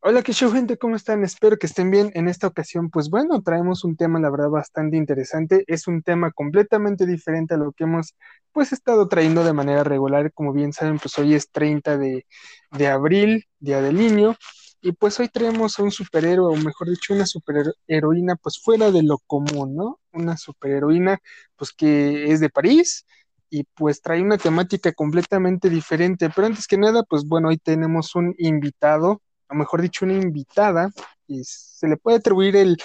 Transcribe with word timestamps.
Hola, 0.00 0.22
qué 0.22 0.32
show, 0.32 0.50
gente, 0.52 0.76
¿cómo 0.76 0.96
están? 0.96 1.24
Espero 1.24 1.56
que 1.56 1.66
estén 1.66 1.90
bien. 1.90 2.10
En 2.14 2.28
esta 2.28 2.46
ocasión, 2.46 2.90
pues 2.90 3.08
bueno, 3.08 3.42
traemos 3.42 3.84
un 3.84 3.96
tema, 3.96 4.20
la 4.20 4.30
verdad, 4.30 4.50
bastante 4.50 4.96
interesante. 4.96 5.64
Es 5.66 5.86
un 5.86 6.02
tema 6.02 6.30
completamente 6.32 7.06
diferente 7.06 7.54
a 7.54 7.56
lo 7.56 7.72
que 7.72 7.84
hemos, 7.84 8.14
pues, 8.52 8.72
estado 8.72 9.08
trayendo 9.08 9.44
de 9.44 9.52
manera 9.54 9.82
regular. 9.82 10.32
Como 10.32 10.52
bien 10.52 10.72
saben, 10.72 10.98
pues 10.98 11.18
hoy 11.18 11.34
es 11.34 11.50
30 11.50 11.96
de, 11.96 12.26
de 12.72 12.86
abril, 12.88 13.46
Día 13.58 13.80
del 13.80 13.96
Niño, 13.96 14.36
y 14.80 14.92
pues 14.92 15.18
hoy 15.20 15.28
traemos 15.28 15.78
a 15.78 15.82
un 15.82 15.90
superhéroe, 15.90 16.54
o 16.54 16.56
mejor 16.56 16.88
dicho, 16.90 17.14
una 17.14 17.26
superheroína, 17.26 18.36
pues 18.36 18.60
fuera 18.62 18.90
de 18.90 19.02
lo 19.02 19.18
común, 19.26 19.76
¿no? 19.76 20.00
Una 20.12 20.36
superheroína, 20.36 21.18
pues 21.56 21.72
que 21.72 22.30
es 22.32 22.40
de 22.40 22.50
París 22.50 23.06
y 23.50 23.64
pues 23.74 24.02
trae 24.02 24.22
una 24.22 24.38
temática 24.38 24.92
completamente 24.92 25.70
diferente. 25.70 26.30
Pero 26.34 26.46
antes 26.46 26.66
que 26.66 26.78
nada, 26.78 27.02
pues 27.02 27.24
bueno, 27.26 27.48
hoy 27.48 27.58
tenemos 27.58 28.14
un 28.14 28.34
invitado 28.38 29.22
o 29.50 29.54
mejor 29.54 29.82
dicho, 29.82 30.04
una 30.04 30.14
invitada, 30.14 30.90
y 31.26 31.42
se 31.44 31.88
le 31.88 31.96
puede 31.96 32.18
atribuir 32.18 32.56
el, 32.56 32.76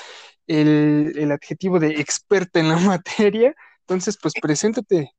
el, 0.47 1.31
adjetivo 1.31 1.79
de 1.79 1.99
experta 1.99 2.59
en 2.59 2.69
la 2.69 2.77
materia. 2.79 3.55
Entonces, 3.81 4.17
pues 4.21 4.33
preséntate. 4.41 5.11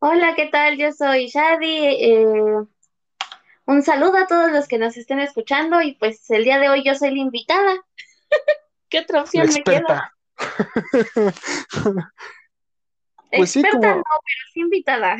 Hola, 0.00 0.34
¿qué 0.36 0.46
tal? 0.46 0.78
Yo 0.78 0.92
soy 0.92 1.26
Shadi. 1.26 1.86
Eh, 1.86 2.24
un 3.68 3.82
saludo 3.82 4.16
a 4.16 4.26
todos 4.26 4.50
los 4.50 4.66
que 4.66 4.78
nos 4.78 4.96
estén 4.96 5.20
escuchando 5.20 5.82
y 5.82 5.94
pues 5.96 6.28
el 6.30 6.44
día 6.44 6.58
de 6.58 6.70
hoy 6.70 6.82
yo 6.82 6.94
soy 6.94 7.14
la 7.14 7.20
invitada. 7.20 7.76
¿Qué 8.88 9.00
otra 9.00 9.20
opción 9.20 9.46
me 9.52 9.62
queda? 9.62 10.14
pues 13.30 13.56
Experta 13.56 13.96
no, 13.96 14.02
pero 14.02 14.42
sí 14.54 14.60
invitada. 14.60 15.18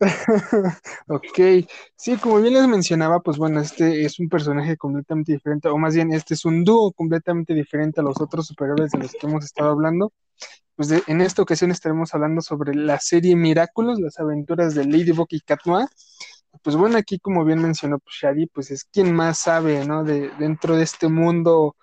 ok, 1.06 1.68
sí, 1.94 2.16
como 2.16 2.40
bien 2.40 2.54
les 2.54 2.66
mencionaba, 2.66 3.20
pues 3.20 3.36
bueno, 3.36 3.60
este 3.60 4.04
es 4.04 4.18
un 4.18 4.28
personaje 4.28 4.76
completamente 4.76 5.32
diferente, 5.32 5.68
o 5.68 5.78
más 5.78 5.94
bien 5.94 6.12
este 6.12 6.34
es 6.34 6.44
un 6.44 6.64
dúo 6.64 6.90
completamente 6.90 7.54
diferente 7.54 8.00
a 8.00 8.02
los 8.04 8.20
otros 8.20 8.48
superhéroes 8.48 8.90
de 8.90 8.98
los 8.98 9.12
que 9.12 9.28
hemos 9.28 9.44
estado 9.44 9.70
hablando. 9.70 10.12
Pues 10.74 10.90
en 11.06 11.20
esta 11.20 11.42
ocasión 11.42 11.70
estaremos 11.70 12.14
hablando 12.14 12.40
sobre 12.40 12.74
la 12.74 12.98
serie 12.98 13.36
Miraculous, 13.36 14.00
las 14.00 14.18
aventuras 14.18 14.74
de 14.74 14.86
Ladybug 14.86 15.28
y 15.30 15.40
Katma. 15.40 15.88
Pues 16.62 16.76
bueno, 16.76 16.98
aquí 16.98 17.18
como 17.18 17.44
bien 17.44 17.62
mencionó 17.62 17.98
pues, 17.98 18.16
Shadi, 18.20 18.46
pues 18.46 18.70
es 18.70 18.84
quien 18.84 19.14
más 19.14 19.38
sabe, 19.38 19.84
¿no? 19.84 20.04
De, 20.04 20.30
dentro 20.38 20.76
de 20.76 20.82
este 20.82 21.08
mundo, 21.08 21.76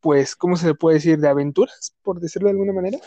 pues, 0.00 0.36
¿cómo 0.36 0.56
se 0.56 0.68
le 0.68 0.74
puede 0.74 0.96
decir? 0.96 1.18
De 1.18 1.28
aventuras, 1.28 1.94
por 2.02 2.20
decirlo 2.20 2.48
de 2.48 2.52
alguna 2.52 2.72
manera. 2.72 2.98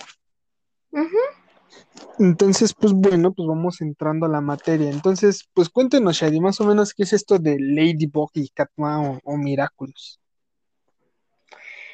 Entonces, 2.20 2.74
pues 2.74 2.94
bueno, 2.94 3.34
pues 3.34 3.48
vamos 3.48 3.82
entrando 3.82 4.26
a 4.26 4.30
la 4.30 4.42
materia. 4.42 4.90
Entonces, 4.90 5.48
pues 5.54 5.70
cuéntenos, 5.70 6.18
Shadi, 6.18 6.40
más 6.40 6.60
o 6.62 6.66
menos 6.66 6.94
qué 6.94 7.04
es 7.04 7.14
esto 7.14 7.38
de 7.38 7.58
Ladybug 7.60 8.32
y 8.34 8.50
Katma 8.50 9.02
o, 9.02 9.20
o 9.24 9.38
Miraculous. 9.38 10.20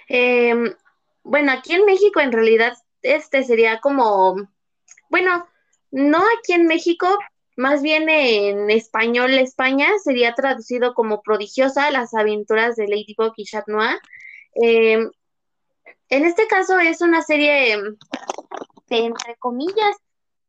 Em, 0.07 0.73
bueno, 1.23 1.51
aquí 1.51 1.73
en 1.73 1.85
México 1.85 2.19
en 2.19 2.31
realidad 2.31 2.73
este 3.01 3.43
sería 3.43 3.79
como, 3.79 4.35
bueno, 5.09 5.47
no 5.91 6.19
aquí 6.39 6.53
en 6.53 6.65
México, 6.65 7.07
más 7.57 7.81
bien 7.81 8.07
en 8.07 8.69
español 8.69 9.33
España 9.33 9.87
sería 10.03 10.33
traducido 10.33 10.93
como 10.93 11.21
prodigiosa 11.21 11.91
las 11.91 12.13
aventuras 12.13 12.75
de 12.75 12.87
Ladybug 12.87 13.33
y 13.35 13.45
Chat 13.45 13.67
Noir. 13.67 13.99
Em, 14.55 15.11
en 16.09 16.25
este 16.25 16.47
caso 16.47 16.79
es 16.79 17.01
una 17.01 17.21
serie 17.21 17.75
entre 18.89 19.35
comillas, 19.37 19.95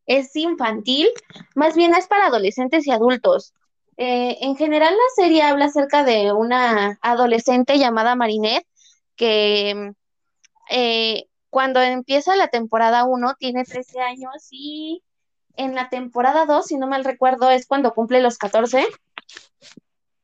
es 0.06 0.34
infantil, 0.36 1.08
más 1.54 1.74
bien 1.74 1.94
es 1.94 2.06
para 2.06 2.26
adolescentes 2.26 2.86
y 2.86 2.90
adultos. 2.90 3.52
Eh, 3.96 4.38
en 4.42 4.56
general, 4.56 4.94
la 4.94 5.24
serie 5.24 5.42
habla 5.42 5.66
acerca 5.66 6.04
de 6.04 6.32
una 6.32 6.98
adolescente 7.02 7.78
llamada 7.78 8.14
Marinette 8.14 8.66
que 9.16 9.92
eh, 10.70 11.24
cuando 11.50 11.80
empieza 11.82 12.36
la 12.36 12.48
temporada 12.48 13.04
1 13.04 13.34
tiene 13.38 13.64
13 13.64 14.00
años 14.00 14.48
y 14.50 15.02
en 15.58 15.74
la 15.74 15.90
temporada 15.90 16.46
2, 16.46 16.66
si 16.66 16.76
no 16.78 16.86
mal 16.86 17.04
recuerdo, 17.04 17.50
es 17.50 17.66
cuando 17.66 17.92
cumple 17.92 18.22
los 18.22 18.38
14. 18.38 18.86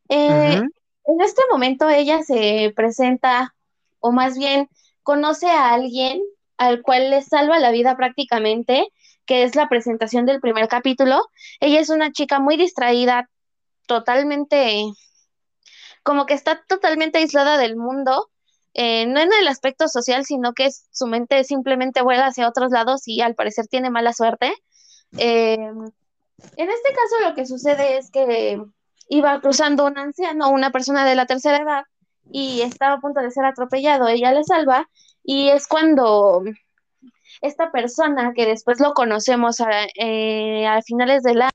Eh, 0.09 0.63
en 1.07 1.21
este 1.21 1.43
momento 1.51 1.89
ella 1.91 2.23
se 2.23 2.73
presenta, 2.75 3.55
o 4.01 4.13
más 4.13 4.39
bien 4.39 4.71
conoce 5.03 5.49
a 5.49 5.75
alguien 5.75 6.23
al 6.57 6.83
cual 6.83 7.11
le 7.11 7.21
salva 7.21 7.59
la 7.59 7.73
vida 7.73 7.97
prácticamente, 7.97 8.89
que 9.27 9.43
es 9.43 9.57
la 9.57 9.69
presentación 9.69 10.25
del 10.25 10.41
primer 10.41 10.69
capítulo. 10.69 11.27
Ella 11.61 11.81
es 11.81 11.91
una 11.91 12.13
chica 12.13 12.39
muy 12.39 12.57
distraída, 12.57 13.29
totalmente, 13.87 14.85
como 16.05 16.27
que 16.27 16.35
está 16.35 16.63
totalmente 16.69 17.19
aislada 17.19 17.59
del 17.59 17.77
mundo, 17.77 18.31
eh, 18.73 19.07
no 19.07 19.21
en 19.21 19.33
el 19.33 19.49
aspecto 19.49 19.89
social, 19.89 20.25
sino 20.25 20.53
que 20.53 20.71
su 20.93 21.07
mente 21.07 21.43
simplemente 21.43 22.03
vuela 22.03 22.27
hacia 22.27 22.49
otros 22.49 22.71
lados 22.71 23.03
y 23.07 23.21
al 23.21 23.35
parecer 23.35 23.67
tiene 23.67 23.91
mala 23.91 24.13
suerte. 24.13 24.55
Eh, 25.19 25.55
en 25.55 26.71
este 26.71 26.89
caso 26.95 27.29
lo 27.29 27.35
que 27.35 27.47
sucede 27.47 27.99
es 27.99 28.11
que 28.11 28.63
iba 29.09 29.41
cruzando 29.41 29.87
un 29.87 29.99
anciano, 29.99 30.51
una 30.51 30.71
persona 30.71 31.05
de 31.07 31.15
la 31.15 31.27
tercera 31.27 31.59
edad, 31.59 31.85
y 32.31 32.63
estaba 32.63 32.95
a 32.95 33.01
punto 33.01 33.21
de 33.21 33.31
ser 33.31 33.45
atropellado. 33.45 34.09
Ella 34.09 34.33
le 34.33 34.45
salva 34.45 34.89
y 35.23 35.51
es 35.51 35.67
cuando 35.69 36.43
esta 37.43 37.71
persona, 37.73 38.33
que 38.35 38.47
después 38.47 38.81
lo 38.81 38.95
conocemos 38.95 39.61
a, 39.61 39.71
eh, 39.97 40.67
a 40.67 40.83
finales 40.83 41.23
de 41.23 41.35
la... 41.35 41.51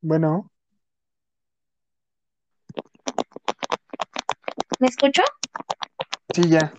Bueno. 0.00 0.50
¿Me 4.78 4.88
escucho? 4.88 5.22
Sí, 6.34 6.48
ya. 6.48 6.72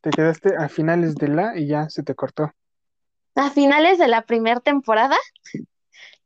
Te 0.00 0.10
quedaste 0.10 0.56
a 0.56 0.68
finales 0.68 1.14
de 1.14 1.28
la 1.28 1.56
y 1.56 1.66
ya 1.66 1.88
se 1.88 2.02
te 2.02 2.14
cortó. 2.14 2.52
A 3.34 3.50
finales 3.50 3.98
de 3.98 4.08
la 4.08 4.22
primera 4.22 4.60
temporada. 4.60 5.16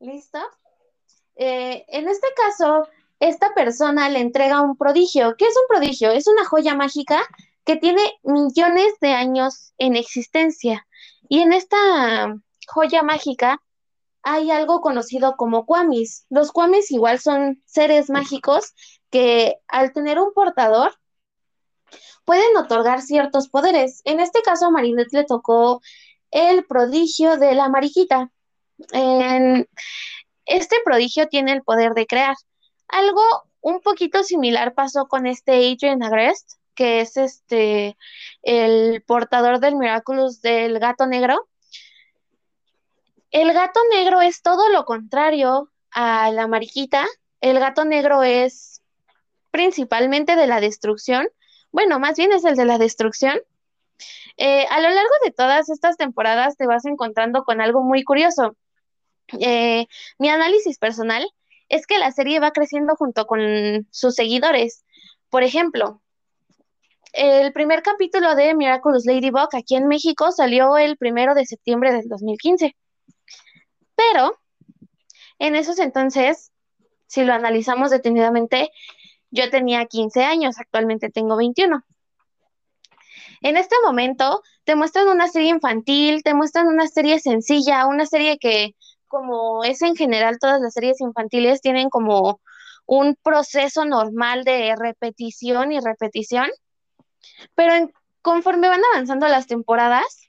¿Listo? 0.00 0.38
Eh, 1.36 1.84
en 1.88 2.08
este 2.08 2.26
caso, 2.36 2.88
esta 3.20 3.54
persona 3.54 4.08
le 4.08 4.20
entrega 4.20 4.60
un 4.60 4.76
prodigio. 4.76 5.36
¿Qué 5.36 5.46
es 5.46 5.56
un 5.56 5.68
prodigio? 5.68 6.10
Es 6.10 6.26
una 6.26 6.44
joya 6.44 6.74
mágica 6.74 7.22
que 7.64 7.76
tiene 7.76 8.02
millones 8.22 8.92
de 9.00 9.12
años 9.12 9.72
en 9.78 9.96
existencia. 9.96 10.86
Y 11.28 11.40
en 11.40 11.52
esta 11.52 12.36
joya 12.66 13.02
mágica 13.02 13.62
hay 14.22 14.50
algo 14.50 14.80
conocido 14.80 15.36
como 15.36 15.66
Kwamis. 15.66 16.26
Los 16.30 16.52
Kwamis 16.52 16.90
igual 16.90 17.18
son 17.20 17.62
seres 17.66 18.10
mágicos 18.10 18.74
que 19.10 19.56
al 19.68 19.92
tener 19.92 20.18
un 20.18 20.32
portador 20.32 20.92
pueden 22.24 22.56
otorgar 22.56 23.02
ciertos 23.02 23.48
poderes. 23.48 24.02
En 24.04 24.20
este 24.20 24.42
caso 24.42 24.66
a 24.66 24.70
Marinette 24.70 25.12
le 25.12 25.24
tocó 25.24 25.80
el 26.30 26.64
prodigio 26.64 27.36
de 27.36 27.54
la 27.54 27.68
mariquita. 27.68 28.30
En, 28.92 29.68
este 30.46 30.76
prodigio 30.84 31.28
tiene 31.28 31.52
el 31.52 31.62
poder 31.62 31.92
de 31.92 32.06
crear. 32.06 32.34
Algo 32.88 33.22
un 33.60 33.80
poquito 33.80 34.24
similar 34.24 34.74
pasó 34.74 35.06
con 35.06 35.26
este 35.26 35.52
Adrian 35.52 36.02
Agrest, 36.02 36.54
que 36.74 37.00
es 37.00 37.16
este 37.16 37.96
el 38.42 39.02
portador 39.02 39.60
del 39.60 39.76
Miraculous 39.76 40.40
del 40.40 40.78
gato 40.78 41.06
negro. 41.06 41.48
El 43.30 43.52
gato 43.52 43.80
negro 43.90 44.20
es 44.20 44.42
todo 44.42 44.68
lo 44.70 44.84
contrario 44.84 45.70
a 45.90 46.30
la 46.30 46.46
mariquita. 46.46 47.06
El 47.40 47.58
gato 47.60 47.84
negro 47.84 48.22
es 48.22 48.82
principalmente 49.50 50.36
de 50.36 50.46
la 50.46 50.60
destrucción. 50.60 51.28
Bueno, 51.72 51.98
más 51.98 52.16
bien 52.16 52.32
es 52.32 52.44
el 52.44 52.54
de 52.56 52.66
la 52.66 52.78
destrucción. 52.78 53.40
Eh, 54.36 54.66
a 54.70 54.80
lo 54.80 54.88
largo 54.88 55.14
de 55.24 55.30
todas 55.30 55.68
estas 55.70 55.96
temporadas 55.96 56.56
te 56.56 56.66
vas 56.66 56.84
encontrando 56.84 57.44
con 57.44 57.60
algo 57.60 57.82
muy 57.82 58.04
curioso. 58.04 58.56
Eh, 59.40 59.86
mi 60.18 60.28
análisis 60.28 60.78
personal 60.78 61.26
es 61.68 61.86
que 61.86 61.98
la 61.98 62.12
serie 62.12 62.40
va 62.40 62.50
creciendo 62.52 62.94
junto 62.96 63.26
con 63.26 63.86
sus 63.90 64.14
seguidores. 64.14 64.84
Por 65.30 65.42
ejemplo, 65.42 66.02
el 67.14 67.52
primer 67.52 67.82
capítulo 67.82 68.34
de 68.34 68.54
Miraculous 68.54 69.06
Ladybug 69.06 69.48
aquí 69.54 69.76
en 69.76 69.88
México 69.88 70.30
salió 70.32 70.76
el 70.76 70.98
primero 70.98 71.34
de 71.34 71.46
septiembre 71.46 71.92
del 71.92 72.08
2015. 72.08 72.76
Pero 73.94 74.38
en 75.38 75.56
esos 75.56 75.78
entonces, 75.78 76.52
si 77.06 77.24
lo 77.24 77.32
analizamos 77.32 77.90
detenidamente, 77.90 78.70
yo 79.32 79.50
tenía 79.50 79.86
15 79.86 80.22
años, 80.24 80.58
actualmente 80.58 81.10
tengo 81.10 81.36
21. 81.36 81.82
En 83.40 83.56
este 83.56 83.74
momento 83.84 84.42
te 84.64 84.76
muestran 84.76 85.08
una 85.08 85.26
serie 85.26 85.48
infantil, 85.48 86.22
te 86.22 86.34
muestran 86.34 86.68
una 86.68 86.86
serie 86.86 87.18
sencilla, 87.18 87.86
una 87.86 88.06
serie 88.06 88.38
que, 88.38 88.76
como 89.08 89.64
es 89.64 89.82
en 89.82 89.96
general 89.96 90.38
todas 90.38 90.60
las 90.60 90.74
series 90.74 91.00
infantiles, 91.00 91.60
tienen 91.60 91.90
como 91.90 92.40
un 92.86 93.16
proceso 93.20 93.84
normal 93.84 94.44
de 94.44 94.74
repetición 94.76 95.72
y 95.72 95.80
repetición, 95.80 96.48
pero 97.54 97.90
conforme 98.20 98.68
van 98.68 98.82
avanzando 98.92 99.26
las 99.28 99.46
temporadas, 99.46 100.28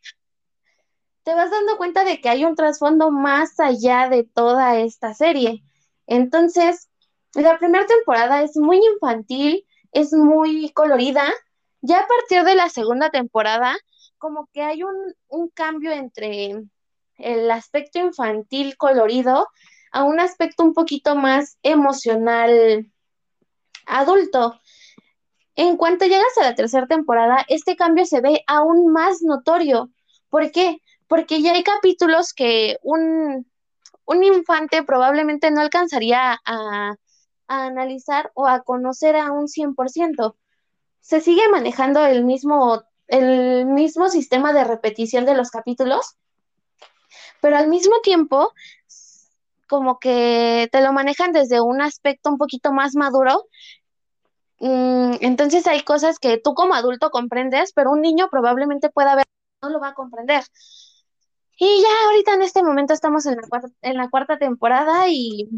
te 1.23 1.35
vas 1.35 1.51
dando 1.51 1.77
cuenta 1.77 2.03
de 2.03 2.21
que 2.21 2.29
hay 2.29 2.45
un 2.45 2.56
trasfondo 2.56 3.11
más 3.11 3.59
allá 3.59 4.09
de 4.09 4.23
toda 4.23 4.79
esta 4.79 5.13
serie. 5.13 5.63
Entonces, 6.07 6.89
la 7.33 7.57
primera 7.57 7.85
temporada 7.85 8.44
es 8.44 8.56
muy 8.57 8.80
infantil, 8.94 9.65
es 9.91 10.13
muy 10.13 10.69
colorida. 10.71 11.24
Ya 11.81 12.00
a 12.00 12.07
partir 12.07 12.44
de 12.44 12.56
la 12.56 12.69
segunda 12.69 13.09
temporada, 13.09 13.75
como 14.18 14.47
que 14.53 14.62
hay 14.62 14.83
un, 14.83 15.13
un 15.27 15.50
cambio 15.50 15.91
entre 15.91 16.63
el 17.18 17.51
aspecto 17.51 18.00
infantil 18.00 18.77
colorido 18.77 19.47
a 19.91 20.03
un 20.03 20.19
aspecto 20.19 20.63
un 20.63 20.74
poquito 20.74 21.15
más 21.15 21.57
emocional 21.63 22.91
adulto. 23.85 24.59
En 25.56 25.77
cuanto 25.77 26.06
llegas 26.06 26.38
a 26.39 26.44
la 26.44 26.56
tercera 26.56 26.88
temporada, 26.88 27.45
este 27.47 27.75
cambio 27.75 28.06
se 28.06 28.21
ve 28.21 28.44
aún 28.47 28.91
más 28.91 29.21
notorio. 29.21 29.91
¿Por 30.30 30.51
qué? 30.51 30.81
Porque 31.07 31.41
ya 31.41 31.53
hay 31.53 31.63
capítulos 31.63 32.33
que 32.33 32.77
un, 32.81 33.45
un 34.06 34.24
infante 34.24 34.83
probablemente 34.83 35.51
no 35.51 35.62
alcanzaría 35.62 36.39
a, 36.44 36.95
a, 37.48 37.66
analizar 37.66 38.31
o 38.34 38.48
a 38.48 38.62
conocer 38.62 39.16
a 39.16 39.31
un 39.31 39.48
100%. 39.48 40.36
Se 41.01 41.22
sigue 41.22 41.48
manejando 41.50 42.06
el 42.06 42.24
mismo, 42.24 42.84
el 43.07 43.66
mismo 43.66 44.10
sistema 44.10 44.54
de 44.54 44.63
repetición 44.63 45.25
de 45.25 45.36
los 45.36 45.50
capítulos, 45.51 46.18
pero 47.42 47.57
al 47.57 47.68
mismo 47.68 48.00
tiempo 48.01 48.54
como 49.68 50.00
que 50.00 50.69
te 50.72 50.81
lo 50.81 50.94
manejan 50.94 51.31
desde 51.31 51.60
un 51.60 51.81
aspecto 51.81 52.30
un 52.30 52.38
poquito 52.38 52.72
más 52.72 52.95
maduro. 52.95 53.48
Mm, 54.60 55.16
entonces 55.22 55.66
hay 55.68 55.81
cosas 55.81 56.19
que 56.19 56.38
tú 56.38 56.54
como 56.54 56.75
adulto 56.75 57.10
comprendes, 57.10 57.74
pero 57.74 57.92
un 57.92 58.01
niño 58.01 58.30
probablemente 58.30 58.90
pueda 58.90 59.16
ver, 59.16 59.25
no 59.62 59.69
lo 59.69 59.80
va 59.80 59.90
a 59.90 59.94
comprender. 59.94 60.44
Y 61.57 61.81
ya 61.81 62.07
ahorita 62.07 62.34
en 62.36 62.42
este 62.44 62.63
momento 62.63 62.94
estamos 62.94 63.25
en 63.25 63.36
la 63.36 63.48
cuarta, 63.48 63.69
en 63.81 63.98
la 63.98 64.10
cuarta 64.10 64.38
temporada 64.38 65.07
y, 65.10 65.50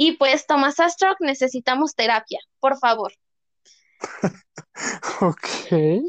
y 0.00 0.12
pues 0.12 0.46
Thomas 0.46 0.78
Astrock 0.78 1.16
necesitamos 1.18 1.96
terapia, 1.96 2.38
por 2.60 2.78
favor. 2.78 3.12
ok. 5.20 6.04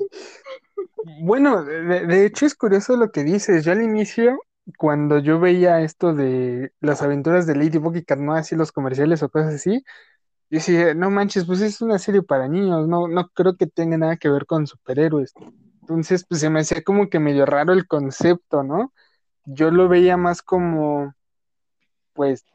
Bueno, 1.23 1.63
de, 1.63 2.05
de, 2.05 2.25
hecho 2.27 2.45
es 2.45 2.53
curioso 2.53 2.95
lo 2.97 3.11
que 3.11 3.23
dices. 3.23 3.65
Yo 3.65 3.71
al 3.71 3.81
inicio 3.81 4.39
cuando 4.77 5.17
yo 5.17 5.39
veía 5.39 5.81
esto 5.81 6.13
de 6.13 6.71
las 6.81 7.01
aventuras 7.01 7.47
de 7.47 7.55
Ladybug 7.55 7.95
y 7.95 8.05
Carnoa, 8.05 8.37
así 8.37 8.55
los 8.55 8.71
comerciales 8.71 9.23
o 9.23 9.29
cosas 9.29 9.55
así, 9.55 9.83
yo 10.51 10.57
decía, 10.59 10.93
no 10.93 11.09
manches, 11.09 11.45
pues 11.45 11.61
es 11.61 11.81
una 11.81 11.97
serie 11.97 12.21
para 12.21 12.47
niños, 12.47 12.87
no, 12.87 13.07
no 13.07 13.29
creo 13.29 13.57
que 13.57 13.65
tenga 13.65 13.97
nada 13.97 14.17
que 14.17 14.29
ver 14.29 14.45
con 14.45 14.67
superhéroes. 14.67 15.33
Entonces, 15.81 16.25
pues 16.29 16.41
se 16.41 16.51
me 16.51 16.59
hacía 16.59 16.83
como 16.83 17.09
que 17.09 17.17
medio 17.17 17.47
raro 17.47 17.73
el 17.73 17.87
concepto, 17.87 18.61
¿no? 18.61 18.93
Yo 19.45 19.71
lo 19.71 19.87
veía 19.89 20.15
más 20.15 20.43
como, 20.43 21.15
pues, 22.13 22.45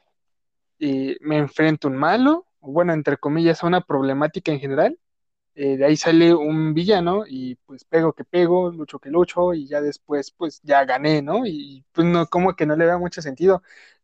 eh, 0.79 1.17
me 1.21 1.39
enfrento 1.39 1.89
a 1.89 1.91
un 1.91 1.97
malo, 1.99 2.47
bueno, 2.61 2.93
entre 2.93 3.17
comillas, 3.19 3.63
a 3.63 3.67
una 3.67 3.81
problemática 3.83 4.53
en 4.53 4.61
general, 4.61 4.99
eh, 5.57 5.77
de 5.77 5.85
ahí 5.87 5.97
sale 5.97 6.35
un 6.35 6.75
villano 6.75 7.25
y 7.29 7.55
pues 7.67 7.85
pego 7.85 8.13
que 8.13 8.25
pego, 8.25 8.71
lucho 8.71 8.99
que 8.99 9.11
lucho 9.11 9.55
y 9.55 9.69
ya 9.69 9.81
después 9.81 10.33
pues 10.33 10.61
ya 10.63 10.85
gané, 10.85 11.23
¿no? 11.23 11.47
Y 11.47 11.85
pues 11.93 12.07
no, 12.07 12.27
como 12.27 12.57
que 12.57 12.67
no 12.67 12.77
le 12.77 12.87
da 12.87 12.99
mucho 12.99 13.23
sentido. 13.23 13.63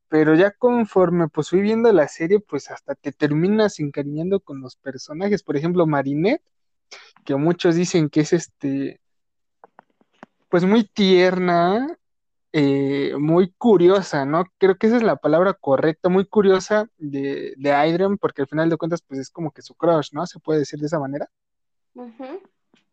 Pero 0.09 0.35
ya 0.35 0.53
conforme 0.53 1.29
pues 1.29 1.51
fui 1.51 1.61
viendo 1.61 1.93
la 1.93 2.09
serie, 2.09 2.41
pues 2.41 2.71
hasta 2.71 2.95
te 2.95 3.13
terminas 3.13 3.81
encariñando 3.81 4.41
con 4.41 4.61
los 4.61 4.77
personajes. 4.77 5.43
Por 5.43 5.57
ejemplo, 5.57 5.87
Marinette, 5.87 6.43
que 7.25 7.37
muchos 7.37 7.77
dicen 7.77 8.11
que 8.11 8.21
es 8.23 8.33
este, 8.33 9.01
pues 10.49 10.65
muy 10.65 10.85
tierna, 10.85 11.99
eh, 12.53 13.15
muy 13.19 13.53
curiosa, 13.53 14.25
¿no? 14.25 14.45
Creo 14.59 14.77
que 14.77 14.89
esa 14.89 14.97
es 14.97 15.03
la 15.03 15.17
palabra 15.17 15.55
correcta, 15.55 16.09
muy 16.09 16.27
curiosa 16.27 16.89
de, 16.99 17.55
de 17.57 17.73
Adrian, 17.73 18.19
porque 18.19 18.43
al 18.43 18.49
final 18.49 18.69
de 18.69 18.77
cuentas, 18.77 19.03
pues 19.03 19.21
es 19.21 19.31
como 19.31 19.53
que 19.53 19.63
su 19.63 19.75
crush, 19.75 20.09
¿no? 20.13 20.27
Se 20.27 20.41
puede 20.41 20.61
decir 20.61 20.81
de 20.81 20.87
esa 20.87 20.99
manera. 20.99 21.29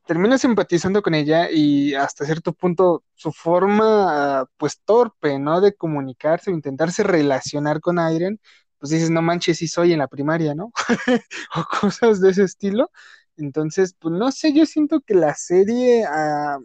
Termina 0.06 0.38
simpatizando 0.38 1.02
con 1.02 1.16
ella 1.16 1.50
y 1.52 1.96
hasta 1.96 2.26
cierto 2.26 2.54
punto 2.54 3.04
su 3.16 3.32
forma, 3.32 4.46
pues 4.58 4.80
torpe, 4.86 5.40
¿no? 5.40 5.60
De 5.60 5.74
comunicarse 5.74 6.52
o 6.52 6.54
intentarse 6.54 7.04
relacionar 7.04 7.82
con 7.82 8.00
Adrian, 8.00 8.40
pues 8.78 8.92
dices, 8.92 9.10
no 9.10 9.22
manches, 9.24 9.58
si 9.58 9.68
soy 9.68 9.92
en 9.94 10.00
la 10.00 10.08
primaria, 10.08 10.54
¿no? 10.54 10.72
o 11.56 11.64
cosas 11.82 12.22
de 12.22 12.30
ese 12.30 12.44
estilo. 12.44 12.92
Entonces, 13.38 13.96
pues 14.00 14.14
no 14.14 14.32
sé, 14.32 14.54
yo 14.54 14.66
siento 14.66 15.02
que 15.02 15.16
la 15.16 15.34
serie... 15.34 16.06
Ah, 16.06 16.60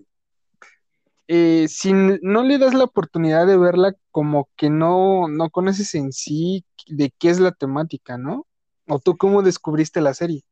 eh, 1.34 1.66
si 1.66 1.94
no 1.94 2.42
le 2.42 2.58
das 2.58 2.74
la 2.74 2.84
oportunidad 2.84 3.46
de 3.46 3.56
verla, 3.56 3.94
como 4.10 4.50
que 4.54 4.68
no, 4.68 5.28
no 5.28 5.48
conoces 5.48 5.94
en 5.94 6.12
sí 6.12 6.62
de 6.86 7.10
qué 7.18 7.30
es 7.30 7.40
la 7.40 7.52
temática, 7.52 8.18
¿no? 8.18 8.46
¿O 8.86 8.98
tú 8.98 9.16
cómo 9.16 9.40
descubriste 9.40 10.02
la 10.02 10.12
serie? 10.12 10.44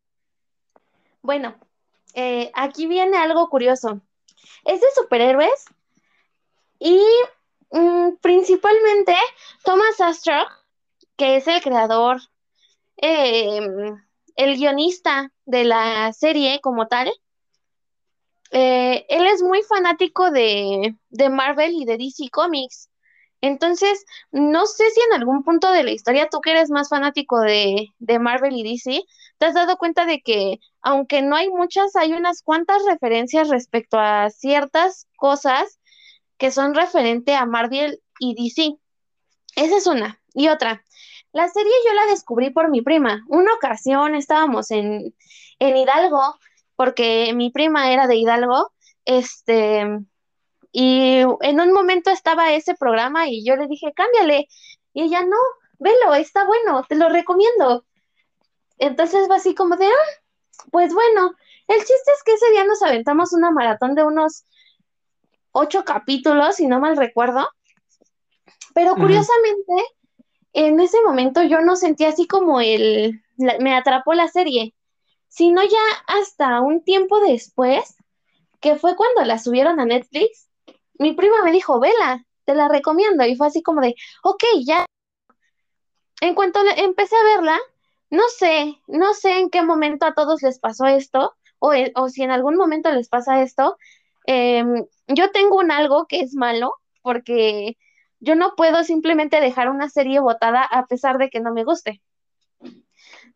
Bueno, 1.20 1.54
eh, 2.14 2.50
aquí 2.54 2.86
viene 2.86 3.18
algo 3.18 3.50
curioso. 3.50 4.00
Es 4.64 4.80
de 4.80 4.86
superhéroes 4.94 5.66
y 6.78 6.98
mm, 7.72 8.12
principalmente 8.22 9.14
Thomas 9.62 10.00
Astrock, 10.00 10.50
que 11.18 11.36
es 11.36 11.46
el 11.46 11.60
creador, 11.60 12.22
em, 12.96 14.02
el 14.34 14.56
guionista 14.56 15.30
de 15.44 15.64
la 15.64 16.14
serie 16.14 16.58
como 16.62 16.88
tal, 16.88 17.12
eh, 18.50 19.06
él 19.08 19.26
es 19.26 19.42
muy 19.42 19.62
fanático 19.62 20.30
de, 20.30 20.96
Marvel 21.30 21.72
y 21.74 21.84
de 21.84 21.96
DC 21.98 22.30
Comics. 22.30 22.88
Entonces, 23.42 24.04
no 24.32 24.66
sé 24.66 24.90
si 24.90 25.00
en 25.00 25.14
algún 25.14 25.44
punto 25.44 25.70
de 25.72 25.82
la 25.82 25.92
historia 25.92 26.28
tú 26.30 26.40
que 26.40 26.50
eres 26.50 26.70
más 26.70 26.88
fanático 26.90 27.40
de, 27.40 27.88
de, 27.98 28.18
Marvel 28.18 28.54
y 28.54 28.62
DC, 28.62 29.02
te 29.38 29.46
has 29.46 29.54
dado 29.54 29.78
cuenta 29.78 30.04
de 30.04 30.20
que, 30.20 30.58
aunque 30.82 31.22
no 31.22 31.36
hay 31.36 31.48
muchas, 31.48 31.96
hay 31.96 32.12
unas 32.12 32.42
cuantas 32.42 32.82
referencias 32.86 33.48
respecto 33.48 33.98
a 33.98 34.28
ciertas 34.30 35.06
cosas 35.16 35.78
que 36.36 36.50
son 36.50 36.74
referente 36.74 37.34
a 37.34 37.46
Marvel 37.46 38.00
y 38.18 38.34
DC. 38.34 38.74
Esa 39.56 39.76
es 39.76 39.86
una. 39.86 40.20
Y 40.34 40.48
otra, 40.48 40.84
la 41.32 41.48
serie 41.48 41.72
yo 41.86 41.94
la 41.94 42.06
descubrí 42.06 42.50
por 42.50 42.70
mi 42.70 42.82
prima. 42.82 43.24
Una 43.28 43.54
ocasión 43.54 44.14
estábamos 44.14 44.70
en, 44.70 45.14
en 45.58 45.76
Hidalgo 45.76 46.36
porque 46.80 47.34
mi 47.34 47.50
prima 47.50 47.92
era 47.92 48.06
de 48.06 48.16
Hidalgo, 48.16 48.72
este, 49.04 49.86
y 50.72 51.18
en 51.42 51.60
un 51.60 51.74
momento 51.74 52.08
estaba 52.08 52.54
ese 52.54 52.74
programa 52.74 53.28
y 53.28 53.44
yo 53.44 53.54
le 53.56 53.66
dije, 53.66 53.92
cámbiale, 53.94 54.48
y 54.94 55.02
ella, 55.02 55.22
no, 55.22 55.36
velo, 55.78 56.14
está 56.14 56.46
bueno, 56.46 56.82
te 56.88 56.94
lo 56.94 57.10
recomiendo. 57.10 57.84
Entonces 58.78 59.28
va 59.30 59.34
así 59.34 59.54
como 59.54 59.76
de, 59.76 59.88
ah, 59.88 60.22
pues 60.70 60.94
bueno, 60.94 61.34
el 61.68 61.80
chiste 61.80 62.12
es 62.16 62.22
que 62.24 62.32
ese 62.32 62.50
día 62.50 62.64
nos 62.64 62.82
aventamos 62.82 63.34
una 63.34 63.50
maratón 63.50 63.94
de 63.94 64.04
unos 64.04 64.46
ocho 65.52 65.84
capítulos, 65.84 66.56
si 66.56 66.66
no 66.66 66.80
mal 66.80 66.96
recuerdo, 66.96 67.46
pero 68.72 68.94
curiosamente, 68.94 69.84
en 70.54 70.80
ese 70.80 70.96
momento 71.02 71.42
yo 71.42 71.60
no 71.60 71.76
sentí 71.76 72.06
así 72.06 72.26
como 72.26 72.58
el, 72.62 73.20
me 73.36 73.74
atrapó 73.74 74.14
la 74.14 74.28
serie 74.28 74.74
sino 75.30 75.62
ya 75.62 75.78
hasta 76.08 76.60
un 76.60 76.82
tiempo 76.82 77.20
después, 77.20 77.96
que 78.60 78.76
fue 78.76 78.96
cuando 78.96 79.24
la 79.24 79.38
subieron 79.38 79.80
a 79.80 79.86
Netflix, 79.86 80.50
mi 80.98 81.14
prima 81.14 81.42
me 81.44 81.52
dijo, 81.52 81.80
vela, 81.80 82.26
te 82.44 82.54
la 82.54 82.68
recomiendo, 82.68 83.24
y 83.24 83.36
fue 83.36 83.46
así 83.46 83.62
como 83.62 83.80
de, 83.80 83.94
ok, 84.22 84.42
ya. 84.66 84.84
En 86.20 86.34
cuanto 86.34 86.60
empecé 86.76 87.16
a 87.16 87.36
verla, 87.36 87.58
no 88.10 88.24
sé, 88.28 88.76
no 88.88 89.14
sé 89.14 89.38
en 89.38 89.50
qué 89.50 89.62
momento 89.62 90.04
a 90.04 90.14
todos 90.14 90.42
les 90.42 90.58
pasó 90.58 90.86
esto, 90.86 91.34
o, 91.60 91.72
o 91.94 92.08
si 92.08 92.22
en 92.22 92.32
algún 92.32 92.56
momento 92.56 92.90
les 92.90 93.08
pasa 93.08 93.40
esto. 93.42 93.78
Em, 94.26 94.84
yo 95.06 95.30
tengo 95.30 95.58
un 95.58 95.70
algo 95.70 96.06
que 96.06 96.20
es 96.20 96.34
malo, 96.34 96.74
porque 97.02 97.78
yo 98.18 98.34
no 98.34 98.54
puedo 98.56 98.84
simplemente 98.84 99.40
dejar 99.40 99.70
una 99.70 99.88
serie 99.88 100.20
botada 100.20 100.62
a 100.64 100.86
pesar 100.86 101.18
de 101.18 101.30
que 101.30 101.40
no 101.40 101.52
me 101.54 101.64
guste 101.64 102.02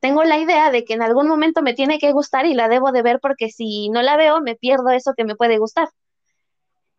tengo 0.04 0.23
la 0.23 0.37
idea 0.37 0.70
de 0.70 0.84
que 0.84 0.92
en 0.92 1.00
algún 1.00 1.28
momento 1.28 1.62
me 1.62 1.73
tiene 1.73 1.99
que 1.99 2.12
gustar 2.12 2.44
y 2.44 2.52
la 2.52 2.68
debo 2.68 2.92
de 2.92 3.00
ver 3.00 3.20
porque 3.20 3.49
si 3.49 3.88
no 3.88 4.02
la 4.02 4.18
veo 4.18 4.42
me 4.42 4.54
pierdo 4.54 4.90
eso 4.90 5.14
que 5.16 5.25
me 5.25 5.34
puede 5.34 5.56
gustar. 5.56 5.88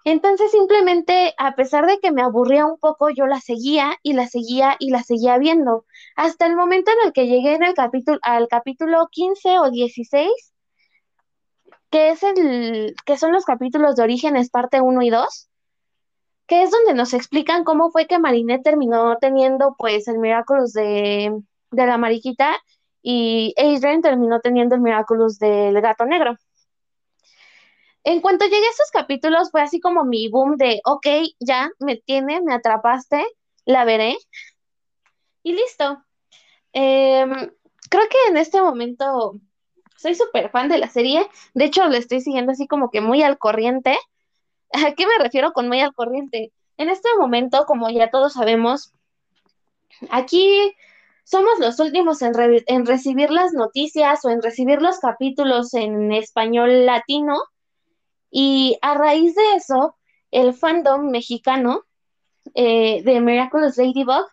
Entonces 0.05 0.49
simplemente, 0.49 1.35
a 1.37 1.53
pesar 1.53 1.85
de 1.85 1.99
que 1.99 2.11
me 2.11 2.23
aburría 2.23 2.65
un 2.65 2.79
poco, 2.79 3.11
yo 3.11 3.27
la 3.27 3.39
seguía 3.41 3.95
y 4.01 4.13
la 4.13 4.25
seguía 4.25 4.75
y 4.79 4.89
la 4.89 5.03
seguía 5.03 5.37
viendo, 5.37 5.85
hasta 6.15 6.47
el 6.47 6.55
momento 6.55 6.89
en 6.93 7.05
el 7.05 7.13
que 7.13 7.27
llegué 7.27 7.53
en 7.53 7.61
el 7.61 7.75
capítulo, 7.75 8.17
al 8.23 8.47
capítulo 8.47 9.07
15 9.11 9.59
o 9.59 9.69
16, 9.69 10.31
que 11.91 12.09
es 12.09 12.23
el, 12.23 12.95
que 13.05 13.17
son 13.19 13.33
los 13.33 13.45
capítulos 13.45 13.95
de 13.95 14.01
Orígenes 14.01 14.49
parte 14.49 14.81
1 14.81 15.01
y 15.03 15.11
2, 15.11 15.49
que 16.47 16.63
es 16.63 16.71
donde 16.71 16.95
nos 16.95 17.13
explican 17.13 17.65
cómo 17.65 17.91
fue 17.91 18.07
que 18.07 18.17
Marinette 18.17 18.63
terminó 18.63 19.15
teniendo 19.19 19.75
pues 19.77 20.07
el 20.07 20.17
Miraculous 20.17 20.73
de, 20.73 21.39
de 21.69 21.85
la 21.85 21.99
mariquita 21.99 22.57
y 23.07 23.53
Adrian 23.55 24.01
terminó 24.01 24.39
teniendo 24.39 24.73
el 24.73 24.81
Miraculous 24.81 25.37
del 25.37 25.79
gato 25.79 26.05
negro. 26.05 26.35
En 28.03 28.19
cuanto 28.19 28.45
llegué 28.45 28.65
a 28.65 28.71
esos 28.71 28.89
capítulos 28.89 29.51
fue 29.51 29.61
así 29.61 29.79
como 29.79 30.03
mi 30.05 30.27
boom 30.27 30.57
de, 30.57 30.81
ok, 30.83 31.05
ya 31.39 31.69
me 31.77 31.97
tiene, 31.97 32.41
me 32.41 32.55
atrapaste, 32.55 33.23
la 33.65 33.85
veré 33.85 34.17
y 35.43 35.53
listo. 35.53 36.03
Em, 36.73 37.31
creo 37.91 38.09
que 38.09 38.17
en 38.29 38.37
este 38.37 38.59
momento 38.59 39.39
soy 39.97 40.15
súper 40.15 40.49
fan 40.49 40.67
de 40.67 40.79
la 40.79 40.89
serie. 40.89 41.29
De 41.53 41.65
hecho, 41.65 41.87
le 41.87 41.99
estoy 41.99 42.21
siguiendo 42.21 42.53
así 42.53 42.65
como 42.65 42.89
que 42.89 43.01
muy 43.01 43.21
al 43.21 43.37
corriente. 43.37 43.95
¿A 44.87 44.93
qué 44.95 45.05
me 45.05 45.23
refiero 45.23 45.53
con 45.53 45.67
muy 45.67 45.79
al 45.79 45.93
corriente? 45.93 46.51
En 46.77 46.89
este 46.89 47.09
momento, 47.19 47.65
como 47.67 47.87
ya 47.91 48.09
todos 48.09 48.33
sabemos, 48.33 48.93
aquí 50.09 50.75
somos 51.25 51.59
los 51.59 51.79
últimos 51.79 52.21
en, 52.21 52.33
en 52.67 52.85
recibir 52.85 53.31
las 53.31 53.51
noticias 53.53 54.23
o 54.23 54.29
en 54.29 54.41
recibir 54.41 54.81
los 54.81 54.99
capítulos 54.99 55.73
en 55.73 56.13
español 56.13 56.85
latino. 56.85 57.41
Y 58.29 58.77
a 58.81 58.93
raíz 58.93 59.35
de 59.35 59.55
eso, 59.55 59.97
el 60.29 60.53
fandom 60.53 61.09
mexicano 61.09 61.83
eh, 62.53 63.01
de 63.03 63.19
Miraculous 63.21 63.77
Ladybug 63.77 64.27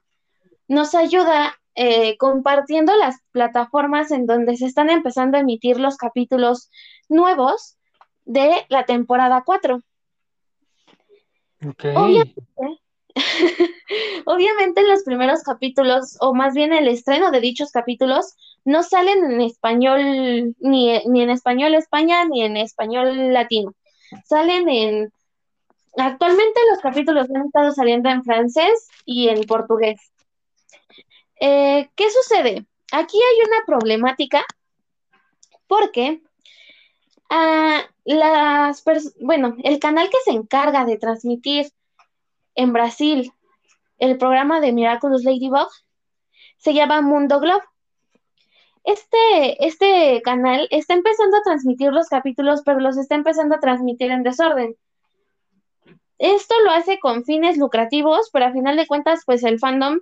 nos 0.68 0.94
ayuda 0.94 1.58
eh, 1.74 2.18
compartiendo 2.18 2.94
las 2.96 3.16
plataformas 3.30 4.10
en 4.10 4.26
donde 4.26 4.58
se 4.58 4.66
están 4.66 4.90
empezando 4.90 5.38
a 5.38 5.40
emitir 5.40 5.80
los 5.80 5.96
capítulos 5.96 6.70
nuevos 7.08 7.78
de 8.26 8.66
la 8.68 8.84
temporada 8.84 9.42
4. 9.46 9.80
Obviamente, 11.94 12.42
obviamente 14.26 14.82
los 14.82 15.02
primeros 15.02 15.42
capítulos, 15.42 16.16
o 16.20 16.34
más 16.34 16.54
bien 16.54 16.72
el 16.72 16.88
estreno 16.88 17.30
de 17.30 17.40
dichos 17.40 17.70
capítulos, 17.70 18.34
no 18.64 18.82
salen 18.82 19.24
en 19.24 19.40
español, 19.40 20.54
ni, 20.60 20.98
ni 21.06 21.22
en 21.22 21.30
español 21.30 21.74
España, 21.74 22.24
ni 22.24 22.42
en 22.42 22.56
español 22.56 23.32
latino. 23.32 23.74
Salen 24.24 24.68
en... 24.68 25.12
Actualmente 25.96 26.60
los 26.70 26.80
capítulos 26.80 27.28
han 27.34 27.46
estado 27.46 27.72
saliendo 27.72 28.08
en 28.08 28.24
francés 28.24 28.88
y 29.04 29.28
en 29.28 29.42
portugués. 29.44 30.00
Eh, 31.38 31.90
¿Qué 31.94 32.10
sucede? 32.10 32.64
Aquí 32.92 33.18
hay 33.18 33.46
una 33.46 33.64
problemática 33.66 34.44
porque 35.66 36.22
ah, 37.28 37.82
las 38.04 38.84
bueno, 39.20 39.56
el 39.64 39.78
canal 39.78 40.08
que 40.08 40.18
se 40.24 40.30
encarga 40.30 40.84
de 40.84 40.98
transmitir 40.98 41.72
en 42.54 42.72
Brasil 42.72 43.32
el 43.98 44.18
programa 44.18 44.60
de 44.60 44.72
Miraculous 44.72 45.24
Ladybug 45.24 45.68
se 46.58 46.74
llama 46.74 47.00
Mundo 47.02 47.40
Globe. 47.40 47.64
Este, 48.84 49.64
este 49.64 50.20
canal 50.22 50.66
está 50.70 50.94
empezando 50.94 51.36
a 51.36 51.42
transmitir 51.42 51.92
los 51.92 52.08
capítulos, 52.08 52.62
pero 52.64 52.80
los 52.80 52.96
está 52.96 53.14
empezando 53.14 53.54
a 53.54 53.60
transmitir 53.60 54.10
en 54.10 54.24
desorden. 54.24 54.76
Esto 56.18 56.54
lo 56.64 56.70
hace 56.70 56.98
con 56.98 57.24
fines 57.24 57.58
lucrativos, 57.58 58.30
pero 58.32 58.46
a 58.46 58.52
final 58.52 58.76
de 58.76 58.86
cuentas, 58.86 59.22
pues 59.24 59.44
el 59.44 59.58
fandom 59.58 60.00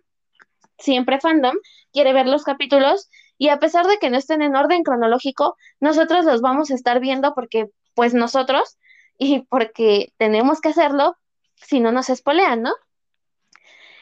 siempre 0.80 1.20
fandom, 1.20 1.56
quiere 1.92 2.12
ver 2.12 2.26
los 2.26 2.44
capítulos 2.44 3.10
y 3.38 3.48
a 3.48 3.58
pesar 3.58 3.86
de 3.86 3.98
que 3.98 4.10
no 4.10 4.18
estén 4.18 4.42
en 4.42 4.56
orden 4.56 4.82
cronológico, 4.82 5.56
nosotros 5.78 6.24
los 6.24 6.40
vamos 6.40 6.70
a 6.70 6.74
estar 6.74 7.00
viendo 7.00 7.34
porque 7.34 7.68
pues 7.94 8.14
nosotros 8.14 8.78
y 9.18 9.40
porque 9.42 10.12
tenemos 10.16 10.60
que 10.60 10.70
hacerlo, 10.70 11.16
si 11.62 11.80
no 11.80 11.92
nos 11.92 12.10
espolean, 12.10 12.62
¿no? 12.62 12.72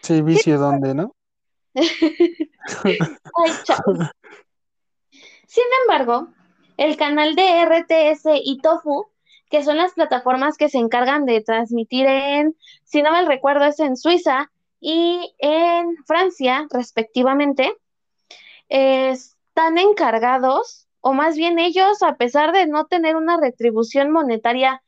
Sí, 0.03 0.23
vicio 0.23 0.59
dónde, 0.59 0.95
¿no? 0.95 1.15
Ay, 1.75 2.99
Sin 5.47 5.65
embargo, 5.83 6.29
el 6.77 6.97
canal 6.97 7.35
de 7.35 7.63
RTS 7.63 8.41
y 8.43 8.59
Tofu, 8.59 9.09
que 9.51 9.65
son 9.65 9.77
las 9.77 9.93
plataformas 9.93 10.57
que 10.57 10.69
se 10.69 10.79
encargan 10.79 11.25
de 11.25 11.41
transmitir 11.41 12.07
en, 12.07 12.57
si 12.85 13.03
no 13.03 13.11
mal 13.11 13.27
recuerdo, 13.27 13.65
es 13.65 13.81
en 13.81 13.97
Suiza, 13.97 14.51
y 14.81 15.35
en 15.39 15.97
Francia, 16.07 16.67
respectivamente, 16.71 17.77
están 18.69 19.79
encargados, 19.79 20.87
o 21.01 21.13
más 21.13 21.37
bien 21.37 21.59
ellos, 21.59 22.03
a 22.03 22.17
pesar 22.17 22.53
de 22.53 22.67
no 22.67 22.87
tener 22.87 23.17
una 23.17 23.41
retribución 23.41 24.11
monetaria 24.11 24.83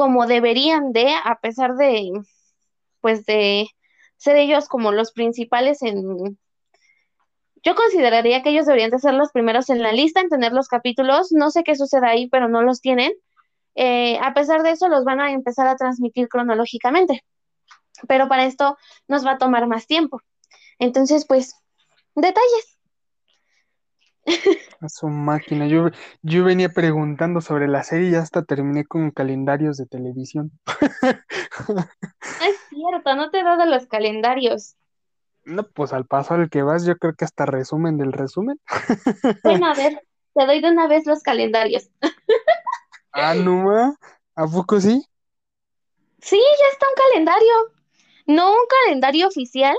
como 0.00 0.26
deberían 0.26 0.92
de, 0.92 1.12
a 1.24 1.38
pesar 1.40 1.74
de, 1.76 2.10
pues 3.00 3.26
de 3.26 3.68
ser 4.16 4.36
ellos 4.36 4.66
como 4.66 4.92
los 4.92 5.12
principales 5.12 5.82
en... 5.82 6.38
Yo 7.62 7.74
consideraría 7.74 8.42
que 8.42 8.48
ellos 8.48 8.64
deberían 8.64 8.90
de 8.90 8.98
ser 8.98 9.12
los 9.12 9.30
primeros 9.30 9.68
en 9.68 9.82
la 9.82 9.92
lista 9.92 10.22
en 10.22 10.30
tener 10.30 10.52
los 10.52 10.68
capítulos. 10.68 11.32
No 11.32 11.50
sé 11.50 11.62
qué 11.64 11.76
sucede 11.76 12.06
ahí, 12.06 12.28
pero 12.30 12.48
no 12.48 12.62
los 12.62 12.80
tienen. 12.80 13.12
Eh, 13.74 14.18
a 14.22 14.32
pesar 14.32 14.62
de 14.62 14.70
eso, 14.70 14.88
los 14.88 15.04
van 15.04 15.20
a 15.20 15.32
empezar 15.32 15.66
a 15.66 15.76
transmitir 15.76 16.28
cronológicamente 16.28 17.22
pero 18.08 18.28
para 18.28 18.44
esto 18.44 18.76
nos 19.08 19.26
va 19.26 19.32
a 19.32 19.38
tomar 19.38 19.66
más 19.66 19.86
tiempo. 19.86 20.22
Entonces, 20.78 21.26
pues, 21.26 21.54
detalles. 22.14 22.78
A 24.80 24.88
su 24.88 25.08
máquina. 25.08 25.66
Yo, 25.66 25.90
yo 26.22 26.44
venía 26.44 26.68
preguntando 26.68 27.40
sobre 27.40 27.68
la 27.68 27.82
serie 27.82 28.10
y 28.10 28.14
hasta 28.14 28.44
terminé 28.44 28.84
con 28.84 29.10
calendarios 29.10 29.76
de 29.76 29.86
televisión. 29.86 30.52
es 30.66 32.56
cierto, 32.70 33.14
no 33.16 33.30
te 33.30 33.40
he 33.40 33.44
dado 33.44 33.66
los 33.66 33.86
calendarios. 33.86 34.76
No, 35.44 35.66
pues 35.68 35.92
al 35.92 36.06
paso 36.06 36.34
al 36.34 36.50
que 36.50 36.62
vas, 36.62 36.84
yo 36.84 36.96
creo 36.96 37.14
que 37.14 37.24
hasta 37.24 37.46
resumen 37.46 37.98
del 37.98 38.12
resumen. 38.12 38.60
Bueno, 39.42 39.66
a 39.66 39.74
ver, 39.74 40.00
te 40.34 40.46
doy 40.46 40.60
de 40.60 40.70
una 40.70 40.86
vez 40.86 41.06
los 41.06 41.22
calendarios. 41.22 41.90
ah, 43.12 43.34
no, 43.34 43.96
¿a 44.34 44.46
poco 44.46 44.80
sí? 44.80 45.04
Sí, 46.20 46.38
ya 46.38 46.66
está 46.72 46.86
un 46.88 47.10
calendario. 47.10 47.52
No 48.26 48.52
un 48.52 48.66
calendario 48.84 49.26
oficial, 49.26 49.76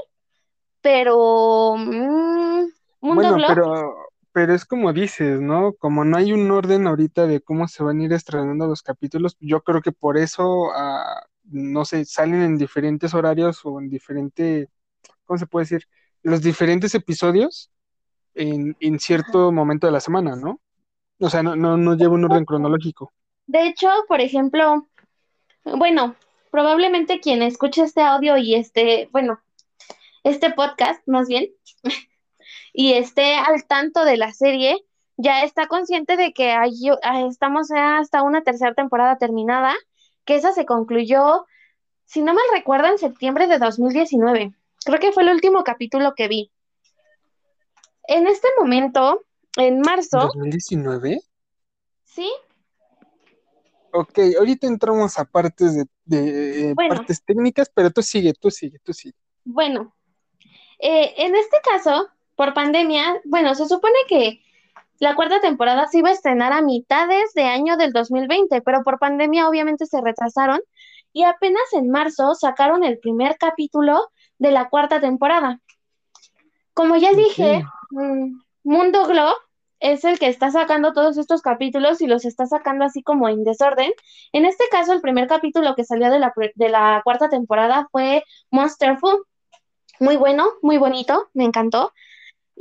pero 0.82 1.76
mm, 1.78 2.66
bueno, 3.02 3.38
pero 3.48 4.11
pero 4.34 4.54
es 4.54 4.66
como 4.66 4.94
dices, 4.94 5.42
¿no? 5.42 5.74
Como 5.74 6.06
no 6.06 6.18
hay 6.18 6.34
un 6.34 6.50
orden 6.52 6.88
ahorita 6.88 7.28
de 7.28 7.42
cómo 7.42 7.68
se 7.68 7.84
van 7.84 8.00
a 8.00 8.04
ir 8.04 8.14
estrenando 8.14 8.68
los 8.68 8.82
capítulos, 8.82 9.36
yo 9.40 9.62
creo 9.62 9.82
que 9.82 9.92
por 9.92 10.18
eso, 10.18 10.72
ah, 10.74 11.26
no 11.44 11.86
sé, 11.86 12.06
salen 12.06 12.42
en 12.42 12.58
diferentes 12.58 13.14
horarios 13.14 13.62
o 13.64 13.80
en 13.80 13.90
diferente, 13.90 14.70
¿cómo 15.26 15.38
se 15.38 15.48
puede 15.48 15.66
decir? 15.66 15.88
Los 16.24 16.42
diferentes 16.42 16.96
episodios 16.96 17.72
en, 18.36 18.76
en 18.80 19.00
cierto 19.00 19.52
momento 19.52 19.88
de 19.88 19.94
la 19.94 20.00
semana, 20.00 20.36
¿no? 20.36 20.62
O 21.20 21.30
sea, 21.30 21.44
no, 21.44 21.56
no, 21.56 21.78
no 21.78 21.96
lleva 21.96 22.14
un 22.14 22.26
orden 22.26 22.46
cronológico. 22.46 23.12
De 23.48 23.68
hecho, 23.68 23.90
por 24.08 24.22
ejemplo, 24.22 24.88
bueno, 25.64 26.16
probablemente 26.52 27.20
quien 27.20 27.42
escuche 27.42 27.84
este 27.84 28.02
audio 28.02 28.38
y 28.38 28.56
este, 28.56 29.10
bueno, 29.12 29.40
este 30.24 30.52
podcast 30.52 31.06
más 31.08 31.28
bien, 31.28 31.50
y 32.74 32.94
esté 32.94 33.36
al 33.36 33.66
tanto 33.66 34.06
de 34.06 34.18
la 34.18 34.34
serie, 34.34 34.78
ya 35.18 35.44
está 35.44 35.68
consciente 35.68 36.18
de 36.18 36.34
que 36.34 36.52
hay, 36.52 36.74
ah, 37.04 37.22
estamos 37.22 37.70
hasta 37.72 38.24
una 38.24 38.44
tercera 38.44 38.74
temporada 38.74 39.18
terminada, 39.18 39.74
que 40.26 40.36
esa 40.36 40.54
se 40.54 40.66
concluyó, 40.66 41.46
si 42.06 42.22
no 42.22 42.34
mal 42.34 42.44
recuerdo, 42.54 42.88
en 42.88 42.98
septiembre 42.98 43.48
de 43.48 43.60
2019. 43.60 44.54
Creo 44.84 45.00
que 45.00 45.12
fue 45.12 45.24
el 45.24 45.30
último 45.30 45.64
capítulo 45.64 46.14
que 46.16 46.28
vi. 46.28 46.52
En 48.08 48.28
este 48.28 48.48
momento, 48.60 49.22
en 49.58 49.80
marzo. 49.82 50.30
¿2019? 50.34 51.22
Sí, 52.04 52.32
Ok, 53.94 54.20
ahorita 54.38 54.68
entramos 54.68 55.20
a 55.20 55.26
partes 55.26 55.76
de, 56.06 56.70
eh, 56.70 56.76
partes 56.76 57.24
técnicas, 57.24 57.70
pero 57.74 57.92
tú 57.92 58.02
sigue, 58.02 58.34
tú 58.34 58.50
sigue, 58.50 58.80
tú 58.80 58.94
sigue. 58.94 59.16
Bueno, 59.44 59.94
eh, 60.80 61.14
en 61.18 61.36
este 61.36 61.58
caso, 61.64 62.08
por 62.36 62.54
pandemia, 62.54 63.22
bueno, 63.26 63.56
se 63.56 63.68
supone 63.68 63.98
que 64.08 64.42
la 65.00 65.16
cuarta 65.16 65.42
temporada 65.42 65.88
se 65.88 66.00
iba 66.00 66.10
a 66.10 66.14
estrenar 66.14 66.54
a 66.54 66.62
mitades 66.62 67.34
de 67.34 67.44
año 67.44 67.76
del 67.78 67.92
2020, 67.92 68.62
pero 68.62 68.84
por 68.84 69.00
pandemia 69.00 69.50
obviamente 69.50 69.86
se 69.86 70.00
retrasaron 70.00 70.62
y 71.14 71.24
apenas 71.24 71.64
en 71.74 71.90
marzo 71.90 72.36
sacaron 72.36 72.84
el 72.84 73.00
primer 73.00 73.38
capítulo 73.38 74.10
de 74.38 74.52
la 74.52 74.70
cuarta 74.70 75.00
temporada. 75.00 75.60
Como 76.74 76.96
ya 76.98 77.14
dije, 77.14 77.64
mm, 77.90 78.40
Mundo 78.64 79.06
Globe 79.06 79.36
es 79.80 80.06
el 80.06 80.20
que 80.20 80.28
está 80.28 80.52
sacando 80.52 80.94
todos 80.94 81.18
estos 81.18 81.42
capítulos 81.42 82.02
y 82.02 82.08
los 82.08 82.24
está 82.24 82.46
sacando 82.46 82.86
así 82.86 83.02
como 83.02 83.28
en 83.28 83.44
desorden. 83.44 83.92
En 84.32 84.46
este 84.46 84.66
caso, 84.70 84.94
el 84.94 85.02
primer 85.02 85.28
capítulo 85.28 85.76
que 85.76 85.84
salió 85.84 86.12
de 86.12 86.20
la, 86.20 86.32
de 86.56 86.70
la 86.70 87.02
cuarta 87.04 87.30
temporada 87.30 87.88
fue 87.92 88.24
Monsterful. 88.52 89.26
Muy 90.00 90.16
bueno, 90.16 90.48
muy 90.62 90.78
bonito, 90.78 91.30
me 91.34 91.44
encantó. 91.44 91.92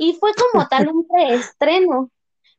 Y 0.01 0.13
fue 0.13 0.31
como 0.33 0.67
tal 0.67 0.87
un 0.89 1.07
preestreno. 1.07 2.09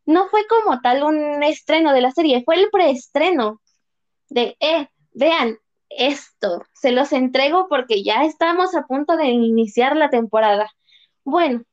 no 0.06 0.28
fue 0.28 0.46
como 0.46 0.80
tal 0.80 1.02
un 1.02 1.42
estreno 1.42 1.92
de 1.92 2.00
la 2.00 2.12
serie, 2.12 2.44
fue 2.44 2.54
el 2.54 2.70
preestreno 2.70 3.60
de, 4.28 4.56
eh, 4.60 4.88
vean 5.12 5.58
esto, 5.88 6.62
se 6.72 6.92
los 6.92 7.12
entrego 7.12 7.66
porque 7.68 8.04
ya 8.04 8.22
estamos 8.22 8.76
a 8.76 8.86
punto 8.86 9.16
de 9.16 9.26
iniciar 9.26 9.96
la 9.96 10.08
temporada. 10.08 10.70
Bueno, 11.24 11.64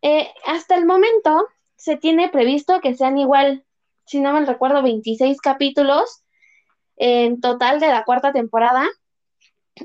eh, 0.00 0.32
hasta 0.46 0.76
el 0.76 0.86
momento 0.86 1.46
se 1.76 1.98
tiene 1.98 2.30
previsto 2.30 2.80
que 2.80 2.94
sean 2.94 3.18
igual, 3.18 3.66
si 4.06 4.18
no 4.18 4.32
me 4.32 4.46
recuerdo, 4.46 4.82
26 4.82 5.42
capítulos 5.42 6.22
en 6.96 7.42
total 7.42 7.80
de 7.80 7.88
la 7.88 8.04
cuarta 8.04 8.32
temporada. 8.32 8.88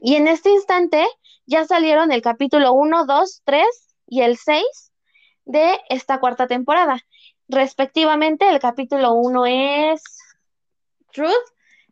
Y 0.02 0.16
en 0.16 0.30
este 0.30 0.52
instante 0.52 1.06
ya 1.46 1.66
salieron 1.66 2.14
el 2.14 2.22
capítulo 2.22 2.72
1, 2.72 3.06
2, 3.06 3.42
3 3.44 3.89
y 4.10 4.22
el 4.22 4.38
6 4.38 4.66
de 5.46 5.80
esta 5.90 6.20
cuarta 6.20 6.48
temporada. 6.48 7.00
Respectivamente, 7.48 8.50
el 8.50 8.60
capítulo 8.60 9.14
1 9.14 9.46
es 9.46 10.04
Truth, 11.14 11.34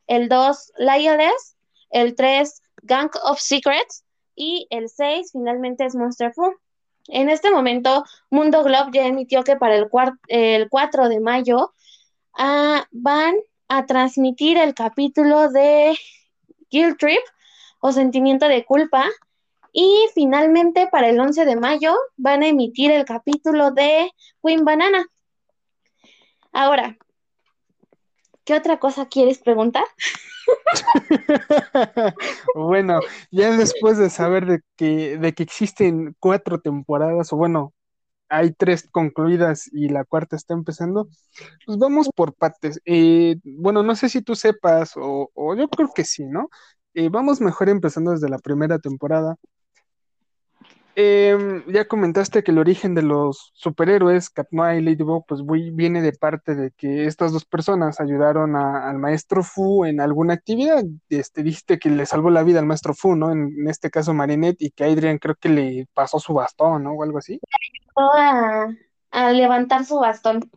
el 0.07 0.29
2 0.29 0.73
Lioness, 0.77 1.55
el 1.89 2.15
3 2.15 2.61
Gang 2.83 3.11
of 3.23 3.39
Secrets 3.39 4.03
y 4.35 4.67
el 4.69 4.89
6 4.89 5.31
finalmente 5.31 5.85
es 5.85 5.95
Monster 5.95 6.33
Fu. 6.33 6.53
En 7.07 7.29
este 7.29 7.51
momento, 7.51 8.03
Mundo 8.29 8.63
Globe 8.63 8.91
ya 8.93 9.05
emitió 9.05 9.43
que 9.43 9.55
para 9.55 9.75
el, 9.75 9.87
el 10.27 10.69
4 10.69 11.09
de 11.09 11.19
mayo 11.19 11.73
ah, 12.37 12.85
van 12.91 13.35
a 13.67 13.85
transmitir 13.85 14.57
el 14.57 14.73
capítulo 14.73 15.49
de 15.49 15.97
Guilt 16.69 16.99
Trip 16.99 17.21
o 17.79 17.91
Sentimiento 17.91 18.47
de 18.47 18.65
Culpa. 18.65 19.05
Y 19.73 20.07
finalmente, 20.13 20.87
para 20.91 21.09
el 21.09 21.19
11 21.19 21.45
de 21.45 21.55
mayo, 21.55 21.95
van 22.15 22.43
a 22.43 22.47
emitir 22.47 22.91
el 22.91 23.05
capítulo 23.05 23.71
de 23.71 24.11
Queen 24.43 24.65
Banana. 24.65 25.05
Ahora, 26.51 26.97
¿qué 28.43 28.55
otra 28.55 28.79
cosa 28.79 29.07
quieres 29.07 29.39
preguntar? 29.39 29.85
bueno, 32.55 32.99
ya 33.31 33.55
después 33.55 33.97
de 33.97 34.09
saber 34.09 34.45
de 34.45 34.61
que, 34.75 35.17
de 35.17 35.33
que 35.33 35.43
existen 35.43 36.15
cuatro 36.19 36.59
temporadas, 36.59 37.31
o 37.33 37.37
bueno, 37.37 37.73
hay 38.29 38.51
tres 38.53 38.87
concluidas 38.91 39.69
y 39.71 39.89
la 39.89 40.03
cuarta 40.05 40.35
está 40.35 40.53
empezando, 40.53 41.07
pues 41.65 41.77
vamos 41.77 42.09
por 42.15 42.33
partes. 42.33 42.81
Eh, 42.85 43.37
bueno, 43.43 43.83
no 43.83 43.95
sé 43.95 44.09
si 44.09 44.21
tú 44.21 44.35
sepas, 44.35 44.93
o, 44.95 45.29
yo 45.55 45.67
creo 45.69 45.91
que 45.93 46.03
sí, 46.03 46.25
¿no? 46.25 46.49
Eh, 46.93 47.09
vamos 47.09 47.41
mejor 47.41 47.69
empezando 47.69 48.11
desde 48.11 48.29
la 48.29 48.39
primera 48.39 48.79
temporada. 48.79 49.35
Em, 50.99 51.63
ya 51.67 51.87
comentaste 51.87 52.41
que 52.41 52.49
el 52.49 52.57
origen 52.57 52.95
de 52.95 53.03
los 53.03 53.51
superhéroes, 53.53 54.31
Katma 54.31 54.75
y 54.75 54.81
Ladybug, 54.81 55.27
pues 55.27 55.41
viene 55.45 56.01
de 56.01 56.11
parte 56.11 56.55
de 56.55 56.71
que 56.71 57.05
estas 57.05 57.31
dos 57.31 57.45
personas 57.45 57.99
ayudaron 57.99 58.55
al 58.55 58.97
maestro 58.97 59.43
Fu 59.43 59.85
en 59.85 60.01
alguna 60.01 60.33
actividad. 60.33 60.83
Este, 61.09 61.43
dijiste 61.43 61.77
que 61.77 61.91
le 61.91 62.07
salvó 62.07 62.31
la 62.31 62.41
vida 62.41 62.57
al 62.57 62.65
maestro 62.65 62.95
Fu, 62.95 63.15
¿no? 63.15 63.31
En, 63.31 63.67
este 63.67 63.91
caso 63.91 64.15
Marinette, 64.15 64.59
y 64.59 64.71
que 64.71 64.85
Adrian 64.85 65.19
creo 65.19 65.35
que 65.35 65.49
le 65.49 65.87
pasó 65.93 66.17
su 66.17 66.33
bastón, 66.33 66.85
¿no? 66.85 66.93
O 66.93 67.03
algo 67.03 67.19
así. 67.19 67.39
A, 67.95 68.65
a 69.11 69.31
levantar 69.33 69.85
su 69.85 69.99
bastón. 69.99 70.49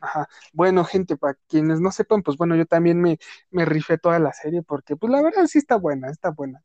Ajá. 0.00 0.28
Bueno, 0.54 0.82
gente, 0.82 1.18
para 1.18 1.36
quienes 1.46 1.78
no 1.78 1.90
sepan, 1.90 2.22
pues 2.22 2.38
bueno, 2.38 2.56
yo 2.56 2.64
también 2.64 3.02
me, 3.02 3.18
me 3.50 3.66
rifé 3.66 3.98
toda 3.98 4.18
la 4.18 4.32
serie 4.32 4.62
porque, 4.62 4.96
pues 4.96 5.12
la 5.12 5.20
verdad 5.20 5.44
sí 5.44 5.58
está 5.58 5.76
buena, 5.76 6.08
está 6.08 6.30
buena 6.30 6.62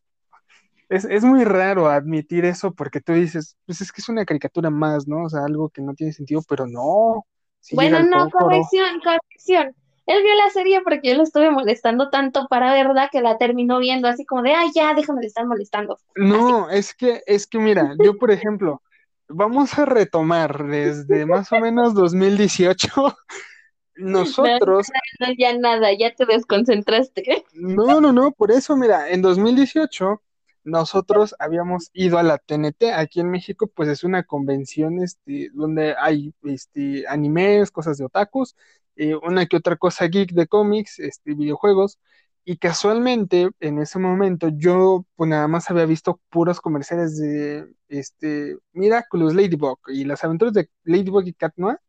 es, 0.92 1.24
muy 1.24 1.46
raro 1.46 1.90
admitir 1.90 2.44
eso 2.44 2.74
porque 2.74 3.00
tú 3.00 3.14
dices, 3.14 3.56
pues 3.66 3.80
es 3.80 3.92
que 3.92 4.02
es 4.02 4.10
una 4.10 4.26
caricatura 4.26 4.70
más, 4.70 5.08
¿no? 5.08 5.24
O 5.24 5.30
sea, 5.30 5.46
algo 5.46 5.70
que 5.70 5.82
no 5.82 5.94
tiene 5.94 6.12
sentido, 6.12 6.42
pero 6.48 6.68
no. 6.68 7.26
bueno, 7.72 8.04
no, 8.04 8.30
corrección, 8.30 9.00
corrección. 9.02 9.74
Él 10.06 10.24
vio 10.24 10.36
la 10.36 10.50
serie 10.50 10.82
porque 10.82 11.10
yo 11.10 11.16
lo 11.16 11.24
estuve 11.24 11.50
molestando 11.50 12.10
tanto 12.10 12.48
para 12.50 12.74
verdad 12.74 13.08
que 13.10 13.22
la 13.22 13.38
terminó 13.38 13.80
viendo 13.80 14.10
así 14.10 14.26
como 14.26 14.42
de, 14.42 14.54
ay, 14.54 14.70
ya, 14.76 14.94
déjame 14.94 15.22
de 15.22 15.28
estar 15.28 15.46
molestando. 15.46 15.98
No, 16.16 16.70
es 16.70 16.94
que, 16.94 17.22
es 17.26 17.48
que 17.48 17.60
mira, 17.60 17.96
yo 18.04 18.18
por 18.18 18.32
ejemplo, 18.32 18.82
vamos 19.30 19.78
a 19.78 19.86
retomar 19.86 20.66
desde 20.66 21.26
más 21.26 21.54
o 21.54 21.60
menos 21.60 21.94
2018 21.94 23.16
nosotros. 23.96 24.88
No, 25.20 25.28
no, 25.28 25.34
ya 25.38 25.58
nada, 25.58 25.94
ya 25.98 26.14
te 26.14 26.26
desconcentraste. 26.26 27.46
No, 27.54 28.02
no, 28.02 28.12
no, 28.12 28.32
por 28.32 28.52
eso, 28.52 28.76
mira, 28.76 29.10
en 29.10 29.22
2018 29.22 30.22
nosotros 30.64 31.36
habíamos 31.40 31.90
ido 31.94 32.18
a 32.18 32.24
la 32.24 32.38
TNT 32.38 32.86
aquí 32.96 33.20
en 33.20 33.30
México, 33.32 33.68
pues 33.68 33.90
es 33.90 34.04
una 34.04 34.24
convención 34.24 35.02
este, 35.04 35.50
donde 35.54 35.96
hay 35.98 36.34
este, 36.44 37.06
animes, 37.08 37.72
cosas 37.72 37.98
de 37.98 38.06
otakus, 38.06 38.56
eh, 38.96 39.16
una 39.16 39.46
que 39.48 39.58
otra 39.58 39.78
cosa 39.78 40.06
geek 40.06 40.32
de 40.34 40.48
cómics, 40.48 41.00
este, 41.00 41.34
videojuegos, 41.34 42.00
y 42.44 42.58
casualmente 42.58 43.50
en 43.60 43.80
ese 43.80 44.00
momento 44.00 44.50
yo 44.50 45.06
pues 45.16 45.30
nada 45.30 45.48
más 45.48 45.70
había 45.70 45.86
visto 45.86 46.20
puros 46.30 46.60
comerciales 46.60 47.18
de 47.18 47.68
este, 47.88 48.58
Miraculous 48.74 49.36
Ladybug 49.36 49.80
y 49.88 50.06
las 50.06 50.24
aventuras 50.24 50.54
de 50.54 50.70
Ladybug 50.84 51.28
y 51.28 51.34
Cat 51.34 51.54
Noir, 51.58 51.80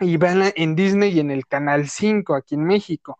y 0.00 0.16
van 0.16 0.52
en 0.56 0.74
Disney 0.76 1.12
y 1.12 1.20
en 1.20 1.30
el 1.30 1.46
Canal 1.46 1.88
5 1.88 2.34
aquí 2.34 2.54
en 2.54 2.64
México. 2.64 3.18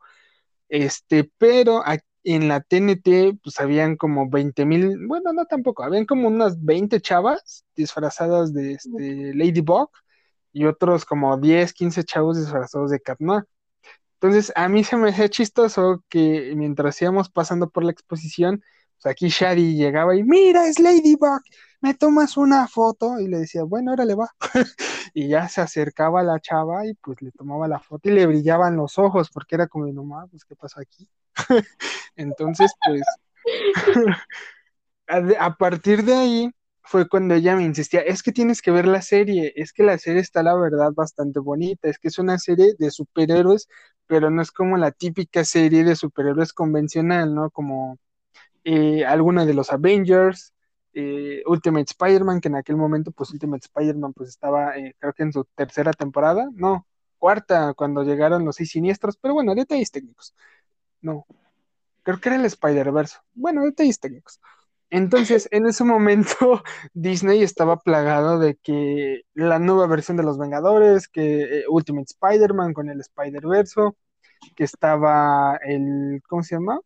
Este, 0.68 1.30
pero 1.38 1.82
aquí 1.84 2.04
en 2.24 2.48
la 2.48 2.60
TNT, 2.60 3.38
pues 3.42 3.60
habían 3.60 3.96
como 3.96 4.28
20 4.28 4.64
mil, 4.66 5.06
bueno, 5.06 5.32
no 5.32 5.46
tampoco, 5.46 5.84
habían 5.84 6.06
como 6.06 6.28
unas 6.28 6.62
20 6.64 7.00
chavas 7.00 7.64
disfrazadas 7.74 8.52
de 8.52 8.72
este 8.72 9.34
Ladybug 9.34 9.90
y 10.52 10.66
otros 10.66 11.04
como 11.04 11.36
10, 11.38 11.72
15 11.72 12.04
chavos 12.04 12.38
disfrazados 12.38 12.90
de 12.90 13.00
Katma. 13.00 13.46
Entonces, 14.14 14.52
a 14.56 14.68
mí 14.68 14.84
se 14.84 14.96
me 14.96 15.10
hacía 15.10 15.28
chistoso 15.30 16.04
que 16.10 16.52
mientras 16.56 17.00
íbamos 17.00 17.30
pasando 17.30 17.70
por 17.70 17.84
la 17.84 17.92
exposición, 17.92 18.62
pues 19.00 19.12
aquí 19.12 19.28
Shady 19.28 19.76
llegaba 19.76 20.14
y, 20.16 20.22
mira, 20.22 20.66
es 20.66 20.78
Ladybug, 20.78 21.40
me 21.80 21.94
tomas 21.94 22.36
una 22.36 22.68
foto, 22.68 23.18
y 23.18 23.28
le 23.28 23.38
decía, 23.38 23.62
bueno, 23.64 23.90
ahora 23.90 24.04
le 24.04 24.14
va. 24.14 24.30
y 25.14 25.28
ya 25.28 25.48
se 25.48 25.60
acercaba 25.60 26.20
a 26.20 26.24
la 26.24 26.38
chava 26.40 26.86
y 26.86 26.94
pues 26.94 27.20
le 27.22 27.32
tomaba 27.32 27.66
la 27.68 27.80
foto 27.80 28.08
y 28.08 28.12
le 28.12 28.26
brillaban 28.26 28.76
los 28.76 28.98
ojos, 28.98 29.30
porque 29.30 29.54
era 29.54 29.66
como, 29.66 29.86
no 29.86 30.04
más, 30.04 30.28
pues, 30.30 30.44
¿qué 30.44 30.54
pasó 30.56 30.80
aquí? 30.80 31.08
Entonces, 32.16 32.72
pues, 32.84 33.02
a 35.38 35.56
partir 35.56 36.04
de 36.04 36.14
ahí 36.14 36.50
fue 36.82 37.08
cuando 37.08 37.34
ella 37.34 37.56
me 37.56 37.64
insistía, 37.64 38.00
es 38.00 38.22
que 38.22 38.32
tienes 38.32 38.60
que 38.62 38.70
ver 38.70 38.86
la 38.86 39.00
serie, 39.02 39.52
es 39.56 39.72
que 39.72 39.82
la 39.82 39.96
serie 39.98 40.20
está 40.20 40.42
la 40.42 40.54
verdad 40.56 40.92
bastante 40.92 41.38
bonita, 41.38 41.88
es 41.88 41.98
que 41.98 42.08
es 42.08 42.18
una 42.18 42.38
serie 42.38 42.74
de 42.78 42.90
superhéroes, 42.90 43.68
pero 44.06 44.30
no 44.30 44.42
es 44.42 44.50
como 44.50 44.76
la 44.76 44.90
típica 44.90 45.44
serie 45.44 45.84
de 45.84 45.96
superhéroes 45.96 46.52
convencional, 46.52 47.34
¿no? 47.34 47.50
Como 47.50 47.98
eh, 48.64 49.04
alguna 49.04 49.46
de 49.46 49.54
los 49.54 49.72
Avengers, 49.72 50.54
eh, 50.92 51.42
Ultimate 51.46 51.86
Spider-Man, 51.90 52.40
que 52.40 52.48
en 52.48 52.56
aquel 52.56 52.76
momento, 52.76 53.12
pues 53.12 53.30
Ultimate 53.30 53.64
Spider-Man, 53.64 54.12
pues 54.12 54.30
estaba, 54.30 54.76
eh, 54.76 54.94
creo 54.98 55.12
que 55.12 55.22
en 55.22 55.32
su 55.32 55.44
tercera 55.54 55.92
temporada, 55.92 56.48
no, 56.54 56.86
cuarta, 57.18 57.74
cuando 57.74 58.02
llegaron 58.02 58.44
los 58.44 58.56
seis 58.56 58.70
siniestros, 58.70 59.16
pero 59.16 59.34
bueno, 59.34 59.54
detalles 59.54 59.90
técnicos. 59.90 60.34
No, 61.00 61.26
creo 62.02 62.20
que 62.20 62.28
era 62.30 62.36
el 62.38 62.44
Spider-Verse. 62.46 63.18
Bueno, 63.34 63.64
detalles 63.64 64.00
técnicos. 64.00 64.40
Entonces, 64.90 65.48
en 65.52 65.66
ese 65.66 65.84
momento, 65.84 66.62
Disney 66.94 67.42
estaba 67.42 67.76
plagado 67.78 68.38
de 68.40 68.56
que 68.56 69.22
la 69.34 69.58
nueva 69.60 69.86
versión 69.86 70.16
de 70.16 70.24
los 70.24 70.38
Vengadores, 70.38 71.08
que 71.08 71.60
eh, 71.60 71.64
Ultimate 71.68 72.06
Spider-Man 72.10 72.72
con 72.74 72.90
el 72.90 73.00
Spider-Verse, 73.00 73.80
que 74.56 74.64
estaba 74.64 75.56
el, 75.64 76.22
¿cómo 76.28 76.42
se 76.42 76.56
llama? 76.56 76.80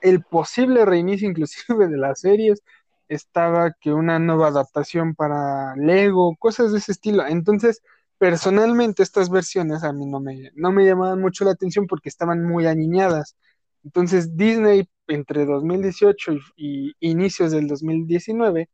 El 0.00 0.22
posible 0.24 0.84
reinicio 0.84 1.28
inclusive 1.28 1.88
de 1.88 1.96
las 1.96 2.20
series, 2.20 2.62
estaba 3.08 3.72
que 3.80 3.92
una 3.92 4.18
nueva 4.18 4.48
adaptación 4.48 5.14
para 5.14 5.74
Lego, 5.76 6.36
cosas 6.38 6.72
de 6.72 6.78
ese 6.78 6.92
estilo. 6.92 7.26
Entonces, 7.26 7.82
personalmente 8.18 9.02
estas 9.02 9.30
versiones 9.30 9.84
a 9.84 9.92
mí 9.92 10.06
no 10.06 10.20
me, 10.20 10.50
no 10.54 10.72
me 10.72 10.84
llamaban 10.84 11.20
mucho 11.20 11.44
la 11.44 11.52
atención 11.52 11.86
porque 11.86 12.08
estaban 12.08 12.44
muy 12.44 12.66
aniñadas. 12.66 13.36
Entonces 13.84 14.36
Disney 14.36 14.88
entre 15.06 15.46
2018 15.46 16.32
y, 16.56 16.92
inicios 17.00 17.52
del 17.52 17.68
2019 17.68 18.68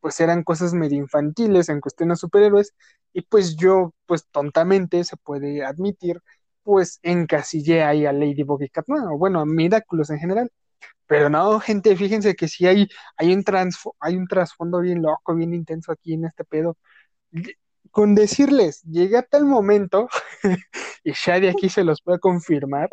pues 0.00 0.20
eran 0.20 0.44
cosas 0.44 0.72
medio 0.74 0.98
infantiles 0.98 1.68
en 1.68 1.80
cuestión 1.80 2.10
de 2.10 2.16
superhéroes 2.16 2.74
y 3.12 3.22
pues 3.22 3.56
yo 3.56 3.94
pues 4.06 4.26
tontamente 4.30 5.04
se 5.04 5.16
puede 5.16 5.64
admitir 5.64 6.20
pues 6.62 7.00
encasillé 7.02 7.82
ahí 7.82 8.06
a 8.06 8.12
Ladybug 8.12 8.62
y 8.62 8.68
Catman 8.70 9.08
o 9.08 9.18
bueno 9.18 9.40
a 9.40 9.46
Miraculous 9.46 10.10
en 10.10 10.18
general 10.18 10.50
pero 11.10 11.28
no 11.28 11.58
gente 11.58 11.96
fíjense 11.96 12.36
que 12.36 12.46
sí 12.46 12.68
hay 12.68 12.88
hay 13.16 13.34
un 13.34 13.42
hay 13.98 14.16
un 14.16 14.28
trasfondo 14.28 14.78
bien 14.80 15.02
loco 15.02 15.34
bien 15.34 15.52
intenso 15.52 15.90
aquí 15.90 16.14
en 16.14 16.26
este 16.26 16.44
pedo 16.44 16.76
con 17.90 18.14
decirles, 18.14 18.82
llegué 18.84 19.16
a 19.16 19.22
tal 19.22 19.44
momento, 19.44 20.08
y 21.04 21.10
Shadi 21.10 21.48
aquí 21.48 21.68
se 21.68 21.82
los 21.82 22.00
puede 22.02 22.20
confirmar, 22.20 22.88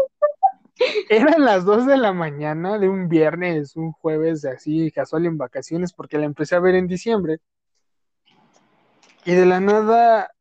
eran 1.10 1.46
las 1.46 1.66
2 1.66 1.86
de 1.86 1.98
la 1.98 2.14
mañana 2.14 2.80
de 2.80 2.90
un 2.90 3.08
viernes, 3.08 3.76
un 3.76 3.92
jueves 3.92 4.44
así 4.46 4.92
casual 4.92 5.28
en 5.28 5.38
vacaciones, 5.38 5.94
porque 5.94 6.18
la 6.18 6.26
empecé 6.26 6.56
a 6.56 6.60
ver 6.60 6.74
en 6.74 6.88
diciembre. 6.88 7.38
Y 9.24 9.34
de 9.34 9.46
la 9.46 9.60
nada 9.60 10.32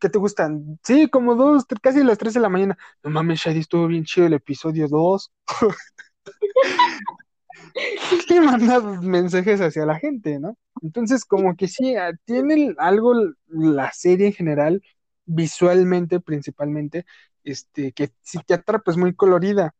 ¿Qué 0.00 0.08
te 0.08 0.18
gustan? 0.18 0.78
Sí, 0.82 1.08
como 1.08 1.34
dos, 1.34 1.64
casi 1.82 2.02
las 2.02 2.18
tres 2.18 2.34
de 2.34 2.40
la 2.40 2.48
mañana. 2.48 2.76
No 3.02 3.10
mames, 3.10 3.40
Shady, 3.40 3.60
estuvo 3.60 3.86
bien 3.86 4.04
chido 4.04 4.26
el 4.26 4.32
episodio 4.32 4.88
2. 4.88 5.32
y 8.28 8.40
manda 8.40 8.80
mensajes 8.80 9.60
hacia 9.60 9.86
la 9.86 9.98
gente, 9.98 10.38
¿no? 10.38 10.56
Entonces, 10.82 11.24
como 11.24 11.56
que 11.56 11.68
sí, 11.68 11.96
ah, 11.96 12.12
tiene 12.24 12.74
algo 12.78 13.14
la 13.46 13.92
serie 13.92 14.28
en 14.28 14.32
general, 14.32 14.82
visualmente 15.24 16.20
principalmente, 16.20 17.06
este, 17.44 17.92
que 17.92 18.12
si 18.22 18.38
te 18.40 18.54
atrapa, 18.54 18.90
es 18.90 18.96
muy 18.96 19.14
colorida. 19.14 19.74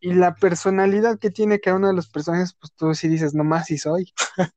Y 0.00 0.14
la 0.14 0.34
personalidad 0.34 1.18
que 1.18 1.30
tiene 1.30 1.60
cada 1.60 1.76
uno 1.76 1.88
de 1.88 1.94
los 1.94 2.08
personajes, 2.08 2.54
pues 2.60 2.72
tú 2.74 2.94
sí 2.94 3.08
dices, 3.08 3.34
nomás 3.34 3.66
sí 3.66 3.78
soy. 3.78 4.12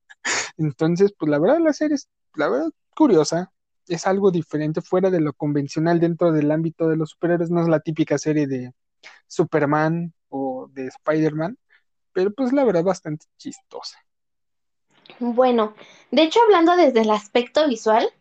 Entonces, 0.58 1.13
pues 1.17 1.30
la 1.30 1.39
verdad, 1.39 1.60
la 1.60 1.73
serie 1.73 1.95
es, 1.95 2.10
la 2.36 2.50
verdad, 2.50 2.69
curiosa. 2.95 3.52
Es 3.88 4.06
algo 4.06 4.32
diferente, 4.32 4.82
fuera 4.82 5.10
de 5.10 5.21
lo 5.21 5.34
convencional 5.34 6.00
dentro 6.00 6.32
del 6.34 6.52
ámbito 6.52 6.89
de 6.89 6.97
los 6.97 7.12
superhéroes. 7.12 7.52
No 7.52 7.62
es 7.62 7.69
la 7.69 7.80
típica 7.80 8.17
serie 8.17 8.47
de 8.47 8.73
Superman 9.28 10.13
de 10.73 10.88
Spider-Man, 10.88 11.58
pero 12.13 12.32
pues 12.32 12.53
la 12.53 12.63
verdad, 12.63 12.84
bastante 12.84 13.25
chistosa. 13.38 13.97
Bueno, 15.19 15.75
de 16.12 16.23
hecho, 16.23 16.39
hablando 16.43 16.75
desde 16.75 17.01
el 17.01 17.10
aspecto 17.12 17.67
visual, 17.67 18.12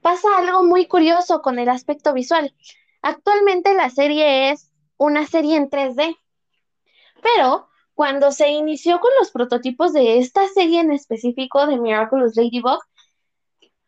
pasa 0.00 0.28
algo 0.36 0.62
muy 0.62 0.86
curioso 0.86 1.42
con 1.42 1.58
el 1.58 1.68
aspecto 1.68 2.12
visual. 2.12 2.54
Actualmente 3.02 3.74
la 3.74 3.90
serie 3.90 4.50
es 4.50 4.70
una 4.96 5.26
serie 5.26 5.56
en 5.56 5.68
3D, 5.68 6.16
pero 7.22 7.68
cuando 7.94 8.30
se 8.30 8.50
inició 8.50 9.00
con 9.00 9.10
los 9.18 9.30
prototipos 9.30 9.92
de 9.92 10.18
esta 10.18 10.46
serie 10.48 10.80
en 10.80 10.92
específico 10.92 11.66
de 11.66 11.78
Miraculous 11.78 12.36
Ladybug, 12.36 12.80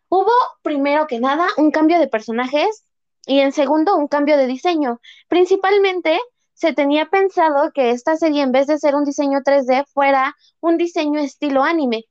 hubo 0.09 0.33
primero 0.63 1.07
que 1.07 1.21
nada 1.21 1.47
un 1.57 1.71
cambio 1.71 1.99
de 1.99 2.09
personajes 2.09 2.85
y 3.27 3.41
en 3.41 3.53
segundo 3.53 3.97
un 3.97 4.09
cambio 4.09 4.37
de 4.37 4.47
diseño. 4.47 5.01
Principalmente 5.29 6.19
se 6.59 6.73
tenía 6.73 7.07
pensado 7.07 7.71
que 7.73 7.91
esta 7.91 8.17
serie 8.17 8.43
en 8.43 8.51
vez 8.51 8.67
de 8.67 8.79
ser 8.79 8.97
un 8.97 9.05
diseño 9.05 9.43
3D 9.45 9.87
fuera 9.95 10.35
un 10.59 10.77
diseño 10.77 11.21
estilo 11.21 11.63
anime, 11.63 12.07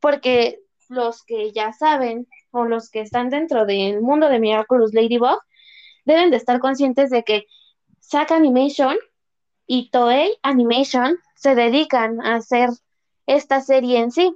porque 0.00 0.58
los 0.88 1.22
que 1.22 1.52
ya 1.52 1.74
saben 1.74 2.26
o 2.50 2.64
los 2.64 2.88
que 2.88 3.02
están 3.02 3.28
dentro 3.28 3.66
del 3.66 4.00
mundo 4.00 4.30
de 4.30 4.38
Miraculous 4.38 4.94
Ladybug 4.94 5.38
deben 6.06 6.30
de 6.30 6.38
estar 6.38 6.60
conscientes 6.60 7.10
de 7.10 7.24
que 7.24 7.44
Sack 8.00 8.32
Animation 8.32 8.96
y 9.66 9.90
Toei 9.90 10.34
Animation 10.40 11.18
se 11.36 11.54
dedican 11.54 12.22
a 12.22 12.36
hacer 12.36 12.70
esta 13.26 13.60
serie 13.60 13.98
en 13.98 14.12
sí. 14.12 14.34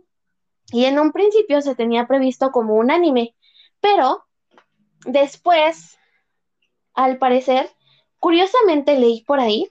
Y 0.72 0.84
en 0.84 0.98
un 0.98 1.10
principio 1.10 1.62
se 1.62 1.74
tenía 1.74 2.06
previsto 2.06 2.50
como 2.50 2.74
un 2.74 2.90
anime, 2.90 3.34
pero 3.80 4.26
después, 5.06 5.96
al 6.92 7.16
parecer, 7.16 7.73
curiosamente 8.24 8.98
leí 8.98 9.22
por 9.24 9.38
ahí 9.38 9.70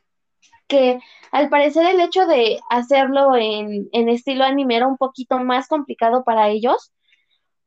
que 0.68 1.00
al 1.32 1.50
parecer 1.50 1.88
el 1.88 2.00
hecho 2.00 2.28
de 2.28 2.60
hacerlo 2.70 3.36
en, 3.36 3.90
estilo 4.10 4.44
anime 4.44 4.76
era 4.76 4.86
un 4.86 4.98
poquito 4.98 5.40
más 5.40 5.68
complicado 5.68 6.24
para 6.24 6.50
ellos 6.50 6.94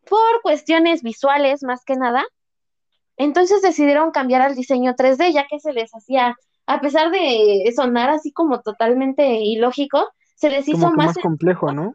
por 0.09 0.43
cuestiones 0.43 1.03
visuales 1.03 1.65
más 1.65 1.85
que 1.85 1.97
nada. 1.97 2.25
Entonces 3.17 3.63
decidieron 3.63 4.13
cambiar 4.13 4.43
al 4.43 4.55
diseño 4.55 4.95
3D 4.95 5.33
ya 5.33 5.49
que 5.49 5.59
se 5.59 5.73
les 5.73 5.91
hacía, 5.91 6.37
a 6.67 6.81
pesar 6.81 7.11
de 7.11 7.69
sonar 7.75 8.09
así 8.11 8.31
como 8.31 8.61
totalmente 8.61 9.41
ilógico, 9.41 10.09
se 10.37 10.51
les 10.51 10.69
hizo 10.69 10.93
más, 10.93 11.07
más 11.07 11.19
complejo, 11.19 11.73
¿no? 11.73 11.95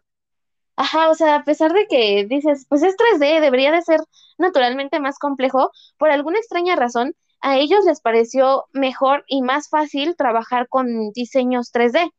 Ajá, 0.76 1.08
o 1.08 1.14
sea, 1.14 1.36
a 1.36 1.44
pesar 1.44 1.72
de 1.72 1.86
que 1.86 2.26
dices, 2.28 2.66
pues 2.68 2.82
es 2.82 2.94
3D, 2.96 3.40
debería 3.40 3.72
de 3.72 3.80
ser 3.80 4.00
naturalmente 4.36 5.00
más 5.00 5.18
complejo, 5.18 5.70
por 5.96 6.10
alguna 6.10 6.38
extraña 6.38 6.76
razón, 6.76 7.14
a 7.42 7.58
ellos 7.58 7.84
les 7.84 8.00
pareció 8.00 8.66
mejor 8.72 9.24
y 9.26 9.42
más 9.42 9.68
fácil 9.68 10.16
trabajar 10.16 10.68
con 10.68 11.10
diseños 11.10 11.72
3D. 11.72 12.12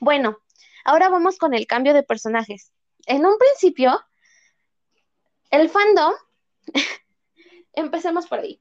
Bueno, 0.00 0.36
ahora 0.84 1.08
vamos 1.08 1.38
con 1.38 1.54
el 1.54 1.66
cambio 1.66 1.94
de 1.94 2.02
personajes. 2.02 2.72
En 3.06 3.24
un 3.24 3.38
principio, 3.38 3.98
el 5.50 5.70
fandom, 5.70 6.12
empecemos 7.72 8.26
por 8.26 8.40
ahí. 8.40 8.60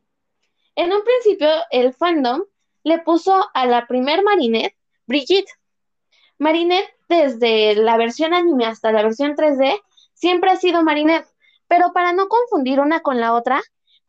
En 0.75 0.93
un 0.93 1.03
principio, 1.03 1.49
el 1.69 1.93
fandom 1.93 2.43
le 2.83 2.99
puso 2.99 3.49
a 3.53 3.65
la 3.65 3.87
primer 3.87 4.23
Marinette 4.23 4.77
Brigitte. 5.05 5.51
Marinette, 6.37 6.95
desde 7.09 7.75
la 7.75 7.97
versión 7.97 8.33
anime 8.33 8.65
hasta 8.65 8.93
la 8.93 9.03
versión 9.03 9.35
3D, 9.35 9.81
siempre 10.13 10.51
ha 10.51 10.55
sido 10.55 10.81
Marinette, 10.81 11.27
pero 11.67 11.91
para 11.91 12.13
no 12.13 12.29
confundir 12.29 12.79
una 12.79 13.01
con 13.01 13.19
la 13.19 13.33
otra, 13.33 13.61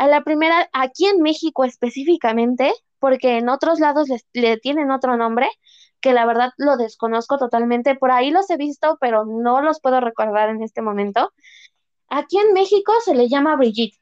a 0.03 0.09
la 0.09 0.25
primera, 0.25 0.69
aquí 0.73 1.07
en 1.07 1.23
México 1.23 1.63
específicamente, 1.63 2.75
porque 2.99 3.39
en 3.39 3.49
otros 3.49 3.79
lados 3.79 4.09
le 4.33 4.57
tienen 4.57 4.91
otro 4.91 5.17
nombre, 5.17 5.49
que 6.01 6.13
la 6.13 6.27
verdad 6.27 6.51
lo 6.57 6.77
desconozco 6.77 7.39
totalmente. 7.39 7.95
Por 7.95 8.11
ahí 8.11 8.33
los 8.33 8.51
he 8.51 8.57
visto, 8.57 8.99
pero 9.01 9.25
no 9.25 9.63
los 9.63 9.81
puedo 9.81 10.01
recordar 10.01 10.49
en 10.49 10.61
este 10.61 10.83
momento. 10.83 11.33
Aquí 12.09 12.37
en 12.37 12.53
México 12.53 12.93
se 13.05 13.15
le 13.15 13.29
llama 13.29 13.55
Brigitte. 13.55 13.97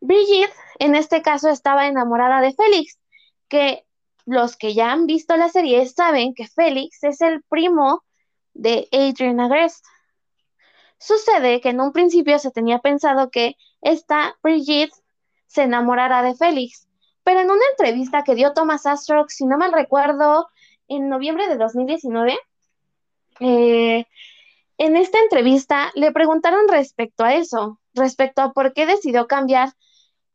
Brigitte, 0.00 0.54
en 0.78 0.94
este 0.94 1.22
caso, 1.22 1.48
estaba 1.48 1.88
enamorada 1.88 2.40
de 2.40 2.54
Félix, 2.54 3.00
que 3.48 3.84
los 4.26 4.56
que 4.56 4.74
ya 4.74 4.92
han 4.92 5.06
visto 5.06 5.36
la 5.36 5.48
serie 5.48 5.84
saben 5.86 6.34
que 6.34 6.46
Félix 6.46 7.02
es 7.02 7.20
el 7.20 7.42
primo 7.48 8.04
de 8.54 8.86
Adrian 8.92 9.40
Agrest. 9.40 9.84
Sucede 11.00 11.60
que 11.60 11.70
en 11.70 11.80
un 11.80 11.90
principio 11.90 12.38
se 12.38 12.52
tenía 12.52 12.78
pensado 12.78 13.30
que 13.30 13.56
esta 13.80 14.36
Brigitte 14.42 14.94
se 15.46 15.62
enamorara 15.62 16.22
de 16.22 16.34
Félix, 16.34 16.88
pero 17.24 17.40
en 17.40 17.50
una 17.50 17.64
entrevista 17.70 18.22
que 18.24 18.34
dio 18.34 18.52
Thomas 18.52 18.86
Astrock, 18.86 19.30
si 19.30 19.46
no 19.46 19.58
mal 19.58 19.72
recuerdo, 19.72 20.48
en 20.88 21.08
noviembre 21.08 21.48
de 21.48 21.56
2019, 21.56 22.38
eh, 23.40 24.04
en 24.78 24.96
esta 24.96 25.18
entrevista 25.18 25.92
le 25.94 26.12
preguntaron 26.12 26.68
respecto 26.68 27.24
a 27.24 27.34
eso, 27.34 27.78
respecto 27.94 28.42
a 28.42 28.52
por 28.52 28.72
qué 28.72 28.86
decidió 28.86 29.26
cambiar 29.26 29.72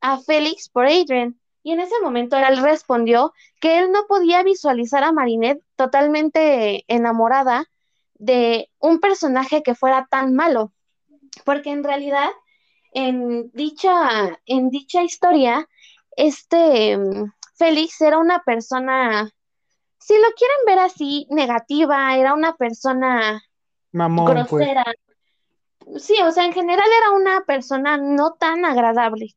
a 0.02 0.20
Félix 0.20 0.70
por 0.70 0.86
Adrian. 0.86 1.40
Y 1.64 1.72
en 1.72 1.80
ese 1.80 1.96
momento 2.02 2.38
él 2.38 2.58
respondió 2.62 3.34
que 3.60 3.80
él 3.80 3.92
no 3.92 4.06
podía 4.08 4.44
visualizar 4.44 5.04
a 5.04 5.12
Marinette 5.12 5.64
totalmente 5.76 6.86
enamorada 6.88 7.66
de 8.14 8.70
un 8.80 9.00
personaje 9.00 9.64
que 9.64 9.74
fuera 9.74 10.08
tan 10.10 10.36
malo, 10.36 10.72
porque 11.44 11.72
en 11.72 11.84
realidad 11.84 12.30
en 12.96 13.52
dicha, 13.52 14.40
en 14.46 14.70
dicha 14.70 15.04
historia, 15.04 15.68
este 16.16 16.98
mm, 16.98 17.32
Félix 17.56 18.00
era 18.00 18.18
una 18.18 18.42
persona, 18.44 19.30
si 20.00 20.14
lo 20.14 20.28
quieren 20.38 20.58
ver 20.66 20.80
así, 20.80 21.28
negativa, 21.30 22.16
era 22.16 22.34
una 22.34 22.56
persona 22.56 23.44
Mamón, 23.92 24.26
pues. 24.26 24.48
grosera. 24.48 24.86
Sí, 25.98 26.16
o 26.24 26.32
sea, 26.32 26.46
en 26.46 26.54
general 26.54 26.88
era 26.98 27.12
una 27.12 27.42
persona 27.42 27.98
no 27.98 28.34
tan 28.40 28.64
agradable. 28.64 29.36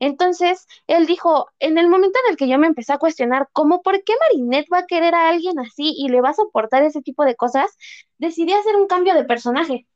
Entonces, 0.00 0.66
él 0.86 1.06
dijo, 1.06 1.48
en 1.58 1.78
el 1.78 1.88
momento 1.88 2.20
en 2.24 2.32
el 2.32 2.36
que 2.36 2.46
yo 2.46 2.58
me 2.58 2.66
empecé 2.68 2.92
a 2.92 2.98
cuestionar, 2.98 3.48
¿cómo 3.52 3.82
por 3.82 4.04
qué 4.04 4.12
Marinette 4.20 4.68
va 4.72 4.80
a 4.80 4.86
querer 4.86 5.14
a 5.14 5.30
alguien 5.30 5.58
así 5.58 5.94
y 5.96 6.08
le 6.08 6.20
va 6.20 6.30
a 6.30 6.34
soportar 6.34 6.82
ese 6.84 7.00
tipo 7.00 7.24
de 7.24 7.36
cosas? 7.36 7.74
Decidí 8.18 8.52
hacer 8.52 8.76
un 8.76 8.86
cambio 8.86 9.14
de 9.14 9.24
personaje. 9.24 9.88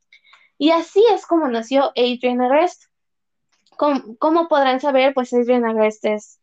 Y 0.57 0.71
así 0.71 1.05
es 1.13 1.25
como 1.27 1.47
nació 1.47 1.91
Adrian 1.95 2.41
Arrest. 2.41 2.85
¿Cómo, 3.77 4.47
podrán 4.47 4.79
saber? 4.79 5.13
Pues 5.13 5.33
Adrian 5.33 5.65
Arrest 5.65 6.05
es, 6.05 6.39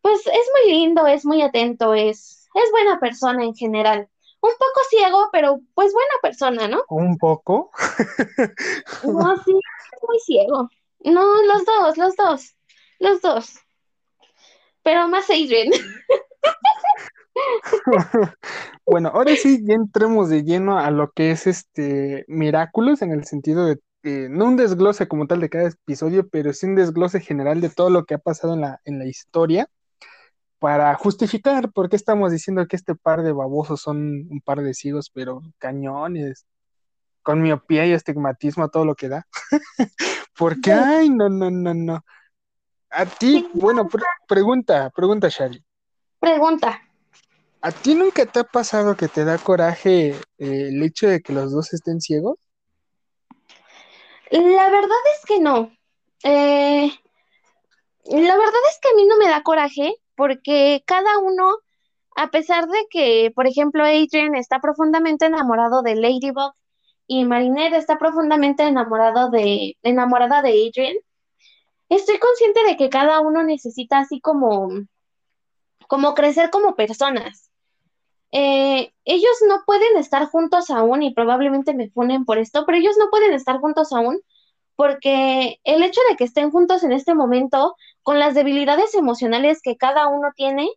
pues 0.00 0.20
es 0.26 0.50
muy 0.54 0.72
lindo, 0.72 1.06
es 1.06 1.24
muy 1.24 1.42
atento, 1.42 1.94
es, 1.94 2.48
es 2.54 2.70
buena 2.70 3.00
persona 3.00 3.44
en 3.44 3.54
general. 3.54 4.08
Un 4.40 4.52
poco 4.52 4.80
ciego, 4.90 5.28
pero 5.32 5.60
pues 5.74 5.92
buena 5.92 6.14
persona, 6.22 6.68
¿no? 6.68 6.82
Un 6.88 7.16
poco. 7.18 7.70
no, 9.04 9.36
sí, 9.44 9.52
es 9.52 10.02
muy 10.06 10.18
ciego. 10.20 10.68
No, 11.00 11.42
los 11.44 11.64
dos, 11.64 11.96
los 11.96 12.16
dos. 12.16 12.54
Los 12.98 13.20
dos. 13.20 13.58
Pero 14.82 15.08
más 15.08 15.28
Adrian. 15.30 15.72
bueno, 18.86 19.10
ahora 19.12 19.34
sí 19.36 19.60
ya 19.66 19.74
entremos 19.74 20.28
de 20.28 20.42
lleno 20.42 20.78
a 20.78 20.90
lo 20.90 21.10
que 21.12 21.30
es 21.32 21.46
este 21.46 22.24
Miraculous 22.28 23.02
en 23.02 23.12
el 23.12 23.24
sentido 23.24 23.66
de 23.66 23.78
no 24.02 24.46
un 24.46 24.56
desglose 24.56 25.08
como 25.08 25.26
tal 25.26 25.40
de 25.40 25.48
cada 25.48 25.68
episodio, 25.68 26.28
pero 26.28 26.52
sí 26.52 26.66
un 26.66 26.76
desglose 26.76 27.20
general 27.20 27.60
de 27.60 27.70
todo 27.70 27.90
lo 27.90 28.04
que 28.04 28.14
ha 28.14 28.18
pasado 28.18 28.54
en 28.54 28.60
la, 28.60 28.80
en 28.84 28.98
la 28.98 29.06
historia 29.06 29.68
para 30.58 30.94
justificar 30.94 31.70
por 31.72 31.88
qué 31.88 31.96
estamos 31.96 32.32
diciendo 32.32 32.66
que 32.66 32.76
este 32.76 32.94
par 32.94 33.22
de 33.22 33.32
babosos 33.32 33.80
son 33.80 33.98
un 34.30 34.40
par 34.44 34.62
de 34.62 34.74
ciegos, 34.74 35.10
pero 35.12 35.42
cañones, 35.58 36.46
con 37.22 37.42
miopía 37.42 37.86
y 37.86 37.92
estigmatismo, 37.92 38.68
todo 38.68 38.84
lo 38.84 38.94
que 38.94 39.08
da. 39.08 39.26
Porque, 40.38 40.72
ay, 40.72 41.10
no, 41.10 41.28
no, 41.28 41.50
no, 41.50 41.74
no. 41.74 42.04
A 42.90 43.04
ti, 43.04 43.48
bueno, 43.52 43.88
pregunta, 44.28 44.90
pregunta, 44.90 45.28
Shari. 45.28 45.62
Pregunta. 46.20 46.80
¿A 47.60 47.72
ti 47.72 47.94
nunca 47.94 48.24
te 48.26 48.40
ha 48.40 48.44
pasado 48.44 48.96
que 48.96 49.08
te 49.08 49.24
da 49.24 49.38
coraje 49.38 50.10
eh, 50.10 50.16
el 50.38 50.82
hecho 50.82 51.08
de 51.08 51.20
que 51.20 51.32
los 51.32 51.52
dos 51.52 51.74
estén 51.74 52.00
ciegos? 52.00 52.38
La 54.30 54.70
verdad 54.70 54.98
es 55.14 55.26
que 55.26 55.40
no. 55.40 55.70
Eh, 56.22 56.90
la 58.06 58.36
verdad 58.36 58.60
es 58.70 58.78
que 58.80 58.88
a 58.88 58.94
mí 58.96 59.06
no 59.06 59.16
me 59.18 59.28
da 59.28 59.42
coraje 59.42 59.94
porque 60.16 60.82
cada 60.86 61.18
uno, 61.18 61.58
a 62.16 62.30
pesar 62.30 62.66
de 62.68 62.86
que, 62.90 63.32
por 63.34 63.46
ejemplo, 63.46 63.84
Adrian 63.84 64.34
está 64.34 64.60
profundamente 64.60 65.26
enamorado 65.26 65.82
de 65.82 65.96
Ladybug 65.96 66.54
y 67.06 67.24
Marinette 67.24 67.74
está 67.74 67.98
profundamente 67.98 68.64
enamorado 68.64 69.30
de, 69.30 69.76
enamorada 69.82 70.42
de 70.42 70.50
Adrian, 70.50 70.96
estoy 71.88 72.18
consciente 72.18 72.64
de 72.64 72.76
que 72.76 72.90
cada 72.90 73.20
uno 73.20 73.42
necesita 73.42 73.98
así 74.00 74.20
como, 74.20 74.70
como 75.88 76.14
crecer 76.14 76.50
como 76.50 76.74
personas. 76.74 77.45
Eh, 78.38 78.92
ellos 79.06 79.32
no 79.48 79.62
pueden 79.64 79.96
estar 79.96 80.26
juntos 80.26 80.68
aún 80.68 81.02
y 81.02 81.14
probablemente 81.14 81.72
me 81.72 81.88
ponen 81.88 82.26
por 82.26 82.36
esto, 82.36 82.66
pero 82.66 82.76
ellos 82.76 82.94
no 82.98 83.08
pueden 83.08 83.32
estar 83.32 83.60
juntos 83.60 83.94
aún 83.94 84.20
porque 84.76 85.58
el 85.64 85.82
hecho 85.82 86.02
de 86.10 86.16
que 86.16 86.24
estén 86.24 86.50
juntos 86.50 86.84
en 86.84 86.92
este 86.92 87.14
momento, 87.14 87.76
con 88.02 88.18
las 88.18 88.34
debilidades 88.34 88.94
emocionales 88.94 89.62
que 89.62 89.78
cada 89.78 90.08
uno 90.08 90.32
tiene, 90.36 90.68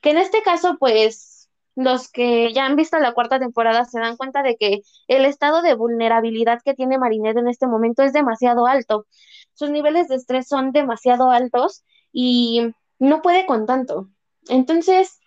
que 0.00 0.10
en 0.10 0.18
este 0.18 0.42
caso, 0.42 0.76
pues, 0.80 1.48
los 1.76 2.10
que 2.10 2.52
ya 2.52 2.66
han 2.66 2.74
visto 2.74 2.98
la 2.98 3.12
cuarta 3.12 3.38
temporada 3.38 3.84
se 3.84 4.00
dan 4.00 4.16
cuenta 4.16 4.42
de 4.42 4.56
que 4.56 4.80
el 5.06 5.24
estado 5.24 5.62
de 5.62 5.74
vulnerabilidad 5.74 6.60
que 6.64 6.74
tiene 6.74 6.98
Marinette 6.98 7.36
en 7.36 7.48
este 7.48 7.68
momento 7.68 8.02
es 8.02 8.12
demasiado 8.12 8.66
alto. 8.66 9.06
Sus 9.54 9.70
niveles 9.70 10.08
de 10.08 10.16
estrés 10.16 10.48
son 10.48 10.72
demasiado 10.72 11.30
altos 11.30 11.84
y 12.12 12.74
no 12.98 13.22
puede 13.22 13.46
con 13.46 13.66
tanto. 13.66 14.08
Entonces, 14.48 15.20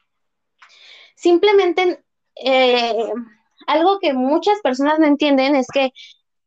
simplemente 1.19 2.03
eh, 2.36 3.12
algo 3.67 3.99
que 3.99 4.13
muchas 4.13 4.62
personas 4.62 4.99
no 4.99 5.05
entienden 5.05 5.55
es 5.55 5.67
que 5.67 5.91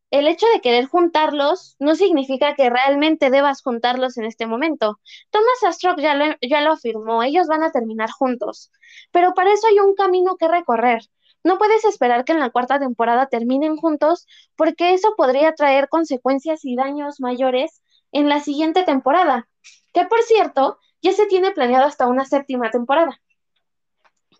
el 0.09 0.27
hecho 0.27 0.47
de 0.53 0.61
querer 0.61 0.85
juntarlos 0.85 1.75
no 1.79 1.95
significa 1.95 2.55
que 2.55 2.69
realmente 2.69 3.29
debas 3.29 3.61
juntarlos 3.63 4.17
en 4.17 4.25
este 4.25 4.47
momento. 4.47 4.99
Thomas 5.31 5.63
Astruck 5.63 5.99
ya 5.99 6.15
lo, 6.15 6.25
ya 6.41 6.61
lo 6.61 6.73
afirmó, 6.73 7.23
ellos 7.23 7.47
van 7.47 7.63
a 7.63 7.71
terminar 7.71 8.09
juntos, 8.11 8.71
pero 9.11 9.33
para 9.33 9.53
eso 9.53 9.67
hay 9.67 9.79
un 9.79 9.95
camino 9.95 10.37
que 10.37 10.47
recorrer. 10.47 11.01
No 11.43 11.57
puedes 11.57 11.83
esperar 11.85 12.25
que 12.25 12.31
en 12.33 12.39
la 12.39 12.51
cuarta 12.51 12.79
temporada 12.79 13.27
terminen 13.27 13.75
juntos 13.77 14.27
porque 14.55 14.93
eso 14.93 15.13
podría 15.17 15.53
traer 15.53 15.89
consecuencias 15.89 16.63
y 16.63 16.75
daños 16.75 17.19
mayores 17.19 17.81
en 18.11 18.29
la 18.29 18.39
siguiente 18.39 18.83
temporada, 18.83 19.47
que 19.93 20.05
por 20.05 20.21
cierto, 20.23 20.79
ya 21.01 21.11
se 21.11 21.25
tiene 21.27 21.51
planeado 21.51 21.85
hasta 21.85 22.07
una 22.07 22.25
séptima 22.25 22.71
temporada. 22.71 23.19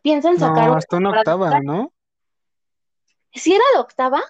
Piensan 0.03 0.37
sacar... 0.37 0.67
No, 0.67 0.75
hasta 0.75 0.97
una 0.97 1.09
octava, 1.09 1.59
¿no? 1.61 1.91
¿Si 3.33 3.53
era 3.53 3.63
la 3.73 3.81
octava? 3.81 4.21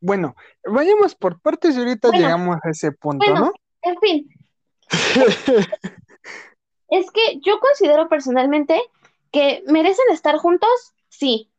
Bueno, 0.00 0.34
vayamos 0.64 1.14
por 1.14 1.40
partes 1.40 1.76
y 1.76 1.78
ahorita 1.78 2.10
llegamos 2.10 2.58
a 2.62 2.70
ese 2.70 2.92
punto, 2.92 3.24
bueno, 3.24 3.46
¿no? 3.46 3.52
En 3.82 3.98
fin. 3.98 4.28
es 6.88 7.10
que 7.10 7.40
yo 7.40 7.60
considero 7.60 8.08
personalmente 8.08 8.82
que 9.30 9.62
merecen 9.66 10.06
estar 10.10 10.36
juntos, 10.36 10.94
sí, 11.08 11.50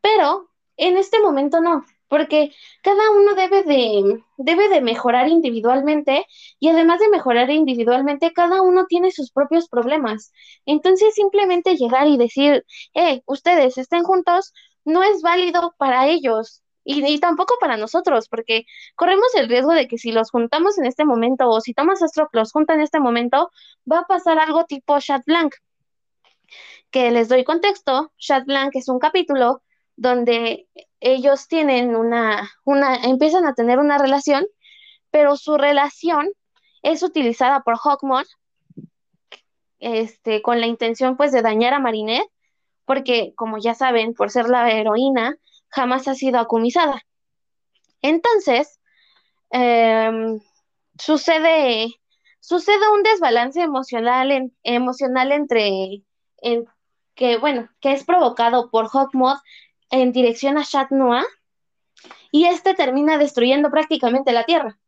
pero 0.00 0.50
en 0.76 0.96
este 0.96 1.20
momento 1.20 1.60
no, 1.60 1.84
porque 2.08 2.52
cada 2.82 3.10
uno 3.10 3.34
debe 3.34 3.62
de, 3.62 4.22
debe 4.36 4.68
de 4.68 4.80
mejorar 4.80 5.28
individualmente 5.28 6.26
y 6.60 6.68
además 6.68 7.00
de 7.00 7.08
mejorar 7.08 7.50
individualmente, 7.50 8.32
cada 8.32 8.62
uno 8.62 8.86
tiene 8.86 9.10
sus 9.10 9.30
propios 9.32 9.68
problemas. 9.68 10.32
Entonces 10.66 11.14
simplemente 11.14 11.76
llegar 11.76 12.06
y 12.08 12.16
decir, 12.16 12.64
eh, 12.94 13.22
ustedes 13.26 13.78
estén 13.78 14.04
juntos, 14.04 14.52
no 14.84 15.02
es 15.02 15.22
válido 15.22 15.74
para 15.78 16.08
ellos. 16.08 16.62
Y, 16.88 17.18
tampoco 17.18 17.56
para 17.60 17.76
nosotros, 17.76 18.28
porque 18.28 18.64
corremos 18.94 19.34
el 19.34 19.48
riesgo 19.48 19.72
de 19.72 19.88
que 19.88 19.98
si 19.98 20.12
los 20.12 20.30
juntamos 20.30 20.78
en 20.78 20.86
este 20.86 21.04
momento 21.04 21.48
o 21.48 21.60
si 21.60 21.74
Thomas 21.74 22.00
Astro 22.00 22.28
los 22.32 22.52
junta 22.52 22.74
en 22.74 22.80
este 22.80 23.00
momento, 23.00 23.50
va 23.90 24.00
a 24.00 24.04
pasar 24.06 24.38
algo 24.38 24.64
tipo 24.66 24.98
Chat 25.00 25.24
Blanc. 25.26 25.52
Que 26.90 27.10
les 27.10 27.28
doy 27.28 27.42
contexto, 27.44 28.12
Chat 28.18 28.44
Blanc 28.46 28.74
es 28.76 28.88
un 28.88 29.00
capítulo 29.00 29.62
donde 29.96 30.68
ellos 31.14 31.46
tienen 31.48 31.94
una, 31.94 32.50
una, 32.64 32.96
empiezan 32.96 33.46
a 33.46 33.54
tener 33.54 33.78
una 33.78 33.98
relación, 33.98 34.44
pero 35.10 35.36
su 35.36 35.56
relación 35.56 36.28
es 36.82 37.02
utilizada 37.02 37.60
por 37.60 37.78
Hawkmoon 37.78 38.24
este, 39.78 40.42
con 40.42 40.60
la 40.60 40.66
intención 40.66 41.16
pues 41.16 41.32
de 41.32 41.42
dañar 41.42 41.74
a 41.74 41.78
Marinette, 41.78 42.28
porque 42.84 43.34
como 43.36 43.58
ya 43.58 43.74
saben, 43.74 44.14
por 44.14 44.30
ser 44.30 44.48
la 44.48 44.70
heroína, 44.70 45.36
jamás 45.68 46.08
ha 46.08 46.14
sido 46.14 46.38
acumisada. 46.38 47.02
Entonces, 48.02 48.80
em, 49.50 50.40
sucede, 50.98 51.88
sucede 52.40 52.88
un 52.94 53.02
desbalance 53.02 53.60
emocional, 53.60 54.52
emocional 54.62 55.32
entre, 55.32 56.02
que, 57.14 57.36
bueno, 57.38 57.68
que 57.80 57.92
es 57.92 58.04
provocado 58.04 58.70
por 58.70 58.88
Hawkmoth 58.88 59.40
en 59.90 60.12
dirección 60.12 60.58
a 60.58 60.64
Chat 60.64 60.90
Noir, 60.90 61.26
y 62.30 62.46
este 62.46 62.74
termina 62.74 63.18
destruyendo 63.18 63.70
prácticamente 63.70 64.32
la 64.32 64.44
Tierra. 64.44 64.78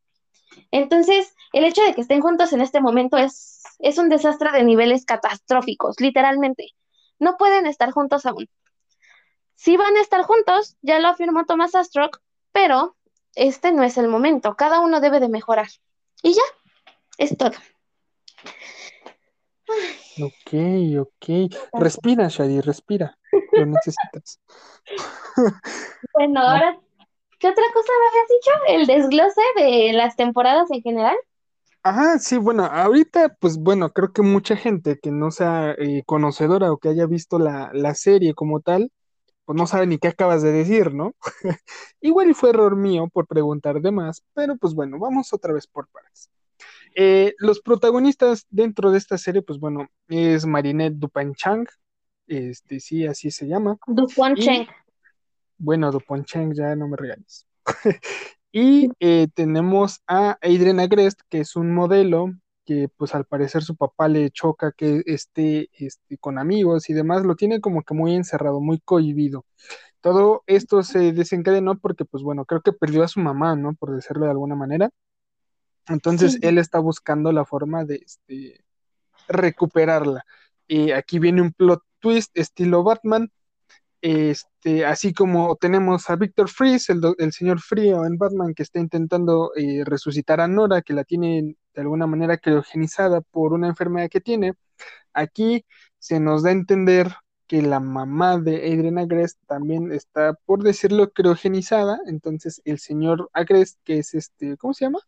Entonces, 0.71 1.35
el 1.53 1.65
hecho 1.65 1.83
de 1.83 1.95
que 1.95 2.01
estén 2.01 2.21
juntos 2.21 2.53
en 2.53 2.61
este 2.61 2.81
momento 2.81 3.17
es, 3.17 3.63
es 3.79 3.99
un 3.99 4.09
desastre 4.09 4.53
de 4.53 4.65
niveles 4.65 5.05
catastróficos, 5.05 6.01
literalmente. 6.01 6.75
No 7.19 7.37
pueden 7.37 7.67
estar 7.67 7.91
juntos 7.91 8.27
aún. 8.27 8.49
Sí 9.55 9.77
van 9.77 9.97
a 9.97 10.01
estar 10.01 10.23
juntos, 10.23 10.77
ya 10.83 10.99
lo 10.99 11.09
afirmó 11.09 11.45
Thomas 11.45 11.75
Astrock, 11.75 12.21
pero 12.53 12.97
este 13.35 13.73
no 13.73 13.83
es 13.83 13.99
el 13.99 14.09
momento. 14.09 14.55
Cada 14.55 14.81
uno 14.81 15.01
debe 15.01 15.21
de 15.21 15.29
mejorar. 15.29 15.69
Y 16.23 16.35
ya, 16.35 16.43
es 17.19 17.37
todo. 17.37 17.53
Ok, 20.23 21.01
ok. 21.01 21.53
Respira, 21.73 22.29
Shadi, 22.29 22.61
respira. 22.61 23.18
Lo 23.53 23.67
necesitas. 23.67 24.41
bueno, 26.15 26.41
ahora, 26.41 26.79
¿qué 27.39 27.49
otra 27.49 27.65
cosa 27.73 27.93
me 28.01 28.09
habías 28.09 28.29
dicho? 28.29 28.51
¿El 28.69 28.87
desglose 28.87 29.41
de 29.57 29.93
las 29.93 30.17
temporadas 30.17 30.71
en 30.71 30.83
general? 30.83 31.17
Ajá, 31.83 32.19
sí, 32.19 32.37
bueno, 32.37 32.65
ahorita, 32.65 33.37
pues 33.41 33.57
bueno, 33.57 33.93
creo 33.93 34.13
que 34.13 34.23
mucha 34.23 34.57
gente 34.57 34.99
que 34.99 35.11
no 35.11 35.31
sea 35.31 35.73
eh, 35.79 36.03
conocedora 36.05 36.73
o 36.73 36.79
que 36.79 36.89
haya 36.89 37.07
visto 37.07 37.39
la, 37.39 37.71
la 37.73 37.95
serie 37.95 38.35
como 38.35 38.61
tal, 38.61 38.91
pues 39.45 39.57
no 39.57 39.67
sabe 39.67 39.87
ni 39.87 39.99
qué 39.99 40.09
acabas 40.09 40.43
de 40.43 40.53
decir, 40.53 40.93
¿no? 40.93 41.15
Igual 42.03 42.35
fue 42.35 42.51
error 42.51 42.77
mío 42.77 43.09
por 43.11 43.27
preguntar 43.27 43.81
de 43.81 43.91
más, 43.93 44.23
pero 44.35 44.57
pues 44.57 44.75
bueno, 44.75 44.99
vamos 44.99 45.33
otra 45.33 45.55
vez 45.55 45.67
por 45.67 45.89
partes. 45.89 46.31
Eh, 46.95 47.35
los 47.39 47.61
protagonistas 47.61 48.47
dentro 48.51 48.91
de 48.91 48.99
esta 48.99 49.17
serie, 49.17 49.41
pues 49.43 49.59
bueno, 49.59 49.89
es 50.09 50.45
Marinette 50.45 50.97
Dupanchang, 50.97 51.67
este 52.29 52.81
sí, 52.81 53.07
así 53.07 53.31
se 53.31 53.47
llama. 53.47 53.77
Dupanchang. 53.87 54.67
Bueno, 55.59 55.91
Dupanchang, 55.91 56.55
ya 56.55 56.77
no 56.77 56.89
me 56.89 56.97
regañes. 56.97 57.47
y 58.53 58.89
eh, 59.01 59.29
tenemos 59.35 60.03
a 60.07 60.39
Adriana 60.41 60.85
Agrest, 60.85 61.21
que 61.29 61.41
es 61.41 61.57
un 61.57 61.75
modelo 61.75 62.33
que 62.65 62.89
pues 62.97 63.15
al 63.15 63.25
parecer 63.25 63.63
su 63.63 63.77
papá 63.77 64.09
le 64.09 64.31
choca 64.31 64.73
que 64.73 65.03
esté 65.07 65.71
este, 65.73 66.19
con 66.19 66.39
amigos 66.39 66.91
y 66.91 66.93
demás, 66.93 67.25
lo 67.25 67.35
tiene 67.35 67.63
como 67.63 67.83
que 67.83 67.95
muy 67.95 68.15
encerrado, 68.15 68.61
muy 68.61 68.79
cohibido. 68.79 69.47
Todo 70.03 70.45
esto 70.47 70.83
se 70.83 71.13
desencadenó 71.13 71.79
porque 71.79 72.05
pues 72.05 72.23
bueno, 72.23 72.45
creo 72.45 72.61
que 72.61 72.73
perdió 72.73 73.03
a 73.03 73.09
su 73.09 73.21
mamá, 73.21 73.57
¿no? 73.57 73.75
Por 73.75 73.95
decirlo 73.95 74.27
de 74.27 74.33
alguna 74.33 74.55
manera. 74.55 74.91
Entonces 75.89 76.39
él 76.43 76.59
está 76.59 76.79
buscando 76.79 77.33
la 77.33 77.47
forma 77.47 77.87
de 77.87 78.03
este, 78.05 78.63
recuperarla. 79.29 80.25
Y 80.67 80.91
aquí 80.91 81.19
viene 81.19 81.41
un 81.41 81.53
plot 81.53 81.83
twist 82.01 82.37
estilo 82.37 82.83
Batman, 82.83 83.31
este, 84.01 84.87
así 84.87 85.13
como 85.13 85.57
tenemos 85.57 86.09
a 86.09 86.17
Victor 86.17 86.49
Freeze, 86.49 86.93
el, 86.93 87.33
señor 87.33 87.61
frío 87.61 88.05
en 88.05 88.17
Batman, 88.17 88.55
que 88.55 88.63
está 88.63 88.79
intentando 88.79 89.53
eh, 89.57 89.83
resucitar 89.85 90.41
a 90.41 90.49
Nora, 90.49 90.83
que 90.83 90.93
la 90.93 91.05
tiene 91.05 91.57
de 91.75 91.81
alguna 91.81 92.07
manera 92.07 92.39
criogenizada 92.39 93.21
por 93.21 93.53
una 93.53 93.69
enfermedad 93.69 94.09
que 94.09 94.21
tiene. 94.21 94.55
Aquí 95.13 95.65
se 95.99 96.21
nos 96.21 96.45
da 96.45 96.51
a 96.51 96.53
entender 96.53 97.13
que 97.49 97.63
la 97.63 97.81
mamá 97.81 98.39
de 98.39 98.57
Adrian 98.57 98.99
Agrest 98.99 99.39
también 99.47 99.91
está, 99.91 100.35
por 100.45 100.63
decirlo, 100.63 101.11
criogenizada. 101.11 101.99
Entonces, 102.07 102.61
el 102.65 102.79
señor 102.79 103.31
Agrest, 103.33 103.79
que 103.85 103.99
es 103.99 104.15
este, 104.15 104.57
¿cómo 104.59 104.75
se 104.75 104.85
llama? 104.85 105.01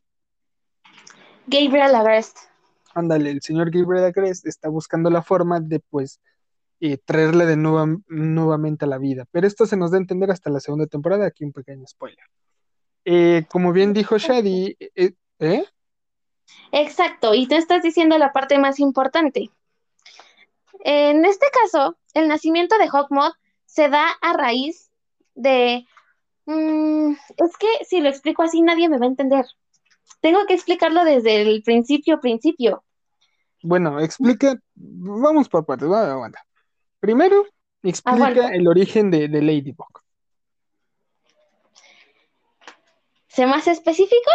Gabriel 1.46 1.94
Agrest. 1.94 2.38
Ándale, 2.94 3.30
el 3.30 3.42
señor 3.42 3.70
Gabriel 3.70 4.06
Agrest 4.06 4.46
está 4.46 4.68
buscando 4.68 5.10
la 5.10 5.22
forma 5.22 5.60
de, 5.60 5.80
pues, 5.80 6.18
y 6.80 6.96
traerle 6.96 7.44
de 7.44 7.56
nuevo, 7.56 8.00
nuevamente 8.08 8.86
a 8.86 8.88
la 8.88 8.98
vida. 8.98 9.26
Pero 9.30 9.46
esto 9.46 9.66
se 9.66 9.76
nos 9.76 9.90
da 9.90 9.98
a 9.98 10.00
entender 10.00 10.30
hasta 10.30 10.50
la 10.50 10.60
segunda 10.60 10.86
temporada, 10.86 11.26
aquí 11.26 11.44
un 11.44 11.52
pequeño 11.52 11.86
spoiler. 11.86 12.24
Eh, 13.04 13.44
como 13.50 13.72
bien 13.72 13.92
dijo 13.92 14.16
Shadi, 14.16 14.76
eh, 14.96 15.12
¿eh? 15.38 15.64
Exacto, 16.72 17.34
y 17.34 17.46
te 17.46 17.56
estás 17.56 17.82
diciendo 17.82 18.16
la 18.16 18.32
parte 18.32 18.58
más 18.58 18.80
importante. 18.80 19.50
En 20.80 21.24
este 21.26 21.46
caso, 21.62 21.98
el 22.14 22.28
nacimiento 22.28 22.78
de 22.78 22.88
Hawkmoth 22.88 23.34
se 23.66 23.88
da 23.90 24.06
a 24.22 24.32
raíz 24.32 24.90
de... 25.34 25.86
Mm, 26.46 27.12
es 27.12 27.56
que 27.58 27.84
si 27.84 28.00
lo 28.00 28.08
explico 28.08 28.42
así 28.42 28.62
nadie 28.62 28.88
me 28.88 28.98
va 28.98 29.04
a 29.04 29.10
entender. 29.10 29.44
Tengo 30.22 30.46
que 30.46 30.54
explicarlo 30.54 31.04
desde 31.04 31.42
el 31.42 31.62
principio, 31.62 32.20
principio. 32.20 32.82
Bueno, 33.62 34.00
explica, 34.00 34.58
vamos 34.74 35.48
por 35.48 35.66
partes, 35.66 35.90
aguanta. 35.90 36.42
Primero, 37.00 37.46
explica 37.82 38.48
el 38.54 38.68
origen 38.68 39.10
de, 39.10 39.28
de 39.28 39.42
Ladybug. 39.42 40.00
¿Sé 43.28 43.46
más 43.46 43.66
específico? 43.68 44.30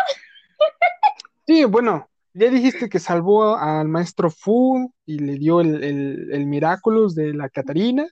sí, 1.46 1.66
bueno, 1.66 2.10
ya 2.34 2.50
dijiste 2.50 2.90
que 2.90 3.00
salvó 3.00 3.56
al 3.56 3.88
maestro 3.88 4.30
Fu 4.32 4.92
y 5.06 5.20
le 5.20 5.38
dio 5.38 5.62
el, 5.62 5.84
el, 5.84 6.30
el 6.32 6.46
Miraculous 6.48 7.14
de 7.14 7.34
la 7.34 7.50
Catarina. 7.50 8.08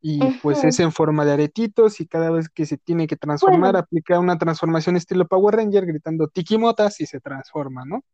Y 0.00 0.20
pues 0.42 0.62
es 0.62 0.78
en 0.78 0.92
forma 0.92 1.24
de 1.24 1.32
aretitos 1.32 2.00
y 2.00 2.06
cada 2.06 2.30
vez 2.30 2.48
que 2.48 2.66
se 2.66 2.78
tiene 2.78 3.08
que 3.08 3.16
transformar 3.16 3.76
aplica 3.76 4.20
una 4.20 4.38
transformación 4.38 4.96
estilo 4.96 5.26
Power 5.26 5.56
Ranger 5.56 5.86
gritando 5.86 6.28
Tikimotas 6.28 7.00
y 7.00 7.06
se 7.06 7.18
transforma, 7.18 7.84
¿no? 7.84 8.04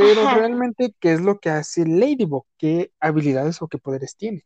Pero 0.00 0.30
realmente, 0.34 0.94
¿qué 1.00 1.12
es 1.12 1.20
lo 1.20 1.38
que 1.38 1.50
hace 1.50 1.86
Ladybug? 1.86 2.44
¿Qué 2.56 2.92
habilidades 3.00 3.60
o 3.62 3.68
qué 3.68 3.78
poderes 3.78 4.16
tiene? 4.16 4.44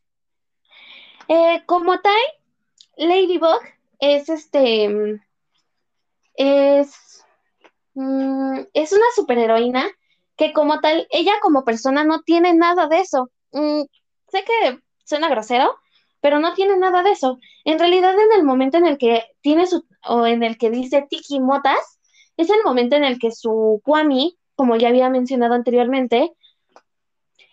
Eh, 1.27 1.63
como 1.65 1.99
tal, 1.99 2.21
Ladybug 2.97 3.59
es 3.99 4.29
este. 4.29 5.19
Es. 6.35 7.23
Mm, 7.93 8.61
es 8.73 8.91
una 8.91 9.05
superheroína 9.15 9.87
que, 10.35 10.51
como 10.51 10.79
tal, 10.79 11.07
ella 11.11 11.33
como 11.41 11.63
persona 11.63 12.03
no 12.03 12.23
tiene 12.23 12.53
nada 12.53 12.87
de 12.87 13.01
eso. 13.01 13.29
Mm, 13.51 13.83
sé 14.29 14.43
que 14.43 14.79
suena 15.05 15.29
grosero, 15.29 15.75
pero 16.21 16.39
no 16.39 16.53
tiene 16.53 16.77
nada 16.77 17.03
de 17.03 17.11
eso. 17.11 17.37
En 17.65 17.77
realidad, 17.77 18.15
en 18.19 18.31
el 18.31 18.43
momento 18.43 18.77
en 18.77 18.87
el 18.87 18.97
que 18.97 19.23
tiene 19.41 19.67
su, 19.67 19.85
o 20.07 20.25
en 20.25 20.41
el 20.41 20.57
que 20.57 20.71
dice 20.71 21.05
Tiki 21.07 21.39
Motas, 21.39 21.99
es 22.37 22.49
el 22.49 22.63
momento 22.63 22.95
en 22.95 23.03
el 23.03 23.19
que 23.19 23.31
su 23.31 23.79
Kwami, 23.83 24.37
como 24.55 24.75
ya 24.75 24.89
había 24.89 25.09
mencionado 25.09 25.53
anteriormente, 25.53 26.31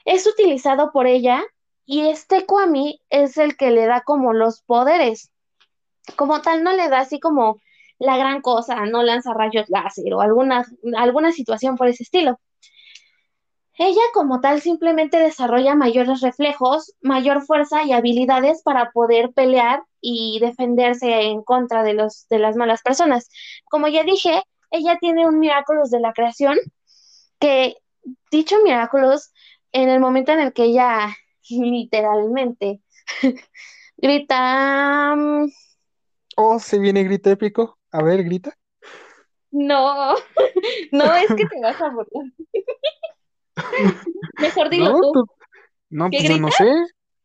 es 0.05 0.27
utilizado 0.27 0.93
por 0.93 1.07
ella 1.07 1.43
y 1.85 2.09
este 2.09 2.47
Kwami 2.47 3.01
es 3.11 3.37
el 3.37 3.57
que 3.57 3.71
le 3.71 3.87
da 3.87 4.03
como 4.03 4.33
los 4.33 4.63
poderes. 4.63 5.31
Como 6.17 6.41
tal, 6.41 6.63
no 6.63 6.73
le 6.73 6.89
da 6.89 7.01
así 7.01 7.21
como 7.21 7.61
la 7.99 8.17
gran 8.17 8.43
cosa, 8.43 8.87
no 8.87 9.03
lanza 9.03 9.35
rayos 9.35 9.69
láser 9.69 10.15
o 10.15 10.21
alguna, 10.21 10.65
alguna 10.97 11.33
situación 11.33 11.77
por 11.77 11.89
ese 11.89 12.03
estilo. 12.03 12.41
Ella 13.75 14.03
como 14.13 14.41
tal 14.41 14.61
simplemente 14.61 15.19
desarrolla 15.19 15.75
mayores 15.75 16.21
reflejos, 16.21 16.95
mayor 17.01 17.43
fuerza 17.43 17.83
y 17.83 17.93
habilidades 17.93 18.63
para 18.63 18.91
poder 18.91 19.33
pelear 19.33 19.83
y 20.01 20.39
defenderse 20.41 21.23
en 21.23 21.43
contra 21.43 21.83
de, 21.83 21.95
los, 21.95 22.27
de 22.29 22.39
las 22.39 22.57
malas 22.57 22.83
personas. 22.83 23.31
Como 23.71 23.89
ya 23.89 24.05
dije, 24.05 24.43
ella 24.71 24.99
tiene 25.01 25.27
un 25.27 25.39
Miraculous 25.39 25.91
de 25.91 26.01
la 26.01 26.13
creación 26.13 26.59
que, 27.41 27.77
dicho 28.31 28.57
Miraculous, 28.63 29.33
en 29.73 29.89
el 29.89 30.01
momento 30.01 30.33
en 30.33 30.41
el 30.41 30.53
que 30.53 30.65
ella 30.65 31.17
literalmente 31.49 32.81
grita... 33.97 35.15
Mm, 35.17 35.51
oh, 36.37 36.59
se 36.61 36.79
viene 36.79 37.03
grita 37.05 37.31
épico. 37.31 37.79
A 37.93 38.03
ver, 38.03 38.23
grita. 38.23 38.57
No, 39.51 40.15
no 40.93 41.15
es 41.15 41.29
que 41.35 41.45
te 41.47 41.61
vas 41.61 41.81
a 41.81 41.91
burlar. 41.91 42.33
Mejor 44.39 44.71
dilo 44.71 45.01
tú. 45.01 45.13
Pues, 45.13 45.27
no, 45.91 46.09
pues 46.09 46.23
yo 46.23 46.39
no 46.39 46.51
sé. 46.53 46.73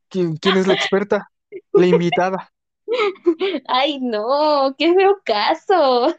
¿Quién, 0.10 0.38
es 0.44 0.68
la 0.68 0.74
experta? 0.74 1.30
La 1.74 1.86
invitada. 1.86 2.52
Ay, 3.68 4.00
no, 4.00 4.74
qué 4.78 4.94
feo 4.94 5.20
caso. 5.24 6.16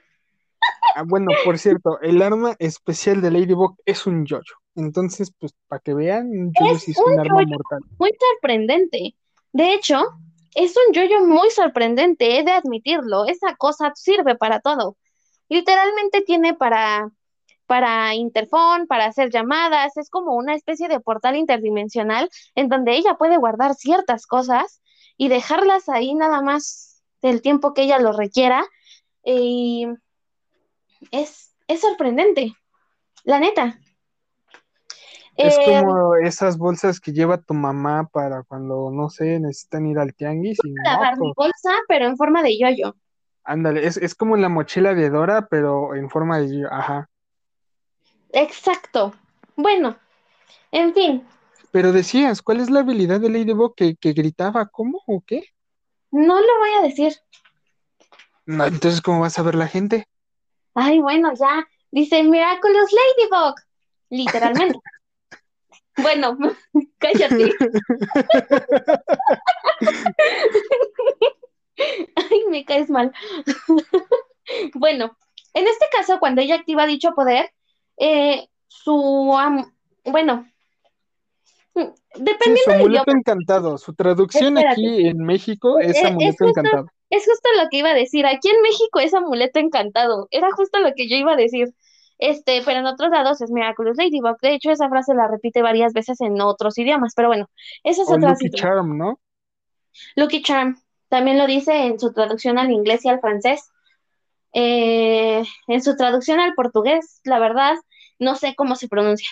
Ah, 0.95 1.03
bueno, 1.07 1.27
por 1.45 1.59
cierto, 1.59 2.01
el 2.01 2.23
arma 2.23 2.57
especial 2.59 3.21
de 3.21 3.31
Ladybug 3.31 3.77
es 3.85 4.07
un 4.07 4.25
yoyo. 4.25 4.55
Entonces, 4.75 5.33
pues, 5.39 5.55
para 5.69 5.81
que 5.81 5.95
vean, 5.95 6.29
un 6.29 6.53
yoyo 6.59 6.73
es 6.75 6.99
un, 6.99 7.21
arma 7.21 7.43
mortal. 7.47 7.81
Muy 7.99 8.11
sorprendente. 8.19 9.15
De 9.53 9.75
hecho, 9.75 10.03
es 10.55 10.75
un 10.77 10.95
yoyo 10.95 11.25
muy 11.27 11.51
sorprendente, 11.51 12.39
he 12.39 12.45
de 12.45 12.53
admitirlo. 12.53 13.27
Esa 13.27 13.57
cosa 13.57 13.93
sirve 13.95 14.37
para 14.37 14.61
todo. 14.61 14.97
Literalmente 15.49 16.23
tiene 16.23 16.55
para 16.55 17.11
para 17.67 18.15
interfón, 18.15 18.87
para 18.87 19.07
hacer 19.07 19.31
llamadas, 19.31 19.97
es 19.97 20.09
como 20.09 20.35
una 20.37 20.55
especie 20.55 20.89
de 20.89 21.01
portal 21.01 21.37
interdimensional 21.37 22.31
en 22.55 22.69
donde 22.69 22.97
ella 22.97 23.17
puede 23.19 23.37
guardar 23.37 23.75
ciertas 23.75 24.27
cosas 24.27 24.81
y 25.17 25.29
dejarlas 25.29 25.89
ahí 25.89 26.15
nada 26.15 26.41
más 26.43 27.03
del 27.23 27.43
tiempo 27.43 27.75
que 27.75 27.83
ella 27.83 27.99
lo 27.99 28.13
requiera. 28.13 28.65
Y 29.25 29.89
es, 31.11 31.55
es 31.69 31.81
sorprendente, 31.81 32.55
la 33.25 33.41
neta. 33.41 33.79
Es 35.37 35.59
eh, 35.59 35.83
como 35.83 36.17
esas 36.17 36.57
bolsas 36.57 36.99
que 36.99 37.13
lleva 37.13 37.43
tu 37.43 37.53
mamá 37.53 38.09
para 38.11 38.43
cuando, 38.43 38.91
no 38.91 39.11
sé, 39.11 39.39
necesitan 39.39 39.87
ir 39.87 39.99
al 39.99 40.15
tianguis. 40.15 40.59
Y 40.65 40.75
la 40.83 41.15
pues 41.19 41.33
bolsa, 41.37 41.71
pero 41.89 42.07
en 42.07 42.17
forma 42.17 42.43
de 42.43 42.59
yoyo. 42.59 42.97
Ándale, 43.45 43.87
es, 43.87 43.99
es 43.99 44.15
como 44.15 44.37
la 44.37 44.49
mochila 44.49 44.95
de 44.95 45.11
Dora, 45.11 45.47
pero 45.49 45.95
en 45.95 46.09
forma 46.09 46.39
de 46.39 46.49
yoyo, 46.49 46.73
ajá. 46.73 47.11
Exacto. 48.33 49.15
Bueno, 49.57 49.97
en 50.73 50.95
fin. 50.95 51.27
Pero 51.71 51.93
decías, 51.93 52.41
¿cuál 52.41 52.61
es 52.61 52.71
la 52.71 52.81
habilidad 52.81 53.21
de 53.21 53.29
Ladybug 53.29 53.75
que, 53.75 53.97
que 53.97 54.15
gritaba? 54.15 54.67
¿Cómo 54.67 55.03
o 55.07 55.23
qué? 55.27 55.45
No 56.11 56.41
lo 56.41 56.59
voy 56.59 56.71
a 56.79 56.83
decir. 56.83 57.15
No, 58.47 58.65
entonces, 58.65 59.03
¿cómo 59.03 59.21
vas 59.21 59.39
a 59.39 59.43
ver 59.43 59.55
la 59.55 59.69
gente? 59.69 60.09
Ay, 60.77 61.01
bueno, 61.01 61.33
ya. 61.35 61.67
Dice 61.91 62.23
Miraculous 62.23 62.93
Ladybug. 62.93 63.55
Literalmente. 64.11 64.79
bueno, 65.97 66.37
cállate. 66.99 67.51
Ay, 72.17 72.45
me 72.51 72.65
caes 72.65 72.91
mal. 72.91 73.13
bueno, 74.75 75.17
en 75.55 75.67
este 75.67 75.87
caso, 75.91 76.19
cuando 76.19 76.43
ella 76.43 76.57
activa 76.57 76.87
dicho 76.87 77.13
poder, 77.15 77.51
eh, 77.97 78.49
su, 78.69 79.35
bueno, 80.05 80.47
depende 82.15 82.57
sí, 82.57 82.63
su 82.65 82.71
amuleto 82.71 83.11
encantado. 83.11 83.79
Su 83.79 83.95
traducción 83.95 84.59
aquí 84.59 85.07
en 85.07 85.19
México 85.19 85.79
es 85.79 85.97
eh, 85.97 86.07
amuleto 86.07 86.47
encantado. 86.47 86.87
Es 87.11 87.25
justo 87.25 87.49
lo 87.61 87.69
que 87.71 87.79
iba 87.79 87.91
a 87.91 87.95
decir. 87.95 88.27
Aquí 88.27 88.49
en 88.49 88.63
México 88.63 89.01
es 89.01 89.15
amuleto 89.15 89.61
encantado. 89.61 90.29
Era 90.31 90.51
justo 90.53 90.81
lo 90.81 90.93
que 90.95 91.09
yo 91.09 91.17
iba 91.17 91.33
a 91.33 91.37
decir. 91.37 91.75
Este, 92.19 92.63
pero 92.65 92.81
en 92.81 92.87
otros 92.87 93.11
lados 93.11 93.41
es 93.41 93.51
Miraculous 93.51 93.97
Ladybug. 93.97 94.39
De 94.41 94.55
hecho, 94.55 94.71
esa 94.71 94.89
frase 94.89 95.15
la 95.15 95.29
repite 95.29 95.63
varias 95.63 95.93
veces 95.93 96.21
en 96.21 96.41
otros 96.41 96.79
idiomas. 96.79 97.13
Pero 97.15 97.29
bueno, 97.29 97.49
esa 97.85 98.03
es 98.03 98.11
otra 98.11 98.31
Lucky 98.31 98.51
Charm, 98.51 98.97
¿no? 98.97 99.21
Lucky 100.17 100.43
Charm. 100.43 100.81
También 101.09 101.39
lo 101.39 101.47
dice 101.47 101.87
en 101.87 102.01
su 102.01 102.13
traducción 102.13 102.59
al 102.59 102.71
inglés 102.71 103.05
y 103.05 103.09
al 103.09 103.21
francés. 103.21 103.71
Eh, 104.53 105.45
en 105.69 105.83
su 105.83 105.97
traducción 105.97 106.41
al 106.41 106.55
portugués, 106.55 107.21
la 107.25 107.39
verdad, 107.39 107.75
no 108.19 108.35
sé 108.35 108.55
cómo 108.57 108.75
se 108.75 108.89
pronuncia. 108.89 109.29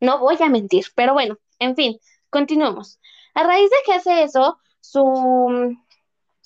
No 0.00 0.18
voy 0.18 0.36
a 0.40 0.48
mentir, 0.48 0.84
pero 0.94 1.14
bueno, 1.14 1.38
en 1.58 1.74
fin, 1.76 1.98
continuemos. 2.28 3.00
A 3.34 3.42
raíz 3.42 3.70
de 3.70 3.76
que 3.86 3.92
hace 3.94 4.22
eso, 4.22 4.58
su, 4.80 5.76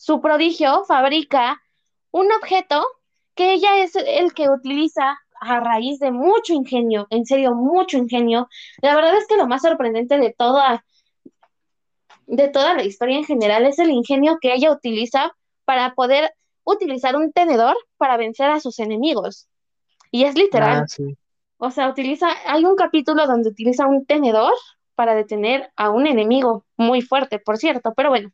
su 0.05 0.21
prodigio 0.21 0.85
fabrica 0.85 1.62
un 2.11 2.31
objeto 2.31 2.85
que 3.35 3.55
ella 3.55 3.79
es 3.79 3.97
el 3.97 4.35
que 4.35 4.51
utiliza 4.51 5.19
a 5.40 5.61
raíz 5.61 5.99
de 5.99 6.11
mucho 6.11 6.53
ingenio, 6.53 7.07
en 7.09 7.25
serio, 7.25 7.55
mucho 7.55 7.97
ingenio. 7.97 8.47
La 8.83 8.95
verdad 8.95 9.17
es 9.17 9.27
que 9.27 9.38
lo 9.38 9.47
más 9.47 9.62
sorprendente 9.62 10.19
de 10.19 10.35
toda, 10.37 10.85
de 12.27 12.49
toda 12.49 12.75
la 12.75 12.85
historia 12.85 13.17
en 13.17 13.25
general 13.25 13.64
es 13.64 13.79
el 13.79 13.88
ingenio 13.88 14.37
que 14.43 14.53
ella 14.53 14.73
utiliza 14.73 15.35
para 15.64 15.95
poder 15.95 16.35
utilizar 16.64 17.17
un 17.17 17.33
tenedor 17.33 17.75
para 17.97 18.19
vencer 18.19 18.51
a 18.51 18.61
sus 18.61 18.81
enemigos. 18.81 19.49
Y 20.11 20.25
es 20.25 20.35
literal. 20.35 20.85
Ah, 20.87 21.03
o 21.57 21.71
sea, 21.71 21.88
utiliza, 21.88 22.29
hay 22.45 22.67
un 22.67 22.77
capítulo 22.77 23.27
donde 23.27 23.49
utiliza 23.49 23.87
un 23.87 24.05
tenedor 24.05 24.53
para 24.97 25.14
detener 25.14 25.72
a 25.76 25.89
un 25.89 26.07
enemigo 26.07 26.66
muy 26.76 27.01
fuerte, 27.01 27.39
por 27.39 27.57
cierto, 27.57 27.95
pero 27.97 28.11
bueno. 28.11 28.31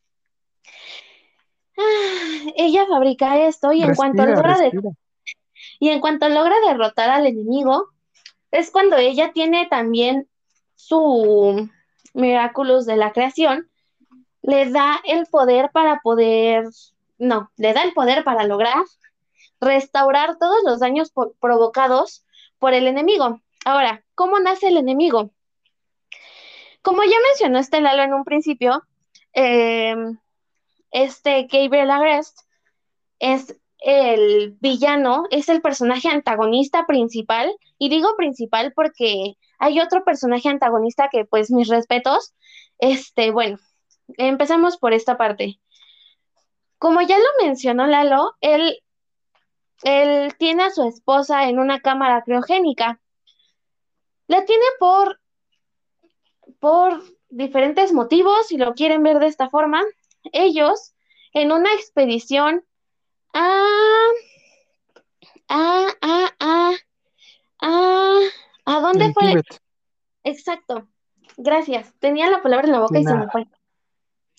Ah, 1.80 2.50
ella 2.56 2.86
fabrica 2.86 3.38
esto 3.46 3.72
y 3.72 3.82
en 3.82 3.94
cuanto 3.94 4.24
logra 4.24 4.56
y 5.78 5.88
en 5.88 6.00
cuanto 6.00 6.28
logra 6.28 6.54
derrotar 6.66 7.10
al 7.10 7.26
enemigo, 7.26 7.88
es 8.50 8.70
cuando 8.70 8.96
ella 8.96 9.32
tiene 9.32 9.66
también 9.66 10.28
su 10.74 11.68
Miraculous 12.12 12.86
de 12.86 12.96
la 12.96 13.12
creación, 13.12 13.70
le 14.42 14.70
da 14.70 15.00
el 15.04 15.26
poder 15.26 15.70
para 15.70 16.00
poder 16.00 16.64
no, 17.20 17.52
le 17.56 17.72
da 17.74 17.82
el 17.82 17.92
poder 17.92 18.24
para 18.24 18.44
lograr 18.44 18.82
restaurar 19.60 20.38
todos 20.38 20.64
los 20.64 20.80
daños 20.80 21.12
provocados 21.38 22.24
por 22.58 22.72
el 22.72 22.86
enemigo. 22.86 23.40
Ahora, 23.64 24.02
¿cómo 24.14 24.38
nace 24.40 24.68
el 24.68 24.78
enemigo? 24.78 25.30
Como 26.82 27.04
ya 27.04 27.16
mencionó 27.28 27.58
este 27.58 27.82
Lalo 27.82 28.02
en 28.02 28.14
un 28.14 28.24
principio, 28.24 28.82
em, 29.34 30.18
este 30.90 31.48
Gabriel 31.50 31.90
Agrest 31.90 32.38
es 33.18 33.56
el 33.82 34.56
villano 34.60 35.24
es 35.30 35.48
el 35.48 35.62
personaje 35.62 36.08
antagonista 36.08 36.86
principal, 36.86 37.50
y 37.78 37.88
digo 37.88 38.14
principal 38.16 38.72
porque 38.74 39.36
hay 39.58 39.80
otro 39.80 40.04
personaje 40.04 40.48
antagonista 40.48 41.08
que 41.10 41.24
pues 41.24 41.50
mis 41.50 41.68
respetos, 41.68 42.34
este, 42.78 43.30
bueno, 43.30 43.58
empezamos 44.16 44.76
por 44.76 44.92
esta 44.92 45.16
parte. 45.16 45.60
Como 46.78 47.00
ya 47.02 47.18
lo 47.18 47.46
mencionó 47.46 47.86
Lalo, 47.86 48.34
él, 48.40 48.78
él 49.82 50.34
tiene 50.38 50.64
a 50.64 50.70
su 50.70 50.82
esposa 50.84 51.48
en 51.48 51.58
una 51.58 51.80
cámara 51.80 52.22
criogénica. 52.22 53.00
La 54.26 54.44
tiene 54.44 54.64
por, 54.78 55.20
por 56.58 57.02
diferentes 57.28 57.92
motivos, 57.92 58.46
si 58.46 58.56
lo 58.56 58.74
quieren 58.74 59.02
ver 59.02 59.18
de 59.18 59.26
esta 59.26 59.50
forma. 59.50 59.82
Ellos, 60.32 60.94
en 61.32 61.52
una 61.52 61.72
expedición 61.74 62.64
a... 63.32 63.66
a, 65.48 65.88
a, 66.00 66.30
a, 66.40 66.72
a, 67.60 68.18
¿a 68.66 68.80
dónde 68.80 69.12
fue? 69.12 69.42
Exacto. 70.24 70.88
Gracias. 71.36 71.94
Tenía 71.98 72.28
la 72.30 72.42
palabra 72.42 72.66
en 72.66 72.72
la 72.72 72.80
boca 72.80 72.98
y 72.98 73.04
se 73.04 73.14
me 73.14 73.28
fue. 73.28 73.46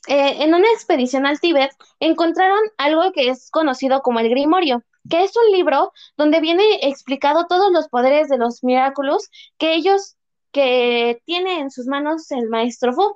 Eh, 0.08 0.44
en 0.44 0.54
una 0.54 0.68
expedición 0.72 1.26
al 1.26 1.40
Tíbet 1.40 1.72
encontraron 2.00 2.60
algo 2.78 3.12
que 3.12 3.30
es 3.30 3.52
conocido 3.52 4.02
como 4.02 4.20
el 4.20 4.30
Grimorio, 4.30 4.84
que 5.10 5.24
es 5.24 5.34
un 5.36 5.52
libro 5.52 5.94
donde 6.18 6.42
viene 6.42 6.64
explicado 6.82 7.46
todos 7.48 7.72
los 7.72 7.88
poderes 7.88 8.28
de 8.28 8.38
los 8.38 8.64
Miraculous 8.64 9.30
que 9.58 9.76
ellos 9.76 10.16
que 10.52 11.22
tiene 11.26 11.60
en 11.60 11.72
sus 11.72 11.86
manos 11.86 12.32
el 12.32 12.50
maestro 12.50 12.94
Fu. 12.94 13.16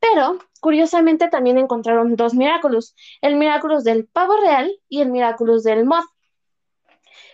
Pero, 0.00 0.38
curiosamente, 0.60 1.28
también 1.28 1.58
encontraron 1.58 2.16
dos 2.16 2.34
Miraculous, 2.34 2.94
el 3.20 3.36
Miraculous 3.36 3.84
del 3.84 4.06
pavo 4.06 4.36
real 4.36 4.72
y 4.88 5.00
el 5.00 5.10
Miraculous 5.10 5.64
del 5.64 5.84
moth. 5.84 6.06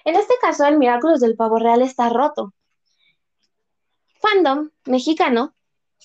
En 0.05 0.17
este 0.17 0.35
caso, 0.41 0.67
el 0.67 0.79
Miraculous 0.79 1.21
del 1.21 1.37
pavo 1.37 1.59
real 1.59 1.83
está 1.83 2.09
roto. 2.09 2.53
Fandom 4.21 4.71
mexicano 4.87 5.55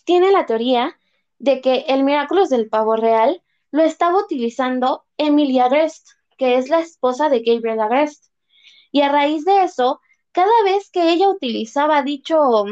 tiene 0.03 0.31
la 0.31 0.45
teoría 0.45 0.97
de 1.37 1.61
que 1.61 1.85
el 1.87 2.03
Miraculous 2.03 2.49
del 2.49 2.69
pavo 2.69 2.95
real 2.95 3.41
lo 3.71 3.83
estaba 3.83 4.19
utilizando 4.19 5.05
Emilia 5.17 5.65
Agrest, 5.65 6.09
que 6.37 6.57
es 6.57 6.69
la 6.69 6.79
esposa 6.79 7.29
de 7.29 7.41
Gabriel 7.41 7.79
Agrest. 7.79 8.25
Y 8.91 9.01
a 9.01 9.09
raíz 9.09 9.45
de 9.45 9.63
eso, 9.63 10.01
cada 10.31 10.63
vez 10.63 10.89
que 10.89 11.11
ella 11.11 11.29
utilizaba 11.29 12.01
dicho, 12.01 12.65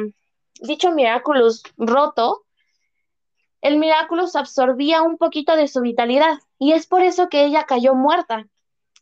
dicho 0.62 0.92
Miraculous 0.92 1.64
roto, 1.78 2.47
el 3.62 3.78
Miraculous 3.78 4.36
absorbía 4.36 5.02
un 5.02 5.18
poquito 5.18 5.56
de 5.56 5.68
su 5.68 5.82
vitalidad 5.82 6.40
y 6.60 6.74
es 6.74 6.88
por 6.88 7.02
eso 7.02 7.30
que 7.30 7.46
ella 7.46 7.64
cayó 7.64 7.96
muerta, 7.96 8.48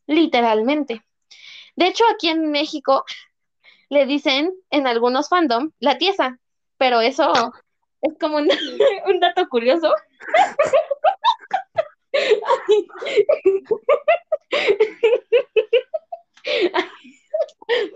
literalmente. 0.07 1.03
De 1.75 1.87
hecho, 1.87 2.03
aquí 2.13 2.29
en 2.29 2.51
México 2.51 3.05
le 3.89 4.05
dicen 4.05 4.53
en 4.69 4.87
algunos 4.87 5.29
fandom 5.29 5.71
la 5.79 5.97
tiesa, 5.97 6.39
pero 6.77 7.01
eso 7.01 7.33
es 8.01 8.13
como 8.19 8.37
un, 8.37 8.47
dato 9.19 9.47
curioso. 9.49 9.93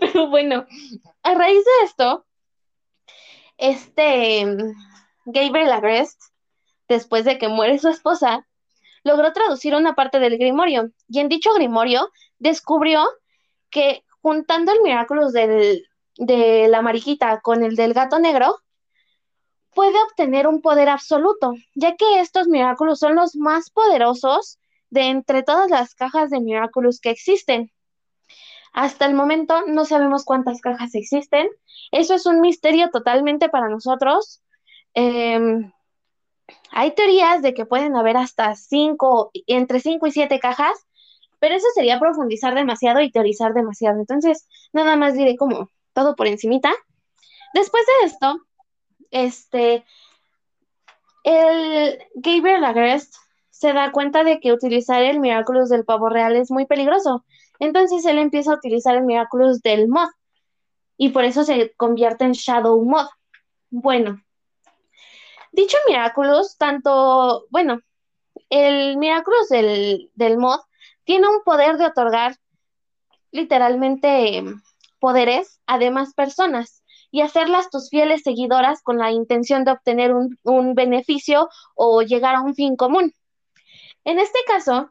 Pero 0.00 0.28
bueno, 0.28 0.66
a 1.22 1.34
raíz 1.34 1.64
de 1.64 1.84
esto, 1.84 2.26
este 3.56 4.44
Gabriel 5.24 5.72
Agrest, 5.72 6.20
después 6.90 7.24
de 7.24 7.38
que 7.38 7.48
muere 7.48 7.78
su 7.78 7.88
esposa, 7.88 8.46
logró 9.04 9.32
traducir 9.32 9.74
una 9.74 9.94
parte 9.94 10.18
del 10.18 10.36
Grimorio, 10.36 10.90
y 11.08 11.20
en 11.20 11.28
dicho 11.28 11.54
Grimorio 11.54 12.10
descubrió 12.38 13.06
que 13.70 14.04
juntando 14.20 14.72
el 14.72 14.82
Miraculous 14.82 15.32
de 15.32 16.68
la 16.68 16.82
mariquita 16.82 17.40
con 17.40 17.62
el 17.62 17.76
del 17.76 17.94
gato 17.94 18.18
negro, 18.18 18.56
puede 19.72 20.02
obtener 20.02 20.48
un 20.48 20.60
poder 20.60 20.88
absoluto, 20.88 21.54
ya 21.76 21.94
que 21.94 22.20
estos 22.20 22.48
Miraculous 22.48 22.98
son 22.98 23.14
los 23.14 23.36
más 23.36 23.70
poderosos 23.70 24.58
de 24.90 25.02
entre 25.02 25.44
todas 25.44 25.70
las 25.70 25.94
cajas 25.94 26.28
de 26.30 26.40
Miraculous 26.40 27.00
que 27.00 27.10
existen. 27.10 27.70
Hasta 28.72 29.06
el 29.06 29.14
momento 29.14 29.62
no 29.68 29.84
sabemos 29.84 30.24
cuántas 30.24 30.60
cajas 30.60 30.94
existen. 30.96 31.48
Eso 31.92 32.14
es 32.14 32.26
un 32.26 32.40
misterio 32.40 32.90
totalmente 32.90 33.48
para 33.48 33.68
nosotros. 33.68 34.42
Em, 34.94 35.72
hay 36.70 36.94
teorías 36.94 37.42
de 37.42 37.54
que 37.54 37.66
pueden 37.66 37.96
haber 37.96 38.16
hasta 38.16 38.54
cinco, 38.54 39.30
entre 39.46 39.80
cinco 39.80 40.06
y 40.06 40.12
siete 40.12 40.38
cajas, 40.38 40.86
pero 41.38 41.54
eso 41.54 41.66
sería 41.74 41.98
profundizar 41.98 42.54
demasiado 42.54 43.00
y 43.00 43.10
teorizar 43.10 43.54
demasiado. 43.54 43.98
Entonces, 43.98 44.46
nada 44.72 44.96
más 44.96 45.14
diré 45.14 45.36
como 45.36 45.68
todo 45.92 46.14
por 46.14 46.26
encimita. 46.26 46.72
Después 47.54 47.84
de 47.86 48.06
esto, 48.06 48.40
este, 49.10 49.84
el 51.24 51.98
Gabriel 52.14 52.64
Agrest 52.64 53.14
se 53.50 53.72
da 53.72 53.92
cuenta 53.92 54.24
de 54.24 54.40
que 54.40 54.52
utilizar 54.52 55.02
el 55.02 55.20
Miraculous 55.20 55.68
del 55.68 55.84
pavo 55.84 56.08
real 56.08 56.36
es 56.36 56.50
muy 56.50 56.66
peligroso. 56.66 57.24
Entonces 57.58 58.04
él 58.06 58.18
empieza 58.18 58.52
a 58.52 58.56
utilizar 58.56 58.96
el 58.96 59.04
Miraculous 59.04 59.60
del 59.60 59.88
mod 59.88 60.08
y 60.96 61.10
por 61.10 61.24
eso 61.24 61.44
se 61.44 61.72
convierte 61.76 62.24
en 62.24 62.32
Shadow 62.32 62.82
Mod. 62.84 63.06
Bueno, 63.70 64.20
dicho 65.52 65.76
Miraculous, 65.88 66.56
tanto, 66.56 67.46
bueno, 67.50 67.80
el 68.48 68.96
Miraculous 68.96 69.48
del, 69.48 70.10
del 70.14 70.38
mod 70.38 70.60
tiene 71.04 71.28
un 71.28 71.42
poder 71.44 71.76
de 71.76 71.86
otorgar 71.86 72.36
literalmente 73.32 74.44
poderes 74.98 75.60
a 75.66 75.78
demás 75.78 76.14
personas 76.14 76.82
y 77.10 77.22
hacerlas 77.22 77.70
tus 77.70 77.90
fieles 77.90 78.22
seguidoras 78.22 78.82
con 78.82 78.98
la 78.98 79.10
intención 79.10 79.64
de 79.64 79.72
obtener 79.72 80.14
un, 80.14 80.74
beneficio 80.74 81.48
o 81.74 82.02
llegar 82.02 82.36
a 82.36 82.42
un 82.42 82.54
fin 82.54 82.76
común. 82.76 83.12
En 84.04 84.18
este 84.18 84.38
caso, 84.46 84.90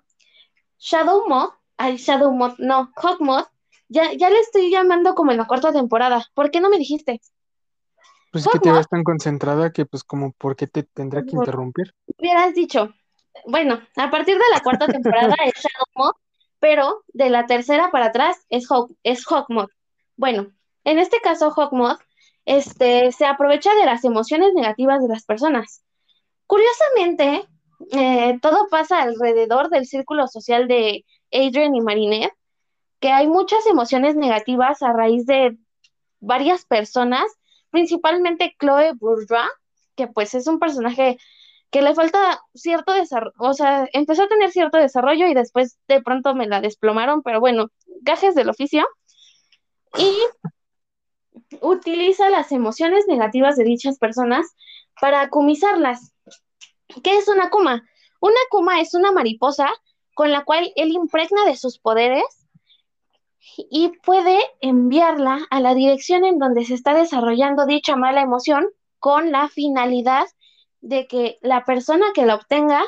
Shadow 0.78 1.28
Mod, 1.28 1.51
ay, 1.78 1.97
Shadow 1.97 2.32
Mod, 2.32 2.55
no, 2.57 2.91
Hawk 2.95 3.22
Mod, 3.22 3.45
ya, 3.88 4.12
ya 4.14 4.30
le 4.30 4.39
estoy 4.39 4.70
llamando 4.70 5.16
como 5.16 5.32
en 5.32 5.38
la 5.38 5.47
cuarta 5.47 5.72
temporada. 5.72 6.26
¿Por 6.34 6.51
qué 6.51 6.60
no 6.60 6.70
me 6.70 6.78
dijiste? 6.78 7.22
Pues 8.32 8.45
es 8.45 8.51
que 8.51 8.59
te 8.59 8.71
ves 8.71 8.88
tan 8.88 9.03
concentrada 9.03 9.71
que 9.71 9.86
pues 9.86 10.03
como, 10.03 10.32
¿por 10.34 10.55
qué 10.55 10.67
te 10.67 10.84
tendrá 10.84 11.23
que 11.23 11.36
interrumpir? 11.36 11.93
Hubieras 12.17 12.53
dicho, 12.53 12.93
bueno, 13.45 13.80
a 13.95 14.09
partir 14.11 14.38
de 14.38 14.43
la 14.53 14.61
cuarta 14.61 14.88
temporada 14.88 15.36
es 15.45 15.53
Shadow 15.55 15.86
Mod, 15.95 16.13
pero 16.59 17.03
de 17.13 17.30
la 17.30 17.45
tercera 17.45 17.89
para 17.91 18.07
atrás 18.07 18.45
es 18.49 18.69
Hawk, 18.69 18.91
es 19.03 19.25
Hawk 19.30 19.49
Mod. 19.49 19.67
Bueno, 20.15 20.51
en 20.84 20.99
este 20.99 21.19
caso 21.21 21.51
Hawk 21.51 21.73
Mod 21.73 21.97
este, 22.45 23.11
se 23.11 23.25
aprovecha 23.25 23.73
de 23.75 23.86
las 23.86 24.03
emociones 24.03 24.53
negativas 24.53 25.01
de 25.01 25.09
las 25.09 25.23
personas. 25.25 25.84
Curiosamente, 26.47 27.47
eh, 27.91 28.39
todo 28.41 28.67
pasa 28.69 29.01
alrededor 29.01 29.69
del 29.69 29.86
círculo 29.86 30.27
social 30.27 30.67
de 30.67 31.05
Adrian 31.32 31.75
y 31.75 31.82
Marinette, 31.82 32.34
que 32.99 33.11
hay 33.11 33.27
muchas 33.27 33.65
emociones 33.67 34.15
negativas 34.15 34.82
a 34.82 34.93
raíz 34.93 35.25
de 35.25 35.57
varias 36.19 36.65
personas, 36.65 37.23
principalmente 37.70 38.55
Chloe 38.59 38.93
Bourgeois, 38.93 39.49
que 39.95 40.07
pues 40.07 40.34
es 40.34 40.47
un 40.47 40.59
personaje 40.59 41.17
que 41.72 41.82
le 41.82 41.93
falta 41.93 42.41
cierto 42.53 42.93
desarrollo, 42.93 43.36
o 43.38 43.53
sea, 43.53 43.88
empezó 43.93 44.24
a 44.24 44.28
tener 44.28 44.51
cierto 44.51 44.78
desarrollo 44.78 45.28
y 45.28 45.34
después 45.34 45.78
de 45.88 46.01
pronto 46.01 46.34
me 46.34 46.47
la 46.47 46.61
desplomaron, 46.61 47.22
pero 47.22 47.39
bueno, 47.39 47.67
gajes 48.01 48.34
del 48.36 48.49
oficio. 48.49 48.88
Y 49.97 50.17
utiliza 51.61 52.30
las 52.30 52.51
emociones 52.51 53.05
negativas 53.07 53.55
de 53.55 53.65
dichas 53.65 53.97
personas 53.99 54.47
para 54.99 55.22
acumizarlas. 55.22 56.11
¿Qué 57.03 57.17
es 57.17 57.28
una 57.28 57.49
kuma? 57.49 57.84
Una 58.20 58.39
kuma 58.49 58.82
es 58.82 58.93
una 58.95 59.11
mariposa 59.11 59.70
con 60.15 60.32
la 60.32 60.43
cual 60.43 60.72
él 60.76 60.91
impregna 60.91 61.45
de 61.45 61.55
sus 61.55 61.80
poderes 61.80 62.24
y 63.58 63.90
puede 64.04 64.40
enviarla 64.62 65.40
a 65.50 65.60
la 65.60 65.74
dirección 65.74 66.26
en 66.26 66.40
donde 66.40 66.66
se 66.66 66.74
está 66.74 66.94
desarrollando 66.94 67.66
dicha 67.66 67.96
mala 67.96 68.22
emoción 68.22 68.68
con 69.00 69.32
la 69.32 69.48
finalidad 69.48 70.28
de 70.82 71.08
que 71.08 71.38
la 71.42 71.66
persona 71.66 72.08
que 72.14 72.26
la 72.26 72.36
obtenga 72.36 72.84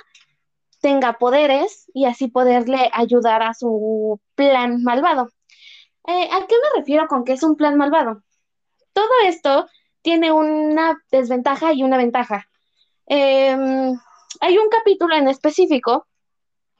tenga 0.81 1.13
poderes 1.13 1.89
y 1.93 2.05
así 2.05 2.27
poderle 2.27 2.89
ayudar 2.93 3.43
a 3.43 3.53
su 3.53 4.19
plan 4.35 4.83
malvado. 4.83 5.29
Eh, 6.07 6.29
¿A 6.31 6.47
qué 6.47 6.55
me 6.55 6.79
refiero 6.79 7.07
con 7.07 7.23
que 7.23 7.33
es 7.33 7.43
un 7.43 7.55
plan 7.55 7.77
malvado? 7.77 8.23
todo 8.93 9.09
esto 9.25 9.67
tiene 10.01 10.31
una 10.31 11.01
desventaja 11.11 11.73
y 11.73 11.83
una 11.83 11.97
ventaja. 11.97 12.47
Em, 13.05 13.97
hay 14.39 14.57
un 14.57 14.69
capítulo 14.69 15.15
en 15.15 15.27
específico 15.27 16.07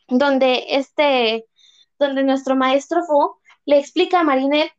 donde 0.07 0.65
este, 0.69 1.45
donde 1.99 2.23
nuestro 2.23 2.55
maestro 2.55 3.03
Fu 3.03 3.35
le 3.65 3.77
explica 3.79 4.19
a 4.19 4.23
Marinette 4.23 4.71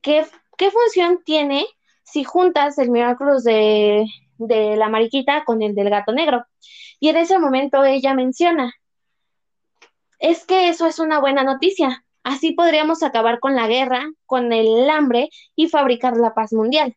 qué, 0.00 0.26
qué 0.56 0.70
función 0.70 1.22
tiene 1.24 1.66
si 2.04 2.24
juntas 2.24 2.78
el 2.78 2.90
Miraculous 2.90 3.44
de, 3.44 4.06
de 4.38 4.76
la 4.76 4.88
mariquita 4.88 5.44
con 5.44 5.62
el 5.62 5.74
del 5.74 5.90
gato 5.90 6.12
negro. 6.12 6.44
Y 7.00 7.08
en 7.08 7.16
ese 7.16 7.38
momento 7.38 7.84
ella 7.84 8.14
menciona, 8.14 8.72
es 10.18 10.44
que 10.44 10.68
eso 10.68 10.86
es 10.86 10.98
una 10.98 11.20
buena 11.20 11.44
noticia. 11.44 12.04
Así 12.24 12.52
podríamos 12.52 13.02
acabar 13.02 13.40
con 13.40 13.54
la 13.54 13.68
guerra, 13.68 14.04
con 14.26 14.52
el 14.52 14.88
hambre 14.90 15.30
y 15.54 15.68
fabricar 15.68 16.16
la 16.16 16.34
paz 16.34 16.52
mundial. 16.52 16.96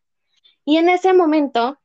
Y 0.66 0.78
en 0.78 0.90
ese 0.90 1.14
momento, 1.14 1.80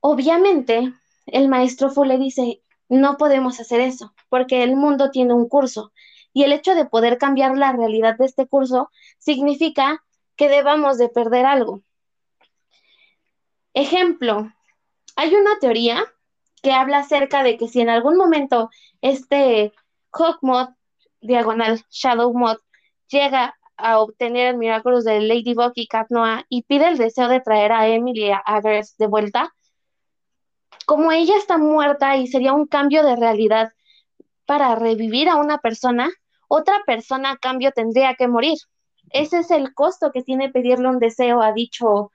obviamente, 0.00 0.92
el 1.26 1.48
maestro 1.48 1.90
Fu 1.90 2.04
le 2.04 2.18
dice, 2.18 2.62
no 2.88 3.16
podemos 3.16 3.60
hacer 3.60 3.80
eso, 3.80 4.14
porque 4.28 4.62
el 4.62 4.76
mundo 4.76 5.10
tiene 5.10 5.34
un 5.34 5.48
curso. 5.48 5.92
Y 6.32 6.44
el 6.44 6.52
hecho 6.52 6.74
de 6.74 6.86
poder 6.86 7.18
cambiar 7.18 7.56
la 7.56 7.72
realidad 7.72 8.16
de 8.18 8.26
este 8.26 8.46
curso 8.46 8.90
significa 9.18 10.04
que 10.36 10.48
debamos 10.48 10.98
de 10.98 11.08
perder 11.08 11.46
algo. 11.46 11.82
Ejemplo, 13.74 14.52
hay 15.16 15.34
una 15.34 15.58
teoría 15.58 16.04
que 16.62 16.72
habla 16.72 16.98
acerca 16.98 17.42
de 17.42 17.56
que 17.56 17.68
si 17.68 17.80
en 17.80 17.88
algún 17.88 18.16
momento 18.16 18.70
este 19.00 19.72
Hawkmoth 20.12 20.70
diagonal 21.20 21.84
Shadow 21.90 22.32
Mod 22.32 22.58
llega 23.08 23.56
a 23.76 24.00
obtener 24.00 24.48
el 24.48 24.56
milagros 24.56 25.04
de 25.04 25.20
Ladybug 25.20 25.72
y 25.74 25.86
Cat 25.86 26.08
Noir 26.10 26.44
y 26.48 26.62
pide 26.62 26.88
el 26.88 26.98
deseo 26.98 27.28
de 27.28 27.40
traer 27.40 27.72
a 27.72 27.88
Emily 27.88 28.32
Agres 28.44 28.96
de 28.98 29.06
vuelta, 29.06 29.54
como 30.84 31.12
ella 31.12 31.36
está 31.36 31.58
muerta 31.58 32.16
y 32.16 32.26
sería 32.26 32.52
un 32.52 32.66
cambio 32.66 33.04
de 33.04 33.16
realidad 33.16 33.72
para 34.48 34.74
revivir 34.76 35.28
a 35.28 35.36
una 35.36 35.58
persona, 35.58 36.08
otra 36.48 36.82
persona 36.86 37.32
a 37.32 37.36
cambio 37.36 37.70
tendría 37.72 38.14
que 38.14 38.28
morir. 38.28 38.56
Ese 39.10 39.40
es 39.40 39.50
el 39.50 39.74
costo 39.74 40.10
que 40.10 40.22
tiene 40.22 40.48
pedirle 40.48 40.88
un 40.88 40.98
deseo 40.98 41.42
a 41.42 41.52
dicho 41.52 42.10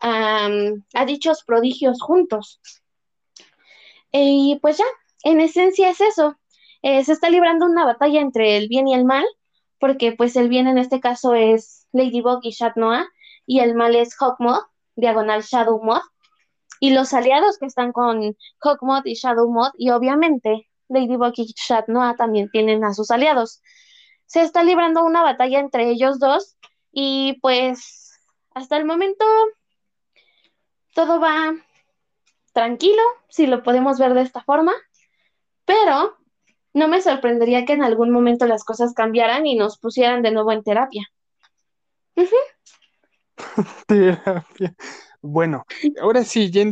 a 0.00 1.04
dichos 1.06 1.42
prodigios 1.44 2.00
juntos. 2.00 2.60
Y 4.12 4.60
pues 4.62 4.78
ya, 4.78 4.84
en 5.24 5.40
esencia 5.40 5.90
es 5.90 6.00
eso. 6.00 6.36
Eh, 6.82 7.04
se 7.04 7.12
está 7.12 7.30
librando 7.30 7.66
una 7.66 7.84
batalla 7.84 8.20
entre 8.20 8.56
el 8.56 8.68
bien 8.68 8.86
y 8.86 8.94
el 8.94 9.04
mal, 9.04 9.24
porque 9.80 10.12
pues 10.12 10.36
el 10.36 10.48
bien 10.48 10.68
en 10.68 10.78
este 10.78 11.00
caso 11.00 11.34
es 11.34 11.88
Ladybug 11.92 12.40
y 12.42 12.52
Chat 12.52 12.76
Noah, 12.76 13.06
y 13.44 13.58
el 13.58 13.74
mal 13.74 13.96
es 13.96 14.14
Hawkmoth, 14.16 14.66
diagonal 14.94 15.42
Shadow 15.42 15.82
Moth, 15.82 16.04
y 16.78 16.90
los 16.90 17.12
aliados 17.12 17.58
que 17.58 17.66
están 17.66 17.92
con 17.92 18.36
Hawkmoth 18.60 19.06
y 19.06 19.14
Shadow 19.14 19.50
Moth, 19.50 19.74
y 19.78 19.90
obviamente 19.90 20.68
Ladybug 20.92 21.32
y 21.36 21.52
Chat 21.54 21.88
Noah 21.88 22.16
también 22.16 22.50
tienen 22.50 22.84
a 22.84 22.94
sus 22.94 23.10
aliados. 23.10 23.62
Se 24.26 24.42
está 24.42 24.62
librando 24.62 25.04
una 25.04 25.22
batalla 25.22 25.58
entre 25.60 25.90
ellos 25.90 26.18
dos, 26.18 26.56
y 26.92 27.38
pues 27.40 28.20
hasta 28.54 28.76
el 28.76 28.84
momento 28.84 29.24
todo 30.94 31.20
va 31.20 31.54
tranquilo, 32.52 33.02
si 33.28 33.46
lo 33.46 33.62
podemos 33.62 33.98
ver 33.98 34.14
de 34.14 34.22
esta 34.22 34.42
forma, 34.42 34.72
pero 35.64 36.16
no 36.74 36.88
me 36.88 37.00
sorprendería 37.00 37.64
que 37.64 37.72
en 37.72 37.82
algún 37.82 38.10
momento 38.10 38.46
las 38.46 38.64
cosas 38.64 38.94
cambiaran 38.94 39.46
y 39.46 39.54
nos 39.54 39.78
pusieran 39.78 40.22
de 40.22 40.32
nuevo 40.32 40.52
en 40.52 40.62
terapia. 40.62 41.06
terapia. 43.86 44.74
Bueno, 45.24 45.64
ahora 46.00 46.24
sí, 46.24 46.50
ya, 46.50 46.64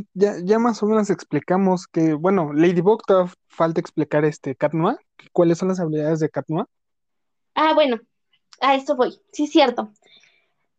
ya, 0.42 0.59
más 0.59 0.82
o 0.82 0.86
menos 0.86 1.09
explicamos 1.09 1.86
que, 1.86 2.14
bueno, 2.14 2.53
Ladybug, 2.53 3.01
falta 3.48 3.80
explicar 3.80 4.24
este 4.24 4.57
Katnoa. 4.57 4.98
¿Cuáles 5.32 5.59
son 5.59 5.68
las 5.68 5.78
habilidades 5.78 6.18
de 6.18 6.30
Katnoa? 6.30 6.68
Ah, 7.55 7.74
bueno, 7.74 8.01
a 8.61 8.74
esto 8.74 8.96
voy, 8.96 9.20
sí, 9.32 9.46
cierto. 9.46 9.92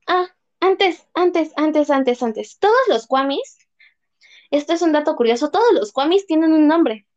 Ah, 0.05 0.27
antes, 0.59 1.07
antes, 1.13 1.53
antes, 1.55 1.89
antes, 1.89 2.21
antes. 2.21 2.57
Todos 2.59 2.87
los 2.89 3.07
Kwamis, 3.07 3.57
esto 4.49 4.73
es 4.73 4.81
un 4.81 4.91
dato 4.91 5.15
curioso, 5.15 5.49
todos 5.49 5.71
los 5.73 5.93
Kwamis 5.93 6.27
tienen 6.27 6.51
un 6.51 6.67
nombre. 6.67 7.07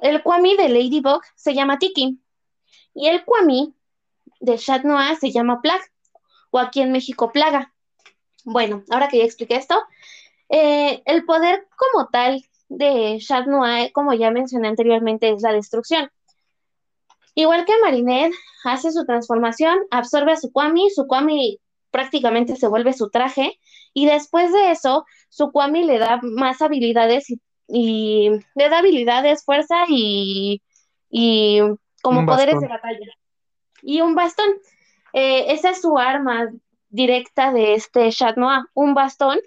El 0.00 0.22
Kwami 0.22 0.56
de 0.56 0.68
Ladybug 0.68 1.22
se 1.34 1.54
llama 1.54 1.78
Tiki 1.78 2.20
y 2.94 3.08
el 3.08 3.24
Kwami 3.24 3.74
de 4.40 4.58
Chat 4.58 4.84
Noir 4.84 5.16
se 5.16 5.32
llama 5.32 5.60
Plag 5.60 5.80
o 6.50 6.58
aquí 6.58 6.82
en 6.82 6.92
México 6.92 7.32
Plaga. 7.32 7.74
Bueno, 8.44 8.82
ahora 8.90 9.08
que 9.08 9.18
ya 9.18 9.24
expliqué 9.24 9.56
esto, 9.56 9.76
eh, 10.48 11.02
el 11.04 11.24
poder 11.24 11.66
como 11.76 12.08
tal 12.08 12.44
de 12.68 13.18
Chat 13.20 13.46
Noir, 13.46 13.92
como 13.92 14.12
ya 14.14 14.30
mencioné 14.30 14.68
anteriormente, 14.68 15.30
es 15.30 15.42
la 15.42 15.52
destrucción. 15.52 16.10
Igual 17.34 17.64
que 17.64 17.78
Marinette 17.80 18.34
hace 18.64 18.90
su 18.90 19.04
transformación, 19.04 19.78
absorbe 19.90 20.32
a 20.32 20.36
su 20.36 20.50
Kwami, 20.50 20.90
su 20.90 21.06
Kwami 21.06 21.60
prácticamente 21.90 22.56
se 22.56 22.68
vuelve 22.68 22.92
su 22.92 23.10
traje 23.10 23.58
y 23.94 24.06
después 24.06 24.52
de 24.52 24.70
eso 24.70 25.06
su 25.28 25.50
Kwami 25.50 25.84
le 25.84 25.98
da 25.98 26.18
más 26.22 26.60
habilidades 26.60 27.30
y 27.30 27.40
y 27.68 28.30
le 28.54 28.68
da 28.68 28.78
habilidades, 28.78 29.44
fuerza 29.44 29.84
y, 29.88 30.62
y 31.10 31.60
como 32.02 32.24
poderes 32.24 32.58
de 32.60 32.66
batalla. 32.66 33.06
Y 33.82 34.00
un 34.00 34.14
bastón. 34.14 34.48
Eh, 35.12 35.52
esa 35.52 35.70
es 35.70 35.82
su 35.82 35.98
arma 35.98 36.50
directa 36.88 37.52
de 37.52 37.74
este 37.74 38.10
Chat 38.10 38.36
Noir, 38.36 38.62
un 38.74 38.94
bastón 38.94 39.38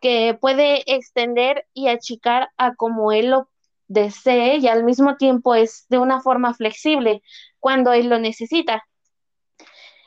que 0.00 0.36
puede 0.40 0.82
extender 0.92 1.66
y 1.74 1.88
achicar 1.88 2.50
a 2.56 2.74
como 2.74 3.12
él 3.12 3.30
lo 3.30 3.48
desee 3.88 4.58
y 4.58 4.68
al 4.68 4.84
mismo 4.84 5.16
tiempo 5.16 5.54
es 5.54 5.86
de 5.88 5.98
una 5.98 6.20
forma 6.20 6.54
flexible 6.54 7.22
cuando 7.58 7.92
él 7.92 8.08
lo 8.08 8.18
necesita. 8.18 8.84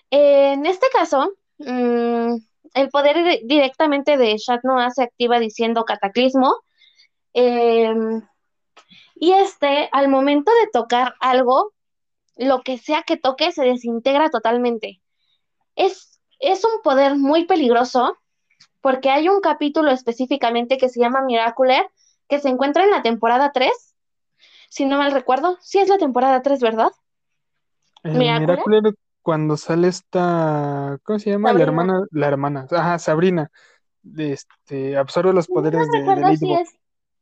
En 0.09 0.65
este 0.65 0.88
caso, 0.93 1.34
mm, 1.57 2.36
el 2.74 2.89
poder 2.89 3.41
directamente 3.43 4.17
de 4.17 4.36
Chat 4.38 4.63
Noir 4.63 4.91
se 4.91 5.03
activa 5.03 5.39
diciendo 5.39 5.84
cataclismo 5.86 6.55
Em, 7.34 8.22
y 9.15 9.32
este, 9.34 9.89
al 9.91 10.09
momento 10.09 10.51
de 10.51 10.69
tocar 10.72 11.15
algo, 11.19 11.74
lo 12.38 12.61
que 12.61 12.78
sea 12.78 13.03
que 13.03 13.17
toque 13.17 13.51
se 13.51 13.63
desintegra 13.63 14.30
totalmente. 14.30 15.01
Es, 15.76 16.11
es 16.41 16.63
un 16.65 16.81
poder 16.83 17.17
muy 17.17 17.45
peligroso 17.45 18.17
porque 18.81 19.09
hay 19.09 19.29
un 19.29 19.41
capítulo 19.41 19.91
específicamente 19.91 20.77
que 20.77 20.89
se 20.89 20.99
llama 20.99 21.21
Miraculer, 21.21 21.87
que 22.27 22.39
se 22.39 22.49
encuentra 22.49 22.83
en 22.83 22.91
la 22.91 23.01
temporada 23.01 23.51
3, 23.51 23.71
si 24.69 24.85
no 24.85 24.97
mal 24.97 25.11
recuerdo. 25.11 25.57
Sí 25.61 25.79
es 25.79 25.87
la 25.87 25.97
temporada 25.97 26.41
3, 26.41 26.59
¿verdad? 26.61 26.91
Miraculer, 28.03 28.95
cuando 29.21 29.55
sale 29.57 29.87
esta, 29.87 30.97
¿cómo 31.03 31.19
se 31.19 31.29
llama? 31.29 31.53
La 31.53 31.61
hermana, 31.61 32.05
la 32.11 32.27
hermana, 32.27 32.67
ajá, 32.71 32.97
Sabrina, 32.97 33.51
este, 34.17 34.97
absorbe 34.97 35.33
los 35.33 35.47
poderes 35.47 35.87
de, 35.91 36.01
de 36.01 36.65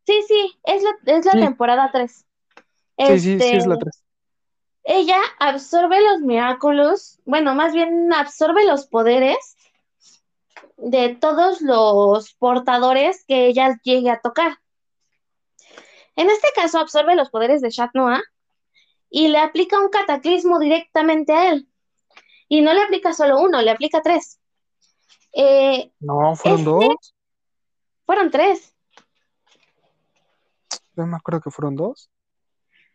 Sí, 0.05 0.23
sí, 0.27 0.59
es 0.63 0.81
la, 0.81 0.89
es 1.05 1.25
la 1.25 1.33
temporada 1.33 1.89
3. 1.91 2.25
Sí, 2.97 3.19
sí, 3.19 3.39
sí, 3.39 3.49
es 3.51 3.67
la 3.67 3.77
3. 3.77 4.03
Ella 4.91 5.19
absorbe 5.37 6.01
los 6.01 6.21
Miraculous, 6.21 7.19
bueno, 7.25 7.53
más 7.53 7.73
bien 7.73 8.11
absorbe 8.11 8.65
los 8.65 8.87
poderes 8.87 9.55
de 10.77 11.15
todos 11.15 11.61
los 11.61 12.33
portadores 12.33 13.23
que 13.25 13.45
ella 13.45 13.79
llegue 13.83 14.09
a 14.09 14.19
tocar. 14.19 14.57
En 16.15 16.29
este 16.29 16.47
caso, 16.55 16.79
absorbe 16.79 17.15
los 17.15 17.29
poderes 17.29 17.61
de 17.61 17.69
Chat 17.69 17.91
Noir 17.93 18.23
y 19.09 19.27
le 19.27 19.37
aplica 19.37 19.79
un 19.79 19.89
cataclismo 19.89 20.57
directamente 20.57 21.33
a 21.33 21.51
él. 21.51 21.69
Y 22.47 22.61
no 22.61 22.73
le 22.73 22.81
aplica 22.81 23.13
solo 23.13 23.39
uno, 23.39 23.61
le 23.61 23.69
aplica 23.69 24.01
tres. 24.01 24.39
Eh, 25.33 25.91
no, 25.99 26.35
fueron 26.35 26.59
este 26.59 26.71
dos. 26.71 27.15
Fueron 28.05 28.31
tres 28.31 28.73
no 30.99 31.07
me 31.07 31.17
acuerdo 31.17 31.41
que 31.41 31.51
fueron 31.51 31.75
dos. 31.75 32.09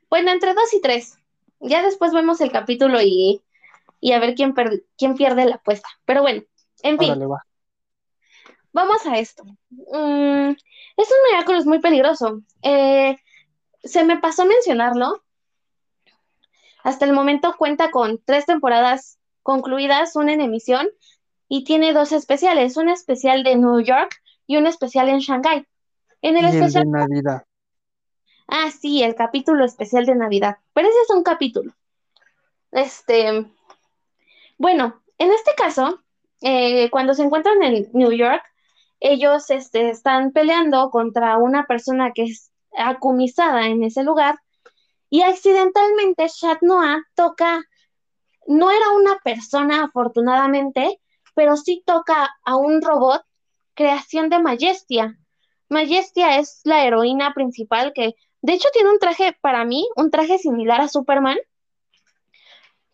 Bueno, 0.08 0.30
entre 0.30 0.54
dos 0.54 0.72
y 0.72 0.80
tres. 0.80 1.18
Ya 1.64 1.82
después 1.82 2.12
vemos 2.12 2.40
el 2.40 2.52
capítulo 2.52 3.00
y, 3.00 3.42
a 4.12 4.18
ver 4.18 4.34
quién, 4.34 4.54
quién 4.96 5.14
pierde 5.14 5.46
la 5.46 5.56
apuesta. 5.56 5.88
Pero 6.04 6.22
bueno, 6.22 6.42
en 6.82 6.98
fin. 6.98 7.14
Vamos 8.72 9.06
a 9.06 9.18
esto. 9.18 9.44
Mm, 9.70 10.50
es 10.96 11.08
un 11.08 11.30
Miraculous 11.30 11.64
muy 11.64 11.78
peligroso. 11.80 12.42
Eh, 12.62 13.16
se 13.82 14.04
me 14.04 14.18
pasó 14.18 14.44
mencionarlo. 14.44 15.22
Hasta 16.82 17.06
el 17.06 17.12
momento 17.12 17.54
cuenta 17.56 17.90
con 17.90 18.20
tres 18.24 18.46
temporadas 18.46 19.18
concluidas, 19.42 20.16
una 20.16 20.32
en 20.32 20.40
emisión, 20.40 20.88
y 21.48 21.64
tiene 21.64 21.92
dos 21.92 22.12
especiales, 22.12 22.76
un 22.76 22.88
especial 22.88 23.42
de 23.42 23.56
New 23.56 23.80
York 23.80 24.20
y 24.46 24.56
un 24.56 24.66
especial 24.66 25.08
en 25.08 25.20
Shanghai. 25.20 25.66
En 26.20 26.36
el 26.36 26.46
especial 26.46 26.84
de 26.84 26.90
Navidad. 26.90 27.44
Ah, 28.46 28.70
sí, 28.70 29.02
el 29.02 29.14
capítulo 29.14 29.64
especial 29.64 30.06
de 30.06 30.14
Navidad. 30.14 30.58
Pero 30.72 30.88
ese 30.88 31.00
es 31.02 31.10
un 31.10 31.22
capítulo. 31.22 31.74
Este, 32.70 33.46
bueno, 34.58 35.02
en 35.18 35.30
este 35.32 35.52
caso, 35.56 36.00
eh, 36.42 36.90
cuando 36.90 37.14
se 37.14 37.22
encuentran 37.22 37.62
en 37.62 37.88
New 37.92 38.12
York, 38.12 38.42
ellos 39.00 39.50
este, 39.50 39.90
están 39.90 40.32
peleando 40.32 40.90
contra 40.90 41.36
una 41.38 41.66
persona 41.66 42.12
que 42.12 42.24
es 42.24 42.50
acumisada 42.76 43.66
en 43.66 43.84
ese 43.84 44.02
lugar 44.02 44.38
y 45.10 45.22
accidentalmente 45.22 46.28
Chat 46.28 46.58
Noah 46.62 47.02
toca, 47.14 47.62
no 48.46 48.70
era 48.70 48.90
una 48.90 49.18
persona 49.22 49.84
afortunadamente, 49.84 51.00
pero 51.34 51.56
sí 51.56 51.82
toca 51.86 52.34
a 52.44 52.56
un 52.56 52.82
robot 52.82 53.22
creación 53.74 54.28
de 54.28 54.38
Majestia. 54.40 55.18
Majestia 55.68 56.38
es 56.38 56.60
la 56.64 56.84
heroína 56.84 57.32
principal 57.34 57.92
que 57.92 58.14
De 58.44 58.52
hecho, 58.52 58.68
tiene 58.74 58.90
un 58.90 58.98
traje, 58.98 59.34
para 59.40 59.64
mí, 59.64 59.88
un 59.96 60.10
traje 60.10 60.36
similar 60.36 60.78
a 60.82 60.88
Superman. 60.88 61.38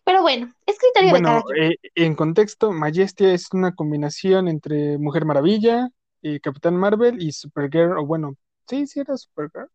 Pero 0.05 0.21
bueno, 0.21 0.49
es 0.65 0.79
criterio 0.79 1.13
de 1.13 1.21
cada 1.21 1.41
Bueno, 1.41 1.61
eh, 1.61 1.75
en 1.93 2.15
contexto, 2.15 2.71
Majestia 2.71 3.33
es 3.33 3.49
una 3.51 3.75
combinación 3.75 4.47
entre 4.47 4.97
Mujer 4.97 5.25
Maravilla, 5.25 5.89
y 6.21 6.39
Capitán 6.39 6.77
Marvel 6.77 7.21
y 7.21 7.33
Supergirl, 7.33 7.97
o 7.97 8.05
bueno, 8.05 8.37
sí, 8.65 8.87
sí 8.87 9.01
era 9.01 9.17
Supergirl. 9.17 9.67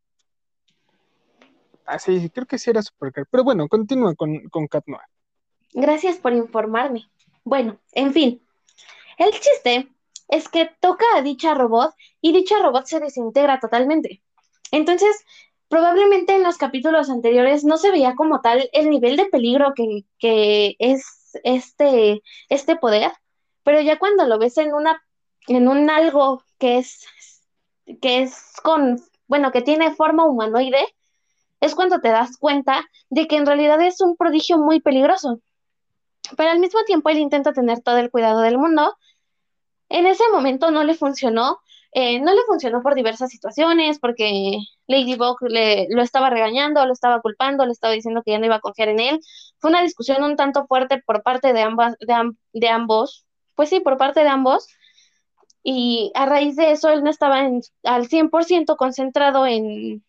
Ah, 1.85 1.99
sí, 1.99 2.31
creo 2.31 2.47
que 2.47 2.57
sí 2.57 2.71
era 2.71 2.81
Supergirl. 2.81 3.27
Pero 3.31 3.45
bueno, 3.45 3.69
continúa 3.69 4.15
con, 4.15 4.49
con 4.49 4.69
Cat 4.69 4.85
Noir. 4.87 5.03
Gracias 5.75 6.17
por 6.17 6.33
informarme. 6.33 7.07
Bueno, 7.45 7.79
en 7.93 8.15
fin. 8.15 8.43
El 9.19 9.31
chiste 9.33 9.91
es 10.29 10.49
que 10.49 10.71
toca 10.81 11.05
a 11.17 11.21
dicha 11.21 11.53
robot 11.53 11.95
y 12.23 12.33
dicha 12.33 12.63
robot 12.63 12.87
se 12.87 12.99
desintegra 12.99 13.61
totalmente. 13.61 14.23
Entonces, 14.73 15.25
probablemente 15.69 16.35
en 16.35 16.43
los 16.43 16.59
capítulos 16.59 17.11
anteriores 17.11 17.65
no 17.65 17.77
se 17.77 17.91
veía 17.91 18.15
como 18.15 18.41
tal 18.41 18.69
el 18.73 18.91
nivel 18.91 19.17
de 19.17 19.27
peligro 19.27 19.73
que, 19.75 20.05
que 20.19 20.77
es 20.79 21.39
este, 21.45 22.23
este 22.49 22.77
poder, 22.77 23.13
pero 23.63 23.81
ya 23.81 23.99
cuando 23.99 24.27
lo 24.27 24.39
ves 24.39 24.59
en 24.59 24.73
una, 24.73 25.03
en 25.49 25.69
un 25.69 25.91
algo 25.91 26.43
que 26.59 26.79
es, 26.79 27.05
que 28.01 28.23
es 28.23 28.55
con, 28.63 29.01
bueno, 29.27 29.53
que 29.53 29.63
tiene 29.63 29.95
forma 29.95 30.25
humanoide, 30.25 30.87
es 31.61 31.75
cuando 31.75 32.01
te 32.01 32.09
das 32.09 32.37
cuenta 32.37 32.85
de 33.11 33.27
que 33.27 33.37
en 33.37 33.47
realidad 33.47 33.81
es 33.81 34.01
un 34.01 34.17
prodigio 34.17 34.59
muy 34.59 34.81
peligroso. 34.81 35.41
Pero 36.37 36.51
al 36.51 36.59
mismo 36.59 36.83
tiempo 36.85 37.09
él 37.09 37.19
intenta 37.19 37.53
tener 37.53 37.81
todo 37.81 37.99
el 37.99 38.11
cuidado 38.11 38.41
del 38.41 38.59
mundo. 38.59 38.97
En 39.89 40.07
ese 40.07 40.25
momento 40.33 40.71
no 40.71 40.85
le 40.85 40.95
funcionó. 40.95 41.61
eh, 41.93 42.21
no 42.21 42.35
le 42.35 42.43
funcionó 42.47 42.83
por 42.83 42.95
diversas 42.95 43.31
situaciones, 43.31 43.99
porque 43.99 44.59
Ladybug 44.89 45.37
le, 45.49 45.87
lo 45.91 46.03
estaba 46.03 46.31
regañando, 46.31 46.85
lo 46.87 46.93
estaba 46.93 47.21
culpando, 47.21 47.67
le 47.67 47.73
estaba 47.73 47.93
diciendo 47.95 48.23
que 48.25 48.33
ya 48.33 48.39
no 48.39 48.47
iba 48.47 48.57
a 48.57 48.61
confiar 48.61 48.89
en 48.89 49.01
él. 49.01 49.21
Fue 49.59 49.71
una 49.71 49.83
discusión 49.83 50.23
un 50.25 50.37
tanto 50.37 50.67
fuerte 50.67 51.03
por 51.07 51.23
parte 51.23 51.53
de, 51.53 51.63
ambas, 51.63 51.97
de, 52.01 52.33
de 52.53 52.69
ambos. 52.69 53.27
Pues 53.55 53.69
sí, 53.71 53.81
por 53.81 53.97
parte 53.97 54.21
de 54.23 54.29
ambos. 54.29 54.69
Y 55.63 56.13
a 56.15 56.27
raíz 56.27 56.57
de 56.57 56.71
eso 56.73 56.89
él 56.91 57.05
no 57.05 57.11
estaba 57.11 57.41
en- 57.47 57.61
al 57.85 58.07
100% 58.09 58.77
concentrado 58.77 59.47
en, 59.47 60.05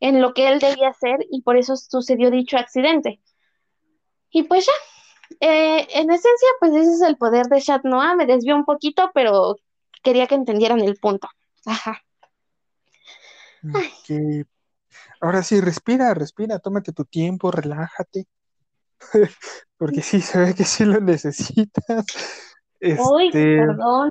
en 0.00 0.22
lo 0.22 0.34
que 0.34 0.48
él 0.48 0.60
debía 0.60 0.88
hacer 0.90 1.18
y 1.30 1.42
por 1.42 1.56
eso 1.58 1.76
sucedió 1.76 2.30
dicho 2.30 2.58
accidente. 2.58 3.20
Y 4.30 4.44
pues 4.44 4.66
ya, 4.66 4.72
eh, 5.48 5.86
en 5.92 6.10
esencia, 6.10 6.48
pues 6.60 6.72
ese 6.74 6.92
es 6.94 7.02
el 7.02 7.16
poder 7.16 7.46
de 7.46 7.60
Chat 7.62 7.84
Noah. 7.84 8.16
Me 8.16 8.26
desvió 8.26 8.56
un 8.56 8.64
poquito, 8.64 9.10
pero 9.14 9.56
quería 10.02 10.26
que 10.26 10.36
entendieran 10.36 10.80
el 10.80 10.96
punto. 10.98 11.28
Ajá. 11.66 12.02
Ok. 13.74 14.46
Ahora 15.20 15.42
sí, 15.42 15.60
respira, 15.60 16.14
respira, 16.14 16.58
tómate 16.58 16.92
tu 16.92 17.04
tiempo, 17.04 17.50
relájate. 17.50 18.26
Porque 19.76 20.02
sí, 20.02 20.20
se 20.20 20.38
ve 20.38 20.54
que 20.54 20.64
sí 20.64 20.84
lo 20.84 21.00
necesitas. 21.00 22.06
Uy, 22.80 23.28
Este, 23.28 23.56
perdón. 23.58 24.10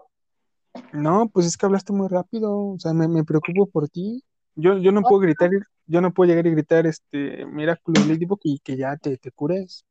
no, 0.92 1.30
pues 1.30 1.46
es 1.46 1.58
que 1.58 1.66
hablaste 1.66 1.94
muy 1.94 2.08
rápido, 2.08 2.74
o 2.74 2.80
sea, 2.80 2.94
me, 2.94 3.08
me 3.08 3.24
preocupo 3.24 3.68
por 3.68 3.90
ti. 3.90 4.24
Yo, 4.56 4.78
yo 4.78 4.92
no 4.92 5.02
puedo 5.02 5.20
gritar, 5.20 5.50
yo 5.86 6.02
no 6.02 6.12
puedo 6.14 6.30
llegar 6.30 6.48
y 6.48 6.52
gritar 6.52 6.88
este 6.88 7.46
Miraculous 7.46 8.08
Ladybug 8.08 8.40
y 8.44 8.60
que 8.60 8.76
ya 8.76 8.98
te, 8.98 9.18
te 9.18 9.32
cures. 9.32 9.86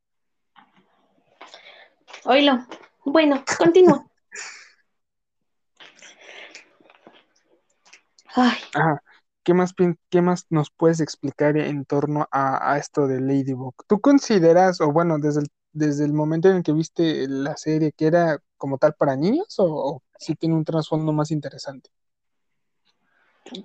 Oílo. 2.25 2.65
Bueno, 3.05 3.43
continúa. 3.57 4.05
Ay, 8.35 8.57
Ajá. 8.73 9.01
¿Qué 9.47 9.53
más, 9.53 9.73
qué 10.09 10.21
más 10.21 10.45
nos 10.49 10.71
puedes 10.71 10.99
explicar 10.99 11.55
en 11.55 11.85
torno 11.85 12.27
a, 12.33 12.77
esto 12.77 13.07
de 13.07 13.21
Ladybug? 13.21 13.73
¿Tú 13.87 14.01
consideras, 14.01 14.81
o 14.81 14.91
bueno, 14.91 15.19
desde 15.19 16.03
el, 16.03 16.11
momento 16.11 16.49
en 16.49 16.57
el 16.57 16.63
que 16.63 16.73
viste 16.73 17.29
la 17.29 17.55
serie, 17.55 17.93
que 17.93 18.07
era 18.07 18.39
como 18.57 18.77
tal 18.77 18.95
para 18.95 19.15
niños 19.15 19.57
o, 19.59 19.67
o 19.67 20.03
sí 20.19 20.35
tiene 20.35 20.53
un 20.53 20.65
trasfondo 20.65 21.13
más 21.13 21.31
interesante? 21.31 21.89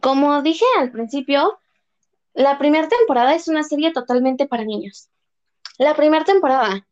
como 0.01 0.41
dije 0.43 0.65
al 0.79 0.93
principio, 0.93 1.59
la 2.33 2.59
primera 2.59 2.89
temporada 2.89 3.35
es 3.35 3.49
una 3.49 3.65
serie 3.65 3.93
totalmente 3.93 4.47
para 4.47 4.65
niños. 4.65 5.09
La 5.79 5.97
primera 5.97 6.25
temporada. 6.25 6.87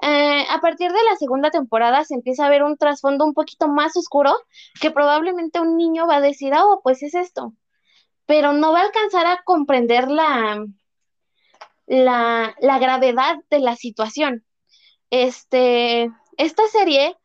Eh, 0.00 0.46
a 0.48 0.62
partir 0.62 0.90
de 0.90 1.04
la 1.10 1.16
segunda 1.16 1.50
temporada 1.50 2.06
se 2.06 2.14
empieza 2.14 2.46
a 2.46 2.48
ver 2.48 2.62
un 2.62 2.78
trasfondo 2.78 3.26
un 3.26 3.34
poquito 3.34 3.68
más 3.68 3.98
oscuro 3.98 4.34
que 4.80 4.90
probablemente 4.90 5.60
un 5.60 5.76
niño 5.76 6.06
va 6.06 6.16
a 6.16 6.20
decir, 6.22 6.54
ah, 6.54 6.64
oh, 6.64 6.80
pues 6.82 7.02
es 7.02 7.14
esto, 7.14 7.52
pero 8.30 8.52
no 8.52 8.70
va 8.70 8.82
a 8.82 8.84
alcanzar 8.84 9.26
a 9.26 9.42
comprender 9.42 10.08
la, 10.08 10.64
la, 11.86 12.54
la 12.60 12.78
gravedad 12.78 13.38
de 13.50 13.58
la 13.58 13.74
situación. 13.74 14.46
Este, 15.10 16.08
esta 16.36 16.64
serie, 16.68 17.18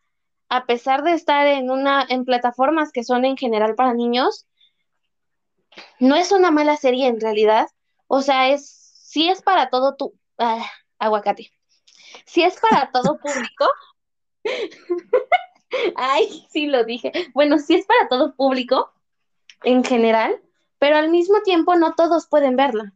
a 0.49 0.66
pesar 0.66 1.03
de 1.03 1.12
estar 1.12 1.45
en 1.45 1.70
una, 1.70 2.08
en 2.10 2.26
plataformas 2.26 2.91
que 2.91 3.03
son 3.03 3.24
en 3.24 3.38
general 3.38 3.76
para 3.76 3.93
niños, 3.93 4.47
no 5.99 6.16
es 6.16 6.32
una 6.32 6.49
mala 6.49 6.76
serie 6.76 7.06
en 7.06 7.22
realidad. 7.22 7.68
O 8.08 8.24
sea, 8.24 8.49
es, 8.49 8.68
sí 8.68 9.30
es 9.30 9.43
para 9.43 9.70
todo 9.70 9.95
tu, 9.95 10.16
ah, 10.39 10.66
aguacate. 10.97 11.51
Si 12.26 12.41
es 12.41 12.60
para 12.60 12.89
todo 12.89 13.20
público, 13.20 13.70
ay, 15.97 16.47
sí 16.49 16.66
lo 16.66 16.84
dije. 16.84 17.12
Bueno, 17.36 17.60
sí 17.60 17.76
es 17.76 17.86
para 17.86 18.08
todo 18.08 18.34
público 18.34 18.91
en 19.62 19.84
general, 19.84 20.41
pero 20.86 20.97
al 20.97 21.09
mismo 21.09 21.41
tiempo 21.41 21.73
no 21.73 21.95
todos 21.95 22.27
pueden 22.27 22.55
verla. 22.55 22.93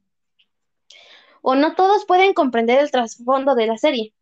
O 1.41 1.55
no 1.55 1.73
todos 1.73 2.05
pueden 2.05 2.35
comprender 2.35 2.77
el 2.79 2.91
trasfondo 2.91 3.55
de 3.55 3.65
la 3.65 3.79
serie. 3.79 4.13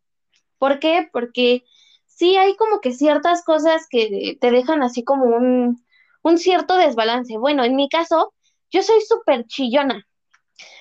¿Por 0.56 0.78
qué? 0.78 1.10
Porque 1.12 1.64
sí 2.06 2.38
hay 2.38 2.56
como 2.56 2.80
que 2.80 2.92
ciertas 2.94 3.44
cosas 3.44 3.86
que 3.90 4.38
te 4.40 4.50
dejan 4.50 4.82
así 4.82 5.04
como 5.04 5.24
un, 5.26 5.84
un 6.22 6.38
cierto 6.38 6.78
desbalance. 6.78 7.36
Bueno, 7.36 7.62
en 7.62 7.76
mi 7.76 7.90
caso, 7.90 8.32
yo 8.70 8.82
soy 8.82 9.02
súper 9.02 9.44
chillona. 9.44 10.08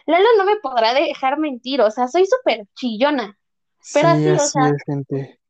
Lalo 0.05 0.29
no 0.38 0.45
me 0.45 0.55
podrá 0.55 0.93
dejar 0.93 1.39
mentir, 1.39 1.81
o 1.81 1.91
sea, 1.91 2.07
soy 2.07 2.25
súper 2.25 2.67
chillona. 2.73 3.38
Pero 3.93 4.07
Sí, 4.15 4.29
así, 4.29 4.29
o 4.29 4.39
sea, 4.39 4.69
es, 4.69 4.83
gente. 4.85 5.41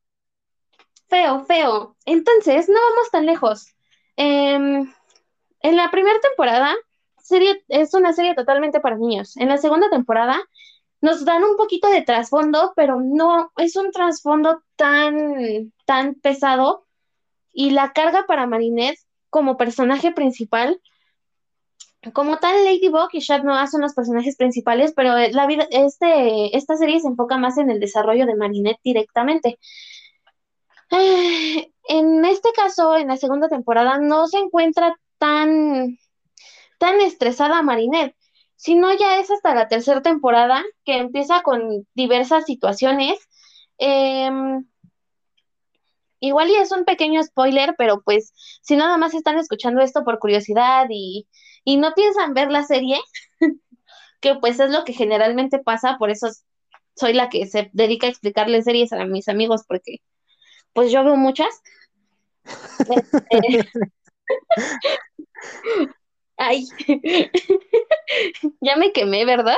feo, 1.07 1.45
feo. 1.45 1.95
Entonces, 2.05 2.67
no 2.67 2.79
vamos 2.89 3.11
tan 3.11 3.27
lejos. 3.27 3.75
Em, 4.15 4.91
en 5.61 5.75
la 5.77 5.91
primera 5.91 6.19
temporada, 6.19 6.75
serie, 7.27 7.63
es 7.67 7.93
una 7.93 8.13
serie 8.13 8.35
totalmente 8.35 8.79
para 8.79 8.97
niños. 8.97 9.37
En 9.37 9.49
la 9.49 9.57
segunda 9.57 9.89
temporada, 9.89 10.39
nos 11.01 11.25
dan 11.25 11.43
un 11.43 11.57
poquito 11.57 11.89
de 11.89 12.01
trasfondo, 12.01 12.73
pero 12.75 12.99
no 13.01 13.51
es 13.57 13.75
un 13.75 13.91
trasfondo 13.91 14.63
tan, 14.75 15.73
tan 15.85 16.15
pesado. 16.15 16.85
Y 17.53 17.71
la 17.71 17.93
carga 17.93 18.25
para 18.27 18.47
Marinette 18.47 18.99
como 19.29 19.57
personaje 19.57 20.11
principal, 20.11 20.81
como 22.13 22.37
tal, 22.37 22.63
Ladybug 22.63 23.09
y 23.11 23.21
Chat 23.21 23.43
Noir 23.43 23.67
son 23.67 23.81
los 23.81 23.93
personajes 23.93 24.37
principales, 24.37 24.93
pero 24.95 25.15
la 25.17 25.47
vida, 25.47 25.67
este, 25.71 26.55
esta 26.55 26.77
serie 26.77 26.99
se 26.99 27.07
enfoca 27.07 27.37
más 27.37 27.57
en 27.57 27.69
el 27.69 27.79
desarrollo 27.79 28.25
de 28.25 28.35
Marinette 28.35 28.79
directamente. 28.83 29.59
Eh, 30.91 31.71
En 31.89 32.25
este 32.25 32.49
caso, 32.51 32.97
en 32.97 33.07
la 33.07 33.15
segunda 33.15 33.47
temporada, 33.47 33.97
no 33.97 34.27
se 34.27 34.37
encuentra 34.39 34.99
tan, 35.17 35.97
tan 36.77 36.99
estresada 37.01 37.61
Marinette, 37.61 38.15
sino 38.55 38.93
ya 38.93 39.19
es 39.19 39.31
hasta 39.31 39.55
la 39.55 39.67
tercera 39.67 40.01
temporada 40.01 40.63
que 40.83 40.97
empieza 40.97 41.41
con 41.43 41.87
diversas 41.93 42.45
situaciones. 42.45 43.19
Em, 43.77 44.65
igual 46.19 46.49
y 46.49 46.55
es 46.55 46.71
un 46.71 46.85
pequeño 46.85 47.23
spoiler, 47.23 47.75
pero 47.77 48.01
pues 48.01 48.33
si 48.61 48.75
nada 48.75 48.97
más 48.97 49.13
están 49.13 49.37
escuchando 49.37 49.81
esto 49.81 50.03
por 50.03 50.19
curiosidad 50.19 50.87
y, 50.89 51.27
y 51.63 51.77
no 51.77 51.93
piensan 51.93 52.33
ver 52.33 52.51
la 52.51 52.63
serie, 52.63 52.99
que 54.21 54.35
pues 54.35 54.59
es 54.59 54.71
lo 54.71 54.83
que 54.83 54.93
generalmente 54.93 55.59
pasa, 55.59 55.97
por 55.99 56.09
eso 56.09 56.27
soy 56.95 57.13
la 57.13 57.29
que 57.29 57.45
se 57.45 57.69
dedica 57.73 58.07
a 58.07 58.09
explicarle 58.09 58.63
series 58.63 58.91
a 58.91 59.05
mis 59.05 59.29
amigos, 59.29 59.63
porque 59.67 59.97
pues 60.73 60.91
yo 60.91 61.03
veo 61.03 61.15
muchas. 61.15 61.61
Este, 62.89 63.67
ay, 66.37 66.65
ya 68.61 68.75
me 68.77 68.91
quemé, 68.91 69.25
¿verdad? 69.25 69.57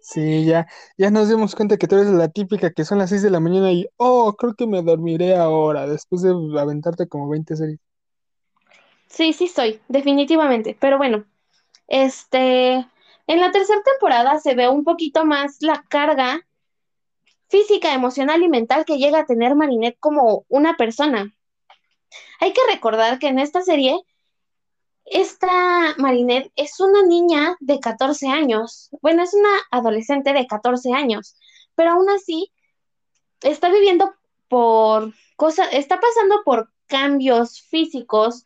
Sí, 0.00 0.44
ya, 0.44 0.66
ya 0.96 1.10
nos 1.10 1.28
dimos 1.28 1.56
cuenta 1.56 1.76
que 1.76 1.88
tú 1.88 1.96
eres 1.96 2.12
la 2.12 2.28
típica 2.28 2.70
que 2.70 2.84
son 2.84 2.98
las 2.98 3.10
6 3.10 3.22
de 3.22 3.30
la 3.30 3.40
mañana 3.40 3.72
y, 3.72 3.86
oh, 3.96 4.34
creo 4.34 4.54
que 4.54 4.66
me 4.66 4.82
dormiré 4.82 5.34
ahora, 5.34 5.86
después 5.86 6.22
de 6.22 6.30
aventarte 6.60 7.08
como 7.08 7.28
20 7.28 7.56
series. 7.56 7.80
Sí, 9.08 9.32
sí 9.32 9.48
soy, 9.48 9.80
definitivamente. 9.88 10.76
Pero 10.78 10.98
bueno, 10.98 11.24
este, 11.88 12.74
en 12.74 13.40
la 13.40 13.50
tercera 13.50 13.82
temporada 13.82 14.38
se 14.38 14.54
ve 14.54 14.68
un 14.68 14.84
poquito 14.84 15.24
más 15.24 15.56
la 15.60 15.84
carga 15.88 16.46
física, 17.48 17.94
emocional 17.94 18.42
y 18.42 18.48
mental 18.48 18.84
que 18.84 18.98
llega 18.98 19.20
a 19.20 19.26
tener 19.26 19.56
Marinette 19.56 19.98
como 19.98 20.44
una 20.48 20.76
persona. 20.76 21.32
Hay 22.40 22.52
que 22.52 22.60
recordar 22.70 23.18
que 23.18 23.28
en 23.28 23.38
esta 23.38 23.62
serie 23.62 23.98
esta 25.06 25.94
Marinette 25.98 26.52
es 26.56 26.80
una 26.80 27.02
niña 27.02 27.56
de 27.60 27.80
14 27.80 28.28
años, 28.28 28.90
bueno, 29.00 29.22
es 29.22 29.34
una 29.34 29.50
adolescente 29.70 30.32
de 30.32 30.46
14 30.46 30.92
años, 30.92 31.36
pero 31.74 31.92
aún 31.92 32.08
así 32.10 32.52
está 33.42 33.70
viviendo 33.70 34.12
por 34.48 35.12
cosas, 35.36 35.68
está 35.72 36.00
pasando 36.00 36.42
por 36.44 36.70
cambios 36.86 37.60
físicos, 37.60 38.44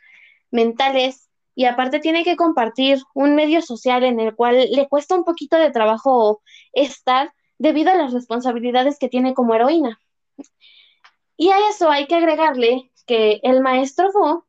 mentales, 0.50 1.28
y 1.54 1.64
aparte 1.64 1.98
tiene 2.00 2.24
que 2.24 2.36
compartir 2.36 3.02
un 3.14 3.34
medio 3.34 3.60
social 3.62 4.04
en 4.04 4.20
el 4.20 4.34
cual 4.34 4.70
le 4.70 4.88
cuesta 4.88 5.14
un 5.14 5.24
poquito 5.24 5.56
de 5.56 5.70
trabajo 5.70 6.42
estar 6.72 7.32
debido 7.58 7.90
a 7.90 7.96
las 7.96 8.12
responsabilidades 8.12 8.98
que 8.98 9.08
tiene 9.08 9.34
como 9.34 9.54
heroína. 9.54 10.00
Y 11.36 11.50
a 11.50 11.68
eso 11.68 11.90
hay 11.90 12.06
que 12.06 12.14
agregarle 12.14 12.90
que 13.06 13.40
el 13.42 13.60
maestro 13.60 14.10
Fu, 14.12 14.44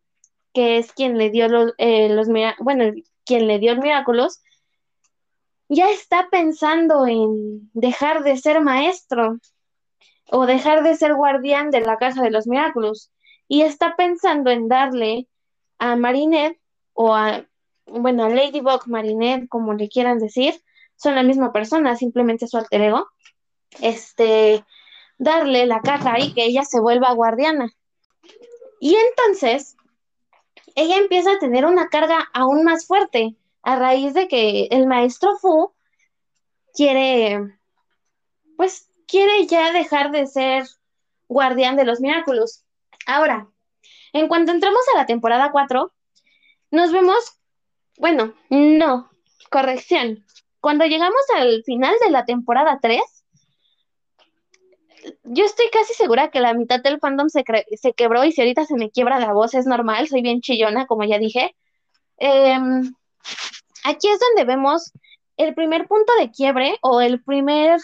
que 0.54 0.78
es 0.78 0.92
quien 0.94 1.18
le 1.18 1.30
dio 1.30 1.48
los, 1.48 1.74
eh, 1.78 2.16
bueno, 2.60 2.94
quien 3.26 3.48
le 3.48 3.60
dio 3.60 3.76
Miraculos, 3.76 4.42
ya 5.70 5.90
está 5.90 6.28
pensando 6.30 7.08
en 7.08 7.70
dejar 7.74 8.24
de 8.24 8.38
ser 8.38 8.62
maestro 8.62 9.40
o 10.30 10.46
dejar 10.46 10.84
de 10.84 10.96
ser 10.96 11.14
guardián 11.14 11.72
de 11.72 11.82
la 11.82 11.98
casa 11.98 12.22
de 12.22 12.32
los 12.32 12.48
Miraculos 12.48 13.12
y 13.48 13.62
está 13.62 13.96
pensando 13.96 14.50
en 14.50 14.68
darle 14.68 15.28
a 15.78 15.96
Marinette 15.96 16.60
o 16.94 17.16
a, 17.16 17.46
bueno, 17.86 18.26
a 18.26 18.30
Ladybug, 18.30 18.88
Marinette, 18.88 19.48
como 19.50 19.74
le 19.74 19.90
quieran 19.90 20.20
decir, 20.20 20.62
son 20.96 21.16
la 21.16 21.24
misma 21.24 21.52
persona, 21.52 21.96
simplemente 21.96 22.48
su 22.48 22.58
alter 22.58 22.82
ego, 22.82 23.08
este, 23.82 24.64
darle 25.18 25.66
la 25.66 25.82
caja 25.82 26.20
y 26.20 26.34
que 26.34 26.46
ella 26.46 26.64
se 26.64 26.80
vuelva 26.80 27.14
guardiana. 27.14 27.72
Y 28.80 28.96
entonces, 28.96 29.76
ella 30.76 30.98
empieza 30.98 31.34
a 31.34 31.40
tener 31.40 31.66
una 31.66 31.90
carga 31.90 32.30
aún 32.34 32.64
más 32.64 32.86
fuerte 32.86 33.36
a 33.64 33.76
raíz 33.76 34.14
de 34.14 34.28
que 34.28 34.68
el 34.72 34.88
maestro 34.88 35.38
Fu 35.38 35.74
quiere, 36.74 37.58
pues, 38.58 38.90
quiere 39.08 39.46
ya 39.48 39.72
dejar 39.72 40.12
de 40.12 40.28
ser 40.28 40.66
guardián 41.28 41.76
de 41.76 41.86
los 41.86 42.00
Miraculous. 42.00 42.64
Ahora, 43.06 43.48
en 44.14 44.28
cuanto 44.28 44.52
entramos 44.52 44.82
a 44.94 44.98
la 44.98 45.06
temporada 45.06 45.52
4, 45.52 45.92
nos 46.72 46.92
vemos, 46.92 47.40
bueno, 47.98 48.34
no, 48.50 49.10
corrección. 49.50 50.26
Cuando 50.60 50.86
llegamos 50.86 51.22
al 51.36 51.64
final 51.64 51.96
de 52.04 52.12
la 52.12 52.26
temporada 52.26 52.80
3, 52.82 53.02
yo 55.24 55.46
estoy 55.46 55.70
casi 55.72 55.94
segura 55.94 56.32
que 56.32 56.40
la 56.40 56.54
mitad 56.54 56.82
del 56.82 57.00
fandom 57.00 57.30
se, 57.30 57.44
se, 57.76 57.94
quebró 57.94 58.24
y 58.24 58.32
si 58.32 58.42
ahorita 58.42 58.66
se 58.66 58.76
me 58.76 58.92
quiebra 58.92 59.20
la 59.20 59.34
voz 59.34 59.54
es 59.54 59.66
normal, 59.66 60.08
soy 60.08 60.22
bien 60.22 60.42
chillona, 60.42 60.86
como 60.86 61.04
ya 61.04 61.18
dije. 61.18 61.56
Em, 62.18 62.94
aquí 63.84 64.08
es 64.08 64.20
donde 64.20 64.46
vemos 64.46 64.92
el 65.38 65.54
primer 65.56 65.88
punto 65.88 66.14
de 66.20 66.32
quiebre 66.32 66.78
o 66.82 67.02
el 67.02 67.24
primer, 67.24 67.80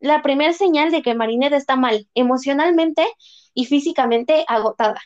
la 0.00 0.22
primera 0.22 0.52
señal 0.52 0.90
de 0.90 1.02
que 1.02 1.14
Marinette 1.14 1.54
está 1.54 1.76
mal, 1.76 2.08
emocionalmente 2.14 3.06
y 3.54 3.64
físicamente 3.64 4.44
agotada. 4.46 5.00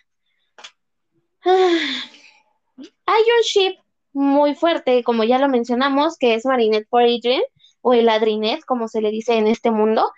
hay 1.44 3.22
un 3.22 3.42
ship 3.44 3.78
muy 4.12 4.54
fuerte, 4.54 5.02
como 5.02 5.24
ya 5.24 5.38
lo 5.38 5.48
mencionamos, 5.48 6.16
que 6.18 6.34
es 6.34 6.44
Marinette 6.46 6.88
por 6.88 7.02
Adrian, 7.02 7.42
o 7.80 7.92
el 7.92 8.08
Adrinet, 8.08 8.64
como 8.64 8.88
se 8.88 9.00
le 9.00 9.10
dice 9.10 9.34
en 9.34 9.46
este 9.46 9.70
mundo, 9.70 10.10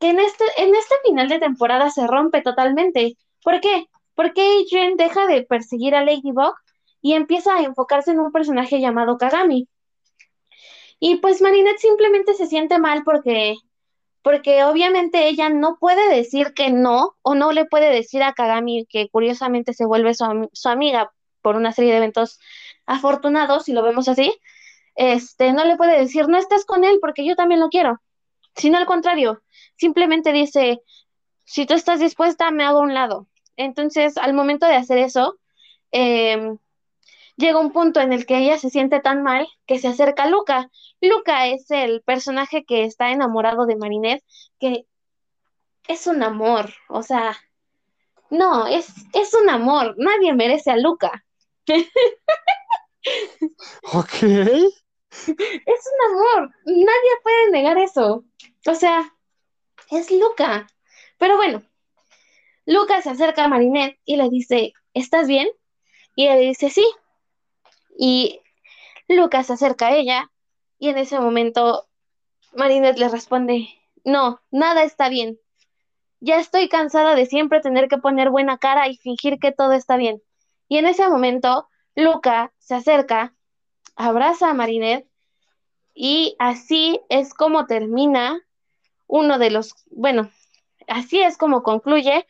que 0.00 0.10
en 0.10 0.20
este, 0.20 0.44
en 0.58 0.74
este 0.74 0.94
final 1.04 1.28
de 1.28 1.38
temporada 1.38 1.90
se 1.90 2.06
rompe 2.06 2.42
totalmente. 2.42 3.16
¿Por 3.42 3.60
qué? 3.60 3.86
Porque 4.14 4.42
Adrian 4.42 4.96
deja 4.96 5.26
de 5.26 5.42
perseguir 5.42 5.94
a 5.94 6.04
Ladybug 6.04 6.54
y 7.00 7.14
empieza 7.14 7.56
a 7.56 7.62
enfocarse 7.62 8.10
en 8.10 8.20
un 8.20 8.32
personaje 8.32 8.80
llamado 8.80 9.18
Kagami. 9.18 9.68
Y 11.00 11.16
pues 11.16 11.40
Marinette 11.40 11.78
simplemente 11.78 12.34
se 12.34 12.46
siente 12.46 12.78
mal 12.78 13.04
porque, 13.04 13.54
porque 14.22 14.64
obviamente 14.64 15.28
ella 15.28 15.48
no 15.48 15.76
puede 15.78 16.14
decir 16.14 16.52
que 16.54 16.70
no, 16.70 17.16
o 17.22 17.34
no 17.34 17.52
le 17.52 17.66
puede 17.66 17.90
decir 17.90 18.22
a 18.22 18.32
Kagami 18.32 18.86
que 18.86 19.08
curiosamente 19.08 19.74
se 19.74 19.86
vuelve 19.86 20.14
su, 20.14 20.48
su 20.52 20.68
amiga 20.68 21.12
por 21.40 21.56
una 21.56 21.72
serie 21.72 21.92
de 21.92 21.98
eventos 21.98 22.40
afortunados, 22.86 23.64
si 23.64 23.72
lo 23.72 23.82
vemos 23.82 24.08
así, 24.08 24.34
este, 24.96 25.52
no 25.52 25.64
le 25.64 25.76
puede 25.76 25.98
decir, 25.98 26.28
no 26.28 26.38
estés 26.38 26.64
con 26.64 26.82
él 26.84 26.98
porque 27.00 27.24
yo 27.24 27.36
también 27.36 27.60
lo 27.60 27.68
quiero, 27.68 28.00
sino 28.56 28.78
al 28.78 28.86
contrario, 28.86 29.40
simplemente 29.78 30.32
dice, 30.32 30.80
si 31.44 31.66
tú 31.66 31.74
estás 31.74 32.00
dispuesta, 32.00 32.50
me 32.50 32.64
hago 32.64 32.80
a 32.80 32.82
un 32.82 32.94
lado. 32.94 33.28
Entonces, 33.56 34.16
al 34.18 34.34
momento 34.34 34.66
de 34.66 34.76
hacer 34.76 34.98
eso, 34.98 35.38
em, 35.90 36.58
llega 37.36 37.58
un 37.58 37.72
punto 37.72 38.00
en 38.00 38.12
el 38.12 38.26
que 38.26 38.38
ella 38.38 38.58
se 38.58 38.70
siente 38.70 39.00
tan 39.00 39.22
mal 39.22 39.48
que 39.66 39.78
se 39.78 39.88
acerca 39.88 40.24
a 40.24 40.28
Luca. 40.28 40.70
Luca 41.00 41.48
es 41.48 41.70
el 41.70 42.02
personaje 42.02 42.64
que 42.64 42.84
está 42.84 43.10
enamorado 43.10 43.66
de 43.66 43.76
Marinette, 43.76 44.24
que 44.60 44.86
es 45.88 46.06
un 46.06 46.22
amor, 46.22 46.72
o 46.88 47.02
sea, 47.02 47.36
no, 48.30 48.66
es, 48.66 48.88
es 49.14 49.32
un 49.34 49.48
amor, 49.48 49.94
nadie 49.96 50.34
merece 50.34 50.70
a 50.70 50.76
Luca. 50.76 51.24
ok. 53.94 54.12
Es 54.20 54.82
un 55.26 56.10
amor, 56.10 56.50
nadie 56.66 57.22
puede 57.22 57.50
negar 57.50 57.78
eso. 57.78 58.24
O 58.66 58.74
sea, 58.74 59.10
es 59.90 60.10
Luca. 60.10 60.66
Pero 61.18 61.36
bueno, 61.36 61.62
Luca 62.66 63.00
se 63.02 63.10
acerca 63.10 63.44
a 63.44 63.48
Marinette 63.48 63.98
y 64.04 64.16
le 64.16 64.28
dice, 64.28 64.72
¿estás 64.94 65.26
bien? 65.26 65.48
Y 66.14 66.26
ella 66.26 66.36
dice, 66.36 66.70
sí. 66.70 66.84
Y 67.98 68.40
Luca 69.08 69.42
se 69.42 69.54
acerca 69.54 69.88
a 69.88 69.96
ella 69.96 70.30
y 70.78 70.88
en 70.90 70.98
ese 70.98 71.18
momento 71.18 71.88
Marinette 72.52 72.98
le 72.98 73.08
responde, 73.08 73.68
no, 74.04 74.40
nada 74.50 74.82
está 74.82 75.08
bien. 75.08 75.38
Ya 76.20 76.38
estoy 76.38 76.68
cansada 76.68 77.14
de 77.14 77.26
siempre 77.26 77.60
tener 77.60 77.88
que 77.88 77.98
poner 77.98 78.30
buena 78.30 78.58
cara 78.58 78.88
y 78.88 78.96
fingir 78.96 79.38
que 79.38 79.52
todo 79.52 79.72
está 79.72 79.96
bien. 79.96 80.22
Y 80.68 80.78
en 80.78 80.86
ese 80.86 81.08
momento, 81.08 81.68
Luca 81.94 82.52
se 82.58 82.74
acerca, 82.74 83.34
abraza 83.96 84.50
a 84.50 84.54
Marinette 84.54 85.08
y 85.94 86.36
así 86.38 87.00
es 87.08 87.34
como 87.34 87.66
termina 87.66 88.46
uno 89.08 89.38
de 89.38 89.50
los, 89.50 89.74
bueno, 89.90 90.30
así 90.86 91.20
es 91.20 91.36
como 91.36 91.64
concluye. 91.64 92.24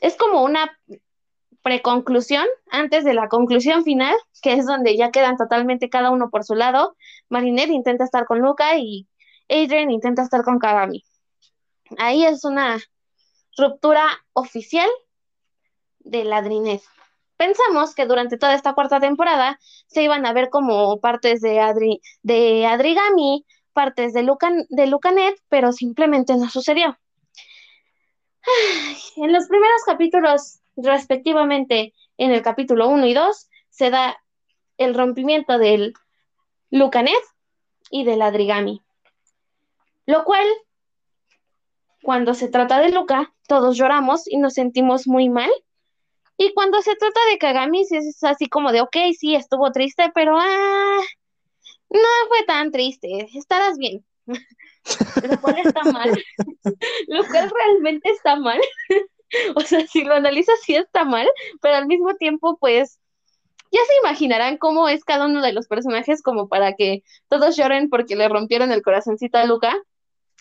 Es 0.00 0.16
como 0.16 0.42
una 0.42 0.78
preconclusión 1.62 2.46
antes 2.70 3.04
de 3.04 3.12
la 3.12 3.28
conclusión 3.28 3.84
final, 3.84 4.16
que 4.40 4.54
es 4.54 4.64
donde 4.64 4.96
ya 4.96 5.10
quedan 5.10 5.36
totalmente 5.36 5.90
cada 5.90 6.10
uno 6.10 6.30
por 6.30 6.44
su 6.44 6.54
lado. 6.54 6.96
Marinette 7.28 7.72
intenta 7.72 8.04
estar 8.04 8.24
con 8.24 8.38
Luca 8.38 8.78
y 8.78 9.06
Adrian 9.48 9.90
intenta 9.90 10.22
estar 10.22 10.44
con 10.44 10.58
Kagami. 10.58 11.04
Ahí 11.98 12.24
es 12.24 12.44
una 12.44 12.78
ruptura 13.56 14.06
oficial 14.32 14.88
de 16.00 16.24
la 16.24 16.42
Pensamos 17.36 17.94
que 17.94 18.06
durante 18.06 18.36
toda 18.36 18.54
esta 18.54 18.74
cuarta 18.74 19.00
temporada 19.00 19.58
se 19.86 20.02
iban 20.02 20.26
a 20.26 20.32
ver 20.32 20.50
como 20.50 21.00
partes 21.00 21.40
de, 21.40 21.60
Adri, 21.60 22.00
de 22.22 22.66
Adrigami, 22.66 23.46
partes 23.78 24.12
de, 24.12 24.28
de 24.70 24.86
Lucanet, 24.88 25.40
pero 25.48 25.70
simplemente 25.70 26.36
no 26.36 26.50
sucedió. 26.50 26.98
En 29.16 29.32
los 29.32 29.46
primeros 29.46 29.82
capítulos, 29.86 30.58
respectivamente, 30.76 31.94
en 32.16 32.32
el 32.32 32.42
capítulo 32.42 32.88
1 32.88 33.06
y 33.06 33.14
2, 33.14 33.48
se 33.70 33.90
da 33.90 34.16
el 34.78 34.94
rompimiento 34.94 35.58
del 35.58 35.94
Lucanet 36.70 37.22
y 37.92 38.02
del 38.02 38.20
Adrigami. 38.22 38.82
Lo 40.06 40.24
cual, 40.24 40.46
cuando 42.02 42.34
se 42.34 42.48
trata 42.48 42.80
de 42.80 42.90
Luca, 42.90 43.32
todos 43.46 43.76
lloramos 43.76 44.26
y 44.26 44.38
nos 44.38 44.54
sentimos 44.54 45.06
muy 45.06 45.28
mal 45.28 45.52
y 46.36 46.52
cuando 46.52 46.82
se 46.82 46.96
trata 46.96 47.20
de 47.30 47.38
Kagami, 47.38 47.82
es 47.82 48.24
así 48.24 48.48
como 48.48 48.72
de, 48.72 48.80
ok, 48.80 48.96
sí, 49.16 49.36
estuvo 49.36 49.70
triste, 49.70 50.10
pero 50.16 50.36
ah, 50.36 51.00
no 51.90 52.28
fue 52.28 52.44
tan 52.46 52.70
triste, 52.70 53.28
estarás 53.34 53.78
bien. 53.78 54.04
lo 55.28 55.40
cual 55.40 55.58
está 55.58 55.84
mal. 55.84 56.10
lo 57.08 57.26
cual 57.26 57.50
realmente 57.50 58.10
está 58.10 58.36
mal. 58.36 58.60
o 59.54 59.60
sea, 59.60 59.86
si 59.86 60.04
lo 60.04 60.14
analizas, 60.14 60.58
sí 60.62 60.74
está 60.74 61.04
mal, 61.04 61.28
pero 61.60 61.76
al 61.76 61.86
mismo 61.86 62.14
tiempo, 62.14 62.58
pues, 62.58 62.98
ya 63.70 63.80
se 63.86 63.96
imaginarán 64.02 64.56
cómo 64.56 64.88
es 64.88 65.04
cada 65.04 65.26
uno 65.26 65.42
de 65.42 65.52
los 65.52 65.66
personajes 65.66 66.22
como 66.22 66.48
para 66.48 66.74
que 66.74 67.02
todos 67.28 67.56
lloren 67.56 67.90
porque 67.90 68.16
le 68.16 68.28
rompieron 68.28 68.72
el 68.72 68.82
corazoncito 68.82 69.38
a 69.38 69.44
Luca. 69.44 69.76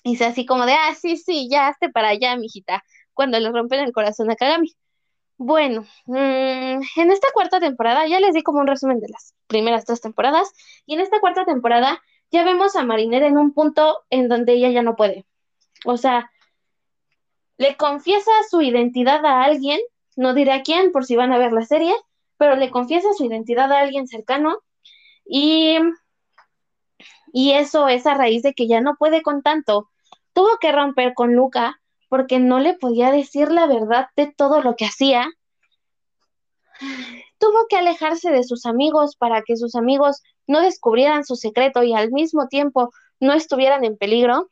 Y 0.03 0.15
sea 0.15 0.29
así 0.29 0.45
como 0.45 0.65
de, 0.65 0.73
ah, 0.73 0.95
sí, 0.95 1.17
sí, 1.17 1.49
ya 1.49 1.67
hazte 1.67 1.89
para 1.89 2.09
allá, 2.09 2.37
mijita, 2.37 2.83
cuando 3.13 3.39
le 3.39 3.51
rompen 3.51 3.81
el 3.81 3.91
corazón 3.91 4.31
a 4.31 4.35
Kagami. 4.35 4.73
Bueno, 5.37 5.85
mm, 6.05 6.15
en 6.15 7.11
esta 7.11 7.27
cuarta 7.33 7.59
temporada, 7.59 8.07
ya 8.07 8.19
les 8.19 8.33
di 8.33 8.41
como 8.41 8.59
un 8.59 8.67
resumen 8.67 8.99
de 8.99 9.09
las 9.09 9.35
primeras 9.47 9.85
tres 9.85 10.01
temporadas, 10.01 10.51
y 10.85 10.95
en 10.95 11.01
esta 11.01 11.19
cuarta 11.19 11.45
temporada 11.45 12.01
ya 12.31 12.43
vemos 12.43 12.75
a 12.75 12.83
Marinette 12.83 13.27
en 13.27 13.37
un 13.37 13.53
punto 13.53 13.99
en 14.09 14.29
donde 14.29 14.53
ella 14.53 14.69
ya 14.69 14.81
no 14.81 14.95
puede. 14.95 15.25
O 15.85 15.97
sea, 15.97 16.31
le 17.57 17.77
confiesa 17.77 18.31
su 18.49 18.61
identidad 18.61 19.25
a 19.25 19.43
alguien, 19.43 19.79
no 20.15 20.33
diré 20.33 20.53
a 20.53 20.63
quién 20.63 20.91
por 20.91 21.05
si 21.05 21.15
van 21.15 21.31
a 21.31 21.37
ver 21.37 21.53
la 21.53 21.65
serie, 21.65 21.95
pero 22.37 22.55
le 22.55 22.71
confiesa 22.71 23.13
su 23.13 23.25
identidad 23.25 23.71
a 23.71 23.79
alguien 23.79 24.07
cercano 24.07 24.59
y, 25.25 25.77
y 27.31 27.51
eso 27.51 27.87
es 27.87 28.07
a 28.07 28.15
raíz 28.15 28.43
de 28.43 28.53
que 28.53 28.67
ya 28.67 28.81
no 28.81 28.95
puede 28.97 29.21
con 29.21 29.41
tanto. 29.43 29.89
Tuvo 30.33 30.57
que 30.59 30.71
romper 30.71 31.13
con 31.13 31.33
Luca 31.33 31.79
porque 32.09 32.39
no 32.39 32.59
le 32.59 32.73
podía 32.73 33.11
decir 33.11 33.51
la 33.51 33.67
verdad 33.67 34.07
de 34.15 34.31
todo 34.31 34.61
lo 34.61 34.75
que 34.75 34.85
hacía. 34.85 35.27
Tuvo 37.37 37.67
que 37.69 37.77
alejarse 37.77 38.31
de 38.31 38.43
sus 38.43 38.65
amigos 38.65 39.15
para 39.15 39.41
que 39.41 39.57
sus 39.57 39.75
amigos 39.75 40.21
no 40.47 40.61
descubrieran 40.61 41.25
su 41.25 41.35
secreto 41.35 41.83
y 41.83 41.93
al 41.93 42.11
mismo 42.11 42.47
tiempo 42.47 42.91
no 43.19 43.33
estuvieran 43.33 43.83
en 43.83 43.97
peligro. 43.97 44.49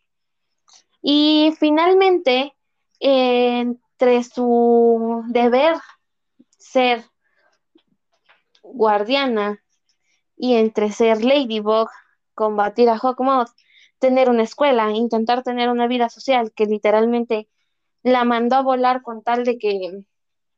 Y 1.02 1.54
finalmente, 1.60 2.56
entre 3.00 4.24
su 4.24 5.24
deber 5.28 5.76
ser 6.58 7.04
guardiana 8.64 9.62
y 10.36 10.56
entre 10.56 10.92
ser 10.92 11.24
Ladybug, 11.24 11.88
combatir 12.34 12.90
a 12.90 12.98
Hawkmoth, 12.98 13.50
tener 14.00 14.30
una 14.30 14.44
escuela, 14.44 14.92
intentar 14.92 15.44
tener 15.44 15.70
una 15.70 15.88
vida 15.88 16.10
social 16.10 16.52
que 16.54 16.66
literalmente 16.66 17.48
la 18.04 18.24
mandó 18.24 18.58
a 18.58 18.62
volar 18.62 19.02
con 19.02 19.24
tal 19.24 19.46
de 19.46 19.58
que, 19.58 20.04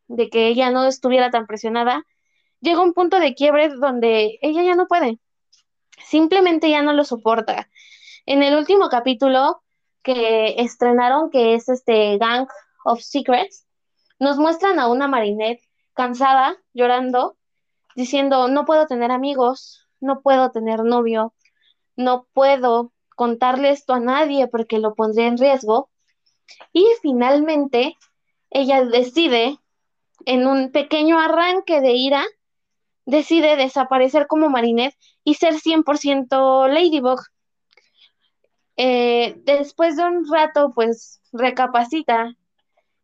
de 0.07 0.29
que 0.29 0.47
ella 0.47 0.69
no 0.71 0.85
estuviera 0.85 1.29
tan 1.29 1.47
presionada, 1.47 2.05
llega 2.59 2.81
un 2.81 2.93
punto 2.93 3.19
de 3.19 3.35
quiebre 3.35 3.69
donde 3.69 4.37
ella 4.41 4.63
ya 4.63 4.75
no 4.75 4.87
puede, 4.87 5.19
simplemente 6.05 6.69
ya 6.69 6.81
no 6.81 6.93
lo 6.93 7.03
soporta. 7.03 7.69
En 8.25 8.43
el 8.43 8.57
último 8.57 8.89
capítulo 8.89 9.61
que 10.03 10.55
estrenaron, 10.57 11.29
que 11.29 11.53
es 11.55 11.69
este 11.69 12.17
Gang 12.17 12.47
of 12.83 13.01
Secrets, 13.01 13.65
nos 14.19 14.37
muestran 14.37 14.79
a 14.79 14.87
una 14.87 15.07
Marinette 15.07 15.61
cansada, 15.93 16.57
llorando, 16.73 17.37
diciendo, 17.95 18.47
no 18.47 18.65
puedo 18.65 18.87
tener 18.87 19.11
amigos, 19.11 19.87
no 19.99 20.21
puedo 20.21 20.51
tener 20.51 20.83
novio, 20.83 21.33
no 21.95 22.27
puedo 22.33 22.91
contarle 23.17 23.71
esto 23.71 23.93
a 23.93 23.99
nadie 23.99 24.47
porque 24.47 24.77
lo 24.77 24.93
pondría 24.93 25.27
en 25.27 25.39
riesgo. 25.39 25.89
Y 26.71 26.85
finalmente, 27.01 27.97
ella 28.51 28.85
decide, 28.85 29.57
en 30.25 30.47
un 30.47 30.71
pequeño 30.71 31.19
arranque 31.19 31.81
de 31.81 31.93
ira, 31.93 32.23
decide 33.05 33.55
desaparecer 33.57 34.27
como 34.27 34.49
Marinette 34.49 34.95
y 35.23 35.33
ser 35.33 35.55
100% 35.55 36.67
Ladybug. 36.67 37.21
Eh, 38.77 39.33
después 39.43 39.97
de 39.97 40.03
un 40.03 40.31
rato, 40.31 40.71
pues 40.75 41.19
recapacita 41.33 42.35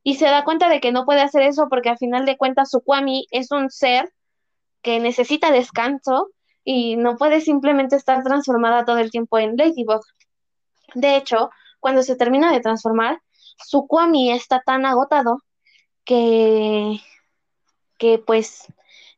y 0.03 0.16
se 0.16 0.26
da 0.26 0.43
cuenta 0.43 0.70
de 0.70 0.80
que 0.80 0.91
no 0.91 1.05
puede 1.05 1.22
hacer 1.22 1.41
eso 1.41 1.70
porque 1.70 1.89
al 1.89 1.97
final 1.97 2.26
de 2.26 2.38
cuentas 2.38 2.70
su 2.70 2.82
Kwami 2.82 3.26
es 3.32 3.51
un 3.51 3.72
ser 3.72 4.14
que 4.84 4.99
necesita 4.99 5.51
descanso 5.51 6.30
y 6.64 6.95
no 6.95 7.18
puede 7.18 7.41
simplemente 7.41 7.95
estar 7.95 8.24
transformada 8.24 8.86
todo 8.86 8.97
el 8.97 9.11
tiempo 9.11 9.38
en 9.38 9.57
Ladybug. 9.57 10.01
De 10.95 11.16
hecho, 11.18 11.49
cuando 11.80 12.03
se 12.03 12.16
termina 12.16 12.51
de 12.51 12.61
transformar, 12.61 13.22
su 13.57 13.88
Kwami 13.88 14.32
está 14.32 14.61
tan 14.66 14.86
agotado 14.86 15.39
que, 16.05 16.99
que 17.97 18.20
pues 18.20 18.68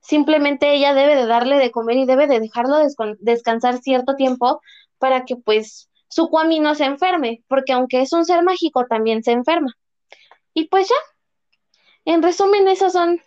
simplemente 0.02 0.74
ella 0.74 0.94
debe 0.94 1.16
de 1.16 1.26
darle 1.26 1.58
de 1.58 1.72
comer 1.72 1.98
y 1.98 2.06
debe 2.06 2.28
de 2.28 2.40
dejarlo 2.40 2.78
descansar 3.20 3.80
cierto 3.80 4.16
tiempo 4.16 4.62
para 5.00 5.26
que 5.26 5.36
pues 5.36 5.90
su 6.08 6.30
Kwami 6.30 6.60
no 6.60 6.76
se 6.76 6.86
enferme, 6.86 7.44
porque 7.48 7.74
aunque 7.74 8.02
es 8.02 8.14
un 8.14 8.26
ser 8.26 8.44
mágico, 8.44 8.86
también 8.86 9.24
se 9.24 9.32
enferma. 9.32 9.74
Y 10.54 10.68
pues 10.70 10.88
ya, 10.88 10.96
en 12.06 12.24
resumen, 12.24 12.68
esas 12.68 12.94
son 12.94 13.20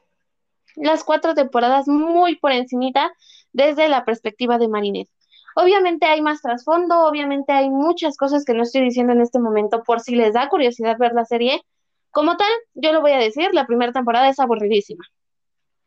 las 0.76 1.04
cuatro 1.04 1.34
temporadas 1.34 1.88
muy 1.88 2.36
por 2.36 2.52
encimita 2.52 3.12
desde 3.53 3.88
la 3.88 4.05
perspectiva 4.05 4.59
de 4.59 4.68
Marinette. 4.68 5.11
Obviamente 5.55 6.07
hay 6.07 6.20
más 6.20 6.40
trasfondo, 6.40 7.07
obviamente 7.07 7.53
hay 7.53 7.68
muchas 7.68 8.16
cosas 8.16 8.44
que 8.44 8.55
no 8.55 8.62
estoy 8.62 8.82
diciendo 8.82 9.12
en 9.12 9.20
este 9.20 9.40
momento 9.40 9.82
por 9.82 10.01
si 10.01 10.14
les 10.14 10.34
da 10.34 10.49
curiosidad 10.49 10.99
ver 10.99 11.12
la 11.12 11.24
serie. 11.24 11.62
Como 12.11 12.36
tal, 12.36 12.51
yo 12.74 12.92
lo 12.92 13.01
voy 13.01 13.12
a 13.12 13.18
decir, 13.18 13.49
la 13.53 13.66
primera 13.66 13.92
temporada 13.92 14.28
es 14.28 14.38
aburridísima. 14.38 15.05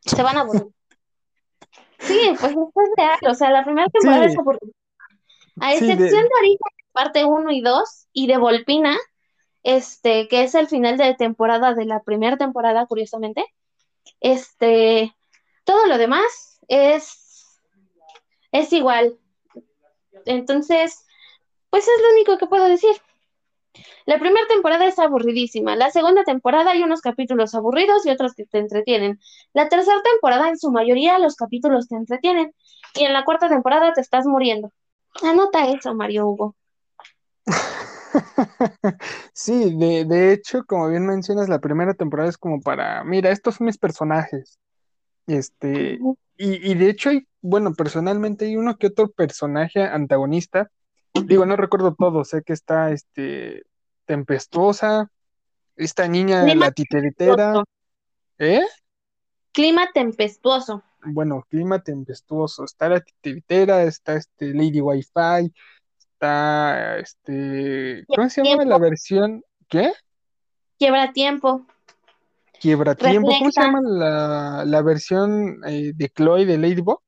Se 0.01 0.21
van 0.23 0.37
a 0.37 0.41
aburrir. 0.41 0.67
Sí, 2.01 2.19
pues 2.29 2.51
esto 2.51 2.81
es 2.81 2.89
real, 2.97 3.19
o 3.29 3.35
sea, 3.35 3.51
la 3.51 3.63
primera 3.63 3.87
temporada 3.87 4.25
es 4.25 4.35
aburridísima. 4.35 4.73
A 5.59 5.73
excepción 5.73 6.23
de... 6.23 6.29
ahorita, 6.35 6.65
parte 6.91 7.25
1 7.25 7.51
y 7.51 7.61
2, 7.61 8.07
y 8.11 8.25
de 8.25 8.37
Volpina, 8.37 8.97
este, 9.63 10.27
que 10.27 10.43
es 10.43 10.55
el 10.55 10.67
final 10.67 10.97
de 10.97 11.13
temporada 11.13 11.73
de 11.73 11.85
la 11.85 12.01
primera 12.01 12.37
temporada, 12.37 12.85
curiosamente. 12.87 13.45
Este, 14.19 15.15
todo 15.63 15.85
lo 15.87 15.97
demás 15.97 16.59
es, 16.67 17.20
es 18.51 18.71
igual. 18.73 19.17
Entonces, 20.25 21.05
pues 21.69 21.83
es 21.87 22.01
lo 22.01 22.11
único 22.13 22.37
que 22.37 22.47
puedo 22.47 22.67
decir. 22.67 22.95
La 24.05 24.19
primera 24.19 24.45
temporada 24.47 24.85
es 24.85 24.99
aburridísima. 24.99 25.75
La 25.75 25.91
segunda 25.91 26.23
temporada 26.23 26.71
hay 26.71 26.83
unos 26.83 27.01
capítulos 27.01 27.55
aburridos 27.55 28.05
y 28.05 28.09
otros 28.09 28.33
que 28.33 28.45
te 28.45 28.59
entretienen. 28.59 29.19
La 29.53 29.69
tercera 29.69 30.01
temporada, 30.03 30.49
en 30.49 30.57
su 30.57 30.71
mayoría, 30.71 31.19
los 31.19 31.35
capítulos 31.35 31.87
te 31.87 31.95
entretienen. 31.95 32.53
Y 32.95 33.05
en 33.05 33.13
la 33.13 33.23
cuarta 33.23 33.47
temporada 33.47 33.93
te 33.93 34.01
estás 34.01 34.25
muriendo. 34.25 34.71
Anota 35.23 35.69
eso, 35.69 35.93
Mario 35.95 36.27
Hugo. 36.27 36.55
sí, 39.33 39.75
de, 39.77 40.05
de, 40.05 40.33
hecho, 40.33 40.63
como 40.65 40.89
bien 40.89 41.05
mencionas, 41.05 41.47
la 41.47 41.59
primera 41.59 41.93
temporada 41.93 42.29
es 42.29 42.37
como 42.37 42.59
para, 42.61 43.03
mira, 43.03 43.31
estos 43.31 43.55
son 43.55 43.65
mis 43.67 43.77
personajes. 43.77 44.59
Este, 45.33 45.99
y, 46.37 46.71
y, 46.71 46.75
de 46.75 46.89
hecho 46.89 47.09
hay, 47.09 47.27
bueno, 47.41 47.73
personalmente 47.73 48.45
hay 48.45 48.57
uno 48.57 48.77
que 48.77 48.87
otro 48.87 49.09
personaje 49.11 49.83
antagonista. 49.83 50.69
Digo, 51.13 51.45
no 51.45 51.55
recuerdo 51.55 51.95
todo, 51.95 52.23
sé 52.23 52.43
que 52.43 52.53
está 52.53 52.91
este 52.91 53.63
tempestuosa, 54.05 55.11
esta 55.75 56.07
niña 56.07 56.43
de 56.43 56.55
la 56.55 56.71
titeritera. 56.71 57.63
¿Eh? 58.37 58.61
Clima 59.51 59.89
tempestuoso. 59.93 60.83
Bueno, 61.03 61.45
clima 61.49 61.81
tempestuoso. 61.81 62.63
Está 62.63 62.89
la 62.89 63.01
titeritera, 63.01 63.83
está 63.83 64.15
este 64.15 64.53
Lady 64.53 64.81
Wi-Fi, 64.81 65.53
está 65.97 66.97
este. 66.97 68.05
¿Cómo 68.07 68.29
se 68.29 68.43
llama 68.43 68.65
la 68.65 68.77
versión? 68.77 69.43
¿Qué? 69.67 69.91
Quiebra 70.77 71.11
tiempo. 71.11 71.65
Quiebra 72.61 72.93
tiempo. 72.93 73.29
¿Cómo 73.39 73.51
se 73.51 73.59
llama 73.59 73.79
la, 73.81 74.63
la 74.65 74.81
versión 74.83 75.61
eh, 75.65 75.93
de 75.95 76.09
Chloe 76.09 76.45
de 76.45 76.59
Ladybug? 76.59 77.01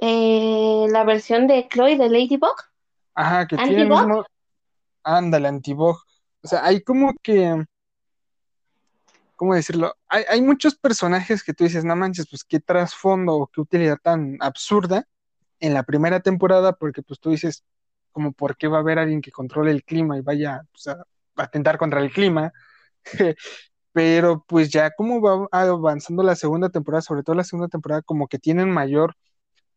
Eh, 0.00 0.86
la 0.88 1.04
versión 1.04 1.46
de 1.46 1.68
Chloe 1.68 1.98
de 1.98 2.08
Ladybug. 2.08 2.56
Ajá, 3.14 3.46
que 3.46 3.58
tiene 3.58 3.82
el 3.82 3.88
mismo. 3.90 4.24
Ándale, 5.02 5.48
Antibog. 5.48 5.98
O 6.42 6.48
sea, 6.48 6.64
hay 6.64 6.80
como 6.80 7.12
que. 7.22 7.62
¿Cómo 9.36 9.54
decirlo? 9.54 9.94
Hay, 10.08 10.24
hay 10.26 10.40
muchos 10.40 10.74
personajes 10.76 11.44
que 11.44 11.52
tú 11.52 11.64
dices, 11.64 11.84
no 11.84 11.94
manches, 11.94 12.28
pues 12.30 12.44
qué 12.44 12.60
trasfondo 12.60 13.34
o 13.34 13.46
qué 13.46 13.60
utilidad 13.60 13.98
tan 14.02 14.38
absurda 14.40 15.06
en 15.60 15.74
la 15.74 15.82
primera 15.82 16.20
temporada, 16.20 16.72
porque 16.72 17.02
pues 17.02 17.20
tú 17.20 17.30
dices, 17.30 17.62
como 18.10 18.32
por 18.32 18.56
qué 18.56 18.68
va 18.68 18.78
a 18.78 18.80
haber 18.80 18.98
alguien 18.98 19.20
que 19.20 19.30
controle 19.30 19.70
el 19.70 19.84
clima 19.84 20.16
y 20.16 20.22
vaya 20.22 20.62
pues, 20.72 20.88
a 20.88 21.04
atentar 21.36 21.76
contra 21.76 22.00
el 22.00 22.10
clima. 22.10 22.54
pero 23.98 24.44
pues 24.46 24.70
ya 24.70 24.92
como 24.92 25.20
va 25.20 25.48
avanzando 25.50 26.22
la 26.22 26.36
segunda 26.36 26.68
temporada, 26.68 27.02
sobre 27.02 27.24
todo 27.24 27.34
la 27.34 27.42
segunda 27.42 27.66
temporada, 27.66 28.00
como 28.02 28.28
que 28.28 28.38
tienen 28.38 28.70
mayor 28.70 29.16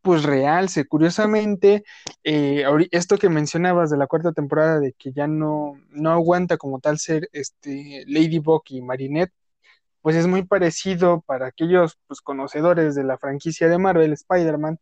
pues 0.02 0.24
realce. 0.24 0.86
Curiosamente, 0.88 1.84
eh, 2.24 2.64
esto 2.92 3.18
que 3.18 3.30
mencionabas 3.30 3.90
de 3.90 3.98
la 3.98 4.06
cuarta 4.06 4.32
temporada 4.32 4.80
de 4.80 4.94
que 4.94 5.12
ya 5.12 5.26
no, 5.28 5.74
no 5.90 6.12
aguanta 6.12 6.58
como 6.58 6.80
tal 6.80 7.00
ser 7.00 7.30
este 7.34 8.04
Ladybug 8.08 8.62
y 8.70 8.84
Marinette, 8.84 9.34
pues 10.02 10.16
es 10.16 10.28
muy 10.28 10.44
parecido 10.44 11.22
para 11.22 11.48
aquellos 11.48 11.98
pues, 12.08 12.22
conocedores 12.22 12.96
de 12.96 13.04
la 13.04 13.18
franquicia 13.18 13.70
de 13.70 13.80
Marvel, 13.80 14.14
Spider-Man, 14.14 14.78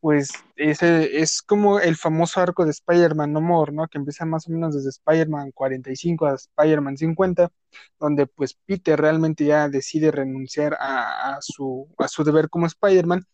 pues 0.00 0.30
ese 0.56 1.20
es 1.20 1.42
como 1.42 1.80
el 1.80 1.96
famoso 1.96 2.40
arco 2.40 2.64
de 2.64 2.70
Spider-Man 2.70 3.32
No 3.32 3.40
More, 3.40 3.72
¿no? 3.72 3.88
Que 3.88 3.98
empieza 3.98 4.24
más 4.24 4.46
o 4.46 4.52
menos 4.52 4.74
desde 4.74 4.90
Spider-Man 4.90 5.50
45 5.52 6.26
a 6.26 6.34
Spider-Man 6.34 6.96
50, 6.96 7.50
donde 7.98 8.26
pues 8.26 8.54
Peter 8.64 9.00
realmente 9.00 9.44
ya 9.44 9.68
decide 9.68 10.10
renunciar 10.10 10.76
a, 10.78 11.38
su, 11.40 11.88
a 11.98 12.06
su 12.06 12.22
deber 12.22 12.48
como 12.48 12.66
Spider-Man, 12.66 13.24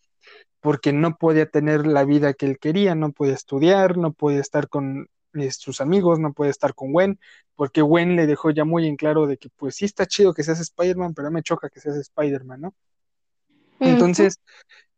porque 0.61 0.93
no 0.93 1.17
podía 1.17 1.47
tener 1.47 1.87
la 1.87 2.05
vida 2.05 2.33
que 2.33 2.47
él 2.47 2.59
quería, 2.59 2.95
no 2.95 3.13
podía 3.13 3.35
estudiar, 3.35 3.99
no 3.99 4.13
podía 4.13 4.41
estar 4.41 4.69
con 4.69 5.09
eh, 5.35 5.51
sus 5.51 5.83
amigos, 5.83 6.19
no 6.19 6.33
podía 6.33 6.51
estar 6.51 6.75
con 6.75 6.93
Gwen, 6.93 7.19
porque 7.57 7.83
Gwen 7.83 8.17
le 8.17 8.27
dejó 8.27 8.51
ya 8.51 8.65
muy 8.65 8.87
en 8.87 8.97
claro 8.97 9.27
de 9.27 9.37
que 9.37 9.51
pues 9.51 9.77
sí 9.77 9.85
está 9.85 10.07
chido 10.07 10.33
que 10.33 10.43
seas 10.43 10.61
Spider-Man, 10.61 11.13
pero 11.13 11.31
me 11.31 11.43
choca 11.43 11.69
que 11.69 11.81
seas 11.81 11.97
Spider-Man, 11.97 12.63
¿no? 12.63 12.75
Entonces, 13.81 14.41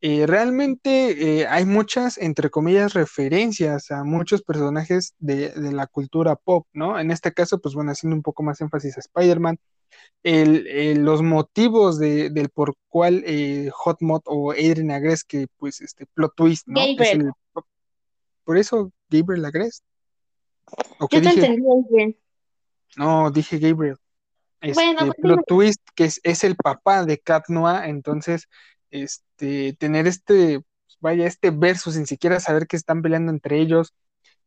eh, 0.03 0.27
realmente 0.27 1.41
eh, 1.41 1.47
hay 1.47 1.65
muchas, 1.65 2.19
entre 2.19 2.51
comillas, 2.51 2.93
referencias 2.93 3.91
a 3.91 4.05
muchos 4.05 4.43
personajes 4.43 5.15
de, 5.19 5.53
la 5.73 5.87
cultura 5.87 6.37
pop, 6.37 6.67
¿no? 6.73 6.99
En 7.01 7.11
este 7.11 7.33
caso, 7.33 7.59
pues 7.61 7.75
bueno, 7.75 7.93
haciendo 7.93 8.15
un 8.15 8.23
poco 8.23 8.43
más 8.43 8.61
énfasis 8.61 8.97
a 8.97 9.01
Spider-Man, 9.01 9.59
los 10.23 11.23
motivos 11.23 11.99
de, 11.99 12.31
del 12.31 12.51
por 12.51 12.75
cual 12.89 13.23
eh, 13.27 13.71
Hotmod 13.73 14.23
o 14.27 14.53
Adrian 14.53 14.91
Agrest, 14.91 15.27
que 15.27 15.47
pues 15.57 15.81
este 15.81 16.07
plot 16.07 16.35
twist, 16.37 16.67
¿no? 16.67 16.81
por 18.45 18.59
eso 18.59 18.93
Gabriel 19.09 19.45
Agrest. 19.45 19.83
Yo 21.01 21.09
te 21.09 21.17
entendí. 21.19 22.17
No, 22.97 23.31
dije 23.31 23.59
Gabriel. 23.59 23.97
Este, 24.61 24.95
pues 24.99 25.15
plot 25.21 25.47
twist, 25.47 25.81
que 25.95 26.05
es, 26.05 26.21
es, 26.23 26.43
el 26.43 26.57
papá 26.57 27.05
de 27.05 27.19
Cat 27.19 27.49
Noir, 27.49 27.85
entonces 27.85 28.49
este, 28.91 29.75
tener 29.75 30.07
este, 30.07 30.63
vaya, 31.01 31.27
este 31.27 31.51
verso 31.51 31.91
sin 31.91 32.07
siquiera 32.07 32.41
saber 32.41 32.67
que 32.67 32.77
están 32.77 33.03
peleando 33.03 33.31
entre 33.33 33.61
ellos 33.61 33.95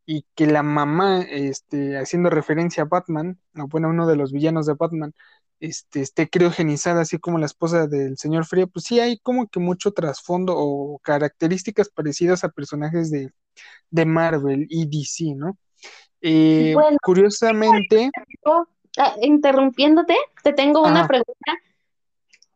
y 0.05 0.25
que 0.35 0.47
la 0.47 0.63
mamá, 0.63 1.21
este, 1.21 1.97
haciendo 1.97 2.29
referencia 2.29 2.83
a 2.83 2.87
Batman, 2.87 3.39
o 3.55 3.67
bueno, 3.67 3.89
uno 3.89 4.07
de 4.07 4.15
los 4.15 4.31
villanos 4.31 4.65
de 4.65 4.73
Batman, 4.73 5.13
este, 5.59 6.01
esté 6.01 6.29
criogenizada 6.29 7.01
así 7.01 7.19
como 7.19 7.37
la 7.37 7.45
esposa 7.45 7.85
del 7.87 8.17
señor 8.17 8.45
Frío, 8.45 8.67
pues 8.67 8.85
sí 8.85 8.99
hay 8.99 9.19
como 9.19 9.47
que 9.47 9.59
mucho 9.59 9.91
trasfondo 9.91 10.55
o 10.57 10.99
características 10.99 11.89
parecidas 11.89 12.43
a 12.43 12.49
personajes 12.49 13.11
de, 13.11 13.31
de 13.91 14.05
Marvel 14.05 14.65
y 14.69 14.85
DC, 14.87 15.35
¿no? 15.35 15.57
Eh, 16.21 16.75
curiosamente... 17.03 18.09
Ah, 18.97 19.13
interrumpiéndote, 19.21 20.17
te 20.43 20.53
tengo 20.53 20.81
una 20.81 21.07
pregunta 21.07 21.53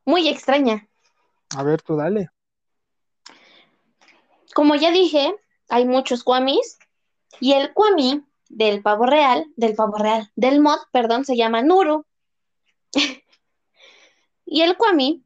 muy 0.06 0.28
extraña. 0.28 0.88
A 1.56 1.64
ver, 1.64 1.82
tú 1.82 1.96
dale. 1.96 2.30
Como 4.54 4.76
ya 4.76 4.92
dije, 4.92 5.36
hay 5.70 5.86
muchos 5.86 6.24
Kwamis 6.24 6.78
y 7.40 7.54
el 7.54 7.74
Kwami 7.74 8.24
del 8.50 8.82
pavo 8.82 9.06
real, 9.06 9.46
del 9.56 9.76
pavo 9.76 9.98
real, 9.98 10.32
del 10.36 10.62
mod, 10.62 10.80
perdón, 10.92 11.26
se 11.26 11.36
llama 11.36 11.62
Nuru. 11.62 12.06
y 14.46 14.62
el 14.62 14.78
Kwami 14.78 15.24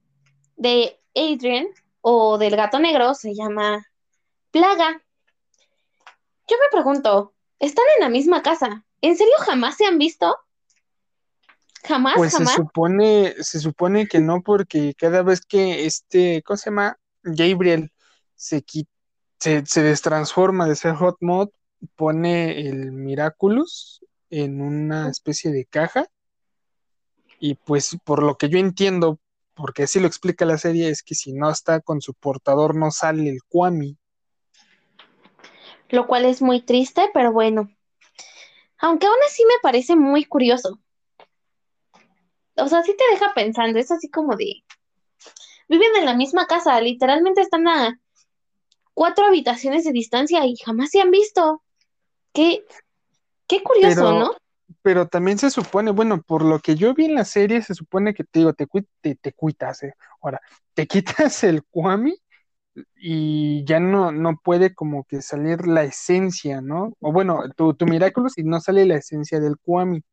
de 0.56 1.00
Adrian 1.16 1.68
o 2.02 2.38
del 2.38 2.56
gato 2.56 2.80
negro 2.80 3.14
se 3.14 3.34
llama 3.34 3.86
Plaga. 4.52 5.02
Yo 6.48 6.58
me 6.62 6.70
pregunto, 6.72 7.34
¿están 7.60 7.86
en 7.98 8.04
la 8.04 8.10
misma 8.10 8.42
casa? 8.42 8.86
¿En 9.02 9.18
serio 9.18 9.34
jamás 9.40 9.76
se 9.76 9.86
han 9.86 9.98
visto? 9.98 10.38
Jamás, 11.88 12.16
pues 12.16 12.34
se 12.34 12.46
supone, 12.46 13.34
se 13.40 13.60
supone 13.60 14.08
que 14.08 14.20
no, 14.20 14.42
porque 14.42 14.94
cada 14.98 15.24
vez 15.24 15.42
que 15.42 15.86
este, 15.86 16.44
¿cómo 16.44 16.58
se 16.58 16.70
llama? 16.70 16.98
Gabriel 17.24 17.92
se, 18.36 18.64
se, 19.40 19.66
se 19.66 19.82
destransforma 19.84 20.68
de 20.68 20.76
ser 20.76 20.96
Hot 20.96 21.18
Mod, 21.22 21.50
pone 21.96 22.68
el 22.68 22.92
Miraculous 22.92 24.02
en 24.30 24.62
una 24.62 25.10
especie 25.10 25.52
de 25.52 25.66
caja. 25.66 26.08
Y 27.40 27.56
pues 27.56 27.96
por 28.04 28.22
lo 28.22 28.36
que 28.36 28.50
yo 28.50 28.58
entiendo, 28.58 29.20
porque 29.54 29.84
así 29.84 30.00
lo 30.00 30.08
explica 30.08 30.44
la 30.46 30.58
serie, 30.58 30.90
es 30.90 31.04
que 31.04 31.16
si 31.16 31.32
no 31.32 31.50
está 31.50 31.80
con 31.80 32.02
su 32.02 32.14
portador 32.14 32.76
no 32.76 32.92
sale 32.92 33.30
el 33.30 33.44
Kwami. 33.48 33.98
Lo 35.90 36.06
cual 36.06 36.26
es 36.26 36.42
muy 36.42 36.62
triste, 36.62 37.10
pero 37.14 37.32
bueno. 37.32 37.70
Aunque 38.80 39.08
aún 39.08 39.18
así 39.26 39.44
me 39.46 39.56
parece 39.62 39.96
muy 39.96 40.26
curioso 40.26 40.80
o 42.58 42.68
sea, 42.68 42.84
sí 42.84 42.96
te 42.98 43.04
deja 43.12 43.34
pensando, 43.34 43.80
es 43.80 43.92
así 43.92 44.10
como 44.10 44.36
de, 44.36 44.64
viven 45.68 45.96
en 45.98 46.06
la 46.06 46.16
misma 46.16 46.48
casa, 46.48 46.80
literalmente 46.82 47.42
están 47.42 47.68
a 47.68 48.00
cuatro 48.94 49.26
habitaciones 49.26 49.84
de 49.84 49.92
distancia 49.92 50.46
y 50.46 50.56
jamás 50.58 50.90
se 50.90 51.02
han 51.02 51.12
visto. 51.12 51.62
Qué, 52.34 52.66
qué 53.48 53.62
curioso, 53.62 54.20
¿no? 54.20 54.32
Pero 54.82 55.08
también 55.08 55.38
se 55.38 55.50
supone, 55.50 55.92
bueno, 55.92 56.22
por 56.22 56.44
lo 56.44 56.60
que 56.60 56.76
yo 56.76 56.94
vi 56.94 57.06
en 57.06 57.16
la 57.16 57.26
serie, 57.26 57.62
se 57.62 57.74
supone 57.74 58.14
que 58.14 58.24
te 58.24 58.40
digo, 58.40 58.54
te, 58.54 58.68
te, 59.02 59.16
te 59.16 59.34
cuitas, 59.34 59.84
eh. 59.84 59.94
ahora, 60.22 60.42
te 60.74 60.88
quitas 60.88 61.44
el 61.44 61.64
Kwami 61.64 62.16
y 62.96 63.64
ya 63.66 63.80
no, 63.80 64.12
no 64.12 64.40
puede 64.44 64.74
como 64.74 65.04
que 65.06 65.22
salir 65.22 65.68
la 65.68 65.84
esencia, 65.84 66.62
¿no? 66.62 66.94
O 67.00 67.12
bueno, 67.12 67.44
tu, 67.56 67.74
tu 67.74 67.86
Miraculous 67.86 68.38
y 68.38 68.44
no 68.44 68.60
sale 68.60 68.86
la 68.86 68.96
esencia 68.96 69.40
del 69.40 69.58
Kwami. 69.58 70.04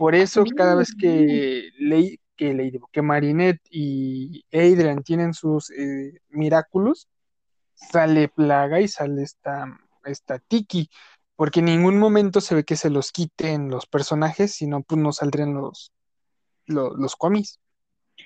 Por 0.00 0.14
eso 0.14 0.44
cada 0.56 0.76
vez 0.76 0.94
que 0.98 1.72
leí 1.78 2.18
que, 2.34 3.02
Marinette 3.02 3.60
y 3.70 4.46
Adrian 4.50 5.02
tienen 5.02 5.34
sus 5.34 5.70
eh, 5.72 6.22
sale 7.74 8.28
Plaga 8.28 8.80
y 8.80 8.88
sale 8.88 9.22
esta, 9.22 9.66
esta 10.06 10.38
Tiki, 10.38 10.88
porque 11.36 11.60
en 11.60 11.66
ningún 11.66 11.98
momento 11.98 12.40
se 12.40 12.54
ve 12.54 12.64
que 12.64 12.76
se 12.76 12.88
los 12.88 13.12
quiten 13.12 13.68
los 13.68 13.84
personajes, 13.84 14.52
sino 14.52 14.80
pues 14.80 14.98
no 14.98 15.12
saldrían 15.12 15.52
los, 15.52 15.92
los, 16.64 16.96
los 16.96 17.14
cómics. 17.14 17.60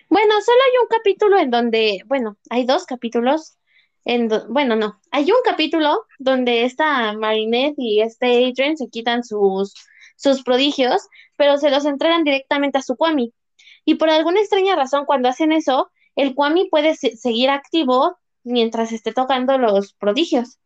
Bueno, 0.09 0.33
solo 0.43 0.59
hay 0.59 0.79
un 0.81 0.89
capítulo 0.89 1.39
en 1.41 1.51
donde, 1.51 2.03
bueno, 2.07 2.37
hay 2.51 2.67
dos 2.67 2.87
capítulos, 2.87 3.59
en 4.05 4.29
bueno, 4.49 4.77
no, 4.77 5.01
hay 5.11 5.25
un 5.25 5.43
capítulo 5.45 6.07
donde 6.21 6.67
esta 6.67 7.15
Marinette 7.15 7.75
y 7.79 8.01
este 8.01 8.47
Adrian 8.47 8.77
se 8.77 8.89
quitan 8.91 9.25
sus 9.25 9.75
sus 10.17 10.43
prodigios, 10.43 11.09
pero 11.37 11.59
se 11.59 11.71
los 11.71 11.85
entregan 11.85 12.25
directamente 12.25 12.79
a 12.79 12.83
su 12.83 12.97
Kwami. 12.97 13.33
Y 13.85 13.97
por 13.97 14.09
alguna 14.11 14.41
extraña 14.41 14.77
razón, 14.77 15.05
cuando 15.05 15.29
hacen 15.29 15.53
eso, 15.53 15.91
el 16.17 16.35
Kwami 16.35 16.69
puede 16.71 16.95
seguir 16.95 17.51
activo 17.51 18.17
mientras 18.43 18.93
esté 18.93 19.13
tocando 19.13 19.59
los 19.59 19.95
prodigios. 19.95 20.59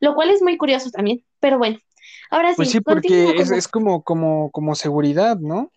Lo 0.00 0.14
cual 0.14 0.30
es 0.30 0.42
muy 0.42 0.56
curioso 0.56 0.90
también, 0.90 1.24
pero 1.40 1.58
bueno. 1.58 1.78
Ahora 2.30 2.50
sí. 2.50 2.56
Pues 2.56 2.70
sí, 2.70 2.80
porque 2.80 3.30
es, 3.36 3.50
es, 3.50 3.68
como, 3.68 4.02
como, 4.02 4.50
como 4.50 4.74
seguridad, 4.74 5.38
¿no? 5.38 5.72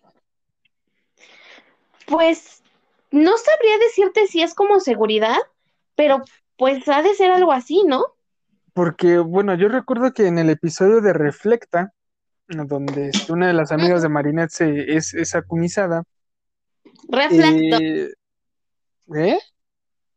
Pues 2.06 2.62
no 3.10 3.32
sabría 3.36 3.78
decirte 3.78 4.26
si 4.26 4.42
es 4.42 4.54
como 4.54 4.80
seguridad, 4.80 5.38
pero 5.94 6.22
pues 6.56 6.86
ha 6.88 7.02
de 7.02 7.14
ser 7.14 7.30
algo 7.30 7.52
así, 7.52 7.82
¿no? 7.86 8.04
Porque, 8.74 9.18
bueno, 9.18 9.54
yo 9.54 9.68
recuerdo 9.68 10.12
que 10.12 10.26
en 10.26 10.38
el 10.38 10.50
episodio 10.50 11.00
de 11.00 11.12
Reflecta, 11.12 11.92
donde 12.56 13.08
este, 13.08 13.32
una 13.32 13.48
de 13.48 13.52
las 13.52 13.72
amigas 13.72 14.02
de 14.02 14.08
Marinette 14.08 14.50
se, 14.50 14.96
es, 14.96 15.14
es 15.14 15.34
acumizada. 15.34 16.04
Reflecto. 17.08 17.78
Eh, 17.80 18.12
¿Eh? 19.14 19.38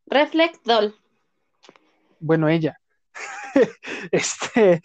Reflectol. 0.08 0.96
Bueno, 2.20 2.50
ella. 2.50 2.80
este. 4.12 4.82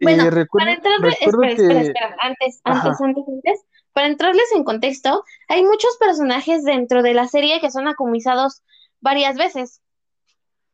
Bueno, 0.00 0.24
para 0.52 0.72
entrarles, 0.72 1.16
espera, 1.20 1.80
espera, 1.80 2.16
antes, 2.20 2.60
antes, 2.64 3.00
antes, 3.00 3.24
antes, 3.26 3.64
para 3.92 4.08
entrarles 4.08 4.52
en 4.54 4.64
contexto, 4.64 5.24
hay 5.48 5.62
muchos 5.62 5.96
personajes 5.98 6.64
dentro 6.64 7.02
de 7.02 7.14
la 7.14 7.26
serie 7.26 7.60
que 7.60 7.70
son 7.70 7.88
acumizados 7.88 8.62
varias 9.00 9.36
veces. 9.36 9.80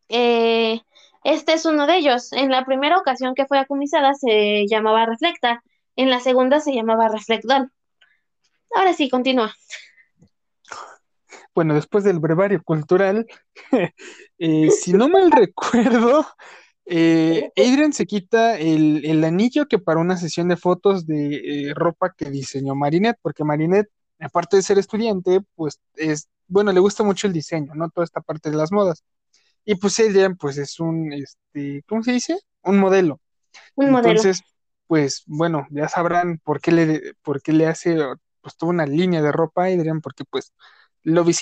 Eh, 0.09 0.81
este 1.23 1.53
es 1.53 1.67
uno 1.67 1.87
de 1.87 1.99
ellos. 1.99 2.33
En 2.33 2.51
la 2.51 2.65
primera 2.65 2.97
ocasión 2.97 3.35
que 3.35 3.47
fue 3.47 3.59
acumisada 3.59 4.15
se 4.15 4.67
llamaba 4.69 5.07
Reflecta 5.07 5.63
en 6.01 6.09
la 6.09 6.21
segunda 6.21 6.61
se 6.61 6.73
llamaba 6.73 7.09
Reflectón. 7.09 7.71
Ahora 8.75 8.95
sí, 8.95 9.11
continúa. 9.11 9.55
Bueno, 11.55 11.75
después 11.75 12.05
del 12.05 12.21
brevario 12.21 12.63
cultural, 12.63 13.27
eh, 14.39 14.71
si 14.71 14.95
no 14.95 15.11
mal 15.11 15.31
recuerdo, 15.31 16.27
eh, 16.87 17.51
Adrian 17.55 17.93
se 17.93 18.07
quita 18.07 18.59
el, 18.59 19.23
anillo 19.25 19.67
que 19.67 19.79
para 19.79 20.01
una 20.01 20.17
sesión 20.17 20.49
de 20.49 20.57
fotos 20.57 21.07
de 21.07 21.35
eh, 21.35 21.75
ropa 21.75 22.15
que 22.17 22.31
diseñó 22.31 22.75
Marinette, 22.75 23.19
porque 23.21 23.45
Marinette, 23.45 23.91
aparte 24.21 24.57
de 24.57 24.63
ser 24.63 24.79
estudiante, 24.79 25.41
pues 25.55 25.81
es, 25.97 26.31
bueno, 26.49 26.73
le 26.73 26.81
gusta 26.81 27.03
mucho 27.03 27.27
el 27.27 27.35
diseño, 27.35 27.75
¿no? 27.75 27.91
Toda 27.91 28.07
esta 28.07 28.23
parte 28.23 28.51
de 28.51 28.57
las 28.57 28.73
modas. 28.73 29.05
Y 29.67 29.75
pues 29.75 30.01
Adrian, 30.01 30.35
pues 30.37 30.57
es 30.57 30.81
un, 30.81 31.13
este, 31.13 31.85
¿cómo 31.87 32.03
se 32.03 32.13
dice? 32.13 32.39
Un 32.63 32.79
modelo. 32.79 33.21
Un 33.75 33.95
Entonces, 33.95 34.43
pues 34.91 35.23
bueno, 35.27 35.69
ya 35.71 35.89
sabrán 35.89 36.39
por 36.43 36.61
qué 36.61 36.73
le, 36.73 37.15
por 37.23 37.41
qué 37.43 37.53
le 37.53 37.69
hace 37.69 37.97
pues 38.41 38.57
toda 38.57 38.71
una 38.73 38.87
línea 38.87 39.23
de 39.23 39.31
ropa 39.31 39.63
a 39.63 39.67
Adrian, 39.67 40.01
porque 40.01 40.25
pues 40.25 40.53
lo 41.05 41.23
is. 41.31 41.41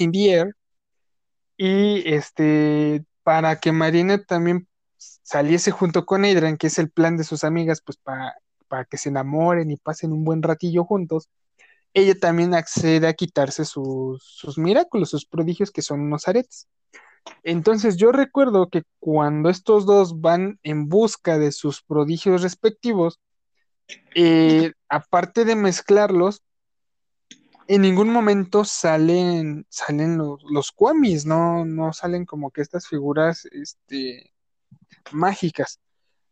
Y 1.56 2.02
este, 2.12 3.06
para 3.22 3.58
que 3.58 3.72
Marina 3.72 4.22
también 4.22 4.68
saliese 4.98 5.70
junto 5.70 6.04
con 6.04 6.26
Adrian, 6.26 6.58
que 6.58 6.66
es 6.66 6.78
el 6.78 6.90
plan 6.90 7.16
de 7.16 7.24
sus 7.24 7.42
amigas, 7.42 7.80
pues 7.80 7.96
para, 7.96 8.34
para 8.68 8.84
que 8.84 8.98
se 8.98 9.08
enamoren 9.08 9.70
y 9.70 9.78
pasen 9.78 10.12
un 10.12 10.24
buen 10.24 10.42
ratillo 10.42 10.84
juntos, 10.84 11.30
ella 11.94 12.20
también 12.20 12.52
accede 12.52 13.08
a 13.08 13.14
quitarse 13.14 13.64
sus, 13.64 14.22
sus 14.24 14.58
milagros, 14.58 15.08
sus 15.08 15.24
prodigios, 15.24 15.70
que 15.70 15.80
son 15.80 16.00
unos 16.02 16.28
aretes. 16.28 16.68
Entonces 17.44 17.96
yo 17.96 18.12
recuerdo 18.12 18.68
que 18.68 18.82
cuando 18.98 19.48
estos 19.48 19.86
dos 19.86 20.20
van 20.20 20.58
en 20.64 20.90
busca 20.90 21.38
de 21.38 21.50
sus 21.50 21.82
prodigios 21.82 22.42
respectivos, 22.42 23.18
eh, 24.14 24.72
aparte 24.88 25.44
de 25.44 25.56
mezclarlos, 25.56 26.42
en 27.68 27.82
ningún 27.82 28.10
momento 28.10 28.64
salen, 28.64 29.66
salen 29.68 30.16
los, 30.16 30.42
los 30.50 30.72
Kwamis, 30.72 31.26
¿no? 31.26 31.64
No 31.66 31.92
salen 31.92 32.24
como 32.24 32.50
que 32.50 32.62
estas 32.62 32.88
figuras 32.88 33.46
este, 33.52 34.32
mágicas. 35.12 35.80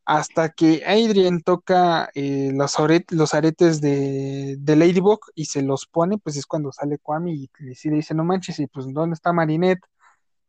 Hasta 0.07 0.50
que 0.50 0.82
Adrian 0.86 1.42
toca 1.42 2.11
eh, 2.14 2.52
los, 2.54 2.76
los, 3.11 3.34
aretes 3.34 3.80
de, 3.80 4.57
de, 4.59 4.76
Ladybug 4.76 5.18
y 5.34 5.46
se 5.46 5.62
los 5.62 5.86
pone, 5.86 6.16
pues 6.18 6.36
es 6.36 6.46
cuando 6.46 6.72
sale 6.72 6.98
Kwami 6.98 7.34
y 7.34 7.50
le 7.59 7.96
dice, 7.96 8.14
no 8.14 8.24
manches, 8.24 8.61
y 8.61 8.68
pues 8.68 8.86
¿dónde 8.92 9.14
está 9.14 9.32
Marinette? 9.32 9.84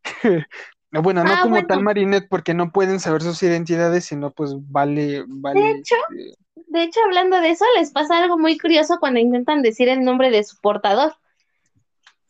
bueno, 0.90 1.22
no 1.22 1.32
ah, 1.32 1.40
como 1.42 1.66
tal 1.66 1.82
Marinette, 1.82 2.28
porque 2.28 2.54
no 2.54 2.72
pueden 2.72 3.00
saber 3.00 3.22
sus 3.22 3.42
identidades, 3.42 4.06
sino 4.06 4.30
pues 4.30 4.54
vale, 4.56 5.24
vale. 5.26 5.60
De 5.60 5.70
hecho, 5.70 5.96
este 6.10 6.38
de 6.68 6.82
hecho, 6.82 7.00
hablando 7.04 7.40
de 7.40 7.50
eso, 7.50 7.64
les 7.76 7.90
pasa 7.92 8.18
algo 8.18 8.38
muy 8.38 8.58
curioso 8.58 8.98
cuando 9.00 9.20
intentan 9.20 9.62
decir 9.62 9.88
el 9.88 10.04
nombre 10.04 10.30
de 10.30 10.44
su 10.44 10.60
portador. 10.60 11.14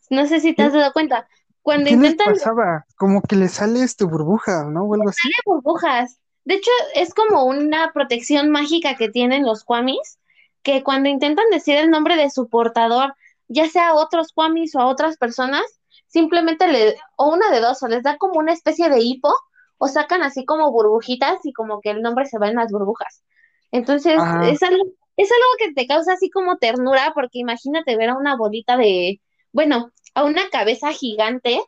No 0.09 0.25
sé 0.27 0.39
si 0.39 0.53
te 0.53 0.63
has 0.63 0.73
dado 0.73 0.93
cuenta. 0.93 1.27
Cuando 1.61 1.85
¿Qué 1.85 1.91
intentan. 1.91 2.33
Les 2.33 2.39
pasaba? 2.39 2.85
Como 2.95 3.21
que 3.21 3.35
le 3.35 3.49
sale 3.49 3.83
este 3.83 4.05
burbujas, 4.05 4.65
¿no? 4.67 4.85
O 4.85 4.93
algo 4.93 5.09
así. 5.09 5.19
Sale 5.21 5.33
burbujas. 5.45 6.19
De 6.45 6.55
hecho, 6.55 6.71
es 6.95 7.13
como 7.13 7.45
una 7.45 7.91
protección 7.91 8.49
mágica 8.49 8.95
que 8.95 9.09
tienen 9.09 9.43
los 9.43 9.63
Kwamis, 9.63 10.19
que 10.63 10.83
cuando 10.83 11.09
intentan 11.09 11.49
decir 11.51 11.75
el 11.75 11.89
nombre 11.89 12.15
de 12.15 12.29
su 12.29 12.47
portador, 12.47 13.15
ya 13.49 13.67
sea 13.69 13.89
a 13.89 13.95
otros 13.95 14.31
Kwamis 14.33 14.73
o 14.75 14.79
a 14.79 14.87
otras 14.87 15.17
personas, 15.17 15.78
simplemente 16.09 16.67
le, 16.67 16.95
o 17.15 17.29
una 17.29 17.49
de 17.51 17.61
dos, 17.61 17.81
o 17.81 17.87
les 17.87 18.03
da 18.03 18.17
como 18.17 18.39
una 18.39 18.51
especie 18.51 18.89
de 18.89 18.99
hipo, 18.99 19.33
o 19.77 19.87
sacan 19.87 20.23
así 20.23 20.43
como 20.43 20.71
burbujitas 20.71 21.39
y 21.45 21.53
como 21.53 21.79
que 21.79 21.91
el 21.91 22.01
nombre 22.01 22.25
se 22.25 22.37
va 22.37 22.49
en 22.49 22.55
las 22.55 22.71
burbujas. 22.71 23.23
Entonces, 23.71 24.15
es 24.15 24.63
algo, 24.63 24.83
es 25.15 25.31
algo 25.31 25.49
que 25.57 25.73
te 25.73 25.87
causa 25.87 26.13
así 26.13 26.29
como 26.29 26.57
ternura, 26.57 27.11
porque 27.13 27.39
imagínate 27.39 27.95
ver 27.95 28.09
a 28.09 28.17
una 28.17 28.35
bolita 28.35 28.75
de, 28.75 29.21
bueno, 29.53 29.91
a 30.15 30.25
una 30.25 30.49
cabeza 30.49 30.91
gigante 30.91 31.61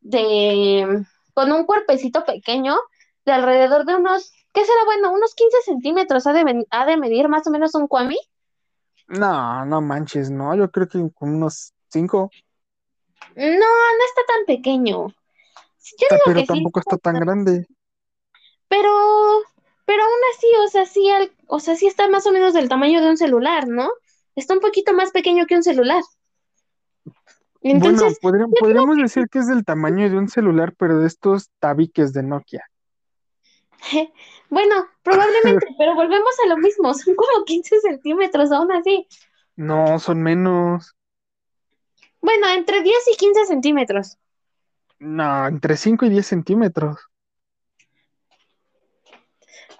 de, 0.00 1.04
con 1.34 1.50
un 1.50 1.64
cuerpecito 1.64 2.24
pequeño 2.24 2.76
de 3.24 3.32
alrededor 3.32 3.86
de 3.86 3.96
unos, 3.96 4.32
¿qué 4.52 4.64
será 4.64 4.84
bueno? 4.84 5.12
Unos 5.12 5.34
15 5.34 5.62
centímetros 5.64 6.26
ha 6.26 6.32
de, 6.32 6.66
ha 6.70 6.86
de 6.86 6.96
medir 6.96 7.28
más 7.28 7.46
o 7.46 7.50
menos 7.50 7.74
un 7.74 7.88
kwami. 7.88 8.18
No, 9.08 9.64
no 9.64 9.80
manches, 9.80 10.30
no, 10.30 10.54
yo 10.54 10.70
creo 10.70 10.86
que 10.86 10.98
unos 11.20 11.72
5. 11.88 12.30
No, 13.36 13.44
no 13.44 14.04
está 14.06 14.22
tan 14.26 14.46
pequeño. 14.46 15.14
pero 16.24 16.44
tampoco 16.44 16.80
está 16.80 16.98
tan 16.98 17.20
grande. 17.20 17.66
Pero 18.68 18.90
pero 19.88 20.02
aún 20.02 20.20
así, 20.34 20.46
o 20.62 20.68
sea, 20.68 20.84
sí, 20.84 21.08
o 21.46 21.60
sea, 21.60 21.74
sí 21.74 21.86
está 21.86 22.10
más 22.10 22.26
o 22.26 22.30
menos 22.30 22.52
del 22.52 22.68
tamaño 22.68 23.00
de 23.00 23.08
un 23.08 23.16
celular, 23.16 23.66
¿no? 23.68 23.88
Está 24.36 24.52
un 24.52 24.60
poquito 24.60 24.92
más 24.92 25.12
pequeño 25.12 25.46
que 25.46 25.54
un 25.54 25.62
celular. 25.62 26.02
Entonces, 27.62 28.18
bueno, 28.20 28.48
podríamos, 28.60 28.98
decir 28.98 29.28
que 29.30 29.38
es 29.38 29.48
del 29.48 29.64
tamaño 29.64 30.10
de 30.10 30.18
un 30.18 30.28
celular, 30.28 30.74
pero 30.76 30.98
de 30.98 31.06
estos 31.06 31.48
tabiques 31.58 32.12
de 32.12 32.22
Nokia. 32.22 32.68
bueno, 34.50 34.86
probablemente, 35.02 35.66
pero 35.78 35.94
volvemos 35.94 36.34
a 36.44 36.48
lo 36.48 36.58
mismo, 36.58 36.92
son 36.92 37.14
como 37.14 37.46
15 37.46 37.80
centímetros 37.80 38.52
aún 38.52 38.70
así. 38.72 39.08
No, 39.56 39.98
son 39.98 40.22
menos. 40.22 40.97
Bueno, 42.20 42.48
entre 42.48 42.82
10 42.82 42.96
y 43.12 43.16
15 43.16 43.46
centímetros. 43.46 44.18
No, 44.98 45.46
entre 45.46 45.76
5 45.76 46.06
y 46.06 46.10
10 46.10 46.26
centímetros. 46.26 46.98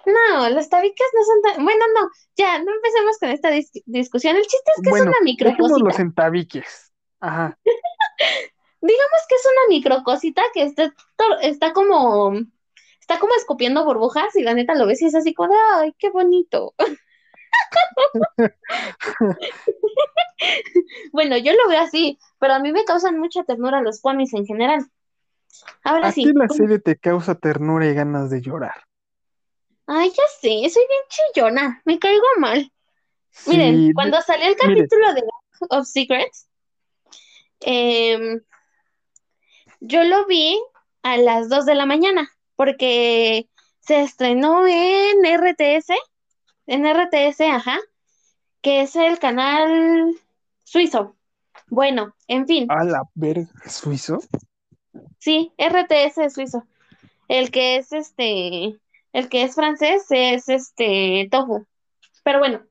No, 0.05 0.49
los 0.49 0.69
tabiques 0.69 1.07
no 1.13 1.23
son 1.23 1.41
tan. 1.41 1.63
Bueno, 1.65 1.85
no, 1.93 2.09
ya, 2.35 2.59
no 2.63 2.73
empecemos 2.73 3.17
con 3.19 3.29
esta 3.29 3.49
discusión. 3.85 4.35
El 4.35 4.43
chiste 4.43 4.71
es 4.77 4.83
que 4.83 4.89
es 4.89 5.01
una 5.01 5.21
microcosita. 5.23 5.83
los 5.83 5.99
en 5.99 6.13
tabiques. 6.13 6.93
Ajá. 7.19 7.57
Digamos 8.81 9.21
que 9.27 9.35
es 9.35 9.45
una 9.45 9.75
microcosita 9.75 10.41
que 10.53 10.63
está, 10.63 10.93
está 11.41 11.73
como. 11.73 12.33
Está 13.01 13.19
como 13.19 13.33
escupiendo 13.35 13.83
burbujas 13.85 14.35
y 14.35 14.43
la 14.43 14.53
neta 14.53 14.75
lo 14.75 14.85
ves 14.85 15.01
y 15.01 15.07
es 15.07 15.15
así 15.15 15.33
como 15.33 15.51
de, 15.51 15.59
¡ay, 15.73 15.95
qué 15.97 16.11
bonito! 16.11 16.75
bueno, 21.11 21.37
yo 21.37 21.53
lo 21.53 21.69
veo 21.69 21.81
así, 21.81 22.17
pero 22.39 22.53
a 22.53 22.59
mí 22.59 22.71
me 22.71 22.85
causan 22.85 23.19
mucha 23.19 23.43
ternura 23.43 23.81
los 23.81 24.01
cuamis 24.01 24.33
en 24.33 24.45
general. 24.45 24.85
Ahora 25.83 26.07
¿A 26.07 26.11
sí. 26.11 26.25
la 26.33 26.47
serie 26.47 26.79
te 26.79 26.97
causa 26.97 27.35
ternura 27.35 27.87
y 27.87 27.93
ganas 27.93 28.29
de 28.29 28.41
llorar? 28.41 28.83
Ay, 29.87 30.09
ya 30.09 30.23
sé, 30.39 30.69
soy 30.69 30.83
bien 30.87 31.01
chillona, 31.09 31.81
me 31.85 31.97
caigo 31.97 32.25
mal. 32.37 32.71
Miren, 33.47 33.93
cuando 33.93 34.21
salió 34.21 34.47
el 34.47 34.55
capítulo 34.55 35.13
de 35.13 35.23
of 35.69 35.87
Secrets, 35.87 36.47
em, 37.61 38.41
yo 39.79 40.03
lo 40.03 40.25
vi 40.25 40.59
a 41.03 41.17
las 41.17 41.49
2 41.49 41.65
de 41.65 41.75
la 41.75 41.85
mañana, 41.85 42.29
porque 42.55 43.49
se 43.79 44.01
estrenó 44.01 44.67
en 44.67 45.25
RTS, 45.25 45.93
en 46.69 46.85
RTS, 46.85 47.41
ajá, 47.41 47.79
que 48.61 48.81
es 48.81 48.95
el 48.95 49.17
canal 49.17 50.15
suizo. 50.63 51.15
Bueno, 51.67 52.15
en 52.27 52.45
fin. 52.45 52.67
A 52.69 52.83
la 52.83 53.01
verga, 53.15 53.49
suizo. 53.67 54.19
Sí, 55.17 55.51
RTS 55.57 56.31
suizo. 56.31 56.63
El 57.27 57.49
que 57.49 57.77
es 57.77 57.91
este 57.91 58.77
el 59.13 59.29
que 59.29 59.43
es 59.43 59.55
francés 59.55 60.05
es 60.11 60.47
este 60.47 61.27
tofu. 61.31 61.65
Pero 62.23 62.37
bueno, 62.37 62.61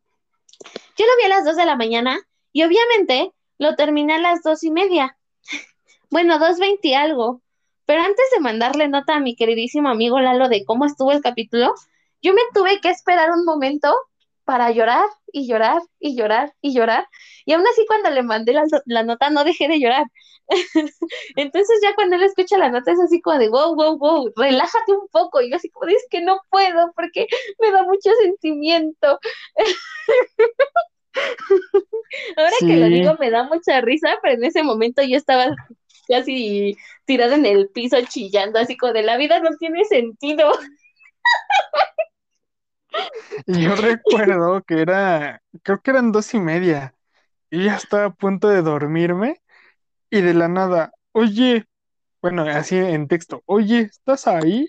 yo 0.97 1.05
lo 1.05 1.17
vi 1.19 1.25
a 1.25 1.37
las 1.37 1.45
2 1.45 1.57
de 1.57 1.67
la 1.67 1.75
mañana 1.75 2.21
y 2.53 2.63
obviamente 2.63 3.33
lo 3.59 3.75
terminé 3.75 4.15
a 4.15 4.21
las 4.21 4.45
dos 4.45 4.63
y 4.63 4.71
media. 4.71 5.19
bueno, 6.11 6.39
dos 6.39 6.61
veinte 6.61 6.95
algo. 6.95 7.43
Pero 7.85 8.03
antes 8.03 8.27
de 8.33 8.41
mandarle 8.41 8.87
nota 8.87 9.17
a 9.17 9.21
mi 9.21 9.35
queridísimo 9.35 9.89
amigo 9.89 10.21
Lalo 10.21 10.49
de 10.49 10.65
cómo 10.65 10.85
estuvo 10.85 11.11
el 11.11 11.21
capítulo, 11.21 11.75
yo 12.23 12.33
me 12.35 12.43
tuve 12.55 12.81
que 12.81 12.91
esperar 12.91 13.31
un 13.31 13.45
momento 13.45 13.95
para 14.45 14.71
llorar 14.71 15.05
y 15.31 15.47
llorar 15.47 15.83
y 16.01 16.17
llorar 16.17 16.55
y 16.63 16.75
llorar. 16.75 17.07
Y 17.45 17.53
aún 17.53 17.67
así 17.67 17.85
cuando 17.87 18.09
le 18.11 18.23
mandé 18.23 18.55
la, 18.87 19.03
nota 19.03 19.29
no 19.29 19.45
dejé 19.45 19.69
de 19.69 19.79
llorar. 19.79 20.07
Entonces 21.37 21.81
ya 21.83 21.95
cuando 21.95 22.17
él 22.17 22.23
escucha 22.23 22.57
la 22.57 22.71
nota 22.71 22.93
es 22.93 23.01
así 23.01 23.21
como 23.21 23.39
de, 23.39 23.51
wow, 23.51 23.75
wow, 23.75 23.99
wow, 23.99 24.33
relájate 24.37 24.93
un 24.93 25.07
poco. 25.09 25.43
Y 25.43 25.51
yo 25.51 25.57
así 25.57 25.69
como, 25.69 25.91
es 25.91 26.07
que 26.11 26.23
no 26.23 26.41
puedo 26.49 26.93
porque 26.97 27.27
me 27.59 27.71
da 27.71 27.83
mucho 27.83 28.11
sentimiento. 28.23 29.21
Ahora 32.37 32.53
que 32.61 32.77
lo 32.77 32.87
digo 32.87 33.17
me 33.19 33.31
da 33.31 33.43
mucha 33.43 33.83
risa, 33.83 34.19
pero 34.23 34.35
en 34.35 34.45
ese 34.45 34.63
momento 34.63 35.03
yo 35.03 35.17
estaba 35.17 35.55
casi 36.09 36.75
tirada 37.05 37.35
en 37.35 37.45
el 37.45 37.69
piso 37.69 37.99
chillando, 38.09 38.59
así 38.59 38.79
como 38.79 38.95
de 38.95 39.03
la 39.03 39.19
vida 39.19 39.41
no 39.41 39.51
tiene 39.59 39.85
sentido. 39.85 40.53
Y 43.47 43.63
yo 43.63 43.75
recuerdo 43.75 44.63
que 44.63 44.81
era, 44.81 45.43
creo 45.63 45.81
que 45.81 45.91
eran 45.91 46.13
dos 46.13 46.33
y 46.35 46.41
media. 46.41 46.95
Y 47.51 47.65
ya 47.65 47.77
estaba 47.77 48.07
a 48.07 48.15
punto 48.15 48.49
de 48.49 48.63
dormirme. 48.63 49.41
Y 50.11 50.21
de 50.23 50.35
la 50.35 50.49
nada, 50.49 50.93
oye, 51.13 51.67
bueno, 52.23 52.43
así 52.43 52.77
en 52.77 53.09
texto, 53.09 53.43
oye, 53.47 53.81
¿estás 53.81 54.27
ahí? 54.27 54.67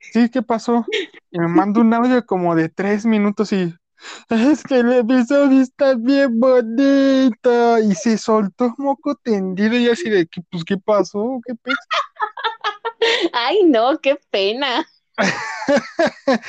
Sí, 0.00 0.28
¿qué 0.28 0.42
pasó? 0.42 0.84
Y 1.30 1.38
me 1.38 1.46
manda 1.46 1.80
un 1.80 1.94
audio 1.94 2.26
como 2.26 2.56
de 2.56 2.68
tres 2.68 3.06
minutos 3.06 3.52
y 3.52 3.72
es 4.28 4.62
que 4.62 4.80
el 4.80 4.92
episodio 4.92 5.60
está 5.60 5.94
bien 5.94 6.38
bonito. 6.40 7.78
Y 7.78 7.94
se 7.94 8.18
soltó 8.18 8.74
moco 8.78 9.14
tendido 9.16 9.76
y 9.76 9.88
así 9.88 10.10
de, 10.10 10.28
pues, 10.50 10.64
¿qué 10.64 10.76
pasó? 10.76 11.40
Ay, 13.32 13.64
no, 13.64 13.98
qué 13.98 14.18
pena. 14.30 14.86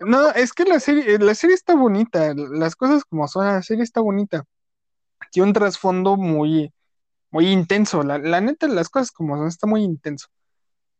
No, 0.00 0.30
es 0.30 0.52
que 0.54 0.64
la 0.64 0.80
serie, 0.80 1.18
la 1.18 1.34
serie 1.34 1.54
está 1.54 1.74
bonita, 1.74 2.32
las 2.34 2.74
cosas 2.74 3.04
como 3.04 3.28
son, 3.28 3.46
la 3.46 3.62
serie 3.62 3.84
está 3.84 4.00
bonita. 4.00 4.44
Tiene 5.30 5.48
un 5.48 5.52
trasfondo 5.52 6.16
muy, 6.16 6.72
muy 7.30 7.48
intenso, 7.48 8.02
la, 8.02 8.18
la 8.18 8.40
neta, 8.40 8.66
las 8.66 8.88
cosas 8.88 9.12
como 9.12 9.36
son, 9.36 9.46
está 9.46 9.66
muy 9.66 9.82
intenso. 9.82 10.28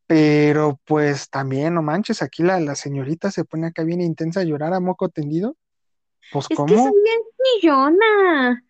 Pero 0.07 0.79
pues 0.85 1.31
también, 1.31 1.75
no 1.75 1.83
manches, 1.83 2.21
aquí 2.21 2.43
la, 2.43 2.61
la 2.61 2.75
señorita 2.75 3.31
se 3.31 3.45
pone 3.45 3.69
acá 3.69 3.85
bien 3.85 4.03
intensa 4.03 4.41
a 4.41 4.45
llorar 4.45 4.75
a 4.75 4.81
moco 4.81 5.09
tendido. 5.09 5.57
Pues, 6.31 6.47
es 6.51 6.59
que 6.59 6.77
soy 6.77 6.93
bien 7.03 7.21
chillona. 7.61 8.65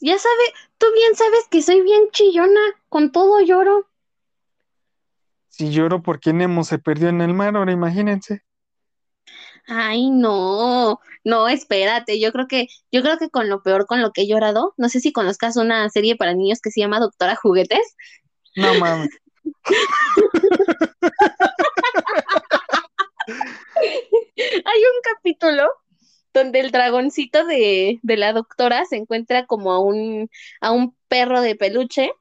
Ya 0.00 0.18
sabes, 0.18 0.52
tú 0.78 0.86
bien 0.94 1.14
sabes 1.14 1.46
que 1.50 1.62
soy 1.62 1.82
bien 1.82 2.08
chillona, 2.10 2.60
con 2.88 3.12
todo 3.12 3.40
lloro. 3.42 3.88
Si 5.48 5.70
lloro 5.70 6.02
porque 6.02 6.32
Nemo 6.32 6.64
se 6.64 6.78
perdió 6.78 7.10
en 7.10 7.20
el 7.20 7.34
mar, 7.34 7.56
ahora 7.56 7.70
imagínense. 7.70 8.42
Ay, 9.66 10.10
no, 10.10 11.00
no, 11.24 11.48
espérate, 11.48 12.20
yo 12.20 12.32
creo 12.32 12.46
que, 12.46 12.68
yo 12.92 13.02
creo 13.02 13.18
que 13.18 13.30
con 13.30 13.48
lo 13.48 13.62
peor 13.62 13.86
con 13.86 14.02
lo 14.02 14.12
que 14.12 14.22
he 14.22 14.26
llorado, 14.26 14.74
no 14.76 14.88
sé 14.88 15.00
si 15.00 15.12
conozcas 15.12 15.56
una 15.56 15.88
serie 15.88 16.16
para 16.16 16.34
niños 16.34 16.60
que 16.60 16.70
se 16.70 16.80
llama 16.80 17.00
Doctora 17.00 17.36
Juguetes. 17.36 17.96
No 18.56 18.74
mames. 18.74 19.10
Hay 23.26 24.80
un 24.80 25.00
capítulo 25.02 25.68
donde 26.34 26.60
el 26.60 26.70
dragoncito 26.70 27.46
de, 27.46 28.00
de 28.02 28.16
la 28.16 28.32
doctora 28.32 28.84
se 28.84 28.96
encuentra 28.96 29.46
como 29.46 29.72
a 29.72 29.80
un, 29.80 30.28
a 30.60 30.72
un 30.72 30.96
perro 31.08 31.40
de 31.40 31.54
peluche 31.54 32.12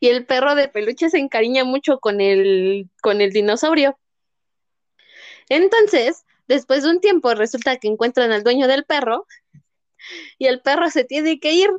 y 0.00 0.08
el 0.08 0.26
perro 0.26 0.54
de 0.54 0.68
peluche 0.68 1.10
se 1.10 1.18
encariña 1.18 1.64
mucho 1.64 1.98
con 1.98 2.20
el, 2.20 2.90
con 3.00 3.20
el 3.20 3.32
dinosaurio. 3.32 3.98
Entonces, 5.48 6.24
después 6.48 6.82
de 6.82 6.90
un 6.90 7.00
tiempo, 7.00 7.34
resulta 7.34 7.76
que 7.76 7.88
encuentran 7.88 8.32
al 8.32 8.42
dueño 8.42 8.66
del 8.68 8.84
perro 8.84 9.26
y 10.38 10.46
el 10.46 10.60
perro 10.60 10.90
se 10.90 11.04
tiene 11.04 11.38
que 11.40 11.52
ir. 11.52 11.70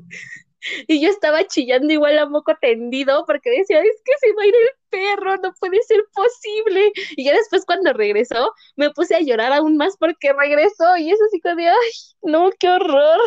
Y 0.87 1.01
yo 1.01 1.09
estaba 1.09 1.45
chillando 1.45 1.93
igual 1.93 2.17
a 2.19 2.27
moco 2.27 2.53
tendido 2.59 3.25
porque 3.25 3.51
decía, 3.51 3.79
es 3.79 4.01
que 4.03 4.11
se 4.19 4.33
va 4.33 4.41
a 4.41 4.47
ir 4.47 4.55
el 4.55 4.69
perro, 4.89 5.37
no 5.37 5.53
puede 5.59 5.81
ser 5.83 6.03
posible. 6.13 6.91
Y 7.15 7.25
ya 7.25 7.33
después 7.33 7.63
cuando 7.65 7.93
regresó, 7.93 8.53
me 8.75 8.89
puse 8.89 9.15
a 9.15 9.21
llorar 9.21 9.53
aún 9.53 9.77
más 9.77 9.95
porque 9.97 10.33
regresó 10.33 10.97
y 10.97 11.11
eso 11.11 11.23
sí 11.31 11.39
que 11.41 11.55
de, 11.55 11.67
ay, 11.69 11.91
no, 12.23 12.49
qué 12.59 12.69
horror. 12.69 13.19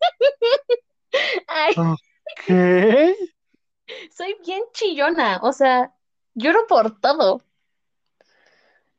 ay. 1.48 1.74
¿Qué? 2.46 3.16
Soy 4.16 4.36
bien 4.44 4.62
chillona, 4.72 5.40
o 5.42 5.52
sea, 5.52 5.94
lloro 6.34 6.66
por 6.66 7.00
todo. 7.00 7.42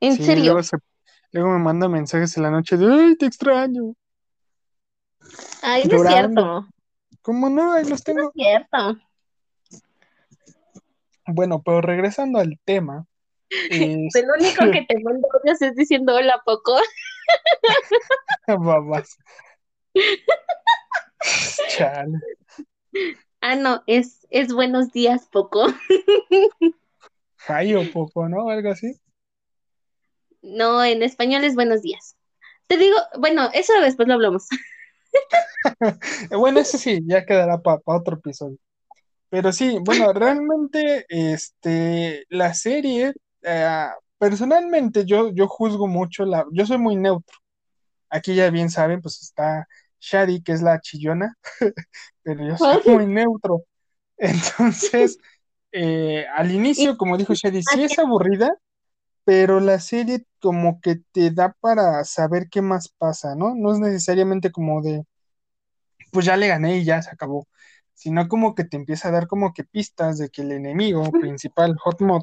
En 0.05 0.23
serio. 0.23 0.59
Luego, 1.31 1.49
me 1.49 1.59
manda 1.59 1.89
mensajes 1.89 2.37
en 2.37 2.43
la 2.43 2.51
noche 2.51 2.77
de, 2.77 2.85
ay, 2.85 3.15
te 3.17 3.25
extraño. 3.25 3.95
Ay, 5.63 5.83
no 5.85 6.03
es 6.03 6.07
cierto. 6.07 6.67
¿Cómo 7.21 7.49
no? 7.49 7.73
Ahí 7.73 7.85
los 7.85 8.03
tengo. 8.03 8.21
No 8.21 8.27
es 8.27 8.33
cierto. 8.35 8.97
Bueno, 11.27 11.63
pero 11.63 11.81
regresando 11.81 12.39
al 12.39 12.59
tema. 12.63 13.05
Es... 13.69 14.15
El 14.15 14.25
único 14.37 14.71
que 14.71 14.85
te 14.87 14.99
mando 14.99 15.27
es 15.43 15.75
diciendo 15.75 16.15
hola 16.15 16.41
poco. 16.45 16.75
Babas. 18.47 19.17
Chale. 21.69 22.19
Ah, 23.41 23.55
no, 23.55 23.83
es, 23.87 24.25
es 24.29 24.53
buenos 24.53 24.91
días, 24.91 25.27
poco. 25.31 25.67
o 27.47 27.91
poco, 27.93 28.29
¿no? 28.29 28.49
Algo 28.49 28.69
así. 28.69 28.99
No, 30.45 30.83
en 30.83 31.01
español 31.01 31.43
es 31.43 31.55
buenos 31.55 31.81
días. 31.81 32.15
Te 32.67 32.77
digo, 32.77 32.95
bueno, 33.19 33.49
eso 33.53 33.73
después 33.81 34.07
lo 34.07 34.13
hablamos. 34.13 34.47
bueno, 36.31 36.59
eso 36.59 36.77
sí, 36.77 37.01
ya 37.05 37.25
quedará 37.25 37.61
para 37.61 37.81
otro 37.85 38.17
episodio. 38.17 38.57
Pero 39.29 39.51
sí, 39.51 39.77
bueno, 39.81 40.13
realmente, 40.13 41.05
este, 41.09 42.25
la 42.29 42.53
serie, 42.53 43.13
eh, 43.41 43.87
personalmente 44.17 45.05
yo, 45.05 45.31
yo 45.33 45.47
juzgo 45.47 45.87
mucho 45.87 46.25
la, 46.25 46.45
yo 46.51 46.65
soy 46.65 46.77
muy 46.77 46.95
neutro. 46.95 47.37
Aquí 48.09 48.35
ya 48.35 48.49
bien 48.49 48.69
saben, 48.69 49.01
pues 49.01 49.21
está 49.21 49.67
Shadi, 49.99 50.41
que 50.41 50.51
es 50.51 50.61
la 50.61 50.79
chillona, 50.79 51.35
pero 52.23 52.47
yo 52.47 52.57
soy 52.57 52.81
muy 52.85 53.07
neutro. 53.07 53.63
Entonces, 54.17 55.17
eh, 55.71 56.25
al 56.33 56.51
inicio, 56.51 56.97
como 56.97 57.17
dijo 57.17 57.33
Shadi, 57.33 57.61
sí 57.63 57.83
es 57.83 57.97
aburrida, 57.97 58.55
pero 59.25 59.59
la 59.59 59.79
serie 59.79 60.25
como 60.39 60.79
que 60.79 60.97
te 61.11 61.31
da 61.31 61.53
para 61.59 62.03
saber 62.05 62.47
qué 62.49 62.61
más 62.61 62.89
pasa, 62.89 63.35
¿no? 63.35 63.55
No 63.55 63.73
es 63.73 63.79
necesariamente 63.79 64.51
como 64.51 64.81
de, 64.81 65.03
pues 66.11 66.25
ya 66.25 66.37
le 66.37 66.47
gané 66.47 66.77
y 66.77 66.85
ya 66.85 67.01
se 67.01 67.09
acabó, 67.09 67.47
sino 67.93 68.27
como 68.27 68.53
que 68.55 68.63
te 68.63 68.77
empieza 68.77 69.09
a 69.09 69.11
dar 69.11 69.27
como 69.27 69.53
que 69.53 69.63
pistas 69.63 70.19
de 70.19 70.29
que 70.29 70.43
el 70.43 70.51
enemigo 70.51 71.11
principal, 71.11 71.75
Hot 71.79 72.01
Mod, 72.01 72.21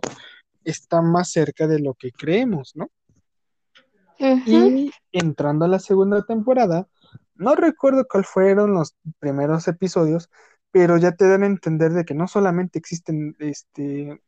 está 0.64 1.02
más 1.02 1.30
cerca 1.30 1.66
de 1.66 1.80
lo 1.80 1.94
que 1.94 2.12
creemos, 2.12 2.76
¿no? 2.76 2.88
Y 4.46 4.92
entrando 5.10 5.64
a 5.64 5.68
la 5.68 5.80
segunda 5.80 6.24
temporada, 6.24 6.86
no 7.34 7.56
recuerdo 7.56 8.06
cuáles 8.08 8.28
fueron 8.28 8.74
los 8.74 8.94
primeros 9.18 9.66
episodios, 9.66 10.30
pero 10.70 10.96
ya 10.96 11.12
te 11.12 11.28
dan 11.28 11.42
a 11.42 11.46
entender 11.46 11.92
de 11.92 12.04
que 12.04 12.14
no 12.14 12.28
solamente 12.28 12.78
existen, 12.78 13.34
este, 13.40 14.22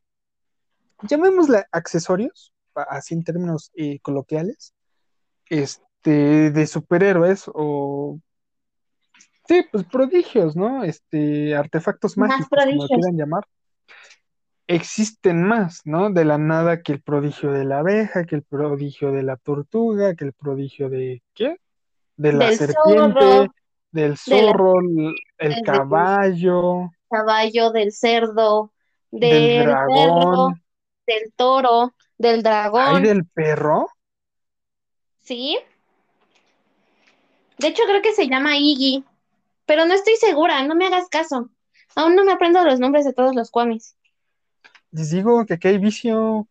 llamémosle 1.02 1.66
accesorios, 1.70 2.53
así 2.74 3.14
en 3.14 3.24
términos 3.24 3.70
eh, 3.74 3.98
coloquiales, 4.00 4.74
este, 5.48 6.50
de 6.50 6.66
superhéroes 6.66 7.44
o, 7.52 8.18
sí, 9.46 9.64
pues 9.70 9.84
prodigios, 9.84 10.56
¿no? 10.56 10.84
Este, 10.84 11.54
artefactos 11.54 12.16
mágicos, 12.16 12.48
como 12.48 12.82
lo 12.82 12.88
quieran 12.88 13.16
llamar. 13.16 13.44
Existen 14.66 15.42
más, 15.42 15.82
¿no? 15.84 16.10
De 16.10 16.24
la 16.24 16.38
nada 16.38 16.82
que 16.82 16.92
el 16.92 17.02
prodigio 17.02 17.52
de 17.52 17.64
la 17.64 17.80
abeja, 17.80 18.24
que 18.24 18.36
el 18.36 18.42
prodigio 18.42 19.12
de 19.12 19.22
la 19.22 19.36
tortuga, 19.36 20.14
que 20.14 20.24
el 20.24 20.32
prodigio 20.32 20.88
de, 20.88 21.22
¿qué? 21.34 21.58
de 22.16 22.32
la 22.32 22.52
serpiente, 22.52 23.50
del 23.90 24.16
zorro, 24.16 24.74
el 25.38 25.62
caballo. 25.62 26.90
Caballo, 27.08 27.70
del 27.70 27.92
cerdo, 27.92 28.72
del, 29.10 29.64
dragón, 29.64 30.62
del 31.06 31.32
toro, 31.36 31.92
del 32.24 32.42
dragón. 32.42 32.96
¿Hay 32.96 33.02
del 33.02 33.24
perro? 33.26 33.88
Sí. 35.22 35.58
De 37.58 37.68
hecho, 37.68 37.84
creo 37.86 38.02
que 38.02 38.12
se 38.12 38.28
llama 38.28 38.56
Iggy, 38.56 39.04
pero 39.66 39.84
no 39.86 39.94
estoy 39.94 40.16
segura, 40.16 40.66
no 40.66 40.74
me 40.74 40.86
hagas 40.86 41.08
caso. 41.08 41.50
Aún 41.94 42.16
no 42.16 42.24
me 42.24 42.32
aprendo 42.32 42.64
los 42.64 42.80
nombres 42.80 43.04
de 43.04 43.12
todos 43.12 43.34
los 43.34 43.50
cuamis. 43.50 43.96
Les 44.90 45.10
digo 45.10 45.44
que 45.46 45.54
aquí 45.54 45.68
hay 45.68 45.78
vicio. 45.78 46.48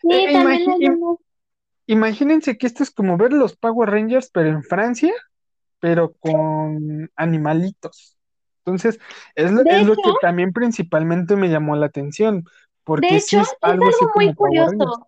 Sí, 0.00 0.08
eh, 0.10 0.32
también 0.32 0.98
Imagínense 1.86 2.58
que 2.58 2.66
esto 2.66 2.82
es 2.82 2.90
como 2.90 3.16
ver 3.16 3.32
los 3.32 3.56
Power 3.56 3.88
Rangers, 3.88 4.30
pero 4.30 4.50
en 4.50 4.62
Francia, 4.62 5.12
pero 5.80 6.12
con 6.20 7.10
animalitos. 7.16 8.18
Entonces, 8.58 9.00
es, 9.34 9.50
lo, 9.50 9.62
es 9.64 9.86
lo 9.86 9.94
que 9.94 10.12
también 10.20 10.52
principalmente 10.52 11.34
me 11.34 11.48
llamó 11.48 11.76
la 11.76 11.86
atención. 11.86 12.44
Porque 12.88 13.08
de 13.08 13.16
hecho, 13.18 13.40
es 13.40 13.54
algo, 13.60 13.84
muy 14.14 14.34
curioso. 14.34 15.06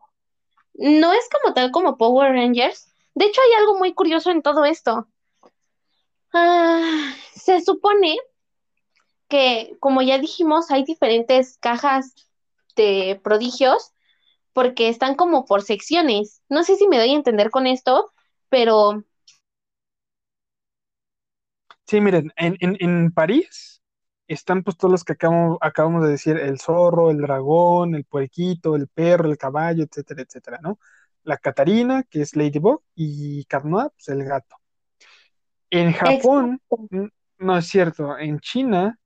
No 0.74 1.14
es 1.14 1.26
como 1.30 1.54
tal 1.54 1.70
como 1.70 1.96
Power 1.96 2.30
Rangers. 2.30 2.94
De 3.14 3.24
hecho, 3.24 3.40
hay 3.40 3.54
algo 3.58 3.78
muy 3.78 3.94
curioso 3.94 4.30
en 4.30 4.42
todo 4.42 4.66
esto. 4.66 5.08
Ah, 6.34 7.14
se 7.34 7.62
supone 7.62 8.18
que, 9.28 9.78
como 9.80 10.02
ya 10.02 10.18
dijimos, 10.18 10.70
hay 10.70 10.84
diferentes 10.84 11.56
cajas 11.56 12.14
de 12.76 13.18
prodigios 13.24 13.94
porque 14.52 14.90
están 14.90 15.14
como 15.14 15.46
por 15.46 15.62
secciones. 15.62 16.42
No 16.50 16.64
sé 16.64 16.76
si 16.76 16.86
me 16.86 16.98
doy 16.98 17.12
a 17.12 17.16
entender 17.16 17.48
con 17.48 17.66
esto, 17.66 18.12
pero... 18.50 19.04
Sí, 21.86 21.98
miren, 22.02 22.30
en, 22.36 22.58
en, 22.60 23.10
París 23.10 23.79
están 24.34 24.62
pues 24.62 24.76
todos 24.76 24.92
los 24.92 25.04
que 25.04 25.14
acabamos, 25.14 25.58
acabamos 25.60 26.04
de 26.04 26.10
decir, 26.10 26.36
el 26.36 26.60
zorro, 26.60 27.10
el 27.10 27.18
dragón, 27.18 27.94
el 27.94 28.04
puerquito, 28.04 28.76
el 28.76 28.88
perro, 28.88 29.28
el 29.28 29.38
caballo, 29.38 29.84
etcétera, 29.84 30.22
etcétera, 30.22 30.58
¿no? 30.62 30.78
La 31.24 31.36
Catarina, 31.36 32.04
que 32.04 32.22
es 32.22 32.36
Ladybug, 32.36 32.82
y 32.94 33.44
Carnoa, 33.46 33.90
pues 33.90 34.08
el 34.08 34.24
gato. 34.24 34.56
En 35.70 35.92
Japón, 35.92 36.60
no 37.38 37.58
es 37.58 37.66
cierto, 37.66 38.18
en 38.18 38.40
China, 38.40 38.98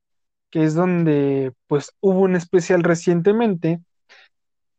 que 0.50 0.64
es 0.64 0.74
donde 0.74 1.52
pues 1.66 1.92
hubo 2.00 2.20
un 2.20 2.36
especial 2.36 2.82
recientemente, 2.82 3.80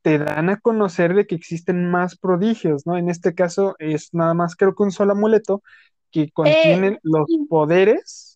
te 0.01 0.19
dan 0.19 0.49
a 0.49 0.59
conocer 0.59 1.15
de 1.15 1.25
que 1.25 1.33
existen 1.33 1.89
más 1.89 2.15
prodigios, 2.17 2.85
¿no? 2.85 2.97
En 2.97 3.09
este 3.09 3.33
caso 3.33 3.75
es 3.79 4.13
nada 4.13 4.35
más 4.35 4.55
creo 4.55 4.75
que 4.75 4.83
un 4.83 4.91
solo 4.91 5.13
amuleto 5.13 5.63
que 6.11 6.29
contiene 6.31 6.87
eh, 6.87 6.99
los 7.01 7.27
poderes. 7.49 8.34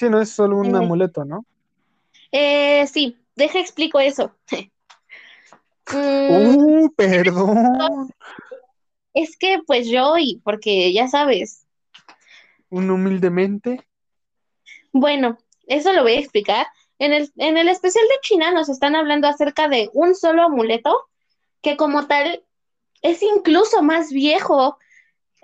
Sí, 0.00 0.08
no 0.08 0.18
es 0.18 0.30
solo 0.30 0.56
un 0.56 0.74
eh, 0.74 0.78
amuleto, 0.78 1.26
¿no? 1.26 1.44
Eh, 2.32 2.86
sí, 2.86 3.18
deja 3.36 3.60
explico 3.60 4.00
eso. 4.00 4.34
uh, 5.92 6.90
perdón. 6.96 8.10
Es 9.12 9.36
que 9.36 9.58
pues 9.66 9.88
yo, 9.88 10.16
y 10.16 10.40
porque 10.42 10.90
ya 10.94 11.06
sabes. 11.06 11.66
Un 12.70 12.90
humildemente. 12.90 13.86
Bueno, 14.90 15.36
eso 15.66 15.92
lo 15.92 16.02
voy 16.02 16.12
a 16.12 16.20
explicar. 16.20 16.66
En 16.98 17.12
el, 17.12 17.30
en 17.36 17.58
el 17.58 17.68
especial 17.68 18.06
de 18.08 18.20
China 18.22 18.52
nos 18.52 18.70
están 18.70 18.96
hablando 18.96 19.28
acerca 19.28 19.68
de 19.68 19.90
un 19.92 20.14
solo 20.14 20.44
amuleto 20.44 21.10
que 21.60 21.76
como 21.76 22.06
tal 22.06 22.42
es 23.02 23.22
incluso 23.22 23.82
más 23.82 24.10
viejo, 24.10 24.78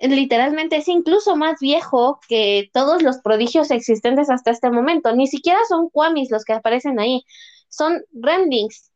literalmente 0.00 0.76
es 0.76 0.88
incluso 0.88 1.36
más 1.36 1.60
viejo 1.60 2.20
que 2.28 2.70
todos 2.72 3.02
los 3.02 3.18
prodigios 3.18 3.70
existentes 3.70 4.30
hasta 4.30 4.50
este 4.50 4.70
momento. 4.70 5.14
Ni 5.14 5.26
siquiera 5.26 5.60
son 5.68 5.88
Kwamis 5.88 6.30
los 6.30 6.44
que 6.44 6.52
aparecen 6.52 6.98
ahí, 6.98 7.24
son 7.68 8.02
Remlings. 8.12 8.90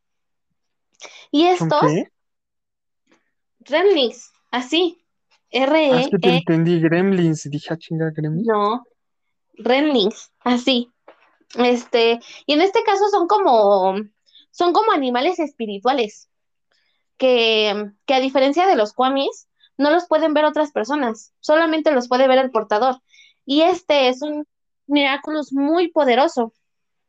Y 1.30 1.44
estos... 1.44 1.84
Remlings, 3.60 4.32
así. 4.50 5.04
R 5.50 5.72
-E 5.72 5.92
ah, 5.92 6.00
es 6.00 6.08
que 6.08 6.18
te 6.18 6.28
e 6.28 6.36
entendí 6.36 6.80
Gremlins, 6.80 7.48
dije, 7.50 7.68
ah, 7.72 7.76
chinga, 7.76 8.10
Gremlins. 8.10 8.46
No, 8.46 8.84
Remlings, 9.54 10.30
así. 10.40 10.90
Este, 11.56 12.20
y 12.46 12.52
en 12.52 12.60
este 12.60 12.82
caso 12.84 13.08
son 13.08 13.26
como, 13.26 13.96
son 14.50 14.72
como 14.72 14.92
animales 14.92 15.40
espirituales, 15.40 16.28
que, 17.16 17.90
que 18.06 18.14
a 18.14 18.20
diferencia 18.20 18.66
de 18.66 18.76
los 18.76 18.92
Kwamis, 18.92 19.48
no 19.80 19.90
los 19.90 20.06
pueden 20.06 20.34
ver 20.34 20.44
otras 20.44 20.72
personas, 20.72 21.32
solamente 21.40 21.90
los 21.90 22.06
puede 22.06 22.28
ver 22.28 22.38
el 22.38 22.50
portador. 22.50 23.00
Y 23.46 23.62
este 23.62 24.08
es 24.08 24.20
un 24.20 24.46
Miraculous 24.86 25.52
muy 25.52 25.88
poderoso. 25.88 26.52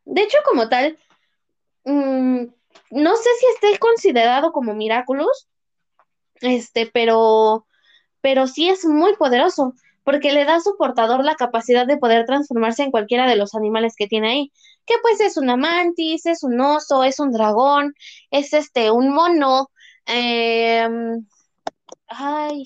De 0.06 0.22
hecho, 0.22 0.38
como 0.46 0.70
tal, 0.70 0.98
mm, 1.84 2.44
no 2.92 3.16
sé 3.18 3.30
si 3.40 3.46
esté 3.56 3.78
considerado 3.78 4.54
como 4.54 4.74
Miraculous, 4.74 5.50
este, 6.40 6.86
pero, 6.88 7.68
pero 8.22 8.48
sí 8.48 8.70
es 8.70 8.86
muy 8.86 9.18
poderoso, 9.18 9.74
porque 10.06 10.32
le 10.32 10.46
da 10.46 10.56
a 10.56 10.62
su 10.62 10.78
portador 10.78 11.26
la 11.26 11.36
capacidad 11.36 11.86
de 11.86 11.98
poder 11.98 12.26
transformarse 12.26 12.84
en 12.84 12.92
cualquiera 12.92 13.28
de 13.28 13.36
los 13.36 13.54
animales 13.54 13.96
que 13.98 14.08
tiene 14.08 14.30
ahí, 14.32 14.52
que 14.86 14.96
pues 15.02 15.20
es 15.20 15.36
una 15.36 15.58
mantis, 15.58 16.26
es 16.26 16.44
un 16.44 16.60
oso, 16.62 17.04
es 17.04 17.20
un 17.20 17.32
dragón, 17.32 17.94
es 18.32 18.54
este, 18.54 18.92
un 18.92 19.10
mono, 19.14 19.70
em, 20.06 21.26
ay. 22.12 22.66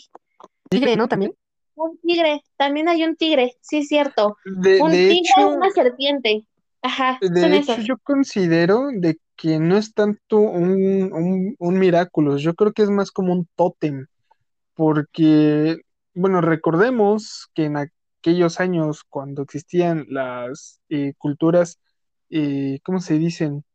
Tigre, 0.70 0.96
¿no? 0.96 1.08
También. 1.08 1.34
Un 1.76 1.98
tigre, 2.00 2.42
también 2.56 2.88
hay 2.88 3.04
un 3.04 3.16
tigre, 3.16 3.58
sí 3.62 3.78
es 3.78 3.88
cierto. 3.88 4.38
un 4.46 4.62
tigre 4.62 5.12
hecho, 5.12 5.50
una 5.50 5.70
serpiente. 5.72 6.48
Ajá, 6.82 7.18
de 7.20 7.58
hecho, 7.58 7.82
yo 7.82 7.98
considero 7.98 8.90
de 8.94 9.18
que 9.36 9.60
no 9.60 9.76
es 9.76 9.94
tanto 9.94 10.40
un, 10.40 11.12
un, 11.12 11.56
un 11.58 11.80
Miraculous, 11.80 12.42
yo 12.42 12.54
creo 12.54 12.72
que 12.74 12.84
es 12.84 12.90
más 12.90 13.12
como 13.12 13.34
un 13.34 13.48
tótem, 13.56 14.06
porque, 14.76 15.82
bueno, 16.14 16.42
recordemos 16.42 17.50
que 17.54 17.66
en 17.66 17.78
aquellos 17.78 18.60
años, 18.60 19.04
cuando 19.04 19.42
existían 19.42 20.06
las 20.10 20.80
eh, 20.90 21.14
culturas, 21.18 21.80
eh, 22.30 22.80
¿cómo 22.84 23.00
se 23.00 23.18
dicen? 23.18 23.66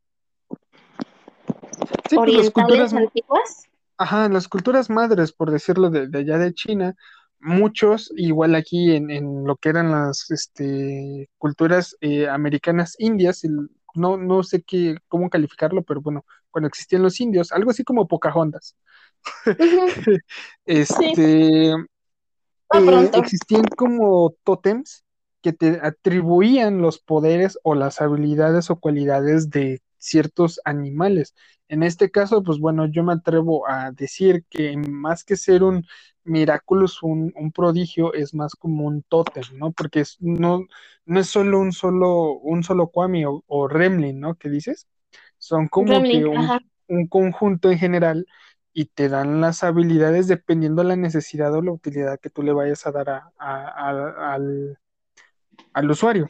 Sí, 2.09 2.15
pues, 2.15 2.33
las 2.33 2.49
culturas 2.49 2.93
antiguas. 2.93 3.67
Ajá, 4.01 4.27
las 4.29 4.47
culturas 4.47 4.89
madres, 4.89 5.31
por 5.31 5.51
decirlo, 5.51 5.91
de, 5.91 6.07
de 6.07 6.17
allá 6.17 6.39
de 6.39 6.55
China, 6.55 6.95
muchos, 7.39 8.11
igual 8.15 8.55
aquí 8.55 8.95
en, 8.95 9.11
en 9.11 9.43
lo 9.45 9.57
que 9.57 9.69
eran 9.69 9.91
las 9.91 10.31
este, 10.31 11.29
culturas 11.37 11.95
eh, 12.01 12.27
americanas 12.27 12.95
indias, 12.97 13.43
no, 13.93 14.17
no 14.17 14.41
sé 14.41 14.63
qué, 14.63 14.97
cómo 15.07 15.29
calificarlo, 15.29 15.83
pero 15.83 16.01
bueno, 16.01 16.25
cuando 16.49 16.67
existían 16.67 17.03
los 17.03 17.21
indios, 17.21 17.51
algo 17.51 17.69
así 17.69 17.83
como 17.83 18.07
Pocahontas. 18.07 18.75
este 20.65 21.69
eh, 21.69 21.75
existían 23.13 23.65
como 23.77 24.33
tótems 24.43 25.03
que 25.43 25.53
te 25.53 25.79
atribuían 25.79 26.81
los 26.81 26.97
poderes 26.97 27.59
o 27.61 27.75
las 27.75 28.01
habilidades 28.01 28.71
o 28.71 28.79
cualidades 28.79 29.51
de 29.51 29.83
ciertos 29.99 30.59
animales. 30.65 31.35
En 31.71 31.83
este 31.83 32.11
caso, 32.11 32.43
pues 32.43 32.59
bueno, 32.59 32.85
yo 32.87 33.01
me 33.01 33.13
atrevo 33.13 33.65
a 33.65 33.91
decir 33.91 34.43
que 34.49 34.75
más 34.75 35.23
que 35.23 35.37
ser 35.37 35.63
un 35.63 35.87
Miraculous, 36.25 37.01
un, 37.01 37.31
un 37.33 37.53
prodigio, 37.53 38.13
es 38.13 38.33
más 38.33 38.55
como 38.55 38.83
un 38.83 39.03
tótem, 39.03 39.43
¿no? 39.53 39.71
Porque 39.71 40.01
es, 40.01 40.17
no, 40.19 40.65
no 41.05 41.19
es 41.21 41.27
solo 41.27 41.61
un 41.61 41.71
solo, 41.71 42.33
un 42.33 42.61
solo 42.63 42.87
Kwami 42.87 43.23
o, 43.23 43.45
o 43.47 43.69
Remlin, 43.69 44.19
¿no? 44.19 44.35
¿Qué 44.35 44.49
dices? 44.49 44.89
Son 45.37 45.69
como 45.69 46.03
que 46.03 46.25
un, 46.25 47.07
conjunto 47.07 47.71
en 47.71 47.79
general 47.79 48.27
y 48.73 48.87
te 48.87 49.07
dan 49.07 49.39
las 49.39 49.63
habilidades 49.63 50.27
dependiendo 50.27 50.81
de 50.81 50.89
la 50.89 50.97
necesidad 50.97 51.55
o 51.55 51.61
la 51.61 51.71
utilidad 51.71 52.19
que 52.19 52.29
tú 52.29 52.43
le 52.43 52.51
vayas 52.51 52.85
a 52.85 52.91
dar 52.91 53.09
a, 53.09 53.31
al, 53.37 54.77
al 55.71 55.89
usuario. 55.89 56.27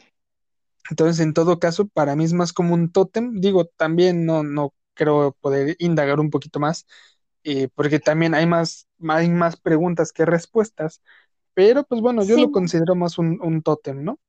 Entonces, 0.88 1.18
en 1.18 1.34
todo 1.34 1.58
caso, 1.58 1.88
para 1.88 2.14
mí 2.14 2.22
es 2.22 2.32
más 2.32 2.52
como 2.52 2.74
un 2.74 2.92
tótem. 2.92 3.40
Digo, 3.40 3.64
también 3.64 4.24
no, 4.24 4.44
no 4.44 4.72
creo 4.94 5.32
poder 5.40 5.76
indagar 5.78 6.20
un 6.20 6.30
poquito 6.30 6.60
más, 6.60 6.86
eh, 7.44 7.68
porque 7.74 8.00
también 8.00 8.34
hay 8.34 8.46
más, 8.46 8.88
hay 9.08 9.28
más 9.30 9.56
preguntas 9.56 10.12
que 10.12 10.26
respuestas. 10.26 11.02
Pero, 11.54 11.84
pues 11.84 12.00
bueno, 12.00 12.24
yo 12.24 12.38
lo 12.38 12.50
considero 12.50 12.94
más 12.96 13.18
un, 13.18 13.38
un 13.42 13.62
tótem, 13.62 14.04
¿no? 14.04 14.20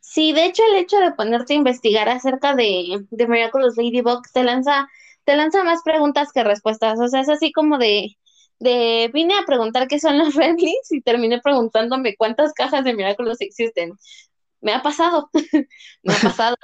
Sí, 0.00 0.32
de 0.32 0.46
hecho, 0.46 0.62
el 0.70 0.76
hecho 0.76 0.98
de 0.98 1.12
ponerte 1.12 1.52
a 1.54 1.56
investigar 1.56 2.08
acerca 2.08 2.54
de, 2.54 3.04
de 3.10 3.26
Miraculous 3.28 3.76
Ladybug 3.76 4.22
te 4.32 4.44
lanza, 4.44 4.88
te 5.24 5.36
lanza 5.36 5.64
más 5.64 5.80
preguntas 5.84 6.32
que 6.32 6.44
respuestas. 6.44 7.00
O 7.00 7.08
sea, 7.08 7.20
es 7.20 7.28
así 7.28 7.52
como 7.52 7.78
de, 7.78 8.16
de 8.60 9.10
vine 9.12 9.34
a 9.34 9.44
preguntar 9.46 9.88
qué 9.88 9.98
son 10.00 10.18
los 10.18 10.34
Remlins 10.36 10.92
y 10.92 11.02
terminé 11.02 11.40
preguntándome 11.42 12.16
cuántas 12.16 12.52
cajas 12.54 12.84
de 12.84 12.94
Miraculous 12.94 13.40
existen 13.40 13.92
me 14.62 14.72
ha 14.74 14.82
pasado, 14.82 15.30
me 16.04 16.14
ha 16.14 16.20
pasado. 16.20 16.56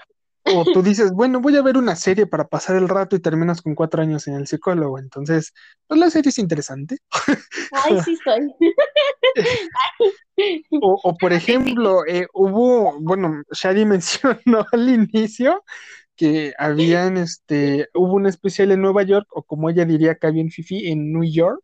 O 0.45 0.65
tú 0.65 0.83
dices, 0.83 1.13
bueno, 1.13 1.41
voy 1.41 1.57
a 1.57 1.63
ver 1.63 1.77
una 1.77 1.95
serie 1.95 2.27
para 2.27 2.49
pasar 2.49 2.77
el 2.77 2.89
rato 2.89 3.15
y 3.15 3.21
terminas 3.21 3.63
con 3.63 3.75
cuatro 3.75 4.03
años 4.03 4.27
en 4.27 4.35
el 4.35 4.47
psicólogo. 4.47 4.99
Entonces, 4.99 5.53
pues 5.87 6.01
la 6.01 6.11
serie 6.11 6.31
es 6.31 6.39
interesante. 6.39 6.99
Ay, 7.73 8.01
sí 8.05 8.15
estoy. 8.15 8.53
o, 10.83 11.17
por 11.17 11.33
ejemplo, 11.33 12.05
eh, 12.07 12.27
hubo, 12.35 12.99
bueno, 13.01 13.43
Shadi 13.53 13.85
mencionó 13.87 14.67
al 14.73 14.89
inicio 14.89 15.63
que 16.17 16.53
habían, 16.59 17.17
este, 17.17 17.89
hubo 17.95 18.15
un 18.15 18.27
especial 18.27 18.73
en 18.73 18.83
Nueva 18.83 19.03
York, 19.05 19.29
o 19.33 19.43
como 19.43 19.71
ella 19.71 19.85
diría 19.85 20.13
acá 20.13 20.31
bien 20.31 20.51
Fifi, 20.51 20.89
en 20.89 21.13
New 21.13 21.25
York, 21.25 21.63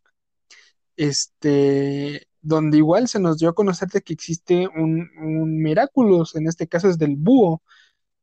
este, 0.95 2.27
donde 2.41 2.77
igual 2.77 3.07
se 3.07 3.19
nos 3.19 3.37
dio 3.37 3.49
a 3.49 3.55
conocer 3.55 3.89
de 3.89 4.01
que 4.01 4.13
existe 4.13 4.67
un, 4.67 5.09
un 5.21 5.61
Miraculous, 5.61 6.35
en 6.35 6.47
este 6.47 6.67
caso 6.67 6.89
es 6.89 6.97
del 6.97 7.15
búho. 7.17 7.61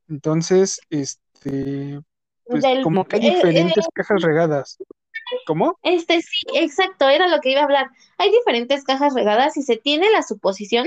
Entonces, 0.09 0.81
este, 0.91 2.01
pues 2.45 2.65
como 2.83 3.05
que 3.05 3.17
hay 3.17 3.27
eh, 3.27 3.35
diferentes 3.35 3.85
eh, 3.85 3.91
cajas 3.95 4.23
regadas. 4.23 4.79
¿Cómo? 5.47 5.79
Este 5.83 6.23
sí, 6.23 6.47
exacto, 6.55 7.09
era 7.09 7.27
lo 7.27 7.41
que 7.41 7.51
iba 7.51 7.61
a 7.61 7.65
hablar. 7.65 7.91
Hay 8.19 8.31
diferentes 8.31 8.85
cajas 8.85 9.15
regadas 9.15 9.57
y 9.57 9.63
se 9.63 9.77
tiene 9.77 10.11
la 10.11 10.23
suposición 10.23 10.87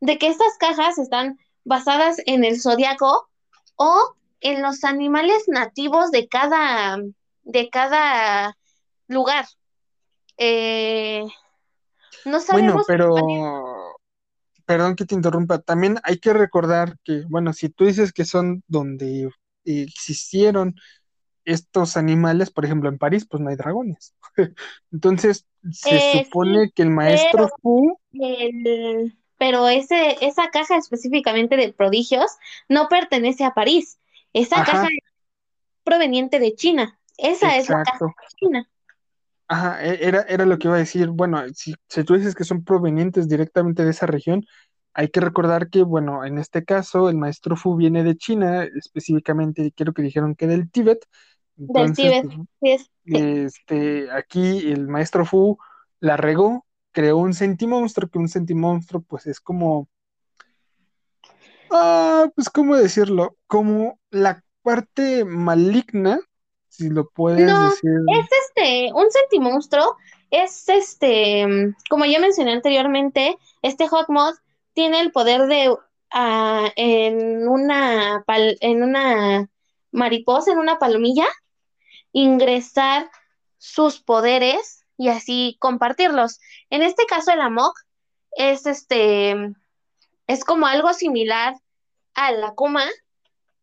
de 0.00 0.18
que 0.18 0.28
estas 0.28 0.56
cajas 0.58 0.98
están 0.98 1.38
basadas 1.64 2.16
en 2.24 2.44
el 2.44 2.60
zodiaco 2.60 3.28
o 3.76 4.14
en 4.40 4.62
los 4.62 4.84
animales 4.84 5.44
nativos 5.46 6.10
de 6.10 6.26
cada, 6.28 6.98
de 7.42 7.68
cada 7.68 8.56
lugar. 9.08 9.46
Eh, 10.38 11.24
no 12.24 12.40
sabemos. 12.40 12.72
Bueno, 12.72 12.84
pero, 12.86 13.14
perdón 14.70 14.94
que 14.94 15.04
te 15.04 15.16
interrumpa, 15.16 15.58
también 15.58 15.98
hay 16.04 16.18
que 16.18 16.32
recordar 16.32 16.96
que, 17.02 17.24
bueno, 17.28 17.52
si 17.52 17.70
tú 17.70 17.86
dices 17.86 18.12
que 18.12 18.24
son 18.24 18.62
donde 18.68 19.28
existieron 19.64 20.76
estos 21.44 21.96
animales, 21.96 22.52
por 22.52 22.64
ejemplo, 22.64 22.88
en 22.88 22.96
París, 22.96 23.26
pues 23.28 23.42
no 23.42 23.50
hay 23.50 23.56
dragones. 23.56 24.14
Entonces, 24.92 25.44
se 25.72 25.96
eh, 25.96 26.24
supone 26.24 26.70
que 26.72 26.82
el 26.82 26.90
maestro 26.90 27.50
Fu... 27.60 27.98
pero 29.38 29.68
ese, 29.68 30.24
esa 30.24 30.50
caja 30.50 30.76
específicamente 30.76 31.56
de 31.56 31.72
prodigios 31.72 32.30
no 32.68 32.88
pertenece 32.88 33.42
a 33.42 33.54
París. 33.54 33.98
Esa 34.32 34.62
caja 34.64 34.84
es 34.84 35.12
proveniente 35.82 36.38
de 36.38 36.54
China. 36.54 36.96
Esa 37.18 37.56
es 37.56 37.68
la 37.68 37.82
caja 37.82 38.04
de 38.04 38.36
China. 38.36 38.70
Ajá, 39.50 39.84
e, 39.84 40.06
era, 40.06 40.22
era 40.28 40.46
lo 40.46 40.58
que 40.58 40.68
iba 40.68 40.76
a 40.76 40.78
decir. 40.78 41.08
Bueno, 41.08 41.42
si, 41.54 41.74
si 41.88 42.04
tú 42.04 42.14
dices 42.14 42.36
que 42.36 42.44
son 42.44 42.62
provenientes 42.62 43.28
directamente 43.28 43.84
de 43.84 43.90
esa 43.90 44.06
región, 44.06 44.44
hay 44.94 45.08
que 45.08 45.18
recordar 45.18 45.70
que, 45.70 45.82
bueno, 45.82 46.24
en 46.24 46.38
este 46.38 46.64
caso, 46.64 47.10
el 47.10 47.16
maestro 47.16 47.56
Fu 47.56 47.74
viene 47.74 48.04
de 48.04 48.16
China, 48.16 48.62
específicamente 48.62 49.72
quiero 49.74 49.92
que 49.92 50.02
dijeron 50.02 50.36
que 50.36 50.46
del 50.46 50.70
Tíbet. 50.70 51.04
del 51.56 51.92
Tíbet, 51.94 52.26
pues, 52.60 52.88
Este, 53.04 54.08
aquí 54.12 54.70
el 54.70 54.86
maestro 54.86 55.26
Fu 55.26 55.58
la 55.98 56.16
regó, 56.16 56.64
creó 56.92 57.16
un 57.16 57.34
sentimonstruo, 57.34 58.08
que 58.08 58.18
un 58.18 58.28
sentimonstruo, 58.28 59.02
pues 59.02 59.26
es 59.26 59.40
como. 59.40 59.88
Ah, 61.72 62.28
pues, 62.36 62.48
¿cómo 62.50 62.76
decirlo? 62.76 63.36
Como 63.48 63.98
la 64.10 64.44
parte 64.62 65.24
maligna 65.24 66.20
si 66.70 66.88
lo 66.88 67.08
puedes 67.10 67.46
no, 67.46 67.70
decir. 67.70 67.90
Es 68.08 68.28
este, 68.46 68.92
un 68.94 69.10
sentimonstruo, 69.10 69.96
es 70.30 70.68
este, 70.68 71.74
como 71.90 72.06
ya 72.06 72.20
mencioné 72.20 72.52
anteriormente, 72.52 73.36
este 73.62 73.88
Hawkmoth 73.88 74.36
tiene 74.72 75.00
el 75.00 75.12
poder 75.12 75.46
de 75.46 75.70
uh, 75.70 76.68
en 76.76 77.48
una 77.48 78.24
en 78.26 78.82
una 78.82 79.50
mariposa, 79.90 80.52
en 80.52 80.58
una 80.58 80.78
palomilla, 80.78 81.26
ingresar 82.12 83.10
sus 83.58 84.00
poderes 84.00 84.84
y 84.96 85.08
así 85.08 85.56
compartirlos. 85.60 86.38
En 86.70 86.82
este 86.82 87.04
caso, 87.06 87.32
el 87.32 87.40
Amok 87.40 87.76
es 88.32 88.66
este, 88.66 89.54
es 90.28 90.44
como 90.44 90.66
algo 90.66 90.94
similar 90.94 91.54
a 92.14 92.30
la 92.32 92.52
Kuma, 92.52 92.84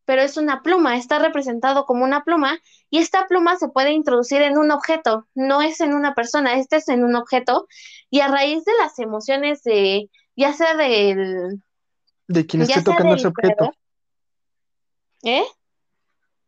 pero 0.08 0.22
es 0.22 0.38
una 0.38 0.64
pluma, 0.64 0.96
está 0.96 1.20
representado 1.20 1.86
como 1.86 2.06
una 2.06 2.24
pluma 2.24 2.58
y 2.90 3.00
esta 3.00 3.28
pluma 3.28 3.58
se 3.58 3.68
puede 3.68 3.92
introducir 3.92 4.42
en 4.42 4.58
un 4.58 4.72
objeto, 4.72 5.28
no 5.36 5.62
es 5.62 5.82
en 5.82 5.94
una 5.94 6.16
persona, 6.16 6.54
este 6.54 6.78
es 6.78 6.88
en 6.88 7.04
un 7.04 7.18
objeto 7.18 7.68
y 8.10 8.22
a 8.22 8.30
raíz 8.30 8.64
de 8.64 8.72
las 8.80 8.98
emociones 9.00 9.64
de, 9.64 10.10
ya 10.38 10.54
sea 10.54 10.78
del... 10.78 11.62
De 12.26 12.46
quien 12.46 12.64
esté 12.64 12.82
tocando 12.84 13.16
ese 13.16 13.28
objeto. 13.28 13.74
¿Eh? 15.24 15.44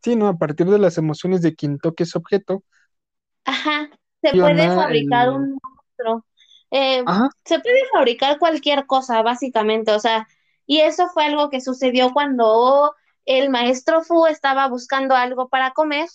Sí, 0.03 0.15
no, 0.15 0.29
a 0.29 0.37
partir 0.37 0.67
de 0.67 0.79
las 0.79 0.97
emociones 0.97 1.41
de 1.41 1.53
quien 1.53 1.79
toque 1.79 2.03
ese 2.03 2.17
objeto. 2.17 2.63
Ajá, 3.43 3.89
se 4.21 4.31
puede 4.31 4.73
fabricar 4.73 5.31
un 5.31 5.59
Sentimostro. 5.97 6.25
Eh, 6.71 7.03
se 7.43 7.59
puede 7.59 7.81
fabricar 7.91 8.39
cualquier 8.39 8.85
cosa, 8.85 9.21
básicamente, 9.21 9.91
o 9.91 9.99
sea, 9.99 10.29
y 10.65 10.79
eso 10.79 11.09
fue 11.09 11.25
algo 11.25 11.49
que 11.49 11.59
sucedió 11.59 12.13
cuando 12.13 12.93
el 13.25 13.49
maestro 13.49 14.03
Fu 14.03 14.25
estaba 14.27 14.67
buscando 14.67 15.15
algo 15.15 15.49
para 15.49 15.71
comer, 15.71 16.07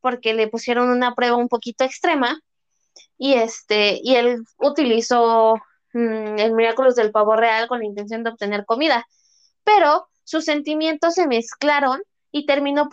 porque 0.00 0.34
le 0.34 0.48
pusieron 0.48 0.90
una 0.90 1.14
prueba 1.14 1.36
un 1.36 1.48
poquito 1.48 1.84
extrema, 1.84 2.40
y 3.18 3.34
este, 3.34 4.00
y 4.02 4.16
él 4.16 4.42
utilizó 4.58 5.56
mm, 5.92 6.38
el 6.38 6.52
Miraculous 6.54 6.96
del 6.96 7.12
pavo 7.12 7.36
real 7.36 7.68
con 7.68 7.78
la 7.80 7.86
intención 7.86 8.24
de 8.24 8.30
obtener 8.30 8.64
comida, 8.64 9.06
pero 9.64 10.08
sus 10.24 10.44
sentimientos 10.44 11.14
se 11.14 11.26
mezclaron 11.26 12.02
y 12.30 12.46
terminó, 12.46 12.88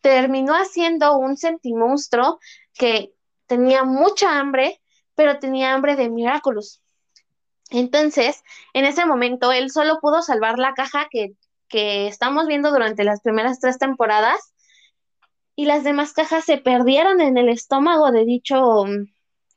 terminó 0.00 0.54
haciendo 0.54 1.16
un 1.16 1.36
sentimonstruo 1.36 2.38
que 2.74 3.12
tenía 3.46 3.84
mucha 3.84 4.38
hambre, 4.38 4.80
pero 5.14 5.38
tenía 5.38 5.74
hambre 5.74 5.96
de 5.96 6.08
Miraculous. 6.08 6.80
Entonces, 7.70 8.42
en 8.74 8.84
ese 8.84 9.06
momento, 9.06 9.50
él 9.52 9.70
solo 9.70 9.98
pudo 10.00 10.22
salvar 10.22 10.58
la 10.58 10.74
caja 10.74 11.08
que, 11.10 11.34
que 11.72 12.06
estamos 12.06 12.46
viendo 12.46 12.70
durante 12.70 13.02
las 13.02 13.22
primeras 13.22 13.58
tres 13.58 13.78
temporadas 13.78 14.52
y 15.56 15.64
las 15.64 15.82
demás 15.82 16.12
cajas 16.12 16.44
se 16.44 16.58
perdieron 16.58 17.20
en 17.20 17.38
el 17.38 17.48
estómago 17.48 18.12
de 18.12 18.26
dicho, 18.26 18.84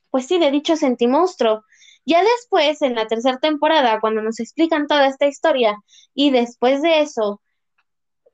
pues 0.10 0.26
sí, 0.26 0.40
de 0.40 0.50
dicho 0.50 0.78
sentimonstruo. 0.78 1.64
Ya 2.06 2.24
después, 2.24 2.82
en 2.82 2.96
la 2.96 3.08
tercera 3.08 3.38
temporada, 3.38 4.00
cuando 4.00 4.22
nos 4.22 4.40
explican 4.40 4.88
toda 4.88 5.08
esta 5.08 5.28
historia, 5.28 5.78
y 6.14 6.32
después 6.32 6.82
de 6.82 7.02
eso, 7.02 7.42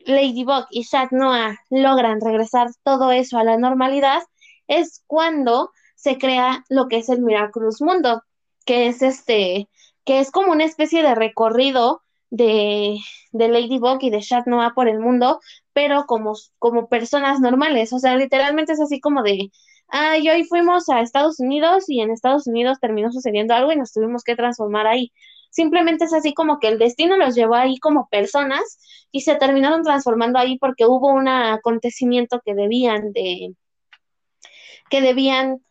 Ladybug 0.05 0.67
y 0.69 0.85
Chat 0.85 1.11
Noah 1.11 1.57
logran 1.69 2.21
regresar 2.21 2.67
todo 2.83 3.11
eso 3.11 3.37
a 3.37 3.43
la 3.43 3.57
normalidad, 3.57 4.21
es 4.67 5.03
cuando 5.07 5.71
se 5.95 6.17
crea 6.17 6.65
lo 6.69 6.87
que 6.87 6.97
es 6.97 7.09
el 7.09 7.21
Miraculous 7.21 7.81
Mundo, 7.81 8.23
que 8.65 8.87
es 8.87 9.01
este, 9.01 9.69
que 10.05 10.19
es 10.19 10.29
como 10.29 10.51
una 10.51 10.65
especie 10.65 11.01
de 11.01 11.15
recorrido 11.15 12.01
de, 12.31 12.97
de 13.31 13.47
Ladybug 13.47 13.99
y 14.01 14.09
de 14.09 14.21
Chat 14.21 14.47
Noah 14.47 14.73
por 14.73 14.87
el 14.89 14.99
mundo, 14.99 15.39
pero 15.73 16.05
como, 16.07 16.33
como 16.57 16.87
personas 16.87 17.39
normales. 17.39 17.93
O 17.93 17.99
sea, 17.99 18.15
literalmente 18.15 18.73
es 18.73 18.81
así 18.81 18.99
como 18.99 19.21
de, 19.21 19.51
ah, 19.89 20.15
hoy 20.17 20.45
fuimos 20.45 20.89
a 20.89 21.01
Estados 21.01 21.39
Unidos 21.39 21.85
y 21.87 22.01
en 22.01 22.09
Estados 22.11 22.47
Unidos 22.47 22.79
terminó 22.81 23.11
sucediendo 23.11 23.53
algo 23.53 23.71
y 23.71 23.75
nos 23.75 23.93
tuvimos 23.93 24.23
que 24.23 24.35
transformar 24.35 24.87
ahí. 24.87 25.11
Simplemente 25.51 26.05
es 26.05 26.13
así 26.13 26.33
como 26.33 26.59
que 26.59 26.69
el 26.69 26.79
destino 26.79 27.17
los 27.17 27.35
llevó 27.35 27.55
ahí 27.55 27.77
como 27.79 28.07
personas 28.09 28.79
y 29.11 29.21
se 29.21 29.35
terminaron 29.35 29.83
transformando 29.83 30.39
ahí 30.39 30.57
porque 30.57 30.85
hubo 30.85 31.09
un 31.09 31.27
acontecimiento 31.27 32.41
que 32.45 32.55
debían 32.55 33.11
de, 33.11 33.53
que 34.89 35.01
debían, 35.01 35.61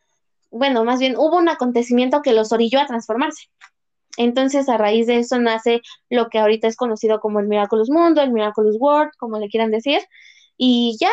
bueno, 0.50 0.84
más 0.84 1.00
bien 1.00 1.16
hubo 1.16 1.38
un 1.38 1.48
acontecimiento 1.48 2.20
que 2.20 2.34
los 2.34 2.52
orilló 2.52 2.80
a 2.80 2.86
transformarse. 2.86 3.48
Entonces, 4.16 4.68
a 4.68 4.76
raíz 4.76 5.06
de 5.06 5.18
eso 5.18 5.38
nace 5.38 5.82
lo 6.08 6.28
que 6.28 6.38
ahorita 6.38 6.66
es 6.68 6.76
conocido 6.76 7.20
como 7.20 7.40
el 7.40 7.46
Miraculous 7.46 7.90
Mundo, 7.90 8.20
el 8.22 8.32
Miraculous 8.32 8.76
World, 8.78 9.12
como 9.18 9.38
le 9.38 9.48
quieran 9.48 9.70
decir. 9.70 10.00
Y 10.56 10.96
ya, 11.00 11.10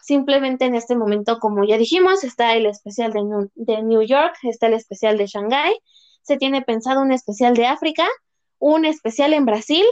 simplemente 0.00 0.64
en 0.64 0.74
este 0.74 0.96
momento, 0.96 1.38
como 1.38 1.64
ya 1.64 1.78
dijimos, 1.78 2.24
está 2.24 2.54
el 2.54 2.66
especial 2.66 3.12
de 3.12 3.22
New, 3.22 3.50
de 3.54 3.82
New 3.82 4.02
York, 4.02 4.34
está 4.42 4.66
el 4.66 4.74
especial 4.74 5.18
de 5.18 5.26
Shanghai, 5.26 5.76
se 6.22 6.36
tiene 6.36 6.62
pensado 6.62 7.00
un 7.00 7.12
especial 7.12 7.54
de 7.54 7.66
África, 7.66 8.06
un 8.58 8.84
especial 8.84 9.32
en 9.32 9.46
Brasil 9.46 9.84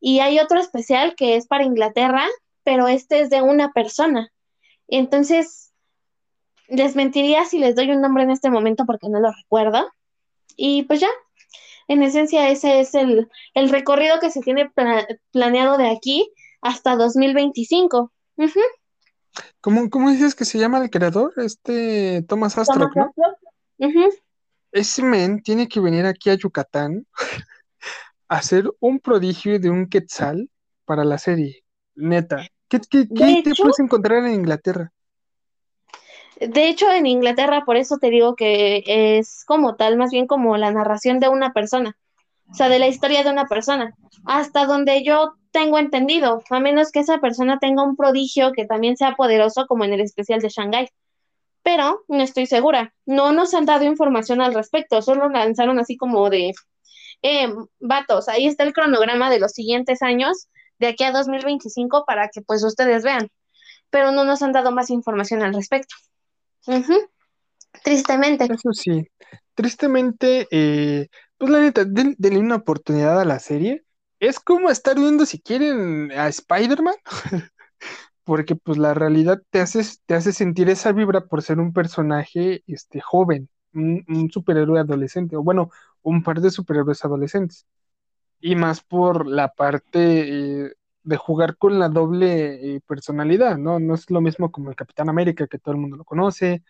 y 0.00 0.20
hay 0.20 0.40
otro 0.40 0.58
especial 0.58 1.14
que 1.14 1.36
es 1.36 1.46
para 1.46 1.64
Inglaterra, 1.64 2.26
pero 2.64 2.88
este 2.88 3.20
es 3.20 3.30
de 3.30 3.42
una 3.42 3.72
persona. 3.72 4.32
Entonces, 4.88 5.72
les 6.68 6.96
mentiría 6.96 7.44
si 7.44 7.58
les 7.58 7.74
doy 7.74 7.90
un 7.90 8.00
nombre 8.00 8.22
en 8.22 8.30
este 8.30 8.50
momento 8.50 8.84
porque 8.86 9.08
no 9.08 9.20
lo 9.20 9.30
recuerdo. 9.32 9.90
Y 10.56 10.82
pues 10.84 11.00
ya, 11.00 11.08
en 11.88 12.02
esencia 12.02 12.48
ese 12.48 12.80
es 12.80 12.94
el, 12.94 13.28
recorrido 13.54 14.20
que 14.20 14.30
se 14.30 14.40
tiene 14.40 14.70
planeado 15.30 15.78
de 15.78 15.90
aquí 15.90 16.30
hasta 16.60 16.96
2025. 16.96 18.12
¿Cómo, 19.60 20.10
dices 20.10 20.34
que 20.34 20.44
se 20.44 20.58
llama 20.58 20.78
el 20.78 20.90
creador? 20.90 21.32
Este 21.36 22.22
Thomas 22.28 22.58
Astro, 22.58 22.88
¿no? 22.94 23.12
Ese 24.72 25.02
men 25.02 25.42
tiene 25.42 25.68
que 25.68 25.80
venir 25.80 26.06
aquí 26.06 26.30
a 26.30 26.34
Yucatán 26.34 27.06
a 28.28 28.36
hacer 28.36 28.70
un 28.80 29.00
prodigio 29.00 29.58
de 29.58 29.70
un 29.70 29.88
quetzal 29.88 30.50
para 30.84 31.04
la 31.04 31.18
serie. 31.18 31.64
Neta. 31.94 32.46
¿Qué, 32.68 32.78
te 32.78 33.52
puedes 33.54 33.78
encontrar 33.80 34.24
en 34.24 34.32
Inglaterra? 34.32 34.90
De 36.40 36.68
hecho, 36.68 36.90
en 36.90 37.06
Inglaterra, 37.06 37.64
por 37.64 37.76
eso 37.76 37.98
te 37.98 38.10
digo 38.10 38.34
que 38.34 38.82
es 38.86 39.44
como 39.44 39.76
tal, 39.76 39.96
más 39.96 40.10
bien 40.10 40.26
como 40.26 40.56
la 40.56 40.70
narración 40.72 41.20
de 41.20 41.28
una 41.28 41.52
persona, 41.52 41.96
o 42.50 42.54
sea, 42.54 42.68
de 42.68 42.78
la 42.78 42.88
historia 42.88 43.22
de 43.22 43.30
una 43.30 43.46
persona, 43.46 43.94
hasta 44.24 44.66
donde 44.66 45.04
yo 45.04 45.34
tengo 45.52 45.78
entendido, 45.78 46.42
a 46.50 46.60
menos 46.60 46.90
que 46.90 47.00
esa 47.00 47.18
persona 47.18 47.58
tenga 47.58 47.82
un 47.82 47.96
prodigio 47.96 48.52
que 48.52 48.64
también 48.64 48.96
sea 48.96 49.14
poderoso, 49.14 49.66
como 49.66 49.84
en 49.84 49.92
el 49.92 50.00
especial 50.00 50.40
de 50.40 50.48
Shanghai. 50.48 50.88
Pero 51.62 52.02
no 52.08 52.22
estoy 52.22 52.46
segura, 52.46 52.92
no 53.06 53.32
nos 53.32 53.54
han 53.54 53.66
dado 53.66 53.84
información 53.84 54.40
al 54.40 54.54
respecto, 54.54 55.00
solo 55.02 55.28
lanzaron 55.28 55.78
así 55.78 55.96
como 55.96 56.28
de, 56.28 56.52
eh, 57.22 57.48
vatos, 57.78 58.28
ahí 58.28 58.46
está 58.46 58.64
el 58.64 58.72
cronograma 58.72 59.30
de 59.30 59.38
los 59.38 59.52
siguientes 59.52 60.02
años, 60.02 60.48
de 60.78 60.88
aquí 60.88 61.04
a 61.04 61.12
2025, 61.12 62.04
para 62.04 62.28
que 62.28 62.42
pues 62.42 62.64
ustedes 62.64 63.04
vean, 63.04 63.28
pero 63.90 64.10
no 64.10 64.24
nos 64.24 64.42
han 64.42 64.52
dado 64.52 64.72
más 64.72 64.90
información 64.90 65.42
al 65.42 65.54
respecto. 65.54 65.94
Tristemente. 67.82 68.44
Eso 68.44 68.72
sí, 68.72 69.08
tristemente, 69.54 70.46
eh, 70.50 71.08
pues 71.36 71.50
la 71.50 71.60
neta, 71.60 71.84
denle 71.84 72.38
una 72.38 72.56
oportunidad 72.56 73.20
a 73.20 73.24
la 73.24 73.38
serie. 73.38 73.84
Es 74.20 74.38
como 74.38 74.70
estar 74.70 74.96
viendo, 74.96 75.26
si 75.26 75.40
quieren, 75.40 76.12
a 76.12 76.28
Spider-Man, 76.28 76.94
porque 78.24 78.54
pues 78.54 78.78
la 78.78 78.94
realidad 78.94 79.42
te 79.50 79.60
hace, 79.60 79.82
te 80.06 80.14
hace 80.14 80.32
sentir 80.32 80.68
esa 80.68 80.92
vibra 80.92 81.22
por 81.22 81.42
ser 81.42 81.58
un 81.58 81.72
personaje 81.72 82.62
este, 82.66 83.00
joven, 83.00 83.48
un, 83.74 84.30
superhéroe 84.30 84.78
adolescente, 84.78 85.36
o 85.36 85.42
bueno, 85.42 85.70
un 86.02 86.22
par 86.22 86.40
de 86.40 86.50
superhéroes 86.50 87.04
adolescentes. 87.04 87.66
Y 88.40 88.54
más 88.54 88.80
por 88.82 89.26
la 89.26 89.52
parte 89.52 90.66
eh, 90.66 90.72
de 91.04 91.16
jugar 91.16 91.56
con 91.56 91.78
la 91.78 91.88
doble 91.88 92.76
eh, 92.76 92.80
personalidad, 92.86 93.56
¿no? 93.56 93.80
No 93.80 93.94
es 93.94 94.10
lo 94.10 94.20
mismo 94.20 94.52
como 94.52 94.70
el 94.70 94.76
Capitán 94.76 95.08
América, 95.08 95.46
que 95.46 95.58
todo 95.58 95.74
el 95.74 95.80
mundo 95.80 95.96
lo 95.96 96.04
conoce. 96.04 96.62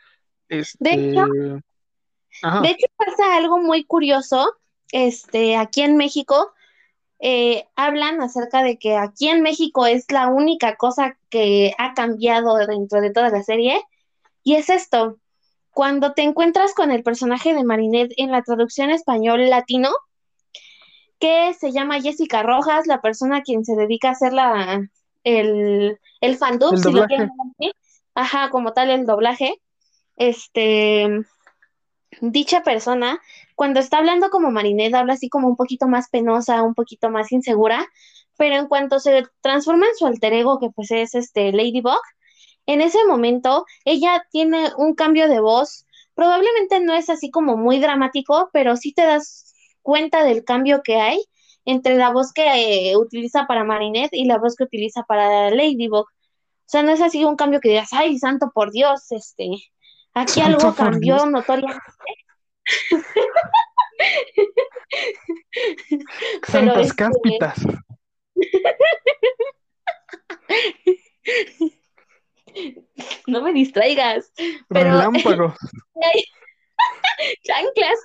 Este... 0.49 0.77
De, 0.81 1.11
hecho, 1.11 1.27
de 1.27 2.71
hecho, 2.71 2.87
pasa 2.97 3.37
algo 3.37 3.59
muy 3.59 3.85
curioso. 3.85 4.55
Este, 4.91 5.57
aquí 5.57 5.83
en 5.83 5.97
México 5.97 6.53
eh, 7.19 7.67
hablan 7.77 8.21
acerca 8.21 8.63
de 8.63 8.79
que 8.79 8.97
aquí 8.97 9.29
en 9.29 9.43
México 9.43 9.87
es 9.87 10.11
la 10.11 10.29
única 10.29 10.77
cosa 10.77 11.17
que 11.31 11.73
ha 11.79 11.95
cambiado 11.95 12.57
dentro 12.67 13.01
de 13.01 13.13
toda 13.13 13.31
la 13.31 13.43
serie. 13.43 13.81
Y 14.43 14.55
es 14.55 14.71
esto. 14.71 15.19
Cuando 15.73 16.13
te 16.13 16.23
encuentras 16.23 16.75
con 16.75 16.91
el 16.91 17.03
personaje 17.03 17.55
de 17.55 17.65
Marinette 17.65 18.13
en 18.17 18.31
la 18.31 18.43
traducción 18.43 18.91
español 18.91 19.49
latino, 19.49 19.91
que 21.23 21.55
se 21.55 21.71
llama 21.71 22.01
Jessica 22.01 22.43
Rojas, 22.43 22.89
la 22.89 23.01
persona 23.01 23.37
a 23.37 23.43
quien 23.43 23.65
se 23.65 23.77
dedica 23.77 24.09
a 24.09 24.11
hacer 24.11 24.33
la, 24.33 24.89
el, 25.23 25.97
el 26.21 26.37
fandub, 26.37 26.77
si 26.77 26.93
lo 26.93 27.07
quieren 27.07 27.31
decir. 27.57 27.77
Ajá, 28.17 28.51
como 28.51 28.73
tal 28.73 28.91
el 28.91 29.07
doblaje. 29.07 29.55
Este, 30.17 31.25
dicha 32.21 32.65
persona, 32.65 33.21
cuando 33.55 33.79
está 33.79 33.99
hablando 33.99 34.31
como 34.31 34.51
Marinette, 34.51 34.95
habla 34.95 35.13
así 35.13 35.29
como 35.29 35.47
un 35.47 35.55
poquito 35.55 35.87
más 35.87 36.09
penosa, 36.11 36.65
un 36.65 36.75
poquito 36.75 37.09
más 37.09 37.31
insegura, 37.31 37.87
pero 38.37 38.57
en 38.57 38.67
cuanto 38.67 38.99
se 38.99 39.23
transforma 39.43 39.87
en 39.87 39.95
su 39.95 40.07
alter 40.07 40.33
ego, 40.33 40.59
que 40.59 40.71
pues 40.71 40.91
es 40.91 41.15
este 41.15 41.53
Ladybug, 41.53 42.03
en 42.67 42.81
ese 42.81 42.99
momento 43.07 43.65
ella 43.85 44.27
tiene 44.33 44.73
un 44.77 44.97
cambio 44.97 45.29
de 45.29 45.39
voz, 45.39 45.87
probablemente 46.17 46.81
no 46.81 46.95
es 46.95 47.09
así 47.11 47.31
como 47.31 47.57
muy 47.57 47.79
dramático, 47.79 48.51
pero 48.53 48.77
sí 48.77 48.93
te 48.93 49.03
das 49.03 49.52
cuenta 49.83 50.25
del 50.25 50.45
cambio 50.45 50.83
que 50.83 50.97
hay 50.97 51.23
entre 51.65 51.97
la 51.97 52.11
voz 52.11 52.33
que 52.33 52.91
eh, 52.91 52.97
utiliza 52.97 53.47
para 53.47 53.63
Marinette 53.65 54.15
y 54.15 54.25
la 54.25 54.39
voz 54.39 54.57
que 54.57 54.65
utiliza 54.65 55.05
para 55.05 55.51
Ladybug. 55.51 56.07
O 56.07 56.67
sea, 56.67 56.83
no 56.83 56.91
es 56.93 57.01
así 57.01 57.25
un 57.25 57.37
cambio 57.37 57.61
que 57.61 57.69
digas, 57.69 57.93
ay, 57.93 58.19
santo 58.19 58.51
por 58.55 58.73
Dios, 58.73 59.13
este, 59.13 59.49
aquí 60.15 60.41
algo 60.41 60.75
cambió 60.75 61.25
notoriamente. 61.27 61.81
Santas 66.49 66.87
este, 66.87 66.97
cáspitas. 66.97 67.55
no 73.27 73.43
me 73.43 73.53
distraigas. 73.53 74.33
Pero... 74.69 74.91
Relámpagos. 74.91 75.55
Chanclas. 77.45 77.99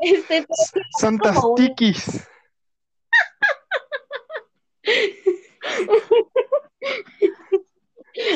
Este, 0.00 0.46
Santas 0.98 1.38
tiquis. 1.56 2.26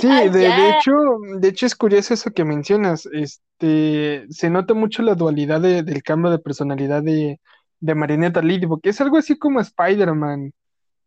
Sí, 0.01 0.09
de, 0.09 0.29
de 0.31 0.69
hecho, 0.71 0.93
de 1.39 1.49
hecho 1.49 1.67
es 1.67 1.75
curioso 1.77 2.15
eso 2.15 2.31
que 2.31 2.45
mencionas. 2.45 3.07
Este, 3.13 4.25
se 4.31 4.49
nota 4.51 4.73
mucho 4.75 5.03
la 5.03 5.15
dualidad 5.15 5.61
de- 5.61 5.83
del 5.83 6.03
cambio 6.03 6.31
de 6.31 6.39
personalidad 6.39 7.03
de, 7.03 7.41
de 7.81 7.95
Marinette 7.95 8.43
Ladybug, 8.43 8.81
que 8.81 8.91
es 8.91 9.01
algo 9.01 9.19
así 9.19 9.39
como 9.39 9.61
Spider-Man. 9.61 10.53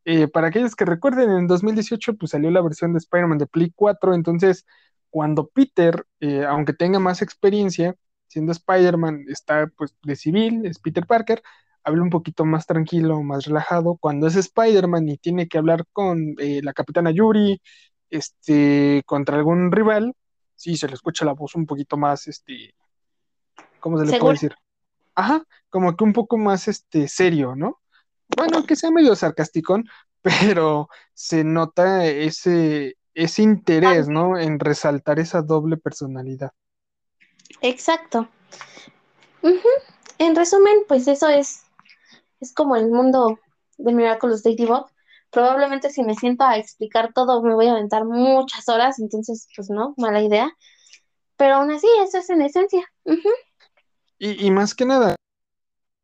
Eh, 0.05 0.27
para 0.27 0.47
aquellos 0.47 0.76
que 0.76 0.85
recuerden, 0.85 1.30
en 1.31 1.47
2018 1.47 2.13
pues 2.15 2.31
salió 2.31 2.49
la 2.51 2.61
versión 2.61 2.93
de 2.93 2.99
Spider-Man 2.99 3.38
de 3.39 3.47
Play 3.47 3.71
4, 3.76 4.13
entonces 4.13 4.65
cuando 5.10 5.48
Peter, 5.48 6.06
eh, 6.19 6.45
aunque 6.45 6.73
tenga 6.73 6.99
más 6.99 7.22
experiencia, 7.22 7.95
siendo 8.27 8.52
Spider-Man, 8.52 9.26
está 9.27 9.68
pues 9.76 9.95
de 10.03 10.15
civil, 10.15 10.65
es 10.65 10.80
Peter 10.80 11.06
Parker, 11.06 11.41
habla 11.84 12.03
un 12.03 12.10
poquito 12.10 12.45
más 12.45 12.65
tranquilo, 12.65 13.22
más 13.23 13.45
relajado. 13.45 13.98
Cuando 13.99 14.27
es 14.27 14.36
Spider-Man 14.36 15.10
y 15.10 15.18
tiene 15.18 15.48
que 15.48 15.57
hablar 15.57 15.86
con 15.91 16.36
eh, 16.40 16.61
la 16.64 16.73
Capitana 16.73 17.11
Yuri, 17.11 17.61
este, 18.10 19.03
contra 19.06 19.38
algún 19.38 19.72
rival, 19.72 20.14
sí, 20.56 20.77
se 20.77 20.88
le 20.88 20.94
escucha 20.94 21.26
la 21.26 21.34
voz 21.34 21.56
un 21.56 21.65
poquito 21.65 21.98
más, 21.98 22.27
este, 22.27 22.76
¿cómo 23.80 23.98
se 23.98 24.06
le 24.06 24.19
puede 24.19 24.34
decir? 24.34 24.56
Ajá, 25.15 25.44
como 25.69 25.95
que 25.95 26.03
un 26.03 26.14
poco 26.14 26.38
más, 26.38 26.68
este, 26.68 27.07
serio, 27.07 27.56
¿no? 27.56 27.80
Bueno, 28.36 28.65
que 28.65 28.76
sea 28.76 28.91
medio 28.91 29.15
sarcástico, 29.15 29.81
pero 30.22 30.90
se 31.14 31.44
nota 31.44 32.06
ese, 32.06 32.95
ese 33.24 33.44
interés, 33.44 34.08
¿no? 34.08 34.38
En 34.38 34.60
resaltar 34.60 35.20
esa 35.20 35.41
doble 35.41 35.78
personalidad. 35.78 36.52
Exacto. 37.62 38.28
En 40.18 40.36
resumen, 40.36 40.80
pues 40.88 41.08
eso 41.08 41.28
es, 41.28 41.64
es 42.40 42.54
como 42.54 42.76
el 42.76 42.90
mundo 42.90 43.40
de 43.78 43.94
Miraculous 43.94 44.46
Ladybug. 44.46 44.86
Probablemente 45.32 45.90
si 45.90 46.04
me 46.04 46.16
siento 46.16 46.44
a 46.44 46.58
explicar 46.58 47.14
todo 47.14 47.44
me 47.44 47.54
voy 47.54 47.68
a 47.68 47.72
aventar 47.74 48.04
muchas 48.06 48.68
horas, 48.68 49.00
entonces 49.00 49.48
pues 49.56 49.70
no, 49.70 49.94
mala 49.98 50.22
idea. 50.22 50.52
Pero 51.38 51.56
aún 51.56 51.72
así, 51.72 51.88
eso 52.02 52.18
es 52.18 52.30
en 52.30 52.41
esencia. 52.41 52.84
Y, 54.18 54.46
y 54.46 54.52
más 54.52 54.76
que 54.76 54.86
nada, 54.86 55.16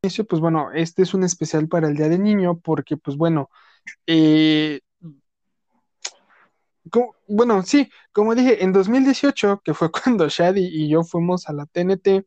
pues 0.02 0.40
bueno, 0.42 0.72
este 0.74 1.04
es 1.04 1.14
un 1.14 1.24
especial 1.24 1.68
para 1.68 1.88
el 1.88 1.96
Día 1.96 2.10
del 2.10 2.24
Niño, 2.24 2.60
porque 2.60 2.98
pues 2.98 3.18
bueno, 3.18 3.50
eh, 4.08 4.80
bueno, 7.28 7.64
sí, 7.64 7.90
como 8.12 8.36
dije, 8.36 8.64
en 8.64 8.72
2018, 8.74 9.62
que 9.64 9.74
fue 9.74 9.92
cuando 9.92 10.28
Shadi 10.30 10.62
y 10.72 10.90
yo 10.90 11.04
fuimos 11.04 11.48
a 11.50 11.54
la 11.54 11.66
TNT, 11.66 12.26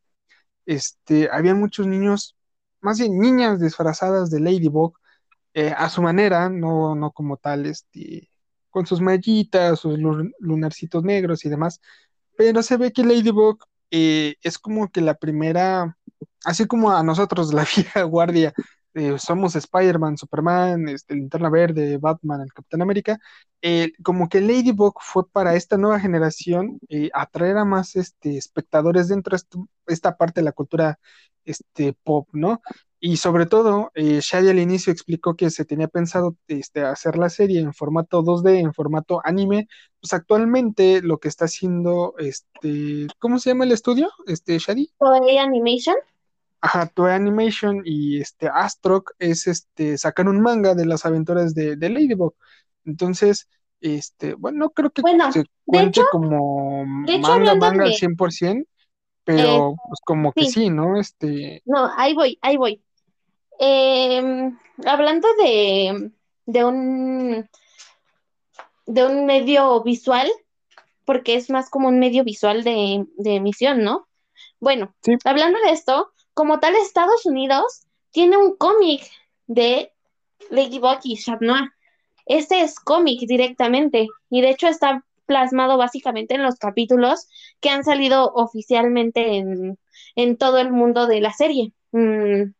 este, 0.66 1.28
había 1.32 1.54
muchos 1.54 1.86
niños, 1.86 2.36
más 2.80 2.98
bien 2.98 3.18
niñas 3.18 3.60
disfrazadas 3.60 4.30
de 4.30 4.40
Ladybug, 4.40 4.94
eh, 5.54 5.74
a 5.76 5.90
su 5.90 6.02
manera, 6.02 6.48
no, 6.50 6.94
no 6.96 7.12
como 7.12 7.36
tal, 7.38 7.66
este, 7.66 8.30
con 8.70 8.86
sus 8.86 9.00
mallitas, 9.02 9.80
sus 9.80 9.98
lu- 9.98 10.30
lunarcitos 10.40 11.04
negros 11.04 11.44
y 11.46 11.50
demás, 11.50 11.80
pero 12.36 12.62
se 12.62 12.76
ve 12.76 12.92
que 12.92 13.04
Ladybug 13.04 13.58
eh, 13.90 14.36
es 14.42 14.58
como 14.58 14.90
que 14.90 15.00
la 15.02 15.14
primera, 15.16 15.96
así 16.44 16.66
como 16.66 16.92
a 16.92 17.02
nosotros, 17.02 17.52
la 17.54 17.66
vieja 17.76 18.02
guardia, 18.04 18.54
eh, 18.98 19.18
somos 19.18 19.54
Spider-Man, 19.54 20.18
Superman, 20.18 20.88
este, 20.88 21.14
Linterna 21.14 21.50
Verde, 21.50 21.98
Batman, 21.98 22.40
el 22.40 22.52
Capitán 22.52 22.82
América, 22.82 23.18
eh, 23.62 23.92
como 24.02 24.28
que 24.28 24.40
Ladybug 24.40 24.94
fue 25.00 25.28
para 25.30 25.54
esta 25.54 25.76
nueva 25.76 26.00
generación 26.00 26.78
eh, 26.88 27.10
atraer 27.14 27.58
a 27.58 27.64
más 27.64 27.96
este, 27.96 28.36
espectadores 28.36 29.08
dentro 29.08 29.36
de 29.36 29.64
esta 29.86 30.16
parte 30.16 30.40
de 30.40 30.44
la 30.44 30.52
cultura 30.52 30.98
este, 31.44 31.92
pop, 31.92 32.28
¿no? 32.32 32.60
Y 33.00 33.18
sobre 33.18 33.46
todo, 33.46 33.92
eh, 33.94 34.18
Shadi 34.20 34.48
al 34.48 34.58
inicio 34.58 34.92
explicó 34.92 35.36
que 35.36 35.50
se 35.50 35.64
tenía 35.64 35.86
pensado 35.86 36.36
este, 36.48 36.80
hacer 36.80 37.16
la 37.16 37.28
serie 37.28 37.60
en 37.60 37.72
formato 37.72 38.22
2D, 38.24 38.58
en 38.58 38.74
formato 38.74 39.20
anime, 39.22 39.68
pues 40.00 40.12
actualmente 40.12 41.00
lo 41.02 41.18
que 41.18 41.28
está 41.28 41.44
haciendo, 41.44 42.14
este, 42.18 43.06
¿cómo 43.20 43.38
se 43.38 43.50
llama 43.50 43.64
el 43.64 43.72
estudio? 43.72 44.10
Este, 44.26 44.58
Shadi. 44.58 44.90
Toei 44.98 45.38
Animation. 45.38 45.94
Ajá, 46.60 46.86
Toei 46.86 47.14
Animation 47.14 47.82
y 47.84 48.20
este 48.20 48.48
Astroc 48.48 49.12
es 49.18 49.46
este 49.46 49.96
sacar 49.96 50.28
un 50.28 50.40
manga 50.40 50.74
de 50.74 50.86
las 50.86 51.06
aventuras 51.06 51.54
de, 51.54 51.76
de 51.76 51.88
Ladybug. 51.88 52.34
Entonces, 52.84 53.48
este, 53.80 54.34
bueno, 54.34 54.58
no 54.58 54.70
creo 54.70 54.90
que 54.90 55.02
Bueno, 55.02 55.30
se 55.32 55.44
cuente 55.64 56.00
hecho, 56.00 56.08
como 56.10 56.84
manga, 56.84 57.54
manga 57.54 57.84
al 57.84 57.90
de, 57.90 57.96
100%, 57.96 58.62
eh, 58.62 58.66
pero 59.22 59.76
pues 59.88 60.00
como 60.04 60.32
que 60.32 60.46
sí, 60.46 60.50
sí, 60.50 60.70
¿no? 60.70 60.98
Este, 60.98 61.62
no, 61.64 61.90
ahí 61.96 62.14
voy, 62.14 62.38
ahí 62.40 62.56
voy. 62.56 62.82
Em, 63.60 64.58
hablando 64.84 65.28
de, 65.36 66.10
de 66.46 66.64
un, 66.64 67.48
de 68.86 69.06
un 69.06 69.26
medio 69.26 69.82
visual, 69.82 70.28
porque 71.04 71.36
es 71.36 71.50
más 71.50 71.70
como 71.70 71.88
un 71.88 72.00
medio 72.00 72.24
visual 72.24 72.64
de, 72.64 73.06
de 73.16 73.36
emisión, 73.36 73.84
¿no? 73.84 74.08
Bueno, 74.60 74.94
sí, 75.02 75.12
hablando 75.24 75.60
de 75.60 75.70
esto, 75.70 76.12
como 76.38 76.60
tal, 76.60 76.76
Estados 76.76 77.26
Unidos 77.26 77.88
tiene 78.12 78.36
un 78.36 78.54
cómic 78.54 79.02
de 79.48 79.92
Ladybug 80.50 81.00
y 81.02 81.16
Chat 81.16 81.40
Noir. 81.40 81.72
Este 82.26 82.60
es 82.60 82.78
cómic 82.78 83.18
directamente 83.26 84.06
y 84.30 84.40
de 84.40 84.50
hecho 84.50 84.68
está 84.68 85.04
plasmado 85.26 85.76
básicamente 85.78 86.36
en 86.36 86.44
los 86.44 86.54
capítulos 86.54 87.26
que 87.58 87.70
han 87.70 87.82
salido 87.82 88.30
oficialmente 88.34 89.38
en, 90.14 90.36
todo 90.36 90.58
el 90.58 90.70
mundo 90.70 91.08
de 91.08 91.20
la 91.20 91.32
serie. 91.32 91.72
Mm, 91.90 92.52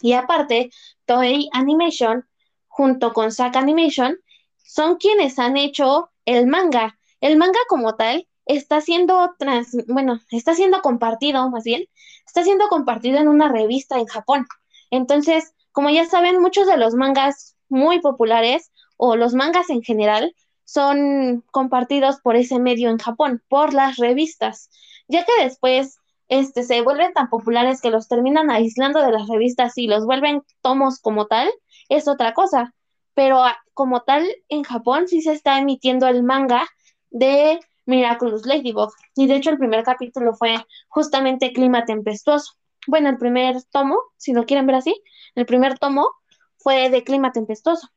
y 0.00 0.14
aparte, 0.14 0.70
Toei 1.04 1.50
Animation 1.52 2.24
junto 2.68 3.12
con 3.12 3.32
Sack 3.32 3.54
Animation 3.56 4.16
son 4.56 4.96
quienes 4.96 5.38
han 5.38 5.58
hecho 5.58 6.10
el 6.24 6.46
manga. 6.46 6.98
El 7.20 7.36
manga 7.36 7.60
como 7.68 7.96
tal 7.96 8.26
está 8.56 8.80
siendo 8.80 9.34
trans, 9.38 9.76
bueno, 9.88 10.20
está 10.30 10.54
siendo 10.54 10.82
compartido, 10.82 11.48
más 11.50 11.64
bien, 11.64 11.84
está 12.26 12.42
siendo 12.44 12.68
compartido 12.68 13.18
en 13.18 13.28
una 13.28 13.48
revista 13.48 13.98
en 13.98 14.06
Japón. 14.06 14.46
Entonces, 14.90 15.52
como 15.72 15.90
ya 15.90 16.06
saben, 16.06 16.40
muchos 16.40 16.66
de 16.66 16.76
los 16.76 16.94
mangas 16.94 17.56
muy 17.68 18.00
populares 18.00 18.70
o 18.96 19.16
los 19.16 19.34
mangas 19.34 19.70
en 19.70 19.82
general 19.82 20.34
son 20.64 21.44
compartidos 21.50 22.20
por 22.20 22.36
ese 22.36 22.58
medio 22.58 22.90
en 22.90 22.98
Japón, 22.98 23.42
por 23.48 23.72
las 23.72 23.96
revistas, 23.96 24.70
ya 25.08 25.24
que 25.24 25.44
después 25.44 25.98
este, 26.28 26.62
se 26.62 26.80
vuelven 26.82 27.12
tan 27.12 27.28
populares 27.28 27.80
que 27.80 27.90
los 27.90 28.08
terminan 28.08 28.50
aislando 28.50 29.02
de 29.02 29.12
las 29.12 29.28
revistas 29.28 29.76
y 29.76 29.86
los 29.86 30.04
vuelven 30.06 30.42
tomos 30.62 31.00
como 31.00 31.26
tal, 31.26 31.50
es 31.88 32.08
otra 32.08 32.34
cosa. 32.34 32.74
Pero 33.14 33.42
ah, 33.42 33.58
como 33.74 34.02
tal, 34.02 34.26
en 34.48 34.62
Japón 34.62 35.08
sí 35.08 35.22
se 35.22 35.32
está 35.32 35.58
emitiendo 35.58 36.06
el 36.06 36.22
manga 36.22 36.66
de 37.10 37.58
Miraculous 37.90 38.46
Ladybug. 38.46 38.90
Y 39.14 39.26
de 39.26 39.36
hecho 39.36 39.50
el 39.50 39.58
primer 39.58 39.84
capítulo 39.84 40.34
fue 40.34 40.54
justamente 40.88 41.52
Clima 41.52 41.84
Tempestuoso. 41.84 42.54
Bueno, 42.86 43.10
el 43.10 43.18
primer 43.18 43.62
tomo, 43.64 43.98
si 44.16 44.32
lo 44.32 44.46
quieren 44.46 44.66
ver 44.66 44.76
así, 44.76 45.02
el 45.34 45.44
primer 45.44 45.78
tomo 45.78 46.08
fue 46.56 46.88
de 46.88 47.04
Clima 47.04 47.32
Tempestuoso. 47.32 47.88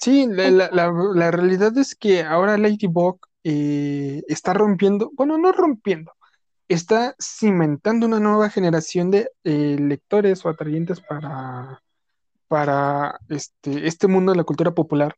Sí, 0.00 0.26
la, 0.28 0.50
la, 0.50 0.70
la, 0.72 0.92
la 1.14 1.30
realidad 1.30 1.78
es 1.78 1.94
que 1.94 2.22
ahora 2.22 2.58
Ladybug 2.58 3.20
eh, 3.44 4.22
está 4.26 4.52
rompiendo, 4.52 5.10
bueno, 5.14 5.38
no 5.38 5.52
rompiendo, 5.52 6.12
está 6.68 7.14
cimentando 7.20 8.06
una 8.06 8.18
nueva 8.18 8.50
generación 8.50 9.10
de 9.10 9.30
eh, 9.44 9.76
lectores 9.78 10.44
o 10.44 10.48
atrayentes 10.48 11.00
para, 11.00 11.82
para 12.48 13.20
este, 13.28 13.86
este 13.86 14.08
mundo 14.08 14.32
de 14.32 14.38
la 14.38 14.44
cultura 14.44 14.72
popular, 14.72 15.14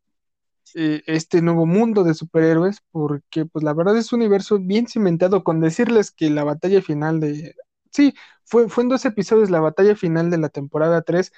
eh, 0.75 1.03
este 1.07 1.43
nuevo 1.43 1.67
mundo 1.67 2.05
de 2.05 2.15
superhéroes, 2.15 2.81
porque 2.91 3.47
pues 3.47 3.65
la 3.65 3.75
verdad 3.75 3.97
es 3.97 4.13
un 4.13 4.21
universo 4.21 4.59
bien 4.59 4.87
cimentado, 4.89 5.45
con 5.45 5.61
decirles 5.61 6.11
que 6.11 6.31
la 6.31 6.45
batalla 6.45 6.83
final 6.83 7.21
de... 7.21 7.55
Sí, 7.91 8.15
fue, 8.45 8.69
fue 8.69 8.85
en 8.85 8.89
dos 8.91 9.05
episodios 9.05 9.51
la 9.51 9.61
batalla 9.61 9.97
final 9.97 10.31
de 10.31 10.39
la 10.39 10.49
temporada 10.49 11.03
3, 11.03 11.33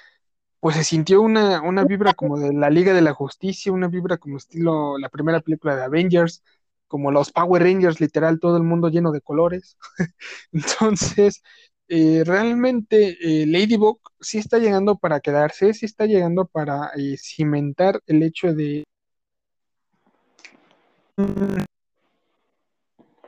pues 0.59 0.75
se 0.75 0.83
sintió 0.83 1.21
una, 1.21 1.61
una 1.61 1.83
vibra 1.83 2.13
como 2.13 2.39
de 2.39 2.53
la 2.53 2.69
Liga 2.69 2.93
de 2.93 3.01
la 3.01 3.13
Justicia, 3.13 3.71
una 3.71 3.87
vibra 3.87 4.17
como 4.17 4.37
estilo 4.37 4.97
la 4.97 5.09
primera 5.09 5.41
película 5.41 5.75
de 5.75 5.83
Avengers, 5.83 6.43
como 6.87 7.11
los 7.11 7.31
Power 7.31 7.63
Rangers, 7.63 7.99
literal, 8.01 8.39
todo 8.39 8.57
el 8.57 8.63
mundo 8.63 8.89
lleno 8.89 9.11
de 9.11 9.21
colores. 9.21 9.77
Entonces, 10.51 11.43
eh, 11.89 12.23
realmente 12.25 13.17
eh, 13.21 13.45
Ladybug 13.47 13.99
sí 14.19 14.39
está 14.39 14.57
llegando 14.59 14.97
para 14.97 15.19
quedarse, 15.19 15.73
sí 15.73 15.85
está 15.85 16.05
llegando 16.05 16.45
para 16.45 16.91
cimentar 17.17 18.01
el 18.07 18.23
hecho 18.23 18.53
de 18.53 18.83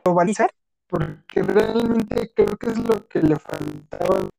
globalizar, 0.03 0.51
porque 0.87 1.41
realmente 1.43 2.31
creo 2.35 2.57
que 2.57 2.67
es 2.67 2.77
lo 2.77 3.07
que 3.07 3.21
le 3.21 3.35
faltaba. 3.37 4.29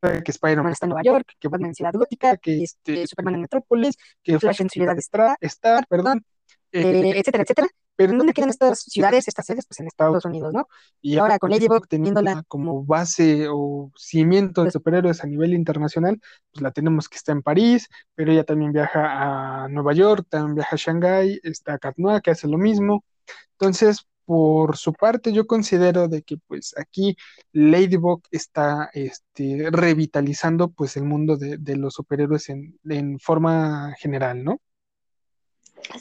Que 0.00 0.30
Spider-Man 0.30 0.72
está 0.72 0.84
en 0.84 0.90
Nueva 0.90 1.02
York, 1.02 1.32
que 1.40 1.48
Batman 1.48 1.70
en 1.70 1.74
Ciudad 1.74 1.94
Gótica, 1.94 2.36
que 2.36 2.62
este, 2.62 3.06
Superman 3.06 3.36
en 3.36 3.40
Metrópolis, 3.42 3.96
que 4.22 4.38
Flash 4.38 4.60
en 4.60 4.68
Ciudad 4.68 4.98
Star, 4.98 5.38
Star, 5.40 5.86
perdón, 5.88 6.26
eh, 6.72 7.12
etcétera, 7.16 7.42
etcétera. 7.42 7.68
Pero 7.96 8.12
¿en 8.12 8.18
dónde 8.18 8.32
quedan 8.32 8.50
estas 8.50 8.80
ciudades, 8.80 9.28
estas 9.28 9.46
sedes? 9.46 9.66
Pues 9.66 9.78
en 9.78 9.86
Estados 9.86 10.24
Unidos, 10.24 10.52
¿no? 10.52 10.66
Y 11.00 11.16
ahora 11.18 11.38
con 11.38 11.50
Ladybug 11.50 11.86
teniéndola 11.86 12.42
como 12.48 12.84
base 12.84 13.46
o 13.48 13.92
cimiento 13.96 14.64
de 14.64 14.72
superhéroes 14.72 15.22
a 15.22 15.28
nivel 15.28 15.54
internacional, 15.54 16.20
pues 16.52 16.62
la 16.62 16.72
tenemos 16.72 17.08
que 17.08 17.16
está 17.16 17.30
en 17.30 17.42
París, 17.42 17.88
pero 18.16 18.32
ella 18.32 18.42
también 18.42 18.72
viaja 18.72 19.64
a 19.64 19.68
Nueva 19.68 19.92
York, 19.92 20.26
también 20.28 20.56
viaja 20.56 20.74
a 20.74 20.78
Shanghái, 20.78 21.40
está 21.44 21.74
a 21.74 21.78
Katnoa, 21.78 22.20
que 22.20 22.32
hace 22.32 22.48
lo 22.48 22.58
mismo. 22.58 23.04
Entonces, 23.52 24.08
por 24.24 24.76
su 24.76 24.92
parte, 24.92 25.32
yo 25.32 25.46
considero 25.46 26.08
de 26.08 26.22
que 26.22 26.38
pues 26.48 26.74
aquí 26.76 27.16
Ladybug 27.52 28.22
está 28.32 28.90
este, 28.92 29.68
revitalizando 29.70 30.70
pues 30.70 30.96
el 30.96 31.04
mundo 31.04 31.36
de, 31.36 31.76
los 31.76 31.94
superhéroes 31.94 32.48
en, 32.48 32.78
en, 32.88 33.20
forma 33.20 33.94
general, 33.98 34.42
¿no? 34.42 34.60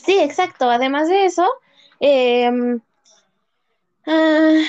Sí, 0.04 0.20
exacto. 0.20 0.70
Además 0.70 1.10
de 1.10 1.26
eso, 1.26 1.48
ah, 4.06 4.62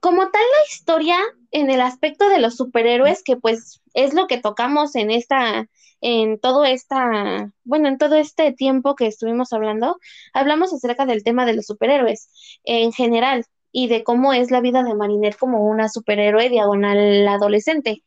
como 0.00 0.30
tal 0.30 0.42
la 0.42 0.66
historia 0.68 1.16
en 1.50 1.70
el 1.70 1.80
aspecto 1.80 2.28
de 2.28 2.38
los 2.40 2.56
superhéroes, 2.56 3.22
que 3.22 3.36
pues 3.36 3.80
es 3.94 4.14
lo 4.14 4.26
que 4.26 4.38
tocamos 4.38 4.94
en 4.94 5.10
esta, 5.10 5.66
en 6.00 6.38
todo 6.38 6.64
esta, 6.64 7.50
bueno, 7.64 7.88
en 7.88 7.98
todo 7.98 8.16
este 8.16 8.52
tiempo 8.52 8.94
que 8.94 9.06
estuvimos 9.06 9.52
hablando, 9.52 9.98
hablamos 10.32 10.72
acerca 10.72 11.06
del 11.06 11.24
tema 11.24 11.46
de 11.46 11.54
los 11.54 11.66
superhéroes 11.66 12.30
en 12.64 12.92
general 12.92 13.44
y 13.72 13.88
de 13.88 14.04
cómo 14.04 14.32
es 14.32 14.50
la 14.50 14.60
vida 14.60 14.82
de 14.82 14.94
Marinette 14.94 15.36
como 15.36 15.64
una 15.66 15.88
superhéroe 15.88 16.48
diagonal 16.48 17.26
adolescente. 17.28 18.02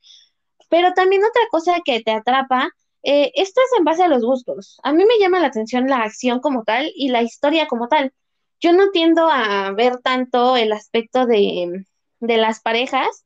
Pero 0.69 0.93
también 0.93 1.23
otra 1.23 1.43
cosa 1.51 1.81
que 1.83 2.01
te 2.01 2.11
atrapa, 2.11 2.69
eh, 3.03 3.31
esto 3.35 3.61
es 3.61 3.79
en 3.79 3.85
base 3.85 4.03
a 4.03 4.07
los 4.07 4.23
gustos. 4.23 4.79
A 4.83 4.93
mí 4.93 5.03
me 5.05 5.19
llama 5.19 5.39
la 5.39 5.47
atención 5.47 5.87
la 5.87 6.03
acción 6.03 6.39
como 6.39 6.63
tal 6.63 6.91
y 6.95 7.09
la 7.09 7.21
historia 7.23 7.67
como 7.67 7.87
tal. 7.87 8.13
Yo 8.59 8.73
no 8.73 8.91
tiendo 8.91 9.27
a 9.29 9.71
ver 9.71 9.99
tanto 9.99 10.55
el 10.57 10.71
aspecto 10.71 11.25
de, 11.25 11.85
de 12.19 12.37
las 12.37 12.61
parejas. 12.61 13.25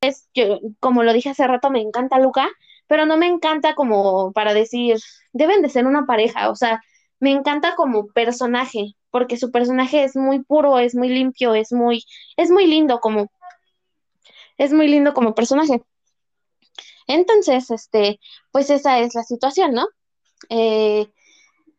Es, 0.00 0.28
yo, 0.34 0.60
como 0.80 1.02
lo 1.02 1.12
dije 1.12 1.30
hace 1.30 1.46
rato, 1.46 1.70
me 1.70 1.80
encanta 1.80 2.18
Luca, 2.18 2.48
pero 2.86 3.06
no 3.06 3.16
me 3.16 3.26
encanta 3.26 3.74
como 3.74 4.32
para 4.32 4.54
decir, 4.54 4.98
deben 5.32 5.62
de 5.62 5.68
ser 5.70 5.86
una 5.86 6.06
pareja, 6.06 6.50
o 6.50 6.54
sea, 6.54 6.82
me 7.18 7.32
encanta 7.32 7.74
como 7.76 8.08
personaje, 8.08 8.94
porque 9.10 9.36
su 9.38 9.50
personaje 9.50 10.04
es 10.04 10.16
muy 10.16 10.42
puro, 10.42 10.78
es 10.78 10.94
muy 10.94 11.08
limpio, 11.08 11.54
es 11.54 11.72
muy, 11.72 12.04
es 12.36 12.50
muy 12.50 12.66
lindo 12.66 13.00
como, 13.00 13.30
es 14.58 14.72
muy 14.72 14.88
lindo 14.88 15.14
como 15.14 15.34
personaje. 15.34 15.82
Entonces, 17.06 17.70
este, 17.70 18.20
pues 18.52 18.70
esa 18.70 18.98
es 18.98 19.14
la 19.14 19.22
situación, 19.22 19.72
¿no? 19.72 19.88
Eh, 20.48 21.10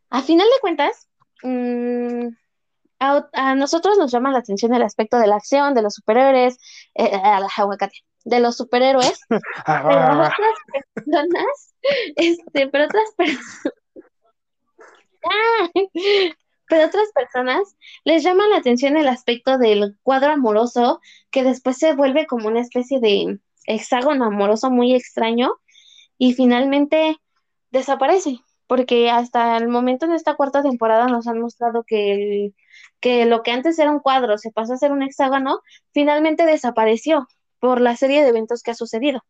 a 0.09 0.21
final 0.21 0.47
de 0.47 0.59
cuentas, 0.61 1.07
mmm, 1.43 2.27
a, 2.99 3.55
nosotros 3.55 3.97
nos 3.97 4.11
llama 4.11 4.31
la 4.31 4.39
atención 4.39 4.73
el 4.73 4.81
aspecto 4.81 5.19
de 5.19 5.27
la 5.27 5.35
acción, 5.35 5.73
de 5.73 5.81
los 5.81 5.95
superhéroes, 5.95 6.57
eh, 6.95 7.11
de 8.25 8.39
los 8.39 8.57
superhéroes, 8.57 9.19
pero 9.29 10.11
otras 10.13 10.33
personas, 10.93 11.75
este, 12.15 12.67
pero 12.67 12.85
otras 12.85 13.11
personas, 13.15 13.63
pero 16.69 16.85
otras 16.85 17.11
personas 17.13 17.75
les 18.03 18.23
llama 18.23 18.47
la 18.47 18.57
atención 18.57 18.97
el 18.97 19.07
aspecto 19.07 19.57
del 19.57 19.97
cuadro 20.03 20.31
amoroso 20.31 20.99
que 21.31 21.43
después 21.43 21.77
se 21.77 21.93
vuelve 21.93 22.25
como 22.25 22.47
una 22.47 22.61
especie 22.61 22.99
de 22.99 23.39
hexágono 23.67 24.25
amoroso 24.25 24.71
muy 24.71 24.95
extraño 24.95 25.53
y 26.17 26.33
finalmente 26.33 27.17
desaparece 27.71 28.39
porque 28.67 29.09
hasta 29.09 29.57
el 29.57 29.69
momento 29.69 30.05
en 30.05 30.11
esta 30.13 30.35
cuarta 30.35 30.61
temporada 30.61 31.07
nos 31.07 31.27
han 31.27 31.39
mostrado 31.39 31.83
que, 31.85 32.51
que 32.99 33.25
lo 33.25 33.41
que 33.41 33.51
antes 33.51 33.79
era 33.79 33.91
un 33.91 33.99
cuadro 33.99 34.37
se 34.37 34.51
pasó 34.51 34.73
a 34.73 34.77
ser 34.77 34.91
un 34.91 35.01
hexágono, 35.03 35.61
finalmente 35.93 36.45
desapareció 36.45 37.27
por 37.59 37.81
la 37.81 37.95
serie 37.95 38.21
de 38.21 38.29
eventos 38.29 38.61
que 38.61 38.71
ha 38.71 38.75
sucedido. 38.75 39.23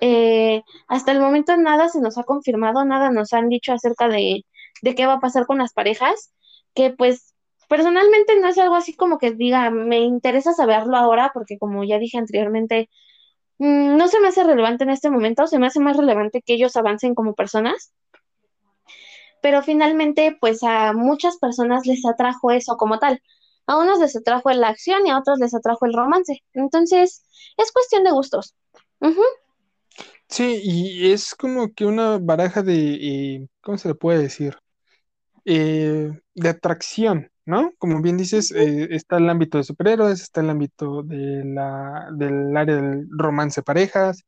Eh, 0.00 0.62
hasta 0.88 1.12
el 1.12 1.20
momento 1.20 1.56
nada 1.56 1.88
se 1.88 2.00
nos 2.00 2.18
ha 2.18 2.24
confirmado, 2.24 2.84
nada 2.84 3.10
nos 3.10 3.32
han 3.32 3.48
dicho 3.48 3.72
acerca 3.72 4.08
de, 4.08 4.44
de 4.82 4.94
qué 4.94 5.06
va 5.06 5.14
a 5.14 5.20
pasar 5.20 5.46
con 5.46 5.58
las 5.58 5.72
parejas, 5.72 6.32
que 6.74 6.90
pues 6.90 7.34
personalmente 7.68 8.38
no 8.40 8.48
es 8.48 8.58
algo 8.58 8.74
así 8.76 8.94
como 8.94 9.18
que 9.18 9.32
diga, 9.32 9.70
me 9.70 9.98
interesa 10.00 10.52
saberlo 10.52 10.96
ahora, 10.96 11.30
porque 11.32 11.58
como 11.58 11.84
ya 11.84 11.98
dije 11.98 12.18
anteriormente, 12.18 12.90
no 13.60 14.08
se 14.08 14.20
me 14.20 14.28
hace 14.28 14.42
relevante 14.42 14.84
en 14.84 14.90
este 14.90 15.10
momento, 15.10 15.46
se 15.46 15.58
me 15.58 15.66
hace 15.66 15.80
más 15.80 15.96
relevante 15.96 16.42
que 16.42 16.54
ellos 16.54 16.76
avancen 16.76 17.14
como 17.14 17.34
personas 17.34 17.92
pero 19.40 19.62
finalmente 19.62 20.36
pues 20.40 20.62
a 20.62 20.92
muchas 20.92 21.38
personas 21.38 21.86
les 21.86 22.04
atrajo 22.04 22.50
eso 22.50 22.76
como 22.76 22.98
tal. 22.98 23.22
A 23.66 23.78
unos 23.78 24.00
les 24.00 24.16
atrajo 24.16 24.50
la 24.50 24.68
acción 24.68 25.06
y 25.06 25.10
a 25.10 25.18
otros 25.18 25.38
les 25.38 25.54
atrajo 25.54 25.86
el 25.86 25.94
romance. 25.94 26.42
Entonces, 26.54 27.24
es 27.56 27.72
cuestión 27.72 28.04
de 28.04 28.10
gustos. 28.10 28.54
Sí, 30.28 30.60
y 30.62 31.12
es 31.12 31.34
como 31.34 31.72
que 31.72 31.86
una 31.86 32.18
baraja 32.18 32.62
de, 32.62 32.94
eh, 32.94 33.48
¿cómo 33.60 33.78
se 33.78 33.88
le 33.88 33.94
puede 33.94 34.22
decir? 34.22 34.56
Eh, 35.44 36.10
de 36.34 36.48
atracción, 36.48 37.30
¿no? 37.50 37.72
Como 37.78 38.00
bien 38.00 38.16
dices, 38.16 38.50
eh, 38.52 38.88
está 38.92 39.18
el 39.18 39.28
ámbito 39.28 39.58
de 39.58 39.64
superhéroes, 39.64 40.22
está 40.22 40.40
el 40.40 40.50
ámbito 40.50 41.02
de 41.02 41.44
la, 41.44 42.08
del 42.12 42.56
área 42.56 42.76
del 42.76 43.06
romance 43.10 43.62
parejas, 43.62 44.24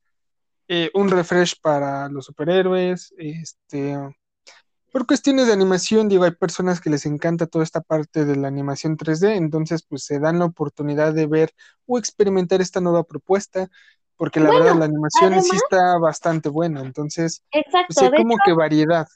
un 0.95 1.11
refresh 1.11 1.61
para 1.61 2.09
los 2.09 2.25
superhéroes, 2.25 3.15
este, 3.19 3.95
por 4.93 5.07
cuestiones 5.07 5.47
de 5.47 5.55
animación, 5.55 6.09
digo, 6.09 6.25
hay 6.25 6.33
personas 6.33 6.81
que 6.81 6.91
les 6.91 7.07
encanta 7.07 7.47
toda 7.47 7.65
esta 7.65 7.81
parte 7.81 8.27
de 8.27 8.37
la 8.37 8.49
animación 8.49 8.99
3D, 8.99 9.37
entonces 9.37 9.83
pues 9.83 10.05
se 10.05 10.21
dan 10.21 10.39
la 10.39 10.45
oportunidad 10.45 11.15
de 11.15 11.27
ver 11.27 11.51
o 11.87 11.99
experimentar 11.99 12.61
esta 12.61 12.81
nueva 12.83 13.03
propuesta, 13.03 13.71
porque 14.17 14.39
la 14.39 14.51
verdad 14.51 14.77
la 14.77 14.85
animación 14.85 15.43
sí 15.43 15.57
está 15.57 15.97
bastante 15.97 16.51
buena, 16.51 16.83
entonces 16.83 17.43
pues, 17.51 17.65
exacto, 17.65 18.05
hay 18.05 18.23
como 18.23 18.37
que 18.45 18.53
variedad. 18.53 19.07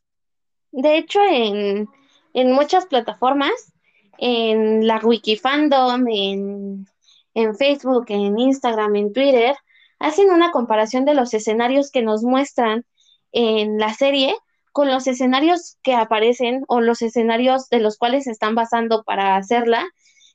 De 0.72 0.96
hecho, 0.96 1.20
en, 1.30 1.86
en 2.32 2.52
muchas 2.52 2.86
plataformas, 2.86 3.74
en 4.18 4.86
la 4.86 4.98
Wikifandom, 4.98 6.06
en, 6.08 6.86
en 7.34 7.56
Facebook, 7.56 8.06
en 8.08 8.38
Instagram, 8.38 8.96
en 8.96 9.12
Twitter, 9.12 9.54
hacen 9.98 10.30
una 10.30 10.50
comparación 10.50 11.04
de 11.04 11.14
los 11.14 11.34
escenarios 11.34 11.90
que 11.90 12.02
nos 12.02 12.22
muestran 12.22 12.84
en 13.32 13.78
la 13.78 13.92
serie 13.94 14.34
con 14.72 14.88
los 14.88 15.06
escenarios 15.06 15.78
que 15.82 15.94
aparecen 15.94 16.62
o 16.68 16.80
los 16.80 17.00
escenarios 17.00 17.68
de 17.70 17.80
los 17.80 17.96
cuales 17.96 18.24
se 18.24 18.30
están 18.30 18.54
basando 18.54 19.04
para 19.04 19.36
hacerla. 19.36 19.86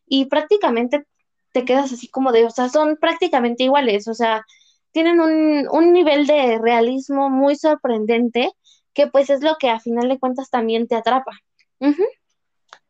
Y 0.08 0.26
prácticamente 0.26 1.06
te 1.54 1.64
quedas 1.64 1.94
así 1.94 2.08
como 2.08 2.32
de, 2.32 2.46
o 2.46 2.50
sea, 2.50 2.70
son 2.70 2.98
prácticamente 2.98 3.64
iguales, 3.64 4.08
o 4.08 4.14
sea, 4.14 4.46
tienen 4.92 5.20
un, 5.20 5.68
un 5.72 5.94
nivel 5.94 6.28
de 6.28 6.58
realismo 6.58 7.30
muy 7.30 7.56
sorprendente 7.56 8.52
que 8.94 9.08
pues 9.08 9.30
es 9.30 9.42
lo 9.42 9.56
que 9.58 9.70
a 9.70 9.80
final 9.80 10.10
de 10.10 10.20
cuentas 10.20 10.50
también 10.50 10.88
te 10.88 10.96
atrapa. 10.96 11.32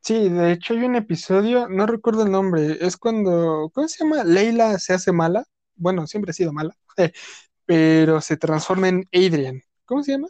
Sí, 0.01 0.29
de 0.29 0.51
hecho 0.51 0.73
hay 0.73 0.83
un 0.83 0.95
episodio, 0.95 1.69
no 1.69 1.85
recuerdo 1.85 2.23
el 2.23 2.31
nombre, 2.31 2.77
es 2.81 2.97
cuando, 2.97 3.71
¿cómo 3.73 3.87
se 3.87 4.03
llama? 4.03 4.23
Leila 4.23 4.79
se 4.79 4.93
hace 4.93 5.11
mala, 5.11 5.45
bueno, 5.75 6.07
siempre 6.07 6.31
ha 6.31 6.33
sido 6.33 6.51
mala, 6.51 6.75
pero 7.65 8.19
se 8.19 8.35
transforma 8.35 8.89
en 8.89 9.07
Adrian. 9.13 9.61
¿Cómo 9.85 10.03
se 10.03 10.13
llama? 10.13 10.27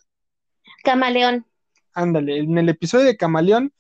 Camaleón. 0.84 1.46
Ándale, 1.94 2.40
en 2.40 2.58
el 2.58 2.68
episodio 2.68 3.06
de 3.06 3.18
Camaleón 3.18 3.74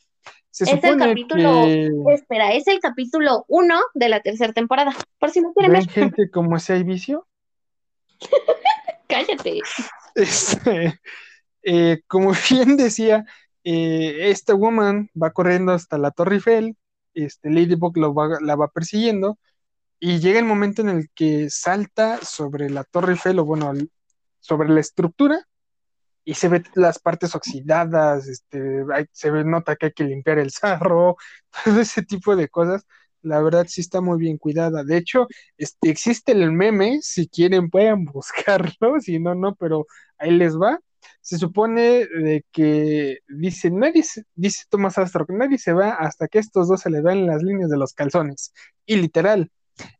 se 0.49 0.65
es 0.65 0.84
el 0.84 0.97
capítulo, 0.97 1.65
espera, 2.09 2.53
es 2.53 2.68
el 2.68 2.80
capítulo 2.80 3.45
uno 3.47 3.81
de 3.93 4.09
la 4.09 4.22
tercera 4.22 4.51
temporada, 4.51 4.93
por 5.18 5.30
si 5.30 5.41
no 5.41 5.53
quieren 5.53 5.72
ver. 5.72 5.89
gente 5.89 6.30
como 6.30 6.57
ese 6.57 6.73
hay 6.73 6.84
vicio? 6.84 7.27
Cállate. 9.07 9.59
Este, 10.13 10.99
eh, 11.63 12.01
como 12.05 12.34
bien 12.49 12.76
decía, 12.76 13.23
eh, 13.64 14.30
esta 14.30 14.54
woman 14.56 15.10
va 15.22 15.32
corriendo 15.32 15.72
hasta 15.74 15.98
la 15.98 16.12
Torre 16.12 16.36
Eiffel, 16.36 16.78
este, 17.14 17.50
Ladybug 17.50 17.98
lo 17.98 18.14
la 18.42 18.56
va 18.56 18.68
persiguiendo, 18.70 19.40
y 20.00 20.20
llega 20.20 20.40
el 20.40 20.46
momento 20.46 20.82
en 20.82 20.90
el 20.90 21.10
que 21.16 21.50
salta 21.50 22.20
sobre 22.24 22.70
la 22.70 22.84
Torre 22.84 23.14
Eiffel, 23.14 23.40
o 23.40 23.46
bueno, 23.46 23.74
sobre 24.40 24.70
la 24.70 24.80
estructura, 24.82 25.48
y 26.24 26.36
se 26.36 26.50
ve 26.50 26.64
las 26.76 27.00
partes 27.00 27.36
oxidadas, 27.36 28.28
este, 28.28 28.84
se 29.12 29.32
ve, 29.32 29.44
nota 29.44 29.76
que 29.76 29.88
hay 29.88 29.92
que 29.94 30.04
limpiar 30.04 30.40
el 30.40 30.52
sarro, 30.52 31.18
todo 31.66 31.82
ese 31.82 32.04
tipo 32.04 32.36
de 32.36 32.50
cosas. 32.50 32.86
La 33.22 33.42
verdad 33.42 33.66
sí 33.68 33.82
está 33.82 34.02
muy 34.02 34.18
bien 34.20 34.38
cuidada. 34.38 34.84
De 34.84 34.98
hecho, 34.98 35.28
este, 35.58 35.90
existe 35.90 36.32
el 36.32 36.52
meme, 36.52 37.00
si 37.02 37.28
quieren 37.28 37.70
pueden 37.70 38.06
buscarlo, 38.14 39.00
si 39.02 39.20
no, 39.20 39.36
no, 39.36 39.56
pero 39.56 39.88
ahí 40.18 40.32
les 40.32 40.58
va. 40.58 40.80
Se 41.22 41.38
supone 41.38 42.06
de 42.06 42.45
que 42.52 43.19
dice, 43.28 43.72
nadie, 43.72 44.03
dice 44.36 44.65
Tomás 44.69 44.98
Astro, 44.98 45.26
que 45.26 45.34
nadie 45.34 45.57
se 45.57 45.73
va 45.73 45.91
hasta 45.91 46.28
que 46.28 46.40
estos 46.40 46.68
dos 46.68 46.82
se 46.82 46.90
le 46.90 47.02
vean 47.02 47.28
las 47.28 47.44
líneas 47.44 47.69
de 47.69 47.78
los 47.78 47.94
calzones. 47.94 48.53
Y 48.86 48.95
literal, 48.98 49.52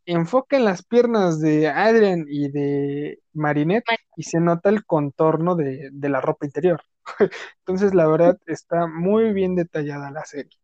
enfoca 0.06 0.56
en 0.56 0.64
las 0.64 0.84
piernas 0.84 1.40
de 1.40 1.68
Adrian 1.68 2.26
y 2.28 2.50
de 2.50 3.20
Marinette 3.32 3.84
y 4.16 4.24
se 4.24 4.40
nota 4.40 4.68
el 4.68 4.84
contorno 4.84 5.54
de, 5.54 5.90
la 5.92 6.20
ropa 6.20 6.46
interior. 6.46 6.82
Entonces, 7.58 7.94
la 7.94 8.06
verdad, 8.06 8.38
está 8.46 8.86
muy 8.86 9.32
bien 9.32 9.54
detallada 9.54 10.10
la 10.10 10.24
serie. 10.24 10.58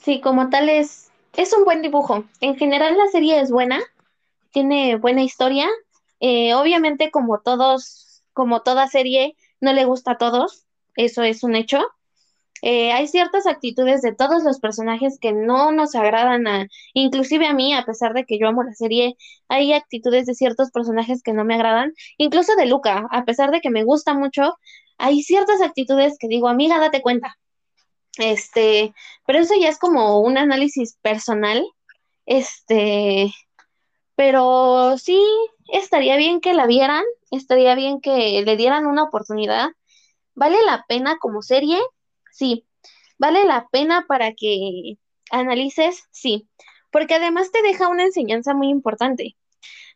Sí, 0.00 0.20
como 0.20 0.50
tal 0.50 0.68
es, 0.68 1.10
es 1.36 1.52
un 1.54 1.64
buen 1.64 1.82
dibujo. 1.82 2.24
En 2.40 2.56
general 2.56 2.96
la 2.98 3.06
serie 3.08 3.40
es 3.40 3.50
buena, 3.50 3.80
tiene 4.50 4.96
buena 4.96 5.22
historia. 5.22 5.66
Eh, 6.20 6.54
obviamente, 6.54 7.10
como 7.10 7.40
todos, 7.40 8.03
como 8.34 8.62
toda 8.62 8.88
serie, 8.88 9.36
no 9.60 9.72
le 9.72 9.86
gusta 9.86 10.12
a 10.12 10.18
todos, 10.18 10.66
eso 10.96 11.22
es 11.22 11.42
un 11.42 11.56
hecho. 11.56 11.80
Eh, 12.62 12.92
hay 12.92 13.08
ciertas 13.08 13.46
actitudes 13.46 14.02
de 14.02 14.14
todos 14.14 14.44
los 14.44 14.58
personajes 14.60 15.18
que 15.20 15.32
no 15.32 15.72
nos 15.72 15.94
agradan 15.94 16.46
a, 16.46 16.66
inclusive 16.94 17.46
a 17.46 17.54
mí, 17.54 17.74
a 17.74 17.84
pesar 17.84 18.14
de 18.14 18.24
que 18.24 18.38
yo 18.38 18.48
amo 18.48 18.62
la 18.62 18.72
serie, 18.74 19.16
hay 19.48 19.72
actitudes 19.72 20.26
de 20.26 20.34
ciertos 20.34 20.70
personajes 20.70 21.22
que 21.22 21.32
no 21.32 21.44
me 21.44 21.54
agradan, 21.54 21.92
incluso 22.16 22.54
de 22.56 22.66
Luca, 22.66 23.06
a 23.10 23.24
pesar 23.24 23.50
de 23.50 23.60
que 23.60 23.70
me 23.70 23.84
gusta 23.84 24.14
mucho, 24.14 24.56
hay 24.98 25.22
ciertas 25.22 25.60
actitudes 25.62 26.16
que 26.18 26.28
digo, 26.28 26.48
amiga, 26.48 26.78
date 26.78 27.02
cuenta. 27.02 27.36
Este, 28.18 28.94
pero 29.26 29.40
eso 29.40 29.54
ya 29.60 29.68
es 29.68 29.78
como 29.78 30.20
un 30.20 30.38
análisis 30.38 30.96
personal. 31.02 31.66
Este, 32.26 33.32
pero 34.16 34.96
sí, 34.98 35.20
estaría 35.72 36.16
bien 36.16 36.40
que 36.40 36.54
la 36.54 36.66
vieran, 36.66 37.04
estaría 37.36 37.74
bien 37.74 38.00
que 38.00 38.42
le 38.44 38.56
dieran 38.56 38.86
una 38.86 39.04
oportunidad. 39.04 39.70
¿Vale 40.34 40.56
la 40.64 40.84
pena 40.88 41.16
como 41.20 41.42
serie? 41.42 41.78
Sí. 42.32 42.66
¿Vale 43.18 43.44
la 43.44 43.68
pena 43.70 44.06
para 44.08 44.32
que 44.34 44.98
analices? 45.30 46.04
Sí. 46.10 46.48
Porque 46.90 47.14
además 47.14 47.50
te 47.50 47.62
deja 47.62 47.88
una 47.88 48.04
enseñanza 48.04 48.54
muy 48.54 48.68
importante. 48.68 49.36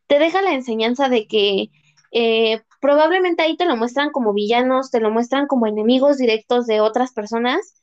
Te 0.06 0.18
deja 0.18 0.42
la 0.42 0.52
enseñanza 0.52 1.08
de 1.08 1.26
que 1.26 1.70
eh, 2.12 2.62
probablemente 2.80 3.42
ahí 3.42 3.56
te 3.56 3.66
lo 3.66 3.76
muestran 3.76 4.10
como 4.10 4.32
villanos, 4.32 4.90
te 4.90 5.00
lo 5.00 5.10
muestran 5.10 5.46
como 5.46 5.66
enemigos 5.66 6.18
directos 6.18 6.66
de 6.66 6.80
otras 6.80 7.12
personas, 7.12 7.74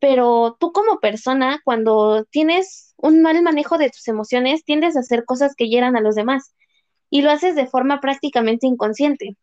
pero 0.00 0.56
tú 0.60 0.72
como 0.72 1.00
persona, 1.00 1.60
cuando 1.64 2.24
tienes 2.30 2.94
un 2.98 3.22
mal 3.22 3.42
manejo 3.42 3.78
de 3.78 3.90
tus 3.90 4.06
emociones, 4.08 4.64
tiendes 4.64 4.96
a 4.96 5.00
hacer 5.00 5.24
cosas 5.24 5.54
que 5.56 5.68
hieran 5.68 5.96
a 5.96 6.00
los 6.00 6.14
demás 6.14 6.54
y 7.16 7.22
lo 7.22 7.30
haces 7.30 7.54
de 7.54 7.66
forma 7.66 8.02
prácticamente 8.02 8.66
inconsciente. 8.66 9.38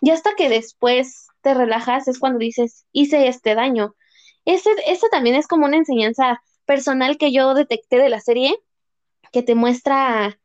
Y 0.00 0.10
hasta 0.10 0.36
que 0.36 0.48
después 0.48 1.26
te 1.40 1.54
relajas 1.54 2.06
es 2.06 2.20
cuando 2.20 2.38
dices, 2.38 2.86
hice 2.92 3.26
este 3.26 3.56
daño. 3.56 3.96
Ese, 4.44 4.70
esa 4.86 5.08
también 5.08 5.34
es 5.34 5.48
como 5.48 5.66
una 5.66 5.76
enseñanza 5.76 6.40
personal 6.66 7.18
que 7.18 7.32
yo 7.32 7.54
detecté 7.54 7.96
de 7.96 8.10
la 8.10 8.20
serie, 8.20 8.56
que 9.32 9.42
te 9.42 9.56
muestra 9.56 10.38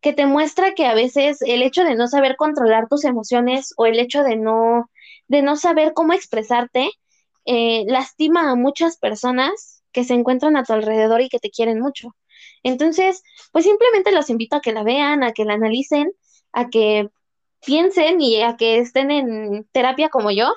que 0.00 0.12
te 0.12 0.26
muestra 0.26 0.74
que 0.74 0.86
a 0.86 0.94
veces 0.94 1.42
el 1.42 1.62
hecho 1.62 1.82
de 1.82 1.96
no 1.96 2.06
saber 2.06 2.36
controlar 2.36 2.86
tus 2.88 3.04
emociones 3.04 3.74
o 3.76 3.86
el 3.86 3.98
hecho 3.98 4.22
de 4.22 4.36
no, 4.36 4.88
de 5.26 5.42
no 5.42 5.56
saber 5.56 5.94
cómo 5.94 6.12
expresarte, 6.12 6.90
eh, 7.44 7.82
lastima 7.88 8.52
a 8.52 8.54
muchas 8.54 8.98
personas 8.98 9.82
que 9.90 10.04
se 10.04 10.14
encuentran 10.14 10.56
a 10.56 10.62
tu 10.62 10.74
alrededor 10.74 11.22
y 11.22 11.28
que 11.28 11.40
te 11.40 11.50
quieren 11.50 11.80
mucho. 11.80 12.14
Entonces, 12.64 13.22
pues 13.52 13.64
simplemente 13.64 14.10
los 14.10 14.30
invito 14.30 14.56
a 14.56 14.60
que 14.60 14.72
la 14.72 14.82
vean, 14.82 15.22
a 15.22 15.32
que 15.32 15.44
la 15.44 15.54
analicen, 15.54 16.10
a 16.52 16.68
que 16.70 17.08
piensen 17.64 18.20
y 18.20 18.42
a 18.42 18.56
que 18.56 18.78
estén 18.78 19.10
en 19.10 19.68
terapia 19.70 20.08
como 20.08 20.30
yo 20.30 20.52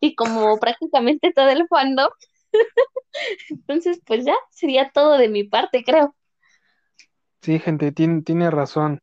y 0.00 0.14
como 0.14 0.58
prácticamente 0.60 1.32
todo 1.32 1.48
el 1.48 1.66
fandom. 1.68 2.10
Entonces, 3.50 4.00
pues 4.04 4.24
ya 4.24 4.34
sería 4.50 4.90
todo 4.90 5.16
de 5.16 5.28
mi 5.28 5.44
parte, 5.44 5.84
creo. 5.84 6.14
Sí, 7.42 7.58
gente, 7.58 7.92
tiene, 7.92 8.22
tiene 8.22 8.50
razón. 8.50 9.00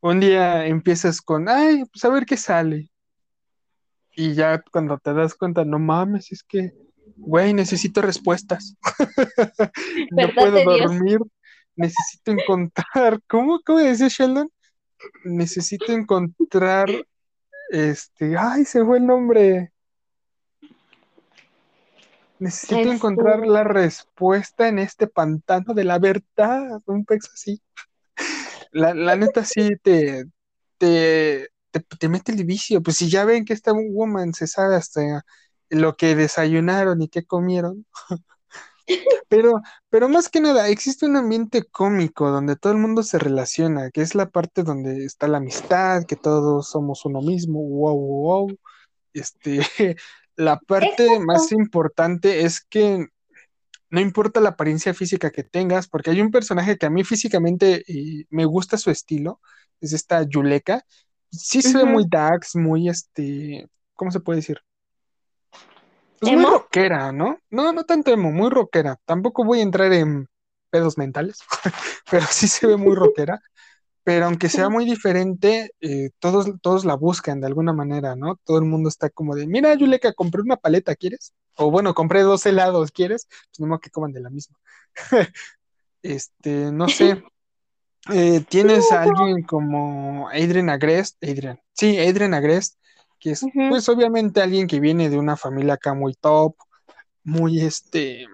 Un 0.00 0.20
día 0.20 0.66
empiezas 0.66 1.20
con, 1.20 1.48
ay, 1.48 1.84
pues 1.92 2.04
a 2.04 2.08
ver 2.08 2.24
qué 2.24 2.36
sale. 2.36 2.90
Y 4.16 4.34
ya 4.34 4.62
cuando 4.72 4.98
te 4.98 5.12
das 5.12 5.34
cuenta, 5.34 5.64
no 5.64 5.78
mames, 5.78 6.32
es 6.32 6.42
que, 6.42 6.72
güey, 7.16 7.52
necesito 7.52 8.00
respuestas. 8.00 8.76
no 10.10 10.28
puedo 10.34 10.64
dormir, 10.64 11.20
necesito 11.78 12.32
encontrar, 12.32 13.20
¿cómo, 13.28 13.60
cómo 13.64 13.78
decía 13.78 14.08
Sheldon? 14.08 14.50
Necesito 15.24 15.92
encontrar, 15.92 16.90
este, 17.70 18.36
ay, 18.36 18.64
se 18.64 18.84
fue 18.84 18.98
el 18.98 19.06
nombre. 19.06 19.72
Necesito 22.40 22.76
este 22.76 22.90
encontrar 22.90 23.46
la 23.46 23.64
respuesta 23.64 24.68
en 24.68 24.78
este 24.78 25.06
pantano 25.06 25.72
de 25.74 25.84
la 25.84 25.98
verdad, 25.98 26.80
un 26.86 27.04
pex 27.04 27.30
así. 27.32 27.62
La, 28.72 28.92
la 28.94 29.16
neta 29.16 29.44
sí 29.44 29.70
te, 29.82 30.24
te, 30.78 31.48
te, 31.98 32.08
mete 32.08 32.32
el 32.32 32.44
vicio. 32.44 32.82
Pues 32.82 32.96
si 32.96 33.08
ya 33.08 33.24
ven 33.24 33.44
que 33.44 33.52
esta 33.52 33.72
woman 33.72 34.34
se 34.34 34.46
sabe 34.46 34.76
hasta 34.76 35.24
lo 35.70 35.96
que 35.96 36.14
desayunaron 36.14 37.02
y 37.02 37.08
qué 37.08 37.24
comieron. 37.24 37.86
Pero, 39.28 39.60
pero 39.90 40.08
más 40.08 40.28
que 40.28 40.40
nada, 40.40 40.68
existe 40.68 41.06
un 41.06 41.16
ambiente 41.16 41.64
cómico 41.64 42.30
donde 42.30 42.56
todo 42.56 42.72
el 42.72 42.78
mundo 42.78 43.02
se 43.02 43.18
relaciona, 43.18 43.90
que 43.90 44.00
es 44.00 44.14
la 44.14 44.30
parte 44.30 44.62
donde 44.62 45.04
está 45.04 45.28
la 45.28 45.38
amistad, 45.38 46.04
que 46.04 46.16
todos 46.16 46.70
somos 46.70 47.04
uno 47.04 47.20
mismo, 47.20 47.60
wow, 47.60 47.98
wow, 47.98 48.58
Este, 49.12 49.60
la 50.36 50.58
parte 50.58 51.20
más 51.20 51.52
importante 51.52 52.42
es 52.42 52.60
que 52.62 53.06
no 53.90 54.00
importa 54.00 54.40
la 54.40 54.50
apariencia 54.50 54.94
física 54.94 55.30
que 55.30 55.44
tengas, 55.44 55.88
porque 55.88 56.10
hay 56.10 56.20
un 56.20 56.30
personaje 56.30 56.76
que 56.76 56.86
a 56.86 56.90
mí 56.90 57.04
físicamente 57.04 57.84
eh, 57.86 58.26
me 58.30 58.44
gusta 58.44 58.76
su 58.76 58.90
estilo, 58.90 59.40
es 59.80 59.92
esta 59.92 60.22
Yuleka. 60.22 60.84
Sí 61.30 61.62
se 61.62 61.76
ve 61.76 61.84
muy 61.84 62.04
Dax, 62.08 62.56
muy 62.56 62.88
este, 62.88 63.68
¿cómo 63.94 64.10
se 64.10 64.20
puede 64.20 64.38
decir? 64.38 64.58
Pues 66.20 66.32
muy 66.32 66.44
rockera, 66.44 67.12
¿no? 67.12 67.38
No, 67.50 67.72
no 67.72 67.84
tanto 67.84 68.10
emo, 68.12 68.30
muy 68.30 68.50
rockera. 68.50 68.98
Tampoco 69.04 69.44
voy 69.44 69.60
a 69.60 69.62
entrar 69.62 69.92
en 69.92 70.28
pedos 70.70 70.98
mentales, 70.98 71.38
pero 72.10 72.26
sí 72.30 72.48
se 72.48 72.66
ve 72.66 72.76
muy 72.76 72.94
rockera. 72.94 73.40
Pero 74.04 74.24
aunque 74.24 74.48
sea 74.48 74.70
muy 74.70 74.86
diferente, 74.86 75.70
eh, 75.80 76.10
todos, 76.18 76.48
todos 76.62 76.86
la 76.86 76.94
buscan 76.94 77.40
de 77.40 77.46
alguna 77.46 77.74
manera, 77.74 78.16
¿no? 78.16 78.36
Todo 78.42 78.56
el 78.56 78.64
mundo 78.64 78.88
está 78.88 79.10
como 79.10 79.34
de, 79.34 79.46
mira, 79.46 79.74
Yuleka, 79.74 80.14
compré 80.14 80.40
una 80.40 80.56
paleta, 80.56 80.96
¿quieres? 80.96 81.34
O 81.56 81.70
bueno, 81.70 81.92
compré 81.92 82.22
dos 82.22 82.46
helados, 82.46 82.90
¿quieres? 82.90 83.26
Pues 83.28 83.60
no 83.60 83.66
modo 83.66 83.80
que 83.80 83.90
coman 83.90 84.12
de 84.12 84.20
la 84.20 84.30
misma. 84.30 84.56
este, 86.02 86.72
no 86.72 86.88
sé. 86.88 87.22
Eh, 88.10 88.42
tienes 88.48 88.90
a 88.92 89.02
alguien 89.02 89.42
como 89.42 90.28
Adrian 90.30 90.70
Agrest, 90.70 91.22
Adrian, 91.22 91.60
sí, 91.74 91.98
Adrian 91.98 92.32
Agrest, 92.32 92.78
que 93.18 93.30
es, 93.32 93.44
pues 93.68 93.88
obviamente 93.88 94.40
alguien 94.40 94.66
que 94.66 94.80
viene 94.80 95.10
de 95.10 95.18
una 95.18 95.36
familia 95.36 95.74
acá 95.74 95.94
muy 95.94 96.14
top, 96.14 96.54
muy 97.24 97.60
este, 97.60 98.26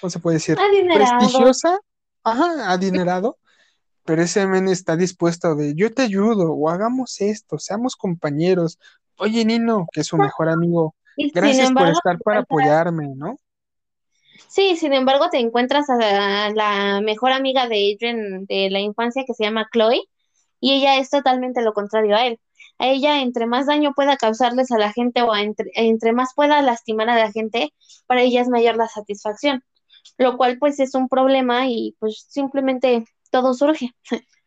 ¿cómo 0.00 0.10
se 0.10 0.18
puede 0.18 0.36
decir? 0.36 0.56
Prestigiosa, 0.92 1.78
ajá, 2.22 2.70
adinerado, 2.70 3.38
pero 4.04 4.22
ese 4.22 4.46
men 4.46 4.68
está 4.68 4.96
dispuesto 4.96 5.54
de 5.54 5.74
yo 5.74 5.92
te 5.92 6.02
ayudo 6.02 6.52
o 6.52 6.70
hagamos 6.70 7.20
esto, 7.20 7.58
seamos 7.58 7.96
compañeros. 7.96 8.78
Oye, 9.16 9.44
Nino, 9.44 9.86
que 9.92 10.00
es 10.02 10.06
su 10.06 10.16
mejor 10.16 10.48
amigo, 10.48 10.94
gracias 11.34 11.72
por 11.72 11.88
estar 11.88 12.18
para 12.20 12.40
apoyarme, 12.40 13.08
¿no? 13.16 13.36
Sí, 14.46 14.76
sin 14.76 14.92
embargo, 14.92 15.28
te 15.30 15.38
encuentras 15.38 15.90
a 15.90 16.50
la, 16.54 17.00
mejor 17.02 17.32
amiga 17.32 17.68
de 17.68 17.94
Adrian 17.94 18.46
de 18.46 18.70
la 18.70 18.80
infancia 18.80 19.24
que 19.26 19.34
se 19.34 19.44
llama 19.44 19.68
Chloe 19.72 20.02
y 20.60 20.74
ella 20.74 20.98
es 20.98 21.10
totalmente 21.10 21.62
lo 21.62 21.72
contrario 21.72 22.16
a 22.16 22.26
él. 22.26 22.40
A 22.78 22.86
ella, 22.86 23.20
entre 23.22 23.46
más 23.46 23.66
daño 23.66 23.92
pueda 23.94 24.16
causarles 24.16 24.70
a 24.70 24.78
la 24.78 24.92
gente 24.92 25.22
o 25.22 25.34
entre, 25.34 25.70
entre 25.74 26.12
más 26.12 26.34
pueda 26.34 26.62
lastimar 26.62 27.08
a 27.10 27.16
la 27.16 27.32
gente, 27.32 27.74
para 28.06 28.22
ella 28.22 28.40
es 28.40 28.48
mayor 28.48 28.76
la 28.76 28.88
satisfacción, 28.88 29.64
lo 30.16 30.36
cual 30.36 30.58
pues 30.58 30.78
es 30.80 30.94
un 30.94 31.08
problema 31.08 31.66
y 31.66 31.96
pues 31.98 32.26
simplemente 32.28 33.04
todo 33.30 33.54
surge. 33.54 33.90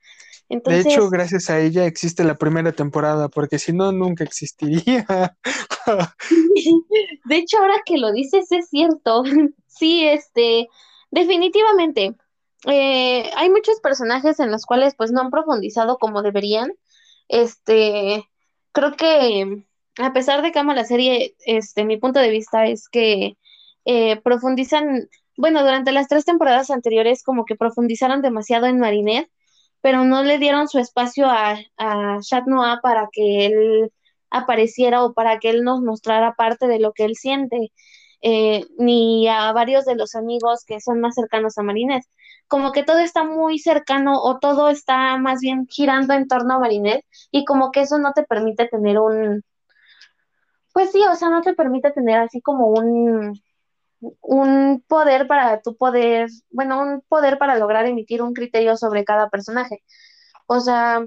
Entonces, 0.49 0.84
de 0.84 0.91
hecho, 0.91 1.10
gracias 1.10 1.49
a 1.49 1.62
ella 1.62 1.86
existe 1.86 2.26
la 2.26 2.36
primera 2.36 2.74
temporada, 2.74 3.30
porque 3.30 3.58
si 3.58 3.72
no, 3.72 3.94
nunca 3.94 4.26
existiría. 4.26 5.06
de 7.26 7.38
hecho, 7.38 7.58
ahora 7.58 7.76
que 7.86 7.98
lo 7.98 8.12
dices, 8.12 8.52
es 8.52 8.70
cierto. 8.70 9.24
Sí, 9.74 10.06
este, 10.06 10.68
definitivamente. 11.10 12.16
Eh, 12.68 13.32
hay 13.36 13.49
muchos 13.49 13.80
personajes 13.80 14.40
en 14.40 14.52
los 14.52 14.66
cuales 14.66 14.94
pues 14.95 15.12
no 15.12 15.22
han 15.22 15.32
profundizado 15.32 15.98
como 15.98 16.22
deberían. 16.22 16.74
Este, 17.32 18.26
creo 18.74 18.94
que 18.98 19.64
a 19.98 20.14
pesar 20.14 20.41
de 20.41 20.52
que 20.52 20.60
amo 20.60 20.74
la 20.74 20.86
serie, 20.86 21.36
este, 21.45 21.86
mi 21.86 21.98
punto 21.98 22.20
de 22.20 22.30
vista 22.30 22.66
es 22.66 22.90
que 22.90 23.38
eh, 23.86 24.22
profundizan 24.22 25.10
bueno, 25.38 25.62
durante 25.64 25.91
las 25.91 26.08
tres 26.08 26.26
temporadas 26.26 26.70
anteriores 26.72 27.24
como 27.24 27.45
que 27.45 27.56
profundizaron 27.56 28.22
demasiado 28.22 28.68
en 28.68 28.80
Marinette, 28.80 29.32
pero 29.82 30.03
no 30.06 30.24
le 30.24 30.38
dieron 30.40 30.68
su 30.68 30.78
espacio 30.80 31.28
a, 31.28 31.58
a 31.78 32.20
Chat 32.22 32.45
Noir 32.48 32.80
para 32.84 33.10
que 33.12 33.45
él 33.48 33.91
apareciera 34.30 35.03
o 35.03 35.14
para 35.14 35.40
que 35.40 35.49
él 35.49 35.64
nos 35.64 35.82
mostrara 35.82 36.36
parte 36.36 36.68
de 36.68 36.80
lo 36.80 36.94
que 36.94 37.06
él 37.06 37.16
siente, 37.16 37.72
eh, 38.22 38.66
ni 38.78 39.28
a 39.28 39.52
varios 39.53 39.86
de 39.86 39.95
los 39.95 40.16
amigos 40.16 40.64
que 40.66 40.80
son 40.82 41.02
más 41.02 41.16
cercanos 41.16 41.58
a 41.58 41.64
Marinette. 41.64 42.06
Como 42.52 42.72
que 42.73 42.84
todo 42.84 42.99
está 42.99 43.23
muy 43.23 43.60
cercano 43.60 44.22
o 44.22 44.40
todo 44.40 44.69
está 44.69 45.18
más 45.18 45.40
bien 45.41 45.68
girando 45.69 46.14
en 46.14 46.28
torno 46.28 46.56
a 46.56 46.60
Marinette 46.60 47.06
y 47.32 47.45
como 47.45 47.72
que 47.72 47.82
eso 47.82 47.98
no 47.98 48.14
te 48.14 48.23
permite 48.23 48.68
tener 48.68 48.99
un, 48.99 49.44
pues 50.73 50.91
sí, 50.91 51.02
o 51.10 51.15
sea, 51.15 51.30
no 51.30 51.41
te 51.41 51.53
permite 51.53 51.91
tener 51.91 52.19
así 52.19 52.41
como 52.41 52.68
un, 52.68 53.40
un 54.22 54.84
poder 54.88 55.28
para 55.28 55.61
tu 55.61 55.76
poder, 55.78 56.30
bueno, 56.52 56.82
un 56.82 57.02
poder 57.10 57.38
para 57.38 57.57
lograr 57.57 57.86
emitir 57.86 58.22
un 58.22 58.34
criterio 58.34 58.78
sobre 58.78 59.06
cada 59.06 59.30
personaje. 59.30 59.84
O 60.48 60.60
sea, 60.61 61.06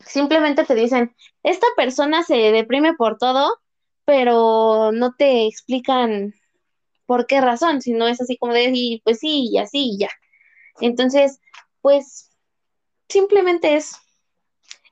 simplemente 0.00 0.64
te 0.64 0.74
dicen, 0.74 1.14
esta 1.42 1.66
persona 1.76 2.22
se 2.24 2.36
deprime 2.52 2.94
por 2.94 3.18
todo, 3.18 3.56
pero 4.04 4.92
no 4.92 5.14
te 5.16 5.46
explican 5.46 6.34
por 7.06 7.26
qué 7.26 7.40
razón, 7.40 7.82
sino 7.82 8.08
es 8.08 8.20
así 8.20 8.38
como 8.38 8.54
de, 8.54 8.70
y 8.74 9.02
pues 9.04 9.20
sí, 9.20 9.48
y 9.52 9.58
así, 9.58 9.92
y 9.96 9.98
ya. 10.00 10.08
Entonces, 10.80 11.40
pues, 11.80 12.30
simplemente 13.08 13.76
es, 13.76 13.96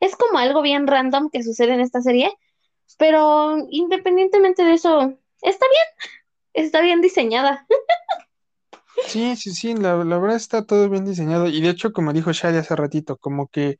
es 0.01 0.16
como 0.16 0.39
algo 0.39 0.62
bien 0.62 0.86
random 0.86 1.31
que 1.31 1.43
sucede 1.43 1.74
en 1.74 1.81
esta 1.81 2.02
serie, 2.02 2.32
pero 2.98 3.57
independientemente 3.70 4.65
de 4.65 4.74
eso, 4.74 5.15
está 5.43 5.66
bien, 5.69 6.11
está 6.55 6.81
bien 6.81 7.01
diseñada. 7.01 7.66
Sí, 9.07 9.36
sí, 9.36 9.51
sí, 9.52 9.74
la, 9.74 10.05
la 10.05 10.19
verdad 10.19 10.36
está 10.36 10.65
todo 10.65 10.89
bien 10.89 11.05
diseñado. 11.05 11.48
Y 11.48 11.61
de 11.61 11.70
hecho, 11.70 11.93
como 11.93 12.12
dijo 12.12 12.32
Shadi 12.32 12.59
hace 12.59 12.77
ratito, 12.77 13.16
como 13.16 13.48
que 13.48 13.78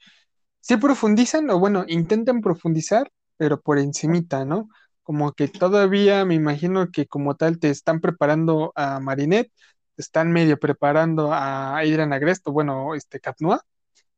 sí 0.60 0.77
profundizan, 0.77 1.51
o 1.51 1.59
bueno, 1.59 1.85
intentan 1.89 2.40
profundizar, 2.40 3.10
pero 3.36 3.60
por 3.60 3.78
encimita, 3.78 4.44
¿no? 4.44 4.68
Como 5.02 5.32
que 5.32 5.48
todavía 5.48 6.24
me 6.24 6.35
imagino 6.35 6.90
que 6.93 7.06
como 7.06 7.36
tal 7.36 7.59
te 7.60 7.70
están 7.70 8.01
preparando 8.01 8.72
a 8.77 9.01
Marinette, 9.01 9.52
te 9.52 9.80
están 10.01 10.32
medio 10.32 10.59
preparando 10.59 11.32
a 11.32 11.78
Adrian 11.78 12.12
Agresto, 12.12 12.52
bueno, 12.52 12.94
este 12.94 13.20
Katnoa, 13.20 13.62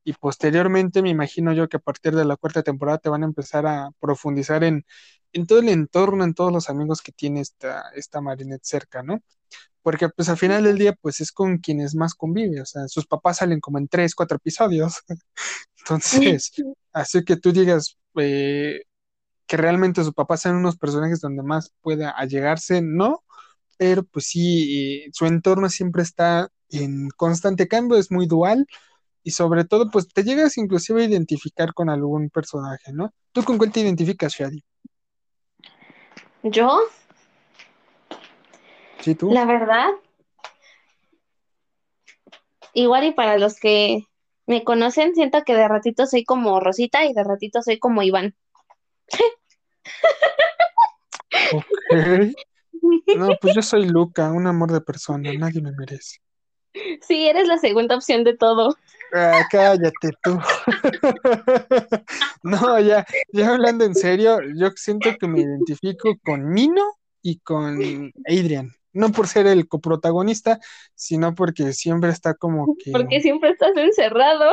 y 0.04 0.12
posteriormente 0.14 1.02
me 1.02 1.10
imagino 1.10 1.52
yo 1.52 1.68
que 1.68 1.76
a 1.76 1.80
partir 1.80 2.14
de 2.16 2.24
la 2.24 2.36
cuarta 2.36 2.62
temporada 2.62 2.98
te 2.98 3.08
van 3.08 3.22
a 3.22 3.26
empezar 3.26 3.66
a 3.66 3.90
profundizar 4.00 4.64
en, 4.64 4.84
en 5.32 5.46
todo 5.46 5.60
el 5.60 5.68
entorno, 5.68 6.24
en 6.24 6.34
todos 6.34 6.52
los 6.52 6.68
amigos 6.70 7.02
que 7.02 7.12
tiene 7.12 7.40
esta, 7.40 7.84
esta 7.94 8.20
Marinette 8.20 8.64
cerca, 8.64 9.02
¿no? 9.02 9.22
Porque 9.82 10.08
pues 10.08 10.28
al 10.28 10.36
final 10.38 10.64
del 10.64 10.78
día 10.78 10.94
pues 11.00 11.20
es 11.20 11.32
con 11.32 11.58
quienes 11.58 11.94
más 11.94 12.14
convive, 12.14 12.60
o 12.60 12.66
sea, 12.66 12.88
sus 12.88 13.06
papás 13.06 13.38
salen 13.38 13.60
como 13.60 13.78
en 13.78 13.88
tres, 13.88 14.14
cuatro 14.14 14.36
episodios. 14.36 15.02
Entonces, 15.78 16.52
así 16.92 17.24
que 17.24 17.36
tú 17.36 17.52
digas 17.52 17.96
eh, 18.16 18.82
que 19.46 19.56
realmente 19.56 20.04
sus 20.04 20.14
papás 20.14 20.42
sean 20.42 20.56
unos 20.56 20.76
personajes 20.76 21.20
donde 21.20 21.42
más 21.42 21.72
pueda 21.80 22.10
allegarse, 22.10 22.82
no, 22.82 23.24
pero 23.82 24.04
pues 24.04 24.26
sí, 24.26 25.10
su 25.12 25.26
entorno 25.26 25.68
siempre 25.68 26.04
está 26.04 26.48
en 26.70 27.08
constante 27.16 27.66
cambio, 27.66 27.98
es 27.98 28.12
muy 28.12 28.28
dual 28.28 28.64
y 29.24 29.32
sobre 29.32 29.64
todo 29.64 29.90
pues 29.90 30.06
te 30.06 30.22
llegas 30.22 30.56
inclusive 30.56 31.02
a 31.02 31.06
identificar 31.06 31.74
con 31.74 31.90
algún 31.90 32.30
personaje, 32.30 32.92
¿no? 32.92 33.12
¿Tú 33.32 33.42
con 33.42 33.58
cuál 33.58 33.72
te 33.72 33.80
identificas, 33.80 34.34
Shadi? 34.34 34.62
Yo, 36.44 36.78
¿Sí, 39.00 39.16
tú? 39.16 39.32
la 39.32 39.46
verdad, 39.46 39.88
igual 42.74 43.06
y 43.06 43.10
para 43.10 43.36
los 43.36 43.58
que 43.58 44.06
me 44.46 44.62
conocen, 44.62 45.16
siento 45.16 45.42
que 45.42 45.56
de 45.56 45.66
ratito 45.66 46.06
soy 46.06 46.22
como 46.22 46.60
Rosita 46.60 47.04
y 47.04 47.14
de 47.14 47.24
ratito 47.24 47.62
soy 47.62 47.80
como 47.80 48.04
Iván. 48.04 48.36
No, 53.16 53.28
pues 53.40 53.54
yo 53.54 53.62
soy 53.62 53.88
Luca, 53.88 54.30
un 54.32 54.46
amor 54.46 54.72
de 54.72 54.80
persona, 54.80 55.32
nadie 55.32 55.62
me 55.62 55.72
merece. 55.72 56.18
Sí, 57.06 57.26
eres 57.28 57.46
la 57.46 57.58
segunda 57.58 57.96
opción 57.96 58.24
de 58.24 58.36
todo. 58.36 58.76
Ah, 59.12 59.46
cállate 59.50 60.10
tú. 60.22 60.38
No, 62.42 62.80
ya, 62.80 63.06
ya 63.32 63.50
hablando 63.50 63.84
en 63.84 63.94
serio, 63.94 64.38
yo 64.56 64.70
siento 64.74 65.10
que 65.18 65.28
me 65.28 65.40
identifico 65.40 66.16
con 66.24 66.52
Nino 66.52 66.96
y 67.22 67.38
con 67.38 68.12
Adrian. 68.26 68.72
No 68.92 69.12
por 69.12 69.28
ser 69.28 69.46
el 69.46 69.68
coprotagonista, 69.68 70.58
sino 70.94 71.34
porque 71.34 71.72
siempre 71.72 72.10
está 72.10 72.34
como 72.34 72.76
que 72.76 72.90
Porque 72.90 73.20
siempre 73.20 73.50
estás 73.50 73.76
encerrado. 73.76 74.50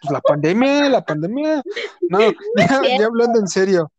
pues, 0.00 0.12
la 0.12 0.20
pandemia, 0.20 0.88
la 0.88 1.04
pandemia. 1.04 1.62
No, 2.08 2.18
ya, 2.56 2.98
ya 2.98 3.06
hablando 3.06 3.38
en 3.38 3.46
serio, 3.46 3.92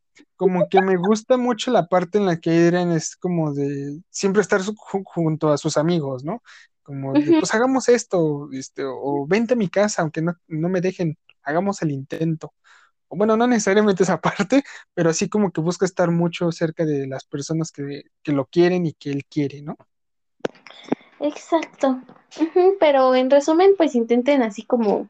como 0.44 0.68
que 0.70 0.82
me 0.82 0.98
gusta 0.98 1.38
mucho 1.38 1.72
la 1.72 1.88
parte 1.88 2.18
en 2.18 2.26
la 2.26 2.38
que 2.40 2.50
Adrian 2.52 2.92
es 2.92 3.16
como 3.16 3.54
de 3.54 4.02
siempre 4.10 4.42
estar 4.42 4.62
su- 4.64 4.76
junto 4.76 5.50
a 5.52 5.58
sus 5.58 5.78
amigos, 5.78 6.24
¿no? 6.26 6.44
Como 6.84 7.18
de, 7.18 7.34
pues 7.34 7.54
hagamos 7.54 7.88
esto, 7.90 8.50
este, 8.52 8.84
o 8.86 9.26
vente 9.28 9.54
a 9.54 9.58
mi 9.58 9.70
casa, 9.70 10.02
aunque 10.02 10.22
no, 10.22 10.34
no 10.48 10.70
me 10.70 10.82
dejen, 10.82 11.18
hagamos 11.44 11.82
el 11.82 11.92
intento. 11.92 12.54
O 13.10 13.18
bueno, 13.18 13.38
no 13.38 13.48
necesariamente 13.48 14.04
esa 14.04 14.22
parte, 14.22 14.64
pero 14.94 15.10
así 15.12 15.30
como 15.30 15.52
que 15.52 15.62
busca 15.62 15.86
estar 15.86 16.12
mucho 16.12 16.52
cerca 16.52 16.86
de 16.86 17.08
las 17.08 17.26
personas 17.26 17.72
que, 17.72 18.04
que 18.24 18.34
lo 18.34 18.46
quieren 18.48 18.86
y 18.88 18.94
que 18.94 19.12
él 19.12 19.26
quiere, 19.30 19.62
¿no? 19.62 19.78
Exacto. 21.20 22.02
Pero 22.80 23.16
en 23.16 23.30
resumen, 23.30 23.76
pues 23.78 23.96
intenten 23.96 24.42
así 24.44 24.64
como 24.64 25.10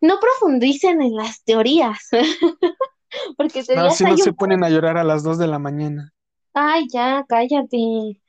no 0.00 0.18
profundicen 0.20 1.02
en 1.02 1.16
las 1.16 1.42
teorías, 1.44 2.08
porque 3.36 3.62
No, 3.74 3.90
si 3.90 4.04
no 4.04 4.16
se 4.16 4.32
ponen 4.32 4.64
a 4.64 4.70
llorar 4.70 4.96
a 4.96 5.04
las 5.04 5.22
dos 5.22 5.38
de 5.38 5.46
la 5.46 5.58
mañana. 5.58 6.12
Ay, 6.52 6.86
ya, 6.92 7.24
cállate, 7.28 7.76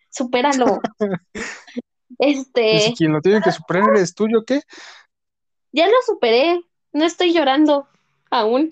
supéralo. 0.10 0.82
Pues 2.70 2.84
si 2.84 2.92
Este, 2.92 2.94
quien 2.94 3.12
lo 3.14 3.22
tiene 3.22 3.42
que 3.42 3.52
superar 3.52 3.90
eres 3.96 4.14
tú, 4.14 4.28
¿yo 4.28 4.44
qué? 4.46 4.62
ya 5.72 5.88
lo 5.88 5.94
superé, 6.06 6.60
no 6.94 7.06
estoy 7.06 7.34
llorando 7.34 7.88
aún. 8.32 8.70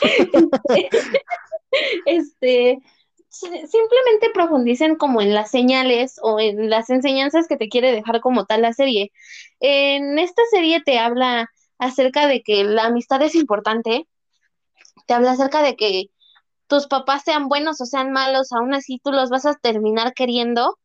Este, 2.04 2.78
si- 3.28 3.46
simplemente 3.66 4.30
profundicen 4.34 4.96
como 4.96 5.20
en 5.22 5.34
las 5.34 5.50
señales 5.50 6.18
o 6.22 6.38
en 6.40 6.70
las 6.70 6.90
enseñanzas 6.90 7.48
que 7.48 7.56
te 7.56 7.68
quiere 7.68 7.92
dejar 7.92 8.20
como 8.20 8.44
tal 8.46 8.62
la 8.62 8.72
serie. 8.72 9.12
En 9.60 10.18
esta 10.18 10.42
serie 10.50 10.82
te 10.82 10.98
habla 10.98 11.50
acerca 11.78 12.26
de 12.26 12.42
que 12.42 12.64
la 12.64 12.84
amistad 12.86 13.22
es 13.22 13.34
importante, 13.34 14.06
te 15.06 15.14
habla 15.14 15.32
acerca 15.32 15.62
de 15.62 15.76
que 15.76 16.06
tus 16.66 16.86
papás 16.86 17.22
sean 17.24 17.48
buenos 17.48 17.80
o 17.80 17.86
sean 17.86 18.12
malos, 18.12 18.52
aún 18.52 18.74
así 18.74 19.00
tú 19.02 19.12
los 19.12 19.30
vas 19.30 19.46
a 19.46 19.54
terminar 19.54 20.14
queriendo, 20.14 20.78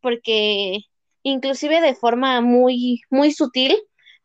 porque 0.00 0.80
inclusive 1.22 1.80
de 1.80 1.94
forma 1.94 2.40
muy, 2.40 3.02
muy 3.10 3.32
sutil 3.32 3.76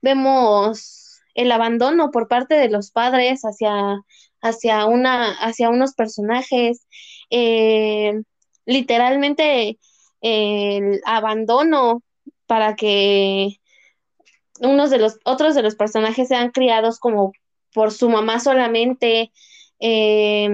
vemos 0.02 1.20
el 1.34 1.52
abandono 1.52 2.12
por 2.12 2.28
parte 2.28 2.56
de 2.56 2.70
los 2.70 2.92
padres 2.92 3.42
hacia, 3.44 4.02
hacia 4.42 4.86
una, 4.86 5.32
hacia 5.34 5.70
unos 5.70 5.94
personajes, 5.94 6.88
eh, 7.30 8.22
literalmente 8.66 9.80
el 10.22 11.02
abandono 11.06 12.02
para 12.46 12.76
que 12.76 13.60
unos 14.62 14.90
de 14.90 15.00
los, 15.00 15.18
otros 15.24 15.56
de 15.56 15.64
los 15.64 15.76
personajes 15.76 16.28
sean 16.28 16.52
criados 16.52 17.00
como 17.00 17.32
por 17.74 17.92
su 17.92 18.10
mamá 18.10 18.40
solamente. 18.40 19.32
Eh, 19.80 20.50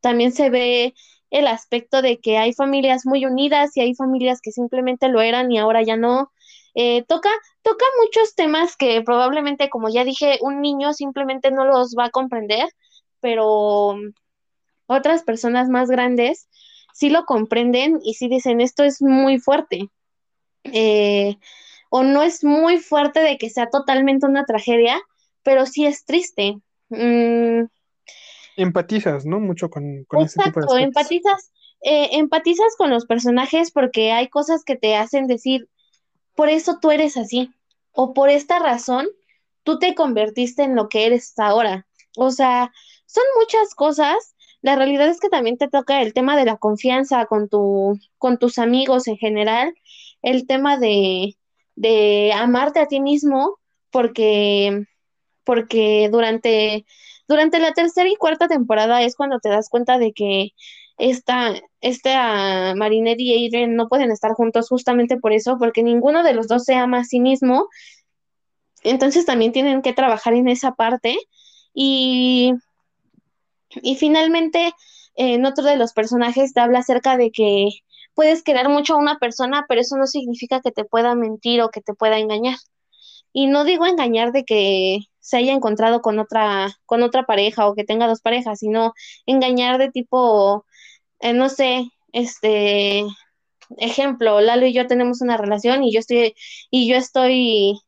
también 0.00 0.32
se 0.32 0.50
ve 0.50 0.94
el 1.30 1.46
aspecto 1.46 2.02
de 2.02 2.18
que 2.18 2.38
hay 2.38 2.52
familias 2.52 3.06
muy 3.06 3.26
unidas 3.26 3.76
y 3.76 3.80
hay 3.80 3.94
familias 3.94 4.40
que 4.40 4.52
simplemente 4.52 5.08
lo 5.08 5.20
eran 5.20 5.50
y 5.50 5.58
ahora 5.58 5.82
ya 5.82 5.96
no. 5.96 6.30
Eh, 6.74 7.04
toca, 7.04 7.30
toca 7.62 7.84
muchos 8.02 8.34
temas 8.34 8.76
que 8.76 9.02
probablemente, 9.02 9.68
como 9.70 9.88
ya 9.88 10.04
dije, 10.04 10.38
un 10.42 10.60
niño 10.60 10.92
simplemente 10.92 11.50
no 11.50 11.64
los 11.64 11.94
va 11.98 12.06
a 12.06 12.10
comprender, 12.10 12.68
pero 13.20 13.96
otras 14.86 15.22
personas 15.22 15.68
más 15.68 15.88
grandes 15.88 16.48
sí 16.92 17.10
lo 17.10 17.24
comprenden 17.24 17.98
y 18.02 18.14
sí 18.14 18.28
dicen, 18.28 18.60
esto 18.60 18.84
es 18.84 19.02
muy 19.02 19.38
fuerte. 19.38 19.88
Eh, 20.64 21.36
o 21.90 22.02
no 22.02 22.22
es 22.22 22.44
muy 22.44 22.78
fuerte 22.78 23.20
de 23.20 23.38
que 23.38 23.50
sea 23.50 23.68
totalmente 23.70 24.26
una 24.26 24.44
tragedia, 24.44 25.00
pero 25.44 25.66
sí 25.66 25.86
es 25.86 26.04
triste. 26.04 26.58
Mm, 26.88 27.66
Empatizas, 28.56 29.26
¿no? 29.26 29.40
Mucho 29.40 29.70
con, 29.70 30.04
con 30.04 30.22
ese 30.22 30.40
tipo 30.42 30.60
de 30.60 30.64
exacto, 30.64 30.78
empatizas, 30.78 31.52
eh, 31.82 32.08
empatizas 32.12 32.76
con 32.76 32.90
los 32.90 33.04
personajes 33.06 33.70
porque 33.70 34.12
hay 34.12 34.28
cosas 34.28 34.64
que 34.64 34.76
te 34.76 34.96
hacen 34.96 35.26
decir, 35.26 35.68
por 36.34 36.48
eso 36.48 36.78
tú 36.80 36.90
eres 36.90 37.16
así, 37.16 37.50
o 37.92 38.14
por 38.14 38.30
esta 38.30 38.58
razón 38.58 39.06
tú 39.64 39.78
te 39.78 39.94
convertiste 39.94 40.62
en 40.62 40.76
lo 40.76 40.88
que 40.88 41.06
eres 41.06 41.38
ahora. 41.38 41.86
O 42.16 42.30
sea, 42.30 42.72
son 43.06 43.24
muchas 43.38 43.74
cosas. 43.74 44.34
La 44.62 44.76
realidad 44.76 45.08
es 45.08 45.20
que 45.20 45.28
también 45.28 45.58
te 45.58 45.68
toca 45.68 46.00
el 46.02 46.14
tema 46.14 46.36
de 46.36 46.44
la 46.44 46.56
confianza 46.56 47.26
con 47.26 47.48
tu, 47.48 47.98
con 48.18 48.38
tus 48.38 48.58
amigos 48.58 49.08
en 49.08 49.16
general, 49.16 49.74
el 50.22 50.46
tema 50.46 50.78
de, 50.78 51.36
de 51.74 52.32
amarte 52.34 52.80
a 52.80 52.86
ti 52.86 53.00
mismo, 53.00 53.58
porque, 53.90 54.86
porque 55.44 56.08
durante, 56.10 56.86
durante 57.28 57.58
la 57.58 57.72
tercera 57.72 58.08
y 58.08 58.16
cuarta 58.16 58.48
temporada 58.48 59.02
es 59.02 59.16
cuando 59.16 59.38
te 59.40 59.48
das 59.48 59.68
cuenta 59.68 59.98
de 59.98 60.12
que 60.12 60.50
esta, 60.96 61.54
esta 61.80 62.74
Marinette 62.76 63.20
y 63.20 63.46
Adrian 63.46 63.76
no 63.76 63.88
pueden 63.88 64.10
estar 64.10 64.32
juntos 64.32 64.68
justamente 64.68 65.16
por 65.16 65.32
eso, 65.32 65.56
porque 65.58 65.82
ninguno 65.82 66.22
de 66.22 66.34
los 66.34 66.48
dos 66.48 66.64
se 66.64 66.74
ama 66.74 67.00
a 67.00 67.04
sí 67.04 67.20
mismo. 67.20 67.68
Entonces 68.82 69.26
también 69.26 69.52
tienen 69.52 69.82
que 69.82 69.92
trabajar 69.92 70.34
en 70.34 70.48
esa 70.48 70.72
parte. 70.72 71.16
Y, 71.72 72.54
y 73.82 73.96
finalmente, 73.96 74.72
en 75.16 75.44
otro 75.46 75.64
de 75.64 75.76
los 75.76 75.92
personajes 75.92 76.52
te 76.52 76.60
habla 76.60 76.80
acerca 76.80 77.16
de 77.16 77.30
que 77.30 77.68
puedes 78.14 78.42
querer 78.42 78.68
mucho 78.68 78.94
a 78.94 78.98
una 78.98 79.18
persona, 79.18 79.66
pero 79.68 79.80
eso 79.80 79.96
no 79.96 80.06
significa 80.06 80.60
que 80.60 80.70
te 80.70 80.84
pueda 80.84 81.14
mentir 81.14 81.62
o 81.62 81.70
que 81.70 81.80
te 81.80 81.94
pueda 81.94 82.18
engañar. 82.18 82.56
Y 83.32 83.48
no 83.48 83.64
digo 83.64 83.86
engañar 83.86 84.32
de 84.32 84.44
que 84.44 85.00
se 85.24 85.38
haya 85.38 85.54
encontrado 85.54 86.02
con 86.02 86.18
otra, 86.18 86.68
con 86.84 87.02
otra 87.02 87.24
pareja 87.24 87.66
o 87.66 87.74
que 87.74 87.84
tenga 87.84 88.06
dos 88.06 88.20
parejas, 88.20 88.58
sino 88.58 88.92
engañar 89.24 89.78
de 89.78 89.90
tipo, 89.90 90.66
eh, 91.20 91.32
no 91.32 91.48
sé, 91.48 91.88
este, 92.12 93.04
ejemplo, 93.78 94.42
Lalo 94.42 94.66
y 94.66 94.74
yo 94.74 94.86
tenemos 94.86 95.22
una 95.22 95.38
relación 95.38 95.82
y 95.82 95.94
yo 95.94 96.00
estoy, 96.00 96.34
y 96.70 96.90
yo 96.90 96.96
estoy, 96.96 97.80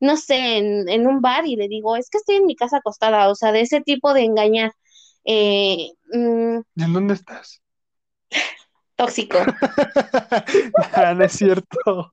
no 0.00 0.16
sé, 0.16 0.58
en, 0.58 0.88
en 0.88 1.06
un 1.06 1.20
bar 1.20 1.46
y 1.46 1.54
le 1.54 1.68
digo, 1.68 1.94
es 1.96 2.10
que 2.10 2.18
estoy 2.18 2.36
en 2.36 2.46
mi 2.46 2.56
casa 2.56 2.78
acostada, 2.78 3.28
o 3.28 3.36
sea, 3.36 3.52
de 3.52 3.60
ese 3.60 3.80
tipo 3.82 4.12
de 4.12 4.22
engañar. 4.24 4.72
Eh, 5.24 5.92
mm, 6.12 6.58
¿En 6.76 6.92
dónde 6.92 7.14
estás? 7.14 7.62
tóxico. 8.96 9.38
No 11.14 11.24
es 11.24 11.32
cierto. 11.32 12.10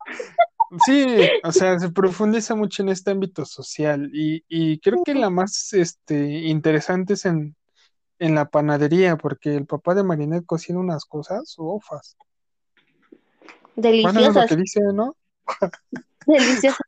Sí, 0.85 1.05
o 1.43 1.51
sea, 1.51 1.79
se 1.79 1.89
profundiza 1.91 2.55
mucho 2.55 2.83
en 2.83 2.89
este 2.89 3.11
ámbito 3.11 3.45
social 3.45 4.09
y, 4.13 4.43
y 4.49 4.79
creo 4.79 5.03
que 5.03 5.13
la 5.13 5.29
más 5.29 5.71
este, 5.73 6.17
interesante 6.41 7.13
es 7.13 7.25
en, 7.25 7.55
en 8.19 8.35
la 8.35 8.49
panadería, 8.49 9.15
porque 9.15 9.55
el 9.55 9.65
papá 9.65 9.95
de 9.95 10.03
Marinette 10.03 10.45
cocina 10.45 10.79
unas 10.79 11.05
cosas, 11.05 11.55
ufas. 11.57 12.17
Bueno, 13.75 14.19
es 14.19 14.33
lo 14.33 14.41
Deliciosas, 14.41 14.49
que 14.49 14.55
dice, 14.55 14.81
¿no? 14.93 15.15
deliciosas. 16.25 16.79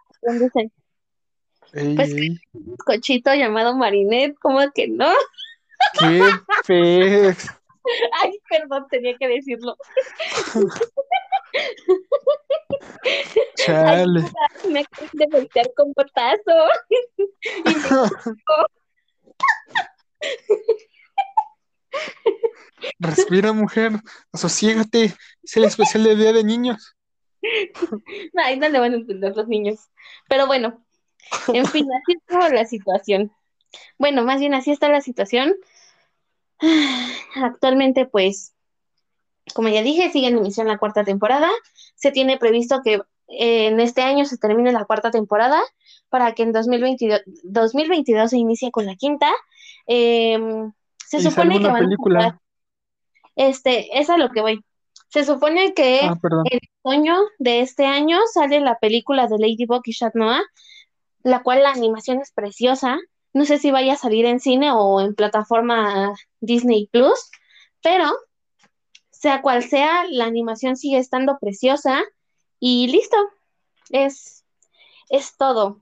Ey, 1.74 1.96
Pues 1.96 2.12
ey, 2.14 2.40
un 2.54 2.76
cochito 2.78 3.34
llamado 3.34 3.78
Marinette, 3.78 4.38
¿cómo 4.40 4.60
que 4.74 4.88
no? 4.88 5.12
qué 6.00 6.22
fe. 6.66 7.30
Ay, 8.22 8.40
perdón, 8.50 8.88
tenía 8.90 9.16
que 9.18 9.28
decirlo. 9.28 9.76
Chale. 13.56 14.20
Ayuda, 14.20 14.48
me 14.70 14.80
acaban 14.82 15.10
de 15.14 15.28
voltear 15.28 15.72
con 15.76 15.94
potazo. 15.94 16.54
Respira, 23.00 23.52
mujer, 23.54 23.92
sosiégate, 24.34 25.16
es 25.44 25.58
el 25.58 25.66
especial 25.66 26.04
de 26.04 26.16
Día 26.16 26.34
de 26.34 26.44
Niños. 26.44 26.96
Ay, 28.36 28.58
no 28.58 28.70
le 28.70 28.80
van 28.80 28.94
a 28.94 28.98
entender 28.98 29.36
los 29.36 29.48
niños. 29.48 29.90
Pero 30.28 30.48
bueno, 30.48 30.84
en 31.54 31.66
fin, 31.66 31.88
así 31.94 32.18
está 32.18 32.50
la 32.50 32.66
situación. 32.66 33.32
Bueno, 33.98 34.24
más 34.24 34.40
bien 34.40 34.54
así 34.54 34.72
está 34.72 34.90
la 34.90 35.02
situación. 35.02 35.56
Actualmente, 37.36 38.06
pues, 38.06 38.54
como 39.54 39.70
ya 39.70 39.82
dije, 39.82 40.10
sigue 40.12 40.28
en 40.28 40.38
emisión 40.38 40.68
la 40.68 40.78
cuarta 40.78 41.04
temporada. 41.04 41.50
Se 41.96 42.12
tiene 42.12 42.38
previsto 42.38 42.82
que 42.84 42.96
eh, 43.28 43.68
en 43.68 43.80
este 43.80 44.02
año 44.02 44.26
se 44.26 44.38
termine 44.38 44.72
la 44.72 44.86
cuarta 44.86 45.12
temporada 45.12 45.62
para 46.10 46.34
que 46.34 46.44
en 46.44 46.52
2022, 46.54 47.22
2022 47.44 48.30
se 48.32 48.38
inicie 48.38 48.72
con 48.72 48.86
la 48.86 48.96
quinta. 48.96 49.30
Em, 49.88 50.72
se 50.98 51.18
¿Y 51.18 51.22
sale 51.22 51.30
supone 51.32 51.60
que 51.60 51.68
van 51.68 51.76
a 51.76 51.80
película? 51.80 52.20
juntar- 52.22 52.40
este, 53.36 54.00
es 54.00 54.10
a 54.10 54.18
lo 54.18 54.30
que 54.30 54.42
voy. 54.42 54.64
Se 55.10 55.24
supone 55.26 55.74
que 55.74 56.02
Ah, 56.04 56.16
en 56.52 56.60
otoño 56.84 57.18
de 57.40 57.62
este 57.62 57.86
año 57.86 58.20
sale 58.34 58.60
la 58.60 58.78
película 58.78 59.28
de 59.28 59.38
Ladybug 59.40 59.82
y 59.86 59.94
Chat 59.94 60.14
Noir, 60.16 60.44
la 61.24 61.42
cual 61.42 61.64
la 61.64 61.72
animación 61.72 62.20
es 62.22 62.32
preciosa. 62.32 62.98
No 63.34 63.46
sé 63.46 63.58
si 63.60 63.72
vaya 63.72 63.94
a 63.94 63.98
salir 63.98 64.26
en 64.26 64.40
cine 64.40 64.72
o 64.74 65.02
en 65.02 65.16
plataforma 65.16 66.14
Disney 66.42 66.88
Plus, 66.92 67.30
pero 67.82 68.12
sea 69.20 69.42
cual 69.42 69.64
sea, 69.64 70.06
la 70.10 70.24
animación 70.24 70.78
sigue 70.78 70.98
estando 70.98 71.38
preciosa 71.40 72.04
y 72.58 72.88
listo. 72.88 73.18
Es, 73.90 74.46
es 75.10 75.36
todo. 75.36 75.82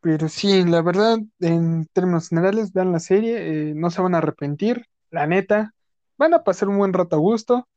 Pero 0.00 0.28
sí, 0.30 0.64
la 0.64 0.80
verdad, 0.80 1.18
en 1.40 1.84
términos 1.92 2.30
generales, 2.30 2.72
vean 2.72 2.92
la 2.92 3.00
serie, 3.00 3.36
eh, 3.36 3.74
no 3.74 3.90
se 3.90 4.00
van 4.00 4.14
a 4.14 4.18
arrepentir, 4.18 4.86
la 5.10 5.26
neta, 5.26 5.74
van 6.16 6.32
a 6.32 6.44
pasar 6.44 6.70
un 6.70 6.78
buen 6.78 6.94
rato 6.94 7.16
a 7.16 7.18
gusto. 7.18 7.68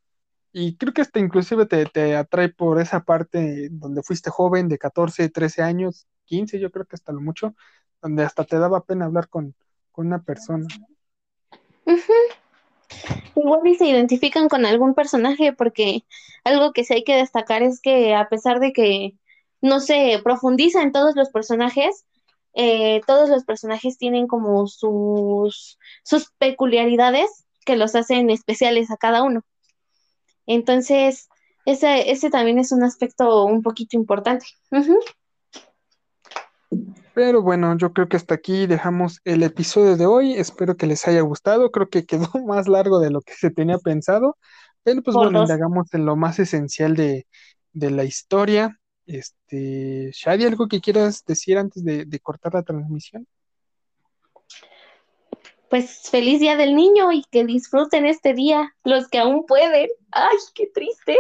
Y 0.54 0.78
creo 0.78 0.94
que 0.94 1.02
hasta 1.02 1.20
inclusive 1.20 1.66
te, 1.66 1.86
te 1.88 2.16
atrae 2.16 2.48
por 2.48 2.80
esa 2.80 3.04
parte 3.04 3.68
donde 3.70 4.02
fuiste 4.02 4.30
joven, 4.30 4.70
de 4.70 4.78
14, 4.78 5.28
13 5.30 5.62
años, 5.62 6.08
15, 6.24 6.58
yo 6.58 6.72
creo 6.72 6.86
que 6.86 6.96
hasta 6.96 7.12
lo 7.12 7.20
mucho, 7.20 7.54
donde 8.02 8.24
hasta 8.24 8.46
te 8.46 8.58
daba 8.58 8.86
pena 8.86 9.06
hablar 9.06 9.28
con, 9.28 9.56
con 9.92 10.08
una 10.08 10.24
persona. 10.24 10.68
Ujú. 11.86 12.14
Igual 13.36 13.68
y 13.68 13.76
se 13.76 13.88
identifican 13.88 14.50
con 14.50 14.66
algún 14.66 14.94
personaje, 14.94 15.54
porque 15.54 16.04
algo 16.44 16.74
que 16.74 16.84
sí 16.84 16.94
hay 16.94 17.04
que 17.04 17.16
destacar 17.16 17.64
es 17.64 17.82
que 17.82 18.16
a 18.16 18.28
pesar 18.30 18.60
de 18.60 18.74
que 18.74 19.14
no 19.62 19.80
se 19.80 20.20
profundiza 20.24 20.82
en 20.82 20.92
todos 20.92 21.16
los 21.16 21.30
personajes, 21.30 22.06
eh, 22.54 23.02
todos 23.06 23.30
los 23.30 23.46
personajes 23.46 23.98
tienen 23.98 24.28
como 24.28 24.68
sus, 24.68 25.78
sus 26.04 26.32
peculiaridades 26.38 27.46
que 27.66 27.76
los 27.76 27.96
hacen 27.96 28.30
especiales 28.30 28.92
a 28.92 28.98
cada 28.98 29.24
uno. 29.24 29.44
Entonces, 30.46 31.30
ese, 31.66 32.12
ese 32.12 32.30
también 32.30 32.58
es 32.58 32.72
un 32.72 32.84
aspecto 32.84 33.46
un 33.46 33.62
poquito 33.62 33.96
importante. 33.96 34.46
Ujú. 34.72 35.00
Pero 37.14 37.42
bueno, 37.42 37.78
yo 37.78 37.92
creo 37.94 38.08
que 38.08 38.18
hasta 38.18 38.36
aquí 38.36 38.68
dejamos 38.68 39.20
el 39.26 39.44
episodio 39.44 39.98
de 39.98 40.06
hoy. 40.06 40.34
Espero 40.34 40.78
que 40.78 40.88
les 40.88 41.08
haya 41.08 41.22
gustado. 41.22 41.72
Creo 41.72 41.90
que 41.90 42.06
quedó 42.06 42.30
más 42.48 42.68
largo 42.68 43.00
de 43.00 43.10
lo 43.12 43.22
que 43.22 43.34
se 43.34 43.52
tenía 43.52 43.78
pensado. 43.78 44.38
Pero 44.84 45.02
pues 45.02 45.14
Por 45.14 45.26
bueno, 45.26 45.40
dos. 45.40 45.50
indagamos 45.50 45.94
en 45.94 46.06
lo 46.06 46.16
más 46.16 46.40
esencial 46.40 46.96
de, 46.96 47.28
de 47.74 47.92
la 47.92 48.04
historia. 48.04 48.80
Este, 49.06 50.12
Shadi, 50.14 50.46
¿algo 50.46 50.68
que 50.68 50.82
quieras 50.82 51.26
decir 51.26 51.58
antes 51.58 51.84
de, 51.84 52.06
de 52.06 52.20
cortar 52.20 52.54
la 52.54 52.64
transmisión? 52.64 53.28
Pues 55.70 56.10
feliz 56.10 56.40
día 56.40 56.56
del 56.58 56.76
niño 56.76 57.12
y 57.12 57.24
que 57.30 57.46
disfruten 57.46 58.06
este 58.06 58.34
día, 58.34 58.76
los 58.84 59.08
que 59.08 59.20
aún 59.20 59.46
pueden. 59.46 59.90
Ay, 60.12 60.38
qué 60.56 60.68
triste. 60.74 61.18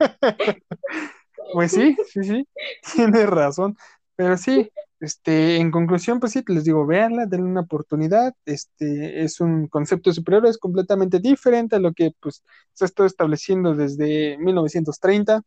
Pues 1.52 1.72
sí, 1.72 1.96
sí, 2.12 2.24
sí, 2.24 2.48
tienes 2.94 3.28
razón. 3.28 3.76
Pero 4.16 4.36
sí, 4.38 4.70
este, 5.00 5.56
en 5.56 5.70
conclusión, 5.70 6.20
pues 6.20 6.32
sí, 6.32 6.42
les 6.48 6.64
digo, 6.64 6.86
véanla, 6.86 7.26
denle 7.26 7.46
una 7.50 7.60
oportunidad. 7.62 8.34
Este, 8.46 9.22
es 9.22 9.40
un 9.40 9.68
concepto 9.68 10.12
superior, 10.12 10.46
es 10.46 10.58
completamente 10.58 11.18
diferente 11.20 11.76
a 11.76 11.78
lo 11.80 11.92
que 11.92 12.12
pues 12.20 12.42
se 12.72 12.84
ha 12.84 12.86
estado 12.86 13.06
estableciendo 13.06 13.74
desde 13.74 14.38
1930. 14.38 15.42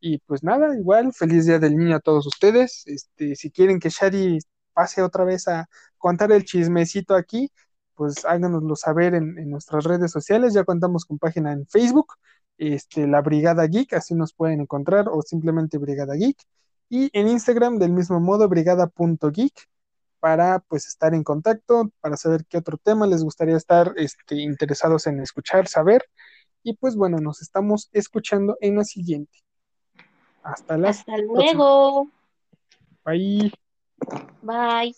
Y 0.00 0.18
pues 0.20 0.42
nada, 0.42 0.74
igual, 0.76 1.12
feliz 1.14 1.46
día 1.46 1.58
del 1.58 1.76
niño 1.76 1.96
a 1.96 2.00
todos 2.00 2.26
ustedes. 2.26 2.84
Este, 2.86 3.36
si 3.36 3.50
quieren 3.50 3.80
que 3.80 3.90
Shari 3.90 4.38
pase 4.72 5.02
otra 5.02 5.24
vez 5.24 5.46
a 5.48 5.68
contar 5.98 6.32
el 6.32 6.44
chismecito 6.44 7.14
aquí, 7.14 7.50
pues 7.94 8.24
háganoslo 8.24 8.76
saber 8.76 9.14
en, 9.14 9.38
en 9.38 9.50
nuestras 9.50 9.84
redes 9.84 10.10
sociales. 10.12 10.54
Ya 10.54 10.64
contamos 10.64 11.04
con 11.04 11.18
página 11.18 11.52
en 11.52 11.66
Facebook, 11.66 12.14
este, 12.58 13.06
la 13.06 13.20
Brigada 13.22 13.66
Geek, 13.66 13.92
así 13.94 14.14
nos 14.14 14.32
pueden 14.34 14.60
encontrar, 14.62 15.06
o 15.10 15.22
simplemente 15.22 15.78
Brigada 15.78 16.14
Geek. 16.14 16.38
Y 16.90 17.08
en 17.18 17.28
Instagram, 17.28 17.78
del 17.78 17.92
mismo 17.92 18.18
modo, 18.20 18.48
brigada.geek, 18.48 19.68
para 20.18 20.58
pues 20.58 20.86
estar 20.86 21.14
en 21.14 21.22
contacto, 21.24 21.90
para 22.00 22.16
saber 22.16 22.44
qué 22.46 22.58
otro 22.58 22.76
tema 22.76 23.06
les 23.06 23.22
gustaría 23.22 23.56
estar 23.56 23.94
este, 23.96 24.34
interesados 24.34 25.06
en 25.06 25.20
escuchar, 25.20 25.68
saber. 25.68 26.04
Y 26.62 26.74
pues 26.74 26.96
bueno, 26.96 27.18
nos 27.18 27.40
estamos 27.40 27.88
escuchando 27.92 28.58
en 28.60 28.76
la 28.76 28.84
siguiente. 28.84 29.38
Hasta 30.42 30.76
la 30.76 30.90
Hasta 30.90 31.16
luego. 31.16 32.08
Bye. 33.04 33.52
Bye. 34.42 34.94